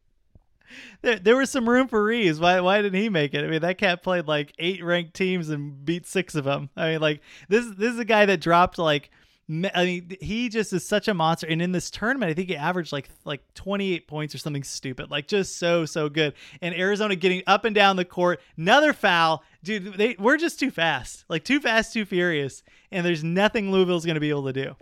There, 1.02 1.18
there 1.18 1.36
was 1.36 1.50
some 1.50 1.68
room 1.68 1.88
for 1.88 2.02
Reeves. 2.02 2.40
Why, 2.40 2.60
why 2.60 2.82
didn't 2.82 3.00
he 3.00 3.08
make 3.08 3.34
it? 3.34 3.44
I 3.44 3.48
mean, 3.48 3.60
that 3.60 3.78
cat 3.78 4.02
played 4.02 4.26
like 4.26 4.52
eight 4.58 4.82
ranked 4.82 5.14
teams 5.14 5.48
and 5.48 5.84
beat 5.84 6.06
six 6.06 6.34
of 6.34 6.44
them. 6.44 6.70
I 6.76 6.92
mean, 6.92 7.00
like 7.00 7.20
this, 7.48 7.66
this 7.76 7.92
is 7.92 7.98
a 7.98 8.04
guy 8.04 8.26
that 8.26 8.40
dropped 8.40 8.78
like 8.78 9.10
I 9.50 9.84
mean, 9.84 10.16
he 10.20 10.50
just 10.50 10.74
is 10.74 10.86
such 10.86 11.08
a 11.08 11.14
monster. 11.14 11.46
And 11.46 11.62
in 11.62 11.72
this 11.72 11.90
tournament, 11.90 12.30
I 12.30 12.34
think 12.34 12.50
he 12.50 12.56
averaged 12.56 12.92
like 12.92 13.08
like 13.24 13.42
28 13.54 14.06
points 14.06 14.34
or 14.34 14.38
something 14.38 14.62
stupid. 14.62 15.10
Like 15.10 15.26
just 15.26 15.56
so 15.56 15.86
so 15.86 16.10
good. 16.10 16.34
And 16.60 16.74
Arizona 16.74 17.16
getting 17.16 17.42
up 17.46 17.64
and 17.64 17.74
down 17.74 17.96
the 17.96 18.04
court, 18.04 18.40
another 18.58 18.92
foul, 18.92 19.42
dude. 19.64 19.94
They 19.94 20.16
we're 20.18 20.36
just 20.36 20.60
too 20.60 20.70
fast, 20.70 21.24
like 21.30 21.44
too 21.44 21.60
fast, 21.60 21.94
too 21.94 22.04
furious. 22.04 22.62
And 22.92 23.06
there's 23.06 23.24
nothing 23.24 23.72
Louisville's 23.72 24.04
going 24.04 24.16
to 24.16 24.20
be 24.20 24.28
able 24.28 24.44
to 24.46 24.52
do. 24.52 24.76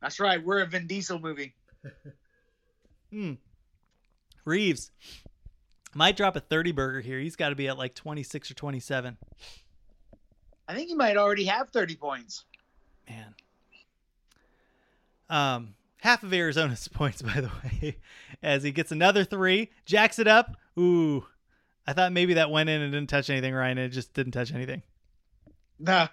That's 0.00 0.18
right. 0.18 0.42
We're 0.42 0.62
a 0.62 0.66
Vin 0.66 0.86
Diesel 0.86 1.18
movie. 1.18 1.54
hmm. 3.10 3.34
Reeves 4.44 4.90
might 5.94 6.16
drop 6.16 6.36
a 6.36 6.40
30 6.40 6.72
burger 6.72 7.00
here. 7.00 7.18
He's 7.18 7.36
got 7.36 7.50
to 7.50 7.54
be 7.54 7.68
at 7.68 7.78
like 7.78 7.94
26 7.94 8.50
or 8.50 8.54
27. 8.54 9.16
I 10.68 10.74
think 10.74 10.88
he 10.88 10.94
might 10.94 11.16
already 11.16 11.44
have 11.44 11.70
30 11.70 11.96
points. 11.96 12.44
Man. 13.08 13.34
Um, 15.28 15.74
half 15.98 16.22
of 16.22 16.32
Arizona's 16.32 16.88
points, 16.92 17.22
by 17.22 17.40
the 17.40 17.50
way, 17.64 17.96
as 18.42 18.62
he 18.62 18.72
gets 18.72 18.92
another 18.92 19.24
three, 19.24 19.70
jacks 19.84 20.18
it 20.18 20.28
up. 20.28 20.56
Ooh, 20.78 21.26
I 21.86 21.92
thought 21.92 22.12
maybe 22.12 22.34
that 22.34 22.50
went 22.50 22.70
in 22.70 22.80
and 22.80 22.92
didn't 22.92 23.10
touch 23.10 23.28
anything, 23.30 23.54
Ryan. 23.54 23.78
It 23.78 23.88
just 23.88 24.14
didn't 24.14 24.32
touch 24.32 24.52
anything. 24.52 24.82
No. 25.78 26.08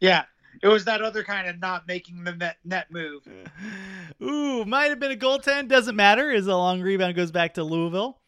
Yeah, 0.00 0.24
it 0.62 0.68
was 0.68 0.84
that 0.84 1.02
other 1.02 1.22
kind 1.22 1.48
of 1.48 1.60
not 1.60 1.86
making 1.86 2.24
the 2.24 2.32
net, 2.32 2.56
net 2.64 2.90
move. 2.90 3.26
Ooh, 4.22 4.64
might 4.64 4.90
have 4.90 5.00
been 5.00 5.12
a 5.12 5.16
goaltend. 5.16 5.68
Doesn't 5.68 5.96
matter. 5.96 6.30
Is 6.30 6.46
a 6.46 6.56
long 6.56 6.80
rebound 6.80 7.14
goes 7.14 7.30
back 7.30 7.54
to 7.54 7.64
Louisville. 7.64 8.18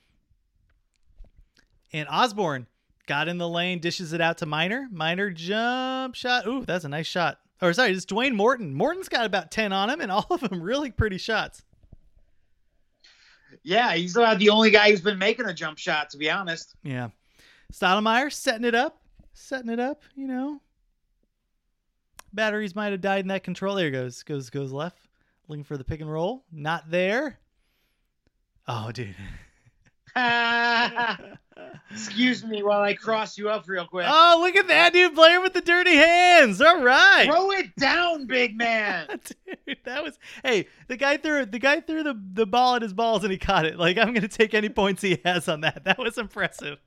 And 1.92 2.08
Osborne 2.10 2.66
got 3.06 3.28
in 3.28 3.38
the 3.38 3.48
lane, 3.48 3.78
dishes 3.78 4.12
it 4.12 4.20
out 4.20 4.38
to 4.38 4.46
Minor. 4.46 4.88
Minor 4.90 5.30
jump 5.30 6.14
shot. 6.14 6.46
Ooh, 6.46 6.64
that's 6.64 6.84
a 6.84 6.88
nice 6.88 7.06
shot. 7.06 7.38
Or 7.62 7.72
sorry, 7.72 7.92
it's 7.92 8.04
Dwayne 8.04 8.34
Morton. 8.34 8.74
Morton's 8.74 9.08
got 9.08 9.24
about 9.24 9.50
10 9.50 9.72
on 9.72 9.88
him, 9.88 10.00
and 10.00 10.12
all 10.12 10.26
of 10.30 10.40
them 10.40 10.62
really 10.62 10.90
pretty 10.90 11.18
shots. 11.18 11.62
Yeah, 13.62 13.94
he's 13.94 14.16
about 14.16 14.38
the 14.38 14.50
only 14.50 14.70
guy 14.70 14.90
who's 14.90 15.00
been 15.00 15.18
making 15.18 15.46
a 15.46 15.54
jump 15.54 15.78
shot, 15.78 16.10
to 16.10 16.18
be 16.18 16.30
honest. 16.30 16.74
Yeah. 16.82 17.08
Stoudamire 17.72 18.32
setting 18.32 18.64
it 18.64 18.74
up. 18.74 19.00
Setting 19.32 19.70
it 19.70 19.80
up, 19.80 20.02
you 20.14 20.26
know. 20.26 20.60
Batteries 22.36 22.76
might 22.76 22.92
have 22.92 23.00
died 23.00 23.20
in 23.20 23.28
that 23.28 23.42
control. 23.42 23.74
There 23.74 23.90
goes. 23.90 24.22
Goes 24.22 24.50
goes 24.50 24.70
left. 24.70 25.08
Looking 25.48 25.64
for 25.64 25.76
the 25.76 25.84
pick 25.84 26.00
and 26.00 26.12
roll. 26.12 26.44
Not 26.52 26.90
there. 26.90 27.38
Oh, 28.68 28.92
dude. 28.92 29.14
Excuse 31.90 32.44
me 32.44 32.62
while 32.62 32.82
I 32.82 32.94
cross 32.94 33.38
you 33.38 33.48
up 33.48 33.66
real 33.66 33.86
quick. 33.86 34.06
Oh, 34.08 34.38
look 34.40 34.54
at 34.54 34.68
that 34.68 34.92
dude 34.92 35.14
playing 35.14 35.42
with 35.42 35.54
the 35.54 35.60
dirty 35.62 35.94
hands. 35.94 36.60
All 36.60 36.82
right. 36.82 37.26
Throw 37.26 37.50
it 37.52 37.74
down, 37.76 38.26
big 38.26 38.56
man. 38.56 39.08
dude, 39.66 39.78
that 39.84 40.02
was 40.02 40.18
hey, 40.44 40.68
the 40.88 40.96
guy 40.96 41.16
threw 41.16 41.46
the 41.46 41.58
guy 41.58 41.80
threw 41.80 42.02
the, 42.02 42.20
the 42.34 42.46
ball 42.46 42.76
at 42.76 42.82
his 42.82 42.92
balls 42.92 43.24
and 43.24 43.32
he 43.32 43.38
caught 43.38 43.64
it. 43.64 43.78
Like 43.78 43.96
I'm 43.98 44.12
gonna 44.12 44.28
take 44.28 44.52
any 44.52 44.68
points 44.68 45.00
he 45.02 45.20
has 45.24 45.48
on 45.48 45.62
that. 45.62 45.84
That 45.84 45.98
was 45.98 46.18
impressive. 46.18 46.78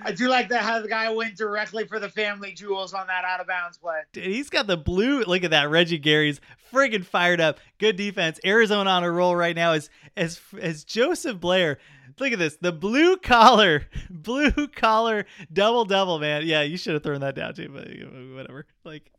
I 0.00 0.12
do 0.12 0.28
like 0.28 0.48
that 0.48 0.62
how 0.62 0.80
the 0.80 0.88
guy 0.88 1.10
went 1.10 1.36
directly 1.36 1.86
for 1.86 1.98
the 1.98 2.08
family 2.08 2.52
jewels 2.52 2.94
on 2.94 3.06
that 3.08 3.24
out 3.24 3.40
of 3.40 3.46
bounds 3.46 3.78
play. 3.78 4.00
Dude, 4.12 4.24
he's 4.24 4.50
got 4.50 4.66
the 4.66 4.76
blue. 4.76 5.22
Look 5.24 5.44
at 5.44 5.50
that. 5.50 5.70
Reggie 5.70 5.98
Geary's 5.98 6.40
friggin' 6.72 7.04
fired 7.04 7.40
up. 7.40 7.58
Good 7.78 7.96
defense. 7.96 8.40
Arizona 8.44 8.90
on 8.90 9.04
a 9.04 9.10
roll 9.10 9.36
right 9.36 9.56
now 9.56 9.72
as 9.72 9.90
as 10.16 10.40
as 10.60 10.84
Joseph 10.84 11.40
Blair. 11.40 11.78
Look 12.18 12.32
at 12.32 12.38
this. 12.38 12.56
The 12.56 12.72
blue 12.72 13.16
collar, 13.16 13.86
blue 14.10 14.68
collar 14.68 15.26
double 15.52 15.84
double, 15.84 16.18
man. 16.18 16.46
Yeah, 16.46 16.62
you 16.62 16.76
should 16.76 16.94
have 16.94 17.02
thrown 17.02 17.20
that 17.20 17.34
down 17.34 17.54
too, 17.54 17.68
but 17.68 17.88
whatever. 18.34 18.66
Like 18.84 19.10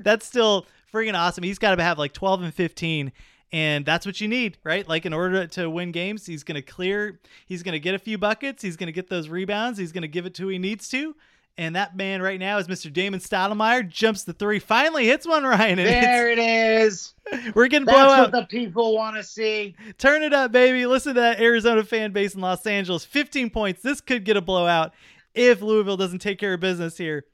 that's 0.00 0.26
still 0.26 0.66
friggin' 0.92 1.14
awesome. 1.14 1.44
He's 1.44 1.58
got 1.58 1.74
to 1.74 1.82
have 1.82 1.98
like 1.98 2.12
12 2.12 2.42
and 2.42 2.54
15 2.54 3.12
and 3.52 3.86
that's 3.86 4.04
what 4.04 4.20
you 4.20 4.28
need, 4.28 4.58
right? 4.64 4.86
Like 4.86 5.06
in 5.06 5.12
order 5.12 5.46
to 5.46 5.70
win 5.70 5.92
games, 5.92 6.26
he's 6.26 6.44
going 6.44 6.56
to 6.56 6.62
clear, 6.62 7.18
he's 7.46 7.62
going 7.62 7.72
to 7.72 7.80
get 7.80 7.94
a 7.94 7.98
few 7.98 8.18
buckets, 8.18 8.62
he's 8.62 8.76
going 8.76 8.88
to 8.88 8.92
get 8.92 9.08
those 9.08 9.28
rebounds, 9.28 9.78
he's 9.78 9.92
going 9.92 10.02
to 10.02 10.08
give 10.08 10.26
it 10.26 10.34
to 10.34 10.42
who 10.42 10.48
he 10.48 10.58
needs 10.58 10.88
to. 10.90 11.14
And 11.56 11.74
that 11.74 11.96
man 11.96 12.22
right 12.22 12.38
now 12.38 12.58
is 12.58 12.68
Mr. 12.68 12.92
Damon 12.92 13.18
Stoudamire. 13.18 13.88
Jumps 13.88 14.22
the 14.22 14.32
three, 14.32 14.60
finally 14.60 15.06
hits 15.06 15.26
one, 15.26 15.42
Ryan. 15.44 15.76
there 15.76 16.30
it 16.30 16.38
is. 16.38 17.14
We're 17.52 17.66
getting 17.66 17.84
That's 17.84 17.98
blowout. 17.98 18.32
what 18.32 18.40
the 18.40 18.46
people 18.46 18.94
want 18.94 19.16
to 19.16 19.24
see. 19.24 19.74
Turn 19.98 20.22
it 20.22 20.32
up, 20.32 20.52
baby. 20.52 20.86
Listen 20.86 21.16
to 21.16 21.20
that 21.20 21.40
Arizona 21.40 21.82
fan 21.82 22.12
base 22.12 22.34
in 22.36 22.40
Los 22.40 22.64
Angeles. 22.64 23.04
15 23.04 23.50
points. 23.50 23.82
This 23.82 24.00
could 24.00 24.24
get 24.24 24.36
a 24.36 24.40
blowout 24.40 24.92
if 25.34 25.60
Louisville 25.60 25.96
doesn't 25.96 26.20
take 26.20 26.38
care 26.38 26.54
of 26.54 26.60
business 26.60 26.96
here. 26.96 27.24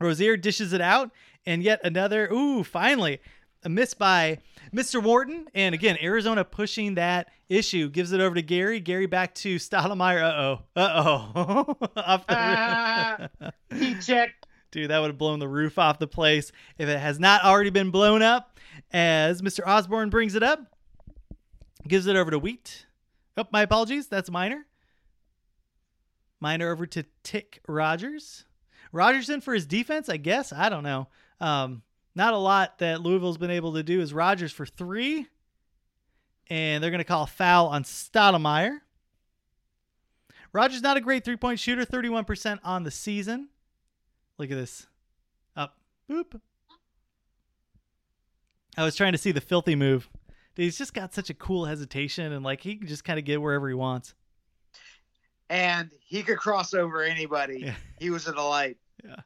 Rozier 0.00 0.36
dishes 0.38 0.72
it 0.72 0.80
out, 0.80 1.10
and 1.44 1.62
yet 1.62 1.80
another. 1.84 2.30
Ooh, 2.32 2.64
finally 2.64 3.20
a 3.66 3.68
miss 3.68 3.94
by 3.94 4.38
Mr. 4.72 5.02
Morton. 5.02 5.48
And 5.52 5.74
again, 5.74 5.98
Arizona 6.00 6.44
pushing 6.44 6.94
that 6.94 7.28
issue 7.48 7.90
gives 7.90 8.12
it 8.12 8.20
over 8.20 8.36
to 8.36 8.42
Geary. 8.42 8.78
Geary 8.78 9.06
back 9.06 9.34
to 9.34 9.56
Stoudamire. 9.56 10.22
Uh 10.22 10.40
oh. 10.40 10.58
Uh 10.76 11.02
oh. 11.04 11.76
off 11.96 12.26
the 12.28 12.38
uh, 12.38 13.50
heat 13.74 14.00
check. 14.00 14.30
Dude, 14.70 14.90
that 14.90 15.00
would 15.00 15.08
have 15.08 15.18
blown 15.18 15.40
the 15.40 15.48
roof 15.48 15.78
off 15.78 15.98
the 15.98 16.06
place 16.06 16.52
if 16.78 16.88
it 16.88 16.98
has 16.98 17.18
not 17.18 17.44
already 17.44 17.70
been 17.70 17.90
blown 17.90 18.22
up. 18.22 18.58
As 18.92 19.42
Mr. 19.42 19.66
Osborne 19.66 20.10
brings 20.10 20.36
it 20.36 20.42
up, 20.44 20.60
gives 21.88 22.06
it 22.06 22.14
over 22.14 22.30
to 22.30 22.38
Wheat. 22.38 22.86
Oh, 23.36 23.46
my 23.50 23.62
apologies. 23.62 24.06
That's 24.06 24.30
Minor. 24.30 24.64
Minor 26.40 26.70
over 26.70 26.86
to 26.86 27.04
Tick 27.24 27.60
Rogers. 27.66 28.44
Rogers 28.92 29.28
in 29.28 29.40
for 29.40 29.54
his 29.54 29.66
defense, 29.66 30.08
I 30.08 30.18
guess. 30.18 30.52
I 30.52 30.68
don't 30.68 30.84
know. 30.84 31.08
Um, 31.40 31.82
not 32.16 32.32
a 32.32 32.38
lot 32.38 32.78
that 32.78 33.02
Louisville's 33.02 33.36
been 33.36 33.50
able 33.50 33.74
to 33.74 33.82
do 33.82 34.00
is 34.00 34.14
Rogers 34.14 34.50
for 34.50 34.64
three. 34.64 35.28
And 36.48 36.82
they're 36.82 36.90
going 36.90 36.98
to 36.98 37.04
call 37.04 37.24
a 37.24 37.28
foul 37.28 37.68
on 37.68 37.84
Stoudamire. 37.84 38.78
Rogers 40.52 40.80
not 40.80 40.96
a 40.96 41.00
great 41.00 41.24
three 41.24 41.36
point 41.36 41.60
shooter, 41.60 41.84
31% 41.84 42.58
on 42.64 42.84
the 42.84 42.90
season. 42.90 43.50
Look 44.38 44.50
at 44.50 44.56
this. 44.56 44.86
Up. 45.54 45.76
Boop. 46.10 46.40
I 48.78 48.84
was 48.84 48.96
trying 48.96 49.12
to 49.12 49.18
see 49.18 49.32
the 49.32 49.40
filthy 49.40 49.74
move. 49.74 50.08
He's 50.54 50.78
just 50.78 50.94
got 50.94 51.12
such 51.12 51.28
a 51.28 51.34
cool 51.34 51.66
hesitation 51.66 52.32
and 52.32 52.42
like 52.42 52.62
he 52.62 52.76
can 52.76 52.86
just 52.86 53.04
kind 53.04 53.18
of 53.18 53.26
get 53.26 53.42
wherever 53.42 53.68
he 53.68 53.74
wants. 53.74 54.14
And 55.50 55.90
he 56.00 56.22
could 56.22 56.38
cross 56.38 56.72
over 56.72 57.02
anybody. 57.02 57.60
Yeah. 57.60 57.74
He 57.98 58.08
was 58.08 58.26
a 58.26 58.32
delight. 58.32 58.78
Yeah. 59.04 59.16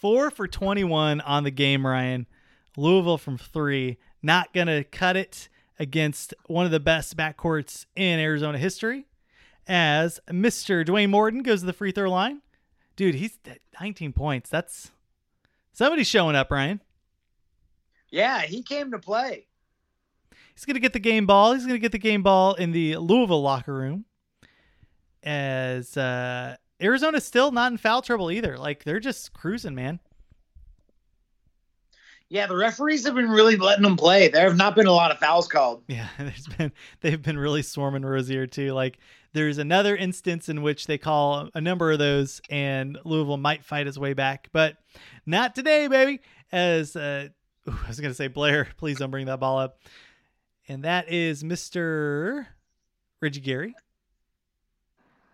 Four 0.00 0.30
for 0.30 0.46
21 0.46 1.20
on 1.22 1.44
the 1.44 1.50
game, 1.50 1.86
Ryan. 1.86 2.26
Louisville 2.76 3.18
from 3.18 3.38
three. 3.38 3.98
Not 4.22 4.52
going 4.52 4.66
to 4.66 4.84
cut 4.84 5.16
it 5.16 5.48
against 5.78 6.34
one 6.46 6.66
of 6.66 6.72
the 6.72 6.80
best 6.80 7.16
backcourts 7.16 7.86
in 7.94 8.18
Arizona 8.18 8.58
history. 8.58 9.06
As 9.66 10.20
Mr. 10.30 10.84
Dwayne 10.86 11.10
Morton 11.10 11.42
goes 11.42 11.60
to 11.60 11.66
the 11.66 11.72
free 11.72 11.92
throw 11.92 12.10
line. 12.10 12.42
Dude, 12.94 13.16
he's 13.16 13.38
19 13.80 14.12
points. 14.12 14.48
That's 14.48 14.90
somebody's 15.72 16.06
showing 16.06 16.36
up, 16.36 16.50
Ryan. 16.50 16.80
Yeah, 18.10 18.42
he 18.42 18.62
came 18.62 18.90
to 18.92 18.98
play. 18.98 19.46
He's 20.54 20.64
going 20.64 20.74
to 20.74 20.80
get 20.80 20.92
the 20.92 20.98
game 20.98 21.26
ball. 21.26 21.52
He's 21.52 21.64
going 21.64 21.74
to 21.74 21.80
get 21.80 21.92
the 21.92 21.98
game 21.98 22.22
ball 22.22 22.54
in 22.54 22.72
the 22.72 22.96
Louisville 22.96 23.42
locker 23.42 23.74
room. 23.74 24.04
As 25.22 25.96
uh, 25.96 26.56
Arizona's 26.80 27.24
still 27.24 27.52
not 27.52 27.72
in 27.72 27.78
foul 27.78 28.02
trouble 28.02 28.30
either. 28.30 28.58
Like 28.58 28.84
they're 28.84 29.00
just 29.00 29.32
cruising, 29.32 29.74
man. 29.74 30.00
Yeah, 32.28 32.46
the 32.46 32.56
referees 32.56 33.04
have 33.06 33.14
been 33.14 33.30
really 33.30 33.56
letting 33.56 33.84
them 33.84 33.96
play. 33.96 34.28
There 34.28 34.48
have 34.48 34.56
not 34.56 34.74
been 34.74 34.88
a 34.88 34.92
lot 34.92 35.12
of 35.12 35.18
fouls 35.18 35.46
called. 35.46 35.84
Yeah, 35.86 36.08
there's 36.18 36.48
been 36.58 36.72
they've 37.00 37.22
been 37.22 37.38
really 37.38 37.62
swarming 37.62 38.04
Rozier 38.04 38.46
too. 38.46 38.72
Like 38.72 38.98
there's 39.32 39.58
another 39.58 39.96
instance 39.96 40.48
in 40.48 40.62
which 40.62 40.86
they 40.86 40.98
call 40.98 41.50
a 41.54 41.60
number 41.60 41.92
of 41.92 41.98
those, 41.98 42.40
and 42.50 42.98
Louisville 43.04 43.36
might 43.36 43.64
fight 43.64 43.86
his 43.86 43.98
way 43.98 44.12
back, 44.12 44.48
but 44.52 44.76
not 45.24 45.54
today, 45.54 45.86
baby. 45.86 46.20
As 46.50 46.96
uh, 46.96 47.28
ooh, 47.68 47.78
I 47.84 47.88
was 47.88 48.00
gonna 48.00 48.14
say, 48.14 48.28
Blair, 48.28 48.68
please 48.76 48.98
don't 48.98 49.10
bring 49.10 49.26
that 49.26 49.40
ball 49.40 49.58
up. 49.58 49.78
And 50.68 50.82
that 50.82 51.12
is 51.12 51.44
Mr. 51.44 52.46
Reggie 53.22 53.40
Geary. 53.40 53.76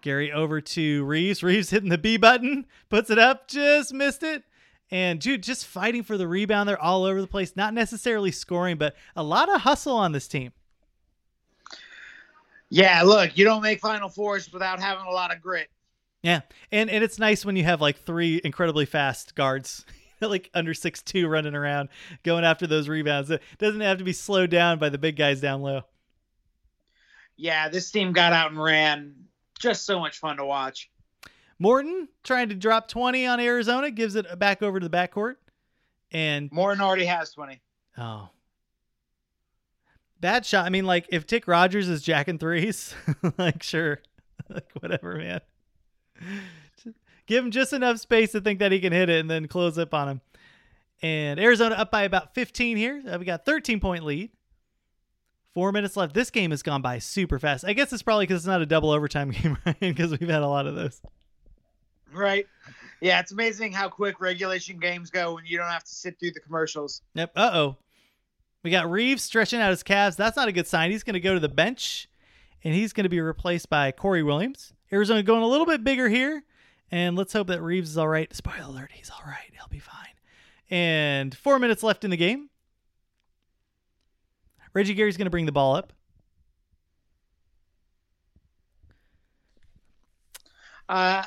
Geary 0.03 0.31
over 0.31 0.61
to 0.61 1.05
Reeves. 1.05 1.43
Reeves 1.43 1.71
hitting 1.71 1.89
the 1.89 1.99
B 1.99 2.17
button, 2.17 2.67
puts 2.91 3.09
it 3.11 3.19
up, 3.19 3.49
just 3.49 3.95
missed 3.95 4.23
it. 4.23 4.45
And 4.91 5.19
dude, 5.19 5.43
just 5.43 5.67
fighting 5.67 6.03
for 6.03 6.19
the 6.19 6.29
rebound. 6.29 6.69
They're 6.69 6.81
all 6.81 7.05
over 7.05 7.21
the 7.21 7.27
place. 7.27 7.57
Not 7.57 7.73
necessarily 7.73 8.31
scoring, 8.31 8.77
but 8.77 8.95
a 9.17 9.23
lot 9.23 9.49
of 9.49 9.63
hustle 9.63 9.97
on 9.97 10.13
this 10.13 10.29
team. 10.29 10.53
Yeah, 12.69 13.03
look, 13.03 13.37
you 13.37 13.45
don't 13.45 13.63
make 13.63 13.81
Final 13.81 14.09
Fours 14.09 14.53
without 14.53 14.81
having 14.81 15.05
a 15.05 15.11
lot 15.11 15.35
of 15.35 15.41
grit. 15.41 15.69
Yeah, 16.23 16.41
and 16.71 16.89
and 16.89 17.03
it's 17.03 17.19
nice 17.19 17.45
when 17.45 17.57
you 17.57 17.65
have 17.65 17.81
like 17.81 17.99
three 17.99 18.41
incredibly 18.45 18.87
fast 18.87 19.35
guards, 19.35 19.85
like 20.21 20.51
under 20.55 20.73
six 20.73 21.03
two, 21.03 21.27
running 21.27 21.55
around 21.55 21.89
going 22.23 22.45
after 22.45 22.67
those 22.67 22.89
rebounds. 22.89 23.31
It 23.31 23.43
doesn't 23.59 23.81
have 23.81 23.99
to 23.99 24.05
be 24.05 24.13
slowed 24.13 24.51
down 24.51 24.79
by 24.79 24.89
the 24.89 24.99
big 24.99 25.17
guys 25.17 25.41
down 25.41 25.63
low. 25.63 25.83
Yeah, 27.37 27.69
this 27.69 27.91
team 27.91 28.13
got 28.13 28.33
out 28.33 28.53
and 28.53 28.63
ran. 28.63 29.15
Just 29.63 29.87
so 29.87 30.01
much 30.01 30.19
fun 30.19 30.39
to 30.39 30.45
watch. 30.45 30.91
Morton 31.61 32.09
trying 32.25 32.49
to 32.49 32.57
drop 32.57 32.89
20 32.89 33.27
on 33.27 33.39
Arizona, 33.39 33.93
gives 33.93 34.17
it 34.17 34.39
back 34.41 34.61
over 34.61 34.81
to 34.81 34.89
the 34.89 34.95
backcourt. 34.95 35.37
And 36.11 36.51
Morton 36.51 36.83
already 36.83 37.05
has 37.05 37.31
20. 37.31 37.61
Oh. 37.97 38.29
Bad 40.21 40.45
shot. 40.45 40.67
I 40.67 40.69
mean, 40.71 40.85
like, 40.85 41.07
if 41.11 41.27
Tick 41.27 41.47
Rogers 41.47 41.89
is 41.89 42.03
jacking 42.03 42.39
threes, 42.39 42.93
like, 43.39 43.63
sure. 43.63 44.01
like, 44.49 44.69
whatever, 44.81 45.17
man. 45.17 45.41
Give 47.27 47.45
him 47.45 47.53
just 47.53 47.73
enough 47.73 47.99
space 47.99 48.33
to 48.33 48.41
think 48.41 48.59
that 48.59 48.73
he 48.73 48.81
can 48.81 48.93
hit 48.93 49.09
it 49.09 49.21
and 49.21 49.31
then 49.31 49.47
close 49.47 49.79
up 49.79 49.95
on 49.95 50.09
him. 50.09 50.21
And 51.03 51.39
Arizona 51.39 51.77
up 51.77 51.93
by 51.93 52.03
about 52.03 52.35
15 52.35 52.77
here. 52.77 53.01
Uh, 53.09 53.19
we 53.19 53.25
got 53.25 53.45
13 53.45 53.79
point 53.79 54.05
lead. 54.05 54.31
Four 55.55 55.73
minutes 55.73 55.97
left. 55.97 56.15
This 56.15 56.31
game 56.31 56.51
has 56.51 56.63
gone 56.63 56.81
by 56.81 56.99
super 56.99 57.39
fast. 57.39 57.65
I 57.65 57.75
guess 57.75 57.93
it's 57.93 58.03
probably 58.03 58.25
because 58.25 58.43
it's 58.43 58.47
not 58.47 58.63
a 58.63 58.67
double 58.67 58.91
overtime 58.91 59.31
game, 59.33 59.59
right? 59.67 59.79
Because 59.81 60.11
we've 60.13 60.29
had 60.29 60.43
a 60.43 60.49
lot 60.49 60.67
of 60.67 60.75
those. 60.75 61.01
Right. 62.13 62.47
Yeah, 63.01 63.21
it's 63.21 63.33
amazing 63.33 63.73
how 63.73 63.89
quick 63.89 64.21
regulation 64.21 64.79
games 64.79 65.11
go 65.11 65.35
when 65.35 65.45
you 65.45 65.59
don't 65.59 65.69
have 65.69 65.85
to 65.85 65.91
sit 65.91 66.19
through 66.19 66.33
the 66.33 66.41
commercials. 66.41 67.03
Yep. 67.15 67.33
Uh 67.35 67.51
oh. 67.53 67.77
We 68.63 68.71
got 68.71 68.91
Reeves 68.91 69.23
stretching 69.25 69.61
out 69.61 69.71
his 69.71 69.83
calves. 69.83 70.17
That's 70.17 70.37
not 70.37 70.47
a 70.49 70.53
good 70.53 70.69
sign. 70.69 70.93
He's 70.93 71.03
going 71.03 71.15
to 71.15 71.21
go 71.21 71.35
to 71.35 71.41
the 71.41 71.49
bench, 71.49 72.09
and 72.63 72.73
he's 72.73 72.93
going 72.93 73.05
to 73.05 73.11
be 73.11 73.21
replaced 73.21 73.69
by 73.69 73.91
Corey 73.91 74.23
Williams. 74.23 74.73
Arizona 74.93 75.23
going 75.25 75.43
a 75.43 75.49
little 75.49 75.67
bit 75.67 75.83
bigger 75.83 76.09
here, 76.09 76.45
and 76.91 77.17
let's 77.17 77.33
hope 77.33 77.49
that 77.49 77.61
Reeves 77.61 77.91
is 77.91 77.99
all 77.99 78.07
right. 78.07 78.33
Spoiler 78.33 78.69
alert, 78.69 78.91
he's 78.93 79.11
all 79.11 79.27
right. 79.27 79.51
He'll 79.53 79.67
be 79.69 79.81
fine. 79.81 79.97
And 80.71 81.37
four 81.37 81.59
minutes 81.59 81.83
left 81.83 82.05
in 82.05 82.11
the 82.11 82.17
game. 82.17 82.51
Reggie 84.75 84.95
Geary's 84.95 85.17
going 85.17 85.27
to 85.27 85.31
bring 85.31 85.47
the 85.47 85.53
ball 85.53 85.77
up. 85.77 85.93
Uh, 90.89 91.23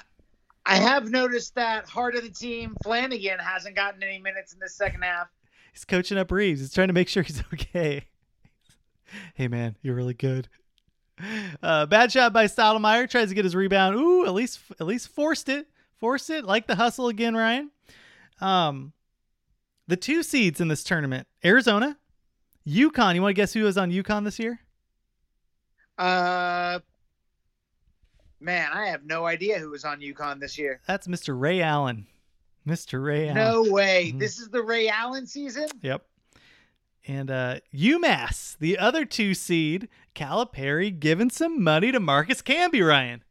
I 0.65 0.75
have 0.75 1.09
noticed 1.09 1.55
that 1.55 1.85
heart 1.87 2.15
of 2.15 2.23
the 2.23 2.29
team, 2.29 2.75
Flanagan, 2.83 3.39
hasn't 3.39 3.75
gotten 3.75 4.01
any 4.03 4.19
minutes 4.19 4.53
in 4.53 4.59
the 4.59 4.69
second 4.69 5.03
half. 5.03 5.27
He's 5.73 5.85
coaching 5.85 6.17
up 6.17 6.31
Reeves. 6.31 6.59
He's 6.59 6.73
trying 6.73 6.87
to 6.87 6.93
make 6.93 7.07
sure 7.07 7.23
he's 7.23 7.43
okay. 7.53 8.05
hey 9.35 9.47
man, 9.47 9.75
you're 9.81 9.95
really 9.95 10.13
good. 10.13 10.47
Uh, 11.63 11.85
bad 11.85 12.11
shot 12.11 12.33
by 12.33 12.45
Stoudamire. 12.45 13.09
Tries 13.09 13.29
to 13.29 13.35
get 13.35 13.45
his 13.45 13.55
rebound. 13.55 13.95
Ooh, 13.95 14.25
at 14.25 14.33
least 14.33 14.59
at 14.79 14.85
least 14.85 15.07
forced 15.09 15.49
it. 15.49 15.67
Forced 15.99 16.29
it. 16.29 16.45
Like 16.45 16.67
the 16.67 16.75
hustle 16.75 17.07
again, 17.07 17.35
Ryan. 17.35 17.71
Um, 18.41 18.93
the 19.87 19.95
two 19.95 20.23
seeds 20.23 20.59
in 20.59 20.67
this 20.67 20.83
tournament: 20.83 21.27
Arizona, 21.43 21.97
UConn. 22.68 23.16
You 23.16 23.22
want 23.22 23.32
to 23.36 23.41
guess 23.41 23.53
who 23.53 23.63
was 23.63 23.78
on 23.78 23.91
UConn 23.91 24.24
this 24.24 24.39
year? 24.39 24.59
Uh, 25.97 26.80
man, 28.39 28.70
I 28.74 28.88
have 28.88 29.05
no 29.05 29.26
idea 29.26 29.59
who 29.59 29.70
was 29.70 29.86
on 29.86 29.99
UConn 30.01 30.39
this 30.39 30.57
year. 30.57 30.82
That's 30.88 31.07
Mr. 31.07 31.39
Ray 31.39 31.61
Allen. 31.61 32.07
Mr. 32.68 33.03
Ray 33.03 33.30
Allen. 33.30 33.36
No 33.36 33.72
way. 33.72 34.11
Mhm. 34.13 34.20
This 34.20 34.39
is 34.39 34.49
the 34.49 34.61
Ray 34.63 34.88
Allen 34.89 35.28
season? 35.28 35.68
Yep. 35.82 36.03
And 37.07 37.30
uh, 37.30 37.59
UMass, 37.74 38.57
the 38.57 38.80
other 38.80 39.05
two 39.05 39.36
seed, 39.36 39.88
Calipari 40.16 40.97
giving 40.99 41.30
some 41.30 41.63
money 41.63 41.91
to 41.91 41.99
Marcus 41.99 42.41
Camby, 42.41 42.86
Ryan. 42.86 43.24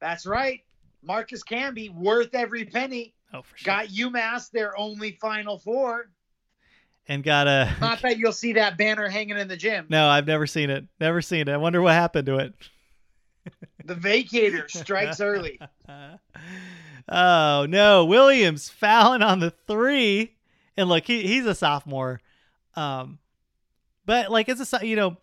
That's 0.00 0.24
right. 0.24 0.60
Marcus 1.02 1.42
Camby, 1.42 1.92
worth 1.92 2.34
every 2.34 2.64
penny, 2.64 3.14
Oh, 3.34 3.42
for 3.42 3.56
sure. 3.56 3.66
got 3.66 3.88
UMass 3.88 4.50
their 4.50 4.76
only 4.78 5.18
Final 5.20 5.58
Four. 5.58 6.10
And 7.10 7.24
got 7.24 7.48
a. 7.48 7.74
Not 7.80 8.00
that 8.02 8.18
you'll 8.18 8.32
see 8.32 8.54
that 8.54 8.78
banner 8.78 9.08
hanging 9.08 9.36
in 9.36 9.48
the 9.48 9.56
gym. 9.56 9.86
no, 9.90 10.08
I've 10.08 10.28
never 10.28 10.46
seen 10.46 10.70
it. 10.70 10.86
Never 11.00 11.20
seen 11.20 11.42
it. 11.42 11.48
I 11.48 11.56
wonder 11.56 11.82
what 11.82 11.92
happened 11.92 12.26
to 12.26 12.38
it. 12.38 12.54
The 13.84 13.96
vacator 13.96 14.70
strikes 14.74 15.20
early. 15.20 15.58
oh 17.08 17.66
no, 17.68 18.04
Williams 18.04 18.68
fouling 18.68 19.22
on 19.22 19.40
the 19.40 19.50
three, 19.50 20.36
and 20.76 20.88
look, 20.88 21.04
he 21.04 21.26
he's 21.26 21.46
a 21.46 21.54
sophomore, 21.54 22.20
um, 22.76 23.18
but 24.06 24.30
like 24.30 24.48
as 24.48 24.72
a 24.72 24.86
you 24.86 24.94
know, 24.94 25.16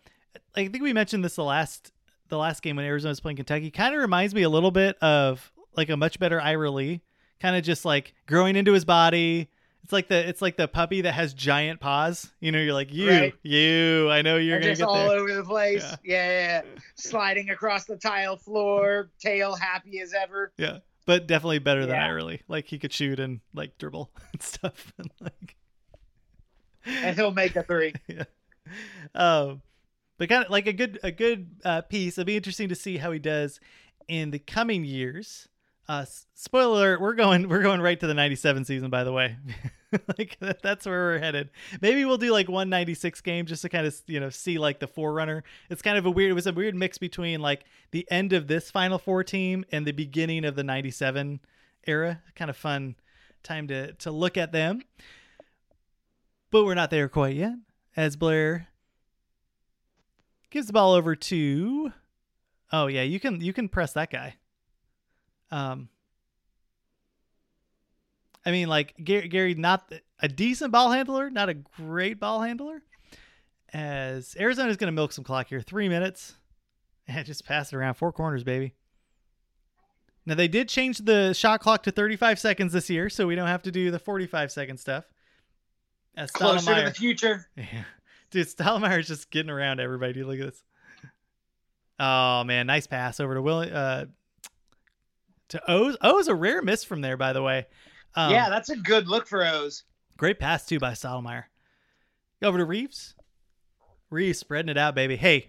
I 0.54 0.68
think 0.68 0.82
we 0.82 0.92
mentioned 0.92 1.24
this 1.24 1.36
the 1.36 1.44
last 1.44 1.90
the 2.28 2.36
last 2.36 2.62
game 2.62 2.76
when 2.76 2.84
Arizona 2.84 3.12
was 3.12 3.20
playing 3.20 3.36
Kentucky. 3.36 3.70
Kind 3.70 3.94
of 3.94 4.00
reminds 4.02 4.34
me 4.34 4.42
a 4.42 4.50
little 4.50 4.70
bit 4.70 4.98
of 4.98 5.50
like 5.74 5.88
a 5.88 5.96
much 5.96 6.18
better 6.18 6.38
Ira 6.38 6.70
Lee, 6.70 7.00
kind 7.40 7.56
of 7.56 7.62
just 7.62 7.86
like 7.86 8.12
growing 8.26 8.56
into 8.56 8.74
his 8.74 8.84
body. 8.84 9.48
It's 9.88 9.92
like 9.94 10.08
the 10.08 10.28
it's 10.28 10.42
like 10.42 10.58
the 10.58 10.68
puppy 10.68 11.00
that 11.00 11.12
has 11.12 11.32
giant 11.32 11.80
paws. 11.80 12.30
You 12.40 12.52
know, 12.52 12.58
you're 12.60 12.74
like 12.74 12.92
you, 12.92 13.08
Right. 13.08 13.34
you. 13.42 14.10
I 14.10 14.20
know 14.20 14.36
you're 14.36 14.58
gonna 14.60 14.72
just 14.72 14.80
get 14.82 14.86
all 14.86 15.08
there. 15.08 15.18
over 15.18 15.32
the 15.32 15.42
place. 15.42 15.82
Yeah. 15.82 15.96
Yeah. 16.04 16.30
yeah, 16.30 16.62
yeah. 16.62 16.80
Sliding 16.96 17.48
across 17.48 17.86
the 17.86 17.96
tile 17.96 18.36
floor, 18.36 19.08
tail 19.18 19.54
happy 19.54 20.00
as 20.00 20.12
ever. 20.12 20.52
Yeah, 20.58 20.80
but 21.06 21.26
definitely 21.26 21.60
better 21.60 21.86
than 21.86 21.94
Yeah. 21.96 22.04
Ira 22.04 22.22
Lee. 22.22 22.42
Like 22.48 22.66
he 22.66 22.78
could 22.78 22.92
shoot 22.92 23.18
and 23.18 23.40
like 23.54 23.78
dribble 23.78 24.10
and 24.34 24.42
stuff. 24.42 24.92
And 24.98 25.10
like 25.22 25.56
And 26.84 27.16
he'll 27.16 27.30
make 27.32 27.56
a 27.56 27.62
three. 27.62 27.94
yeah. 28.08 28.24
Um, 29.14 29.62
but 30.18 30.28
kind 30.28 30.44
of 30.44 30.50
like 30.50 30.66
a 30.66 30.74
good 30.74 30.98
a 31.02 31.10
good 31.10 31.48
uh, 31.64 31.80
piece. 31.80 32.18
It'll 32.18 32.26
be 32.26 32.36
interesting 32.36 32.68
to 32.68 32.74
see 32.74 32.98
how 32.98 33.10
he 33.10 33.18
does 33.18 33.58
in 34.06 34.32
the 34.32 34.38
coming 34.38 34.84
years. 34.84 35.48
Uh, 35.88 36.04
spoiler 36.34 36.74
alert: 36.92 37.00
we're 37.00 37.14
going 37.14 37.48
we're 37.48 37.62
going 37.62 37.80
right 37.80 37.98
to 37.98 38.06
the 38.06 38.12
'97 38.12 38.66
season. 38.66 38.90
By 38.90 39.04
the 39.04 39.12
way, 39.12 39.38
like 40.18 40.36
that's 40.62 40.86
where 40.86 40.98
we're 40.98 41.18
headed. 41.18 41.50
Maybe 41.80 42.04
we'll 42.04 42.18
do 42.18 42.32
like 42.32 42.48
196 42.48 43.20
game 43.22 43.46
just 43.46 43.62
to 43.62 43.68
kind 43.68 43.86
of 43.86 44.00
you 44.06 44.20
know 44.20 44.30
see 44.30 44.58
like 44.58 44.80
the 44.80 44.86
forerunner. 44.86 45.44
It's 45.70 45.82
kind 45.82 45.96
of 45.96 46.06
a 46.06 46.10
weird. 46.10 46.30
It 46.30 46.34
was 46.34 46.46
a 46.46 46.52
weird 46.52 46.74
mix 46.74 46.98
between 46.98 47.40
like 47.40 47.64
the 47.90 48.06
end 48.10 48.32
of 48.32 48.48
this 48.48 48.70
Final 48.70 48.98
Four 48.98 49.24
team 49.24 49.64
and 49.72 49.86
the 49.86 49.92
beginning 49.92 50.44
of 50.44 50.56
the 50.56 50.64
'97 50.64 51.40
era. 51.86 52.22
Kind 52.34 52.50
of 52.50 52.56
fun 52.56 52.96
time 53.42 53.68
to 53.68 53.92
to 53.94 54.10
look 54.10 54.36
at 54.36 54.52
them. 54.52 54.82
But 56.50 56.64
we're 56.64 56.74
not 56.74 56.90
there 56.90 57.08
quite 57.08 57.36
yet. 57.36 57.54
As 57.96 58.16
Blair 58.16 58.68
gives 60.50 60.66
the 60.66 60.72
ball 60.72 60.92
over 60.92 61.16
to 61.16 61.92
Oh 62.72 62.86
yeah, 62.86 63.02
you 63.02 63.18
can 63.18 63.40
you 63.40 63.52
can 63.52 63.68
press 63.68 63.92
that 63.94 64.10
guy. 64.10 64.36
Um 65.50 65.88
I 68.46 68.50
mean 68.50 68.68
like 68.68 68.94
Geary, 69.02 69.28
Geary 69.28 69.54
not 69.54 69.92
a 70.20 70.28
decent 70.28 70.72
ball 70.72 70.90
handler, 70.90 71.30
not 71.30 71.48
a 71.48 71.54
great 71.54 72.18
ball 72.20 72.40
handler. 72.42 72.82
As 73.72 74.34
Arizona's 74.38 74.76
going 74.78 74.88
to 74.88 74.92
milk 74.92 75.12
some 75.12 75.24
clock 75.24 75.48
here. 75.48 75.60
3 75.60 75.88
minutes. 75.88 76.34
And 77.10 77.24
just 77.24 77.46
pass 77.46 77.72
it 77.72 77.76
around 77.76 77.94
four 77.94 78.12
corners, 78.12 78.44
baby. 78.44 78.74
Now 80.26 80.34
they 80.34 80.46
did 80.46 80.68
change 80.68 80.98
the 80.98 81.32
shot 81.32 81.60
clock 81.62 81.84
to 81.84 81.90
35 81.90 82.38
seconds 82.38 82.74
this 82.74 82.90
year, 82.90 83.08
so 83.08 83.26
we 83.26 83.34
don't 83.34 83.46
have 83.46 83.62
to 83.62 83.70
do 83.70 83.90
the 83.90 83.98
45 83.98 84.52
second 84.52 84.76
stuff. 84.76 85.04
As 86.14 86.30
Closer 86.30 86.74
to 86.74 86.82
the 86.82 86.90
future. 86.94 87.46
yeah. 87.56 87.84
Dude, 88.30 88.46
Stoudamire's 88.46 89.08
just 89.08 89.30
getting 89.30 89.48
around 89.48 89.80
everybody. 89.80 90.12
Dude, 90.12 90.26
look 90.26 90.38
at 90.38 90.46
this. 90.50 90.62
Oh 91.98 92.44
man, 92.44 92.66
nice 92.66 92.86
pass 92.86 93.20
over 93.20 93.34
to 93.34 93.40
Will 93.40 93.60
uh 93.60 94.04
to 95.48 95.62
Owes. 95.66 95.96
Owes 96.02 96.28
a 96.28 96.34
rare 96.34 96.60
miss 96.60 96.84
from 96.84 97.00
there, 97.00 97.16
by 97.16 97.32
the 97.32 97.42
way. 97.42 97.68
Um, 98.14 98.32
yeah, 98.32 98.48
that's 98.48 98.70
a 98.70 98.76
good 98.76 99.08
look 99.08 99.26
for 99.26 99.44
Owes. 99.44 99.84
great 100.16 100.38
pass 100.40 100.66
too 100.66 100.78
by 100.78 100.92
Stoudamire. 100.92 101.44
Over 102.42 102.58
to 102.58 102.64
Reeves. 102.64 103.14
Reeves 104.10 104.38
spreading 104.38 104.70
it 104.70 104.78
out, 104.78 104.94
baby. 104.94 105.16
Hey, 105.16 105.48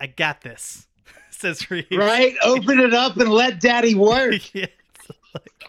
I 0.00 0.06
got 0.08 0.40
this. 0.40 0.86
Says 1.30 1.70
Reeves. 1.70 1.88
Right? 1.92 2.34
Open 2.42 2.80
it 2.80 2.92
up 2.94 3.16
and 3.16 3.30
let 3.30 3.60
daddy 3.60 3.94
work. 3.94 4.34
Yeah, 4.54 4.66
like, 5.34 5.64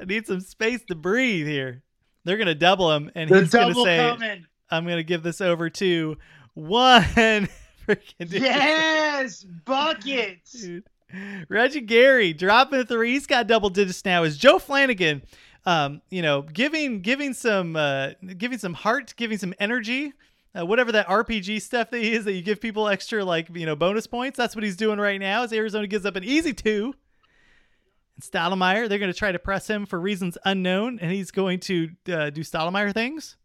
I 0.00 0.04
need 0.04 0.26
some 0.26 0.40
space 0.40 0.82
to 0.88 0.94
breathe 0.94 1.46
here. 1.46 1.82
They're 2.24 2.36
gonna 2.36 2.54
double 2.54 2.92
him, 2.92 3.10
and 3.14 3.28
The 3.28 3.40
he's 3.40 3.50
gonna 3.50 3.74
say, 3.74 3.96
coming. 3.98 4.46
I'm 4.70 4.84
gonna 4.86 5.02
give 5.02 5.22
this 5.22 5.40
over 5.40 5.68
to 5.70 6.16
one 6.54 7.02
freaking 7.88 8.28
dude. 8.30 8.42
Yes, 8.42 9.42
buckets. 9.64 10.52
Dude. 10.52 10.84
Reggie 11.48 11.80
Geary 11.80 12.32
dropping 12.32 12.80
a 12.80 12.84
three. 12.84 13.12
He's 13.12 13.26
got 13.26 13.46
double 13.46 13.70
digits 13.70 14.04
now. 14.04 14.22
Is 14.24 14.36
Joe 14.36 14.58
Flanagan, 14.58 15.22
um, 15.66 16.02
you 16.10 16.22
know, 16.22 16.42
giving 16.42 17.00
giving 17.00 17.34
some 17.34 17.76
uh, 17.76 18.10
giving 18.36 18.58
some 18.58 18.74
heart, 18.74 19.14
giving 19.16 19.38
some 19.38 19.54
energy, 19.58 20.12
uh, 20.58 20.64
whatever 20.64 20.92
that 20.92 21.06
RPG 21.06 21.62
stuff 21.62 21.90
that 21.90 21.98
he 22.02 22.12
is 22.12 22.24
that 22.24 22.32
you 22.32 22.42
give 22.42 22.60
people 22.60 22.88
extra 22.88 23.24
like 23.24 23.48
you 23.54 23.66
know 23.66 23.76
bonus 23.76 24.06
points. 24.06 24.36
That's 24.36 24.54
what 24.54 24.64
he's 24.64 24.76
doing 24.76 24.98
right 24.98 25.20
now. 25.20 25.42
As 25.42 25.52
Arizona 25.52 25.86
gives 25.86 26.06
up 26.06 26.16
an 26.16 26.24
easy 26.24 26.52
two. 26.52 26.94
And 28.16 28.24
Stoudamire, 28.24 28.88
they're 28.88 28.98
going 28.98 29.12
to 29.12 29.18
try 29.18 29.32
to 29.32 29.38
press 29.38 29.68
him 29.68 29.86
for 29.86 30.00
reasons 30.00 30.36
unknown, 30.44 30.98
and 31.00 31.10
he's 31.10 31.30
going 31.30 31.60
to 31.60 31.90
uh, 32.08 32.30
do 32.30 32.42
Stoudamire 32.42 32.92
things. 32.92 33.36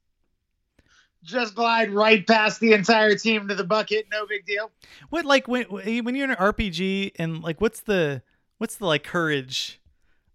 Just 1.25 1.55
glide 1.55 1.89
right 1.89 2.25
past 2.25 2.59
the 2.59 2.73
entire 2.73 3.15
team 3.15 3.47
to 3.47 3.55
the 3.55 3.63
bucket. 3.63 4.07
No 4.11 4.25
big 4.25 4.45
deal. 4.45 4.71
What 5.09 5.25
like 5.25 5.47
when 5.47 5.65
when 5.65 6.15
you're 6.15 6.25
in 6.25 6.31
an 6.31 6.37
RPG 6.37 7.13
and 7.17 7.41
like 7.41 7.59
what's 7.59 7.81
the 7.81 8.21
what's 8.59 8.75
the 8.75 8.85
like 8.85 9.03
courage? 9.03 9.81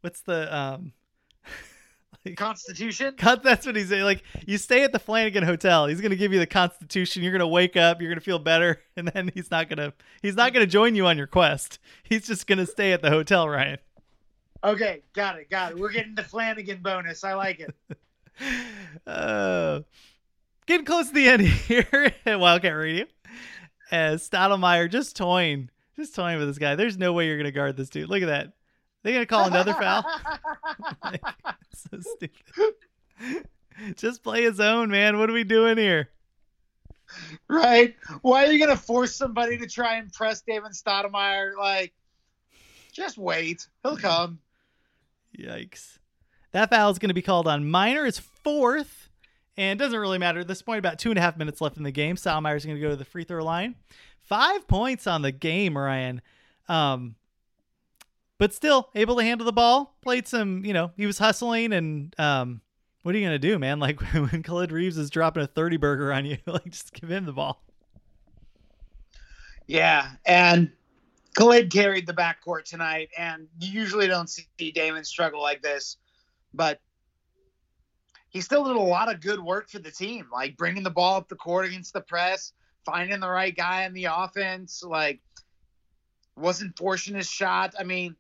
What's 0.01 0.21
the 0.23 0.55
um 0.55 0.93
like, 2.25 2.37
Constitution? 2.37 3.15
That's 3.23 3.65
what 3.65 3.77
he's 3.77 3.89
saying. 3.89 4.05
Like 4.05 4.25
you 4.47 4.59
stay 4.59 4.83
at 4.83 4.93
the 4.93 4.99
Flanagan 4.99 5.45
Hotel. 5.45 5.87
He's 5.87 6.01
gonna 6.01 6.17
give 6.17 6.33
you 6.33 6.39
the 6.39 6.47
Constitution. 6.47 7.23
You're 7.23 7.33
gonna 7.33 7.49
wake 7.49 7.77
up. 7.77 8.01
You're 8.01 8.11
gonna 8.11 8.21
feel 8.21 8.41
better, 8.41 8.83
and 8.97 9.09
then 9.09 9.31
he's 9.35 9.51
not 9.51 9.69
gonna 9.69 9.93
he's 10.23 10.37
not 10.37 10.53
gonna 10.53 10.67
join 10.67 10.95
you 10.95 11.07
on 11.07 11.17
your 11.17 11.29
quest. 11.29 11.79
He's 12.03 12.27
just 12.27 12.47
gonna 12.47 12.67
stay 12.67 12.93
at 12.93 13.01
the 13.01 13.11
hotel, 13.11 13.49
Ryan. 13.49 13.79
Okay, 14.63 15.03
got 15.15 15.39
it, 15.39 15.49
got 15.49 15.73
it. 15.73 15.79
We're 15.79 15.93
getting 15.93 16.15
the 16.15 16.23
Flanagan 16.23 16.83
bonus. 16.83 17.25
I 17.25 17.33
like 17.33 17.61
it. 17.61 17.75
uh, 19.07 19.81
getting 20.71 20.87
close 20.87 21.09
to 21.09 21.15
the 21.15 21.29
end 21.29 21.43
here 21.43 22.13
at 22.25 22.39
Wildcat 22.39 22.77
Radio. 22.77 23.07
As 23.91 24.29
Stoudamire 24.29 24.89
just 24.89 25.17
toying, 25.17 25.69
just 25.97 26.15
toying 26.15 26.39
with 26.39 26.47
this 26.47 26.59
guy. 26.59 26.77
There's 26.77 26.97
no 26.97 27.13
way 27.13 27.27
you're 27.27 27.37
gonna 27.37 27.51
guard 27.51 27.77
this 27.77 27.91
dude. 27.91 28.09
Look 28.09 28.23
at 28.23 28.27
that. 28.27 28.53
They 29.03 29.13
gonna 29.13 29.27
call 29.27 29.47
another 29.47 29.75
foul? 29.75 30.05
so 31.75 31.99
stupid. 32.01 33.47
Just 33.97 34.23
play 34.23 34.43
his 34.43 34.61
own, 34.61 34.91
man. 34.91 35.19
What 35.19 35.29
are 35.29 35.33
we 35.33 35.43
doing 35.43 35.77
here? 35.77 36.09
Right? 37.49 37.97
Why 38.23 38.47
are 38.47 38.53
you 38.53 38.61
gonna 38.61 38.77
force 38.77 39.17
somebody 39.17 39.59
to 39.59 39.67
try 39.67 39.97
and 39.97 40.13
press 40.13 40.41
David 40.43 40.71
Stoudamire? 40.71 41.57
Like, 41.59 41.93
just 42.93 43.19
wait. 43.19 43.67
He'll 43.83 43.97
come. 43.97 44.39
Yikes. 45.37 45.99
That 46.53 46.71
foul 46.71 46.91
is 46.91 46.99
going 46.99 47.11
to 47.11 47.15
be 47.15 47.23
called 47.23 47.47
on 47.47 47.71
Minor. 47.71 48.07
It's 48.07 48.19
fourth, 48.19 49.00
and 49.61 49.79
it 49.79 49.85
doesn't 49.85 49.99
really 49.99 50.17
matter 50.17 50.41
at 50.41 50.49
this 50.49 50.63
point. 50.63 50.79
About 50.79 50.99
two 50.99 51.11
and 51.11 51.19
a 51.19 51.23
half 51.23 51.37
minutes 51.37 51.61
left 51.61 51.77
in 51.77 51.83
the 51.83 51.91
game. 51.91 52.17
Stoudamire's 52.17 52.65
going 52.65 52.77
to 52.77 52.83
go 52.83 52.89
to 52.89 52.97
the 52.97 53.05
free 53.05 53.25
throw 53.25 53.45
line. 53.45 53.75
Five 54.23 54.67
points 54.67 55.07
on 55.07 55.21
the 55.21 55.33
game, 55.33 55.77
Ryan. 55.77 56.23
Um, 56.67 57.17
but 58.39 58.55
still 58.55 58.89
able 58.95 59.17
to 59.17 59.23
handle 59.23 59.45
the 59.45 59.53
ball. 59.53 59.97
Played 60.01 60.27
some, 60.27 60.65
you 60.65 60.73
know, 60.73 60.93
he 60.97 61.05
was 61.05 61.19
hustling 61.19 61.75
and 61.75 62.19
um, 62.19 62.63
what 63.03 63.15
are 63.15 63.19
you 63.19 63.27
gonna 63.27 63.39
do, 63.39 63.59
man? 63.59 63.79
Like 63.81 64.01
when 64.01 64.43
Khalid 64.43 64.73
Reeves 64.73 64.97
is 64.97 65.11
dropping 65.11 65.43
a 65.43 65.47
thirty 65.47 65.77
burger 65.77 66.11
on 66.13 66.25
you, 66.25 66.39
like 66.47 66.71
just 66.71 66.93
give 66.95 67.11
him 67.11 67.27
the 67.27 67.33
ball. 67.33 67.63
Yeah, 69.67 70.11
and 70.25 70.73
Khalid 71.35 71.71
carried 71.71 72.07
the 72.07 72.15
backcourt 72.15 72.65
tonight, 72.65 73.11
and 73.17 73.47
you 73.59 73.71
usually 73.71 74.07
don't 74.07 74.29
see 74.29 74.47
Damon 74.73 75.05
struggle 75.05 75.41
like 75.41 75.63
this, 75.63 75.97
but 76.55 76.81
he 78.31 78.41
still 78.41 78.65
did 78.65 78.77
a 78.77 78.81
lot 78.81 79.13
of 79.13 79.21
good 79.21 79.41
work 79.41 79.69
for 79.69 79.81
the 79.81 79.91
team, 79.91 80.27
like 80.33 80.57
bringing 80.57 80.83
the 80.83 80.91
ball 80.91 81.17
up 81.17 81.29
the 81.29 81.37
court 81.37 81.67
against 81.67 81.93
the 81.93 82.01
press, 82.01 82.53
finding 82.85 83.21
the 83.21 83.29
right 83.29 83.55
guy 83.55 83.85
in 83.85 83.93
the 83.93 84.07
offense, 84.11 84.83
like 84.85 85.21
wasn't 86.37 86.77
forcing 86.79 87.17
his 87.17 87.29
shot. 87.29 87.75
I 87.79 87.83
mean, 87.83 88.17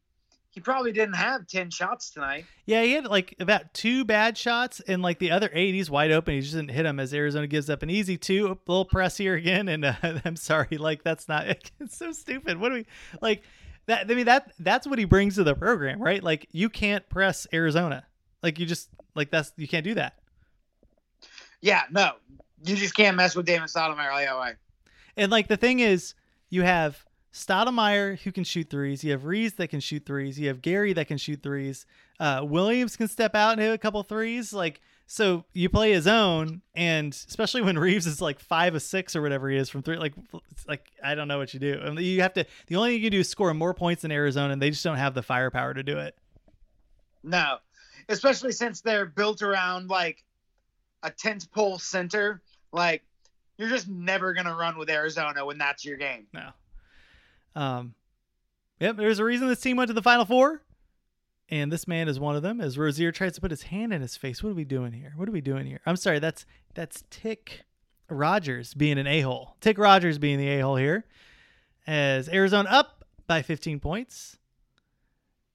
he 0.50 0.60
probably 0.60 0.90
didn't 0.90 1.14
have 1.14 1.46
10 1.46 1.70
shots 1.70 2.10
tonight. 2.10 2.44
Yeah, 2.66 2.82
he 2.82 2.92
had 2.92 3.06
like 3.06 3.36
about 3.38 3.72
two 3.72 4.04
bad 4.04 4.36
shots, 4.36 4.80
and 4.80 5.00
like 5.00 5.20
the 5.20 5.30
other 5.30 5.48
eight, 5.52 5.74
he's 5.74 5.88
wide 5.88 6.10
open. 6.10 6.34
He 6.34 6.40
just 6.40 6.54
didn't 6.54 6.72
hit 6.72 6.86
him 6.86 6.98
as 6.98 7.14
Arizona 7.14 7.46
gives 7.46 7.70
up 7.70 7.84
an 7.84 7.90
easy 7.90 8.16
two. 8.16 8.46
A 8.46 8.58
little 8.66 8.84
press 8.84 9.16
here 9.16 9.34
again, 9.34 9.68
and 9.68 9.84
uh, 9.84 9.94
I'm 10.24 10.36
sorry, 10.36 10.76
like 10.76 11.04
that's 11.04 11.28
not. 11.28 11.46
It's 11.80 11.96
so 11.96 12.12
stupid. 12.12 12.58
What 12.58 12.70
do 12.70 12.74
we 12.74 12.86
like? 13.22 13.42
That 13.86 14.10
I 14.10 14.14
mean 14.14 14.26
that 14.26 14.52
that's 14.58 14.86
what 14.86 14.98
he 14.98 15.04
brings 15.04 15.36
to 15.36 15.44
the 15.44 15.54
program, 15.54 16.02
right? 16.02 16.22
Like 16.22 16.46
you 16.50 16.68
can't 16.68 17.08
press 17.08 17.46
Arizona. 17.52 18.04
Like 18.42 18.58
you 18.58 18.66
just 18.66 18.90
like 19.20 19.30
that's 19.30 19.52
you 19.56 19.68
can't 19.68 19.84
do 19.84 19.94
that. 19.94 20.14
Yeah, 21.60 21.82
no, 21.90 22.12
you 22.64 22.74
just 22.74 22.94
can't 22.94 23.16
mess 23.16 23.36
with 23.36 23.44
Damon 23.44 23.68
Stoudamire 23.68 24.24
that 24.24 24.40
way. 24.40 24.52
And 25.16 25.30
like 25.30 25.48
the 25.48 25.58
thing 25.58 25.80
is, 25.80 26.14
you 26.48 26.62
have 26.62 27.04
Stoudamire 27.34 28.18
who 28.20 28.32
can 28.32 28.44
shoot 28.44 28.70
threes. 28.70 29.04
You 29.04 29.12
have 29.12 29.26
Reeves 29.26 29.54
that 29.54 29.68
can 29.68 29.80
shoot 29.80 30.06
threes. 30.06 30.38
You 30.38 30.48
have 30.48 30.62
Geary 30.62 30.94
that 30.94 31.06
can 31.06 31.18
shoot 31.18 31.42
threes. 31.42 31.84
Uh, 32.18 32.40
Williams 32.44 32.96
can 32.96 33.08
step 33.08 33.34
out 33.34 33.52
and 33.52 33.60
hit 33.60 33.72
a 33.72 33.78
couple 33.78 34.02
threes. 34.02 34.54
Like 34.54 34.80
so, 35.06 35.44
you 35.52 35.68
play 35.68 35.90
his 35.90 36.06
own, 36.06 36.62
and 36.74 37.12
especially 37.12 37.62
when 37.62 37.76
Reeves 37.80 38.06
is 38.06 38.22
like 38.22 38.38
five 38.38 38.74
or 38.74 38.80
six 38.80 39.16
or 39.16 39.20
whatever 39.20 39.50
he 39.50 39.56
is 39.56 39.68
from 39.68 39.82
three. 39.82 39.96
Like, 39.96 40.14
like 40.66 40.86
I 41.04 41.14
don't 41.14 41.28
know 41.28 41.36
what 41.36 41.52
you 41.52 41.60
do. 41.60 41.80
I 41.84 41.90
mean, 41.90 42.04
you 42.04 42.22
have 42.22 42.32
to. 42.34 42.46
The 42.68 42.76
only 42.76 42.90
thing 42.90 42.98
you 42.98 43.06
can 43.10 43.12
do 43.12 43.20
is 43.20 43.28
score 43.28 43.52
more 43.52 43.74
points 43.74 44.02
than 44.02 44.12
Arizona, 44.12 44.52
and 44.52 44.62
they 44.62 44.70
just 44.70 44.84
don't 44.84 44.96
have 44.96 45.14
the 45.14 45.22
firepower 45.22 45.74
to 45.74 45.82
do 45.82 45.98
it. 45.98 46.16
No, 47.22 47.58
especially 48.08 48.52
since 48.52 48.80
they're 48.80 49.06
built 49.06 49.42
around 49.42 49.88
like 49.88 50.24
a 51.02 51.10
tent 51.10 51.50
pole 51.52 51.78
center. 51.78 52.42
Like 52.72 53.02
you're 53.58 53.68
just 53.68 53.88
never 53.88 54.32
gonna 54.32 54.54
run 54.54 54.78
with 54.78 54.90
Arizona 54.90 55.44
when 55.44 55.58
that's 55.58 55.84
your 55.84 55.96
game. 55.96 56.26
No. 56.32 56.50
Um, 57.54 57.94
yep, 58.78 58.96
there's 58.96 59.18
a 59.18 59.24
reason 59.24 59.48
this 59.48 59.60
team 59.60 59.76
went 59.76 59.88
to 59.88 59.94
the 59.94 60.02
Final 60.02 60.24
Four, 60.24 60.62
and 61.48 61.70
this 61.70 61.88
man 61.88 62.08
is 62.08 62.20
one 62.20 62.36
of 62.36 62.42
them. 62.42 62.60
As 62.60 62.78
Rozier 62.78 63.12
tries 63.12 63.34
to 63.34 63.40
put 63.40 63.50
his 63.50 63.64
hand 63.64 63.92
in 63.92 64.00
his 64.00 64.16
face, 64.16 64.42
what 64.42 64.50
are 64.50 64.54
we 64.54 64.64
doing 64.64 64.92
here? 64.92 65.12
What 65.16 65.28
are 65.28 65.32
we 65.32 65.40
doing 65.40 65.66
here? 65.66 65.80
I'm 65.84 65.96
sorry, 65.96 66.18
that's 66.18 66.46
that's 66.74 67.04
Tick 67.10 67.64
Rogers 68.08 68.74
being 68.74 68.98
an 68.98 69.06
a 69.06 69.20
hole. 69.20 69.56
Tick 69.60 69.78
Rogers 69.78 70.18
being 70.18 70.38
the 70.38 70.48
a 70.48 70.60
hole 70.60 70.76
here, 70.76 71.04
as 71.86 72.28
Arizona 72.28 72.68
up 72.70 73.04
by 73.26 73.42
15 73.42 73.80
points. 73.80 74.38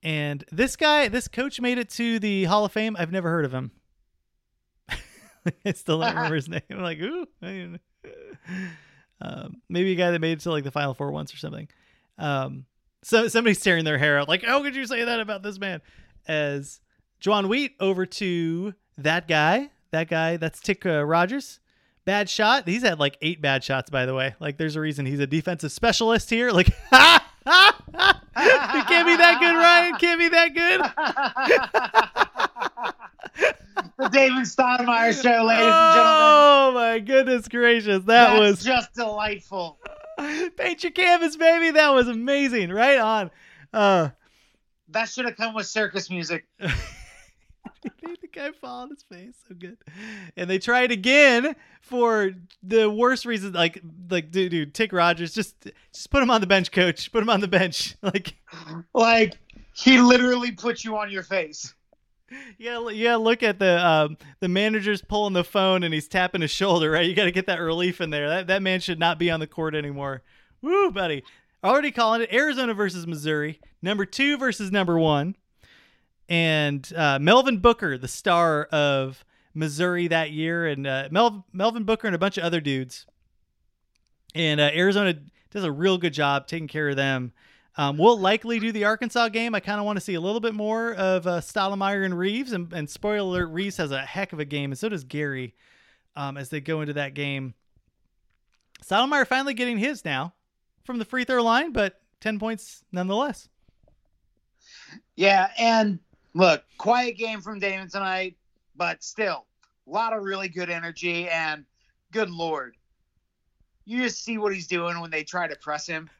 And 0.06 0.44
this 0.52 0.76
guy, 0.76 1.08
this 1.08 1.26
coach 1.26 1.60
made 1.60 1.78
it 1.78 1.90
to 1.90 2.20
the 2.20 2.44
Hall 2.44 2.64
of 2.64 2.70
Fame. 2.70 2.94
I've 2.96 3.10
never 3.10 3.28
heard 3.28 3.44
of 3.44 3.52
him. 3.52 3.72
I 4.88 5.72
still 5.72 5.98
don't 5.98 6.14
remember 6.14 6.36
his 6.36 6.48
name. 6.48 6.62
I'm 6.70 6.80
like, 6.80 7.00
ooh. 7.00 7.26
Um, 9.20 9.62
maybe 9.68 9.90
a 9.90 9.96
guy 9.96 10.12
that 10.12 10.20
made 10.20 10.38
it 10.38 10.40
to 10.42 10.52
like 10.52 10.62
the 10.62 10.70
Final 10.70 10.94
Four 10.94 11.10
once 11.10 11.34
or 11.34 11.38
something. 11.38 11.66
Um, 12.18 12.66
so 13.02 13.26
somebody's 13.26 13.60
tearing 13.60 13.84
their 13.84 13.98
hair 13.98 14.20
out, 14.20 14.28
like, 14.28 14.44
how 14.44 14.62
could 14.62 14.76
you 14.76 14.86
say 14.86 15.02
that 15.02 15.18
about 15.18 15.42
this 15.42 15.58
man? 15.58 15.82
As 16.28 16.80
Juwan 17.20 17.48
Wheat 17.48 17.74
over 17.80 18.06
to 18.06 18.74
that 18.98 19.26
guy, 19.26 19.70
that 19.90 20.08
guy, 20.08 20.36
that's 20.36 20.60
Tick 20.60 20.86
uh, 20.86 21.04
Rogers. 21.04 21.58
Bad 22.04 22.28
shot. 22.28 22.68
He's 22.68 22.82
had 22.82 23.00
like 23.00 23.18
eight 23.22 23.42
bad 23.42 23.64
shots, 23.64 23.90
by 23.90 24.06
the 24.06 24.14
way. 24.14 24.36
Like, 24.38 24.56
there's 24.56 24.76
a 24.76 24.80
reason 24.80 25.04
he's 25.04 25.18
a 25.18 25.26
defensive 25.26 25.72
specialist 25.72 26.30
here. 26.30 26.52
Like, 26.52 26.70
ha! 26.92 27.32
it 27.46 28.15
can't 29.06 29.18
be 29.18 29.22
that 29.22 29.40
good, 29.40 29.54
Ryan. 29.56 29.94
Can't 29.96 30.20
be 30.20 30.28
that 30.28 30.54
good. 30.54 30.80
the 33.98 34.08
David 34.08 34.42
Stoudamire 34.42 35.12
show, 35.22 35.44
ladies 35.44 35.64
and 35.64 35.94
gentlemen. 35.94 36.26
Oh 36.28 36.72
my 36.74 36.98
goodness 36.98 37.48
gracious, 37.48 38.04
that 38.04 38.30
That's 38.30 38.40
was 38.40 38.64
just 38.64 38.94
delightful. 38.94 39.78
Paint 40.56 40.82
your 40.82 40.92
canvas, 40.92 41.36
baby. 41.36 41.72
That 41.72 41.90
was 41.90 42.08
amazing. 42.08 42.70
Right 42.70 42.98
on. 42.98 43.30
Uh, 43.72 44.10
that 44.88 45.08
should 45.08 45.26
have 45.26 45.36
come 45.36 45.54
with 45.54 45.66
circus 45.66 46.10
music. 46.10 46.46
made 48.02 48.20
the 48.20 48.28
guy 48.28 48.50
fall 48.52 48.82
on 48.82 48.90
his 48.90 49.02
face. 49.02 49.34
So 49.48 49.54
good. 49.54 49.78
And 50.36 50.48
they 50.48 50.58
tried 50.58 50.92
again 50.92 51.54
for 51.80 52.32
the 52.62 52.90
worst 52.90 53.24
reason. 53.24 53.52
Like, 53.52 53.80
like, 54.10 54.30
dude, 54.30 54.50
dude, 54.50 54.74
Tick 54.74 54.92
Rogers, 54.92 55.32
just, 55.34 55.54
just 55.92 56.10
put 56.10 56.22
him 56.22 56.30
on 56.30 56.40
the 56.40 56.46
bench, 56.46 56.72
coach. 56.72 57.10
Put 57.12 57.22
him 57.22 57.30
on 57.30 57.40
the 57.40 57.48
bench. 57.48 57.94
Like, 58.02 58.36
like 58.94 59.34
he 59.74 59.98
literally 59.98 60.52
put 60.52 60.84
you 60.84 60.96
on 60.96 61.10
your 61.10 61.24
face. 61.24 61.74
Yeah, 62.58 62.88
yeah. 62.90 63.16
Look 63.16 63.42
at 63.42 63.58
the 63.58 63.84
um, 63.84 64.16
the 64.40 64.48
manager's 64.48 65.02
pulling 65.02 65.32
the 65.32 65.44
phone 65.44 65.82
and 65.82 65.92
he's 65.92 66.08
tapping 66.08 66.40
his 66.40 66.50
shoulder. 66.50 66.90
Right, 66.90 67.06
you 67.06 67.14
got 67.14 67.24
to 67.24 67.32
get 67.32 67.46
that 67.46 67.60
relief 67.60 68.00
in 68.00 68.10
there. 68.10 68.28
That 68.28 68.46
that 68.48 68.62
man 68.62 68.80
should 68.80 68.98
not 68.98 69.18
be 69.18 69.30
on 69.30 69.40
the 69.40 69.46
court 69.46 69.74
anymore. 69.74 70.22
Woo, 70.62 70.90
buddy. 70.90 71.22
Already 71.62 71.90
calling 71.90 72.22
it 72.22 72.32
Arizona 72.32 72.74
versus 72.74 73.06
Missouri, 73.06 73.60
number 73.82 74.06
two 74.06 74.36
versus 74.38 74.70
number 74.70 74.98
one, 74.98 75.36
and 76.28 76.90
uh, 76.94 77.18
Melvin 77.18 77.58
Booker, 77.58 77.98
the 77.98 78.08
star 78.08 78.64
of 78.64 79.24
Missouri 79.54 80.08
that 80.08 80.30
year, 80.30 80.66
and 80.66 80.86
uh, 80.86 81.08
Mel- 81.10 81.46
Melvin 81.52 81.84
Booker 81.84 82.06
and 82.06 82.16
a 82.16 82.18
bunch 82.18 82.38
of 82.38 82.44
other 82.44 82.60
dudes. 82.60 83.06
And 84.34 84.60
uh, 84.60 84.70
Arizona 84.74 85.14
does 85.50 85.64
a 85.64 85.72
real 85.72 85.98
good 85.98 86.12
job 86.12 86.46
taking 86.46 86.68
care 86.68 86.90
of 86.90 86.96
them. 86.96 87.32
Um, 87.78 87.98
we'll 87.98 88.18
likely 88.18 88.58
do 88.58 88.72
the 88.72 88.84
Arkansas 88.84 89.28
game. 89.28 89.54
I 89.54 89.60
kind 89.60 89.78
of 89.78 89.86
want 89.86 89.98
to 89.98 90.04
see 90.04 90.14
a 90.14 90.20
little 90.20 90.40
bit 90.40 90.54
more 90.54 90.94
of 90.94 91.26
uh, 91.26 91.42
and 91.54 92.18
Reeves. 92.18 92.52
And, 92.52 92.72
and 92.72 92.88
spoiler 92.88 93.18
alert, 93.18 93.46
Reeves 93.48 93.76
has 93.76 93.90
a 93.90 94.00
heck 94.00 94.32
of 94.32 94.40
a 94.40 94.44
game, 94.44 94.72
and 94.72 94.78
so 94.78 94.88
does 94.88 95.04
Geary 95.04 95.54
um, 96.14 96.36
as 96.36 96.48
they 96.48 96.60
go 96.60 96.80
into 96.80 96.94
that 96.94 97.14
game. 97.14 97.54
Stoudamire 98.82 99.26
finally 99.26 99.54
getting 99.54 99.78
his 99.78 100.04
now 100.04 100.34
from 100.84 100.98
the 100.98 101.04
free 101.04 101.24
throw 101.24 101.42
line, 101.42 101.72
but 101.72 102.00
10 102.20 102.38
points 102.38 102.84
nonetheless. 102.92 103.48
Yeah, 105.14 105.48
and 105.58 105.98
look, 106.36 106.62
quiet 106.78 107.16
game 107.16 107.40
from 107.40 107.58
Damon 107.58 107.88
tonight, 107.88 108.36
but 108.76 109.02
still, 109.02 109.46
a 109.86 109.90
lot 109.90 110.12
of 110.12 110.22
really 110.22 110.48
good 110.48 110.70
energy. 110.70 111.28
And 111.28 111.64
good 112.12 112.30
Lord, 112.30 112.76
you 113.84 114.02
just 114.02 114.22
see 114.22 114.38
what 114.38 114.54
he's 114.54 114.66
doing 114.66 115.00
when 115.00 115.10
they 115.10 115.24
try 115.24 115.48
to 115.48 115.56
press 115.56 115.86
him. 115.86 116.10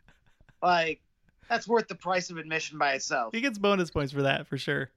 Like, 0.63 1.01
that's 1.49 1.69
worth 1.69 1.87
the 1.87 1.95
price 1.95 2.31
of 2.31 2.39
admission 2.39 2.79
by 2.79 2.95
itself. 2.95 3.35
He 3.35 3.41
gets 3.41 3.59
bonus 3.59 3.91
points 3.91 4.13
for 4.13 4.23
that 4.23 4.47
for 4.47 4.57
sure. 4.57 4.91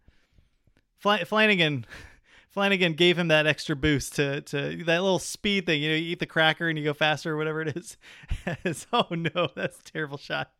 Fl- 0.97 1.25
Flanagan, 1.25 1.85
Flanagan 2.49 2.93
gave 2.93 3.17
him 3.17 3.27
that 3.27 3.45
extra 3.45 3.75
boost 3.75 4.15
to 4.15 4.41
to 4.41 4.83
that 4.85 5.01
little 5.01 5.19
speed 5.19 5.65
thing. 5.65 5.83
You 5.83 5.89
know, 5.89 5.95
you 5.95 6.11
eat 6.11 6.19
the 6.19 6.25
cracker 6.25 6.69
and 6.69 6.77
you 6.79 6.85
go 6.85 6.93
faster 6.93 7.33
or 7.33 7.37
whatever 7.37 7.61
it 7.61 7.77
is. 7.77 7.97
oh 8.93 9.07
no, 9.11 9.49
that's 9.55 9.79
a 9.79 9.83
terrible 9.83 10.17
shot. 10.17 10.51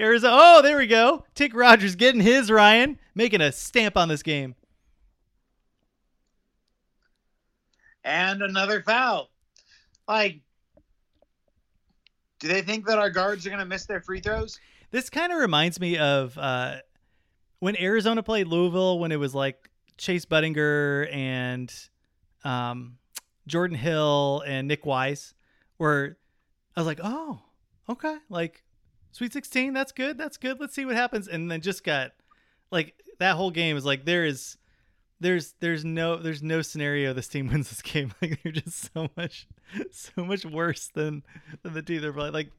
Arizona. 0.00 0.36
Oh, 0.38 0.62
there 0.62 0.78
we 0.78 0.86
go. 0.86 1.24
Tick 1.34 1.54
Rogers 1.54 1.96
getting 1.96 2.20
his 2.20 2.50
Ryan, 2.50 2.98
making 3.14 3.40
a 3.40 3.52
stamp 3.52 3.96
on 3.96 4.08
this 4.08 4.22
game. 4.22 4.54
And 8.04 8.42
another 8.42 8.82
foul. 8.82 9.30
Like, 10.08 10.40
do 12.40 12.48
they 12.48 12.62
think 12.62 12.86
that 12.86 12.98
our 12.98 13.10
guards 13.10 13.46
are 13.46 13.50
going 13.50 13.60
to 13.60 13.66
miss 13.66 13.86
their 13.86 14.00
free 14.00 14.20
throws? 14.20 14.58
This 14.90 15.08
kind 15.08 15.32
of 15.32 15.38
reminds 15.38 15.80
me 15.80 15.96
of 15.96 16.36
uh, 16.36 16.76
when 17.60 17.80
Arizona 17.80 18.22
played 18.22 18.48
Louisville 18.48 18.98
when 18.98 19.12
it 19.12 19.20
was 19.20 19.34
like 19.34 19.70
Chase 19.96 20.26
Budinger 20.26 21.08
and 21.14 21.72
um, 22.44 22.98
Jordan 23.46 23.76
Hill 23.76 24.42
and 24.46 24.66
Nic 24.66 24.84
Wise, 24.84 25.34
where 25.76 26.18
I 26.76 26.80
was 26.80 26.86
like, 26.86 27.00
oh, 27.02 27.40
okay, 27.88 28.16
like 28.28 28.64
Sweet 29.12 29.32
16, 29.32 29.74
that's 29.74 29.92
good, 29.92 30.18
that's 30.18 30.38
good. 30.38 30.58
Let's 30.58 30.74
see 30.74 30.84
what 30.84 30.96
happens. 30.96 31.28
And 31.28 31.50
then 31.50 31.60
just 31.60 31.84
got 31.84 32.12
like 32.70 32.94
that 33.18 33.36
whole 33.36 33.50
game 33.50 33.76
is 33.76 33.84
like 33.84 34.04
there 34.04 34.24
is 34.24 34.56
there's 35.20 35.54
there's 35.60 35.84
no 35.84 36.16
there's 36.16 36.42
no 36.42 36.62
scenario 36.62 37.12
this 37.12 37.28
team 37.28 37.46
wins 37.52 37.68
this 37.68 37.82
game. 37.82 38.12
Like 38.22 38.42
they're 38.42 38.52
just 38.52 38.92
so 38.92 39.08
much 39.16 39.46
so 39.90 40.24
much 40.24 40.44
worse 40.44 40.88
than 40.94 41.22
than 41.62 41.74
the 41.74 41.82
team 41.82 42.00
they're 42.00 42.12
playing. 42.12 42.32
Like 42.32 42.50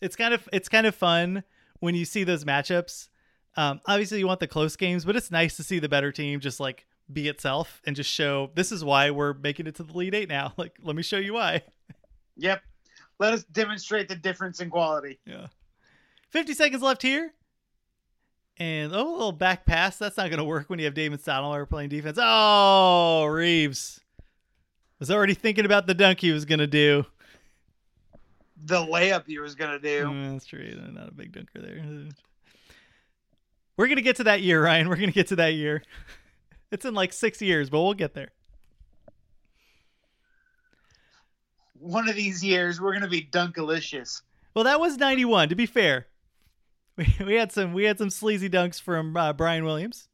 it's 0.00 0.16
kind 0.16 0.34
of 0.34 0.48
it's 0.52 0.68
kind 0.68 0.86
of 0.86 0.94
fun 0.94 1.44
when 1.80 1.94
you 1.94 2.04
see 2.04 2.24
those 2.24 2.44
matchups. 2.44 3.08
Um, 3.56 3.80
obviously 3.86 4.18
you 4.18 4.26
want 4.26 4.40
the 4.40 4.48
close 4.48 4.76
games, 4.76 5.04
but 5.04 5.14
it's 5.14 5.30
nice 5.30 5.56
to 5.56 5.62
see 5.62 5.78
the 5.78 5.88
better 5.88 6.10
team 6.10 6.40
just 6.40 6.58
like 6.58 6.86
be 7.12 7.28
itself 7.28 7.80
and 7.84 7.94
just 7.94 8.10
show 8.10 8.50
this 8.54 8.72
is 8.72 8.84
why 8.84 9.10
we're 9.10 9.34
making 9.34 9.66
it 9.66 9.74
to 9.76 9.82
the 9.82 9.92
Elite 9.92 10.14
Eight 10.14 10.28
now. 10.28 10.52
Like 10.58 10.76
let 10.82 10.96
me 10.96 11.02
show 11.02 11.18
you 11.18 11.34
why. 11.34 11.62
Yep. 12.36 12.62
Let 13.18 13.34
us 13.34 13.44
demonstrate 13.44 14.08
the 14.08 14.16
difference 14.16 14.60
in 14.60 14.68
quality. 14.68 15.20
Yeah. 15.24 15.46
50 16.32 16.54
seconds 16.54 16.82
left 16.82 17.02
here. 17.02 17.32
And 18.58 18.92
oh, 18.94 19.10
a 19.10 19.12
little 19.12 19.32
back 19.32 19.64
pass. 19.64 19.96
That's 19.96 20.16
not 20.16 20.28
going 20.28 20.38
to 20.38 20.44
work 20.44 20.68
when 20.68 20.78
you 20.78 20.84
have 20.86 20.94
David 20.94 21.22
Stoudamire 21.22 21.68
playing 21.68 21.90
defense. 21.90 22.18
Oh, 22.20 23.24
Reeves 23.26 24.00
was 24.98 25.10
already 25.10 25.34
thinking 25.34 25.64
about 25.64 25.86
the 25.86 25.94
dunk 25.94 26.20
he 26.20 26.32
was 26.32 26.44
going 26.44 26.58
to 26.58 26.66
do. 26.66 27.04
The 28.64 28.84
layup 28.84 29.26
he 29.26 29.38
was 29.38 29.54
going 29.54 29.72
to 29.72 29.78
do. 29.78 30.06
Mm, 30.06 30.32
that's 30.32 30.46
true. 30.46 30.74
Not 30.92 31.08
a 31.08 31.12
big 31.12 31.32
dunker 31.32 31.60
there. 31.60 31.84
We're 33.76 33.86
going 33.86 33.96
to 33.96 34.02
get 34.02 34.16
to 34.16 34.24
that 34.24 34.42
year, 34.42 34.62
Ryan. 34.62 34.88
We're 34.88 34.96
going 34.96 35.08
to 35.08 35.14
get 35.14 35.28
to 35.28 35.36
that 35.36 35.54
year. 35.54 35.82
It's 36.70 36.86
in 36.86 36.94
like 36.94 37.12
six 37.12 37.42
years, 37.42 37.68
but 37.68 37.82
we'll 37.82 37.92
get 37.92 38.14
there. 38.14 38.30
One 41.74 42.08
of 42.08 42.16
these 42.16 42.42
years, 42.42 42.80
we're 42.80 42.92
going 42.92 43.02
to 43.02 43.08
be 43.08 43.28
dunkalicious. 43.30 44.22
Well, 44.54 44.64
that 44.64 44.80
was 44.80 44.96
91, 44.96 45.50
to 45.50 45.54
be 45.54 45.66
fair. 45.66 46.06
We, 46.96 47.14
we 47.24 47.34
had 47.34 47.52
some 47.52 47.72
we 47.72 47.84
had 47.84 47.98
some 47.98 48.10
sleazy 48.10 48.48
dunks 48.48 48.80
from 48.80 49.16
uh, 49.16 49.32
Brian 49.32 49.64
Williams 49.64 50.08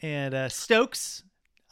and 0.00 0.34
uh, 0.34 0.48
Stokes. 0.48 1.22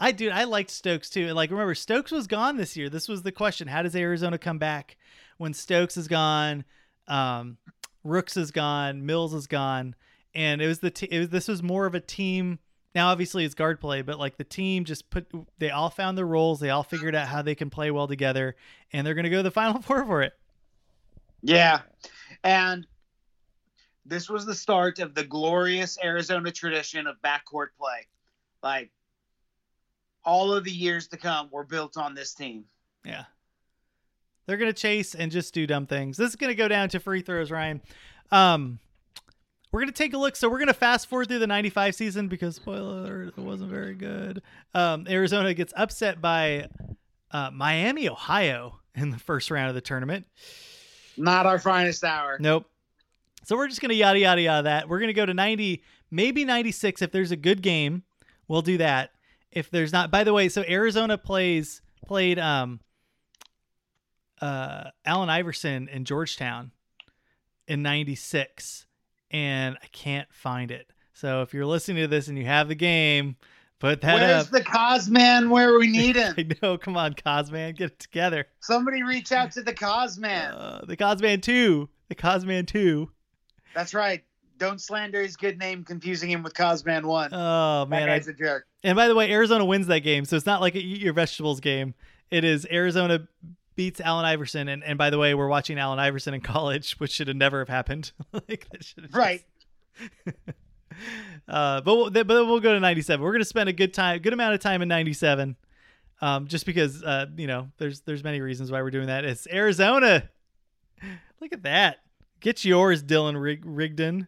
I 0.00 0.12
do 0.12 0.30
I 0.30 0.44
liked 0.44 0.70
Stokes 0.70 1.10
too. 1.10 1.26
And 1.26 1.34
like 1.34 1.50
remember 1.50 1.74
Stokes 1.74 2.10
was 2.10 2.26
gone 2.26 2.56
this 2.56 2.76
year. 2.76 2.88
This 2.88 3.08
was 3.08 3.22
the 3.22 3.32
question: 3.32 3.68
How 3.68 3.82
does 3.82 3.94
Arizona 3.94 4.38
come 4.38 4.58
back 4.58 4.96
when 5.38 5.54
Stokes 5.54 5.96
is 5.96 6.08
gone? 6.08 6.64
Um, 7.08 7.58
Rooks 8.04 8.36
is 8.36 8.50
gone. 8.50 9.06
Mills 9.06 9.34
is 9.34 9.46
gone. 9.46 9.94
And 10.34 10.62
it 10.62 10.66
was 10.66 10.80
the 10.80 10.90
t- 10.90 11.08
it 11.10 11.18
was 11.18 11.28
this 11.28 11.48
was 11.48 11.62
more 11.62 11.86
of 11.86 11.94
a 11.94 12.00
team. 12.00 12.58
Now 12.94 13.08
obviously 13.08 13.44
it's 13.44 13.54
guard 13.54 13.80
play, 13.80 14.02
but 14.02 14.18
like 14.18 14.36
the 14.36 14.44
team 14.44 14.84
just 14.84 15.08
put 15.10 15.26
they 15.58 15.70
all 15.70 15.90
found 15.90 16.18
their 16.18 16.26
roles. 16.26 16.60
They 16.60 16.70
all 16.70 16.82
figured 16.82 17.14
out 17.14 17.28
how 17.28 17.42
they 17.42 17.54
can 17.54 17.70
play 17.70 17.90
well 17.90 18.08
together, 18.08 18.56
and 18.92 19.06
they're 19.06 19.14
going 19.14 19.24
to 19.24 19.30
go 19.30 19.38
to 19.38 19.42
the 19.42 19.50
final 19.52 19.80
four 19.80 20.04
for 20.04 20.22
it. 20.22 20.32
Yeah, 21.42 21.80
and 22.44 22.86
this 24.04 24.28
was 24.28 24.44
the 24.44 24.54
start 24.54 24.98
of 24.98 25.14
the 25.14 25.24
glorious 25.24 25.98
Arizona 26.02 26.50
tradition 26.50 27.06
of 27.06 27.16
backcourt 27.22 27.68
play. 27.78 28.06
Like 28.62 28.90
all 30.24 30.52
of 30.52 30.64
the 30.64 30.70
years 30.70 31.08
to 31.08 31.16
come 31.16 31.48
were 31.50 31.64
built 31.64 31.96
on 31.96 32.14
this 32.14 32.34
team. 32.34 32.64
Yeah. 33.04 33.24
They're 34.46 34.56
going 34.56 34.72
to 34.72 34.78
chase 34.78 35.14
and 35.14 35.30
just 35.30 35.54
do 35.54 35.66
dumb 35.66 35.86
things. 35.86 36.16
This 36.16 36.30
is 36.30 36.36
going 36.36 36.50
to 36.50 36.56
go 36.56 36.68
down 36.68 36.88
to 36.90 37.00
free 37.00 37.22
throws, 37.22 37.50
Ryan. 37.50 37.80
Um, 38.30 38.78
we're 39.70 39.80
going 39.80 39.92
to 39.92 39.94
take 39.94 40.14
a 40.14 40.18
look. 40.18 40.36
So 40.36 40.48
we're 40.48 40.58
going 40.58 40.68
to 40.68 40.74
fast 40.74 41.08
forward 41.08 41.28
through 41.28 41.38
the 41.38 41.46
95 41.46 41.94
season 41.94 42.28
because, 42.28 42.56
spoiler 42.56 43.24
it 43.24 43.38
wasn't 43.38 43.70
very 43.70 43.94
good. 43.94 44.42
Um, 44.74 45.06
Arizona 45.08 45.54
gets 45.54 45.72
upset 45.76 46.20
by 46.20 46.68
uh, 47.30 47.50
Miami, 47.52 48.08
Ohio 48.08 48.80
in 48.94 49.10
the 49.10 49.18
first 49.18 49.50
round 49.50 49.68
of 49.68 49.74
the 49.74 49.80
tournament. 49.80 50.26
Not 51.16 51.46
our 51.46 51.58
finest 51.58 52.04
hour. 52.04 52.36
Nope. 52.40 52.66
So 53.44 53.56
we're 53.56 53.68
just 53.68 53.80
gonna 53.80 53.94
yada 53.94 54.18
yada 54.18 54.40
yada 54.40 54.62
that. 54.64 54.88
We're 54.88 55.00
gonna 55.00 55.12
go 55.12 55.26
to 55.26 55.34
ninety, 55.34 55.82
maybe 56.10 56.44
ninety 56.44 56.72
six 56.72 57.02
if 57.02 57.10
there's 57.12 57.30
a 57.30 57.36
good 57.36 57.62
game. 57.62 58.02
We'll 58.48 58.62
do 58.62 58.78
that. 58.78 59.10
If 59.50 59.70
there's 59.70 59.92
not, 59.92 60.10
by 60.10 60.24
the 60.24 60.32
way, 60.32 60.48
so 60.48 60.64
Arizona 60.68 61.18
plays 61.18 61.82
played 62.06 62.38
um 62.38 62.80
uh 64.40 64.90
Allen 65.04 65.30
Iverson 65.30 65.88
in 65.88 66.04
Georgetown 66.04 66.72
in 67.68 67.82
ninety 67.82 68.14
six, 68.14 68.86
and 69.30 69.76
I 69.82 69.86
can't 69.88 70.32
find 70.32 70.70
it. 70.70 70.92
So 71.12 71.42
if 71.42 71.52
you're 71.54 71.66
listening 71.66 72.02
to 72.02 72.08
this 72.08 72.28
and 72.28 72.38
you 72.38 72.44
have 72.46 72.68
the 72.68 72.74
game, 72.74 73.36
put 73.78 74.00
that 74.00 74.14
Where's 74.14 74.44
up. 74.46 74.50
the 74.50 74.62
Cosman 74.62 75.50
where 75.50 75.78
we 75.78 75.86
need 75.86 76.16
him? 76.16 76.34
I 76.38 76.46
know. 76.62 76.78
Come 76.78 76.96
on, 76.96 77.14
Cosman, 77.14 77.76
get 77.76 77.90
it 77.92 77.98
together. 77.98 78.46
Somebody 78.60 79.02
reach 79.02 79.30
out 79.32 79.52
to 79.52 79.62
the 79.62 79.74
Cosman. 79.74 80.54
Uh, 80.56 80.84
the 80.86 80.96
Cosman 80.96 81.42
two. 81.42 81.88
The 82.08 82.14
Cosman 82.14 82.66
two. 82.66 83.10
That's 83.74 83.94
right. 83.94 84.22
Don't 84.58 84.80
slander 84.80 85.22
his 85.22 85.36
good 85.36 85.58
name, 85.58 85.84
confusing 85.84 86.30
him 86.30 86.42
with 86.42 86.54
Cosman 86.54 87.04
One. 87.04 87.30
Oh 87.32 87.80
that 87.80 87.88
man, 87.88 88.08
I, 88.08 88.18
guy's 88.18 88.28
a 88.28 88.32
jerk. 88.32 88.66
And 88.84 88.96
by 88.96 89.08
the 89.08 89.14
way, 89.14 89.30
Arizona 89.30 89.64
wins 89.64 89.86
that 89.88 90.00
game, 90.00 90.24
so 90.24 90.36
it's 90.36 90.46
not 90.46 90.60
like 90.60 90.74
a 90.74 90.78
eat 90.78 91.00
your 91.00 91.12
vegetables 91.12 91.60
game. 91.60 91.94
It 92.30 92.44
is 92.44 92.66
Arizona 92.70 93.26
beats 93.74 94.00
Allen 94.00 94.24
Iverson, 94.24 94.68
and, 94.68 94.84
and 94.84 94.98
by 94.98 95.10
the 95.10 95.18
way, 95.18 95.34
we're 95.34 95.48
watching 95.48 95.78
Allen 95.78 95.98
Iverson 95.98 96.34
in 96.34 96.40
college, 96.40 96.92
which 96.98 97.12
should 97.12 97.28
have 97.28 97.36
never 97.36 97.60
have 97.60 97.68
happened. 97.68 98.12
like 98.32 98.68
that 98.70 98.84
should 98.84 99.04
have 99.04 99.14
Right. 99.14 99.42
uh, 101.48 101.80
but 101.80 101.96
we'll, 101.96 102.10
but 102.10 102.28
we'll 102.28 102.60
go 102.60 102.72
to 102.72 102.80
'97. 102.80 103.22
We're 103.22 103.32
gonna 103.32 103.44
spend 103.44 103.68
a 103.68 103.72
good 103.72 103.92
time, 103.92 104.20
good 104.20 104.32
amount 104.32 104.54
of 104.54 104.60
time 104.60 104.82
in 104.82 104.88
'97, 104.88 105.56
um, 106.20 106.46
just 106.46 106.66
because 106.66 107.02
uh, 107.02 107.26
you 107.36 107.46
know 107.46 107.68
there's 107.78 108.00
there's 108.00 108.24
many 108.24 108.40
reasons 108.40 108.70
why 108.70 108.82
we're 108.82 108.90
doing 108.90 109.08
that. 109.08 109.24
It's 109.24 109.46
Arizona. 109.48 110.28
Look 111.40 111.52
at 111.52 111.64
that. 111.64 111.98
Get 112.42 112.64
yours, 112.64 113.02
Dylan 113.02 113.40
Rig- 113.40 113.64
Rigdon. 113.64 114.26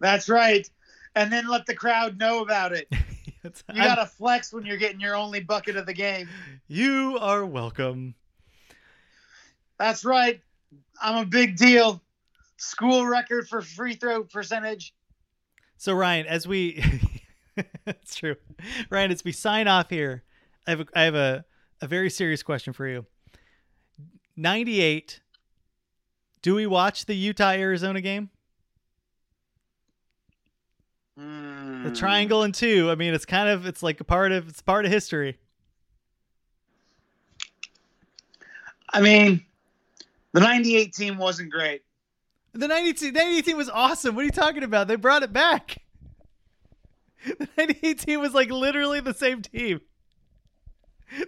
That's 0.00 0.28
right. 0.28 0.68
And 1.16 1.32
then 1.32 1.48
let 1.48 1.66
the 1.66 1.74
crowd 1.74 2.18
know 2.18 2.40
about 2.42 2.72
it. 2.72 2.88
You 3.42 3.82
gotta 3.82 4.04
flex 4.04 4.52
when 4.52 4.66
you're 4.66 4.76
getting 4.76 5.00
your 5.00 5.16
only 5.16 5.40
bucket 5.40 5.74
of 5.74 5.86
the 5.86 5.94
game. 5.94 6.28
you 6.68 7.16
are 7.22 7.46
welcome. 7.46 8.14
That's 9.78 10.04
right. 10.04 10.42
I'm 11.00 11.16
a 11.16 11.24
big 11.24 11.56
deal. 11.56 12.02
School 12.58 13.06
record 13.06 13.48
for 13.48 13.62
free 13.62 13.94
throw 13.94 14.24
percentage. 14.24 14.92
So 15.78 15.94
Ryan, 15.94 16.26
as 16.26 16.46
we, 16.46 16.84
That's 17.86 18.14
true, 18.14 18.36
Ryan, 18.90 19.10
as 19.10 19.24
we 19.24 19.32
sign 19.32 19.68
off 19.68 19.88
here, 19.88 20.22
I 20.66 20.70
have 20.72 20.80
a, 20.80 20.86
I 20.94 21.02
have 21.04 21.14
a, 21.14 21.44
a 21.80 21.86
very 21.86 22.10
serious 22.10 22.42
question 22.42 22.74
for 22.74 22.86
you. 22.86 23.06
Ninety 24.36 24.82
eight. 24.82 25.20
Do 26.42 26.54
we 26.54 26.66
watch 26.66 27.06
the 27.06 27.14
Utah 27.14 27.50
Arizona 27.50 28.00
game? 28.00 28.30
Hmm. 31.18 31.84
The 31.84 31.90
triangle 31.94 32.42
and 32.42 32.54
two. 32.54 32.90
I 32.90 32.94
mean, 32.94 33.12
it's 33.12 33.26
kind 33.26 33.48
of 33.48 33.66
it's 33.66 33.82
like 33.82 34.00
a 34.00 34.04
part 34.04 34.32
of 34.32 34.48
it's 34.48 34.62
part 34.62 34.84
of 34.86 34.90
history. 34.90 35.38
I 38.92 39.00
mean, 39.00 39.44
the 40.32 40.40
98 40.40 40.94
team 40.94 41.18
wasn't 41.18 41.50
great. 41.50 41.82
The 42.52 42.66
92, 42.66 43.12
98 43.12 43.44
team 43.44 43.56
was 43.56 43.70
awesome. 43.70 44.14
What 44.14 44.22
are 44.22 44.24
you 44.24 44.32
talking 44.32 44.64
about? 44.64 44.88
They 44.88 44.96
brought 44.96 45.22
it 45.22 45.32
back. 45.32 45.78
The 47.38 47.48
98 47.58 47.98
team 47.98 48.20
was 48.20 48.32
like 48.32 48.50
literally 48.50 49.00
the 49.00 49.12
same 49.12 49.42
team. 49.42 49.82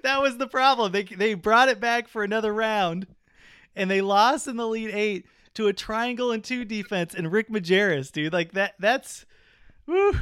That 0.02 0.22
was 0.22 0.39
the 0.39 0.47
problem. 0.47 0.93
They 0.93 1.02
they 1.02 1.34
brought 1.34 1.68
it 1.68 1.80
back 1.80 2.09
for 2.09 2.24
another 2.24 2.52
round, 2.55 3.06
and 3.77 3.90
they 3.90 4.01
lost 4.01 4.47
in 4.49 4.57
the 4.57 4.65
Elite 4.65 4.94
Eight 4.94 5.27
to 5.55 5.66
a 5.69 5.73
triangle 5.73 6.31
and 6.32 6.43
two 6.43 6.65
defense 6.65 7.15
and 7.15 7.31
Rick 7.32 7.49
Majerus, 7.51 8.11
dude. 8.12 8.32
Like 8.32 8.53
that. 8.53 8.74
That's. 8.78 9.27
Woo. 9.86 10.12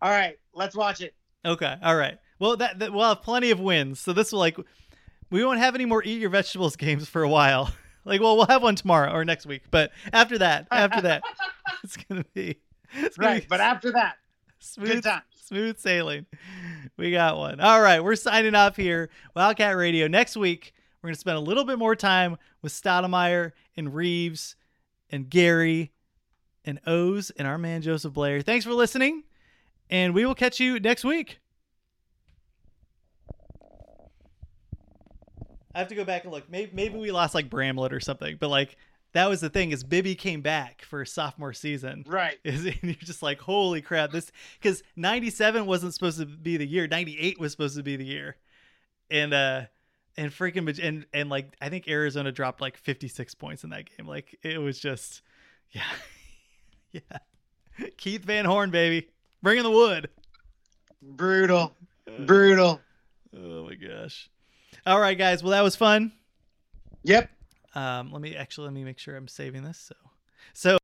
All 0.00 0.10
right, 0.10 0.36
let's 0.54 0.74
watch 0.74 1.00
it. 1.00 1.14
Okay. 1.44 1.76
All 1.82 1.96
right. 1.96 2.18
Well, 2.38 2.56
that, 2.56 2.80
that 2.80 2.92
we'll 2.92 3.08
have 3.08 3.22
plenty 3.22 3.50
of 3.52 3.60
wins. 3.60 4.00
So 4.00 4.12
this 4.12 4.32
will 4.32 4.40
like 4.40 4.56
we 5.30 5.44
won't 5.44 5.60
have 5.60 5.74
any 5.74 5.84
more 5.84 6.02
eat 6.04 6.20
your 6.20 6.30
vegetables 6.30 6.76
games 6.76 7.08
for 7.08 7.22
a 7.22 7.28
while. 7.28 7.72
Like, 8.04 8.20
well, 8.20 8.36
we'll 8.36 8.46
have 8.46 8.64
one 8.64 8.74
tomorrow 8.74 9.12
or 9.12 9.24
next 9.24 9.46
week, 9.46 9.62
but 9.70 9.92
after 10.12 10.36
that, 10.38 10.66
after 10.72 11.02
that, 11.02 11.22
it's 11.84 11.96
gonna 11.96 12.24
be 12.34 12.58
it's 12.96 13.16
gonna 13.16 13.30
Right, 13.34 13.42
be 13.42 13.46
but 13.48 13.60
after 13.60 13.92
that, 13.92 14.16
smooth, 14.58 14.88
Good 14.88 15.04
times. 15.04 15.22
smooth 15.40 15.78
sailing. 15.78 16.26
We 16.96 17.12
got 17.12 17.36
one. 17.38 17.60
All 17.60 17.80
right, 17.80 18.02
we're 18.02 18.16
signing 18.16 18.56
off 18.56 18.74
here. 18.74 19.08
Wildcat 19.36 19.76
Radio. 19.76 20.08
Next 20.08 20.36
week, 20.36 20.74
we're 21.02 21.08
going 21.08 21.14
to 21.14 21.20
spend 21.20 21.36
a 21.36 21.40
little 21.40 21.64
bit 21.64 21.78
more 21.78 21.96
time 21.96 22.36
with 22.62 22.72
Stoudamire 22.72 23.52
and 23.76 23.92
Reeves 23.92 24.54
and 25.10 25.28
Geary 25.28 25.90
and 26.64 26.80
Owes 26.86 27.30
and 27.30 27.48
our 27.48 27.58
man 27.58 27.82
Joseph 27.82 28.12
Blair. 28.12 28.40
Thanks 28.40 28.64
for 28.64 28.72
listening, 28.72 29.24
and 29.90 30.14
we 30.14 30.24
will 30.24 30.36
catch 30.36 30.60
you 30.60 30.78
next 30.78 31.04
week. 31.04 31.40
I 35.74 35.78
have 35.78 35.88
to 35.88 35.94
go 35.94 36.04
back 36.04 36.22
and 36.22 36.32
look. 36.32 36.48
Maybe, 36.48 36.70
maybe 36.72 36.98
we 36.98 37.10
lost 37.10 37.34
like 37.34 37.50
Bramlett 37.50 37.92
or 37.92 38.00
something, 38.00 38.36
but 38.38 38.48
like 38.48 38.76
that 39.12 39.28
was 39.28 39.40
the 39.40 39.50
thing 39.50 39.72
is 39.72 39.82
Bibby 39.82 40.14
came 40.14 40.40
back 40.40 40.82
for 40.82 41.04
sophomore 41.04 41.52
season. 41.52 42.04
Right. 42.06 42.38
Is 42.44 42.64
and 42.64 42.76
you're 42.82 42.94
just 42.94 43.22
like, 43.22 43.40
holy 43.40 43.82
crap! 43.82 44.12
This 44.12 44.30
because 44.60 44.82
'97 44.96 45.66
wasn't 45.66 45.94
supposed 45.94 46.18
to 46.18 46.26
be 46.26 46.58
the 46.58 46.66
year. 46.66 46.86
'98 46.86 47.40
was 47.40 47.50
supposed 47.52 47.76
to 47.76 47.82
be 47.82 47.96
the 47.96 48.04
year, 48.04 48.36
and 49.10 49.34
uh, 49.34 49.62
and 50.16 50.30
freaking 50.30 50.78
and 50.82 51.06
and 51.12 51.30
like 51.30 51.54
I 51.60 51.68
think 51.68 51.88
Arizona 51.88 52.32
dropped 52.32 52.60
like 52.60 52.76
56 52.76 53.34
points 53.34 53.64
in 53.64 53.70
that 53.70 53.84
game. 53.96 54.06
Like 54.06 54.38
it 54.42 54.58
was 54.58 54.78
just, 54.78 55.22
yeah, 55.70 55.82
yeah. 56.92 57.00
Keith 57.96 58.24
Van 58.24 58.44
Horn, 58.44 58.70
baby, 58.70 59.08
bringing 59.42 59.64
the 59.64 59.70
wood. 59.70 60.08
Brutal. 61.00 61.74
Brutal. 62.26 62.80
Oh 63.36 63.64
my 63.64 63.74
gosh! 63.74 64.28
All 64.86 65.00
right, 65.00 65.16
guys. 65.16 65.42
Well, 65.42 65.52
that 65.52 65.62
was 65.62 65.76
fun. 65.76 66.12
Yep. 67.04 67.30
Um, 67.74 68.12
let 68.12 68.20
me 68.20 68.36
actually 68.36 68.66
let 68.66 68.74
me 68.74 68.84
make 68.84 68.98
sure 68.98 69.16
I'm 69.16 69.28
saving 69.28 69.62
this. 69.62 69.78
So, 69.78 69.94
so 70.52 70.78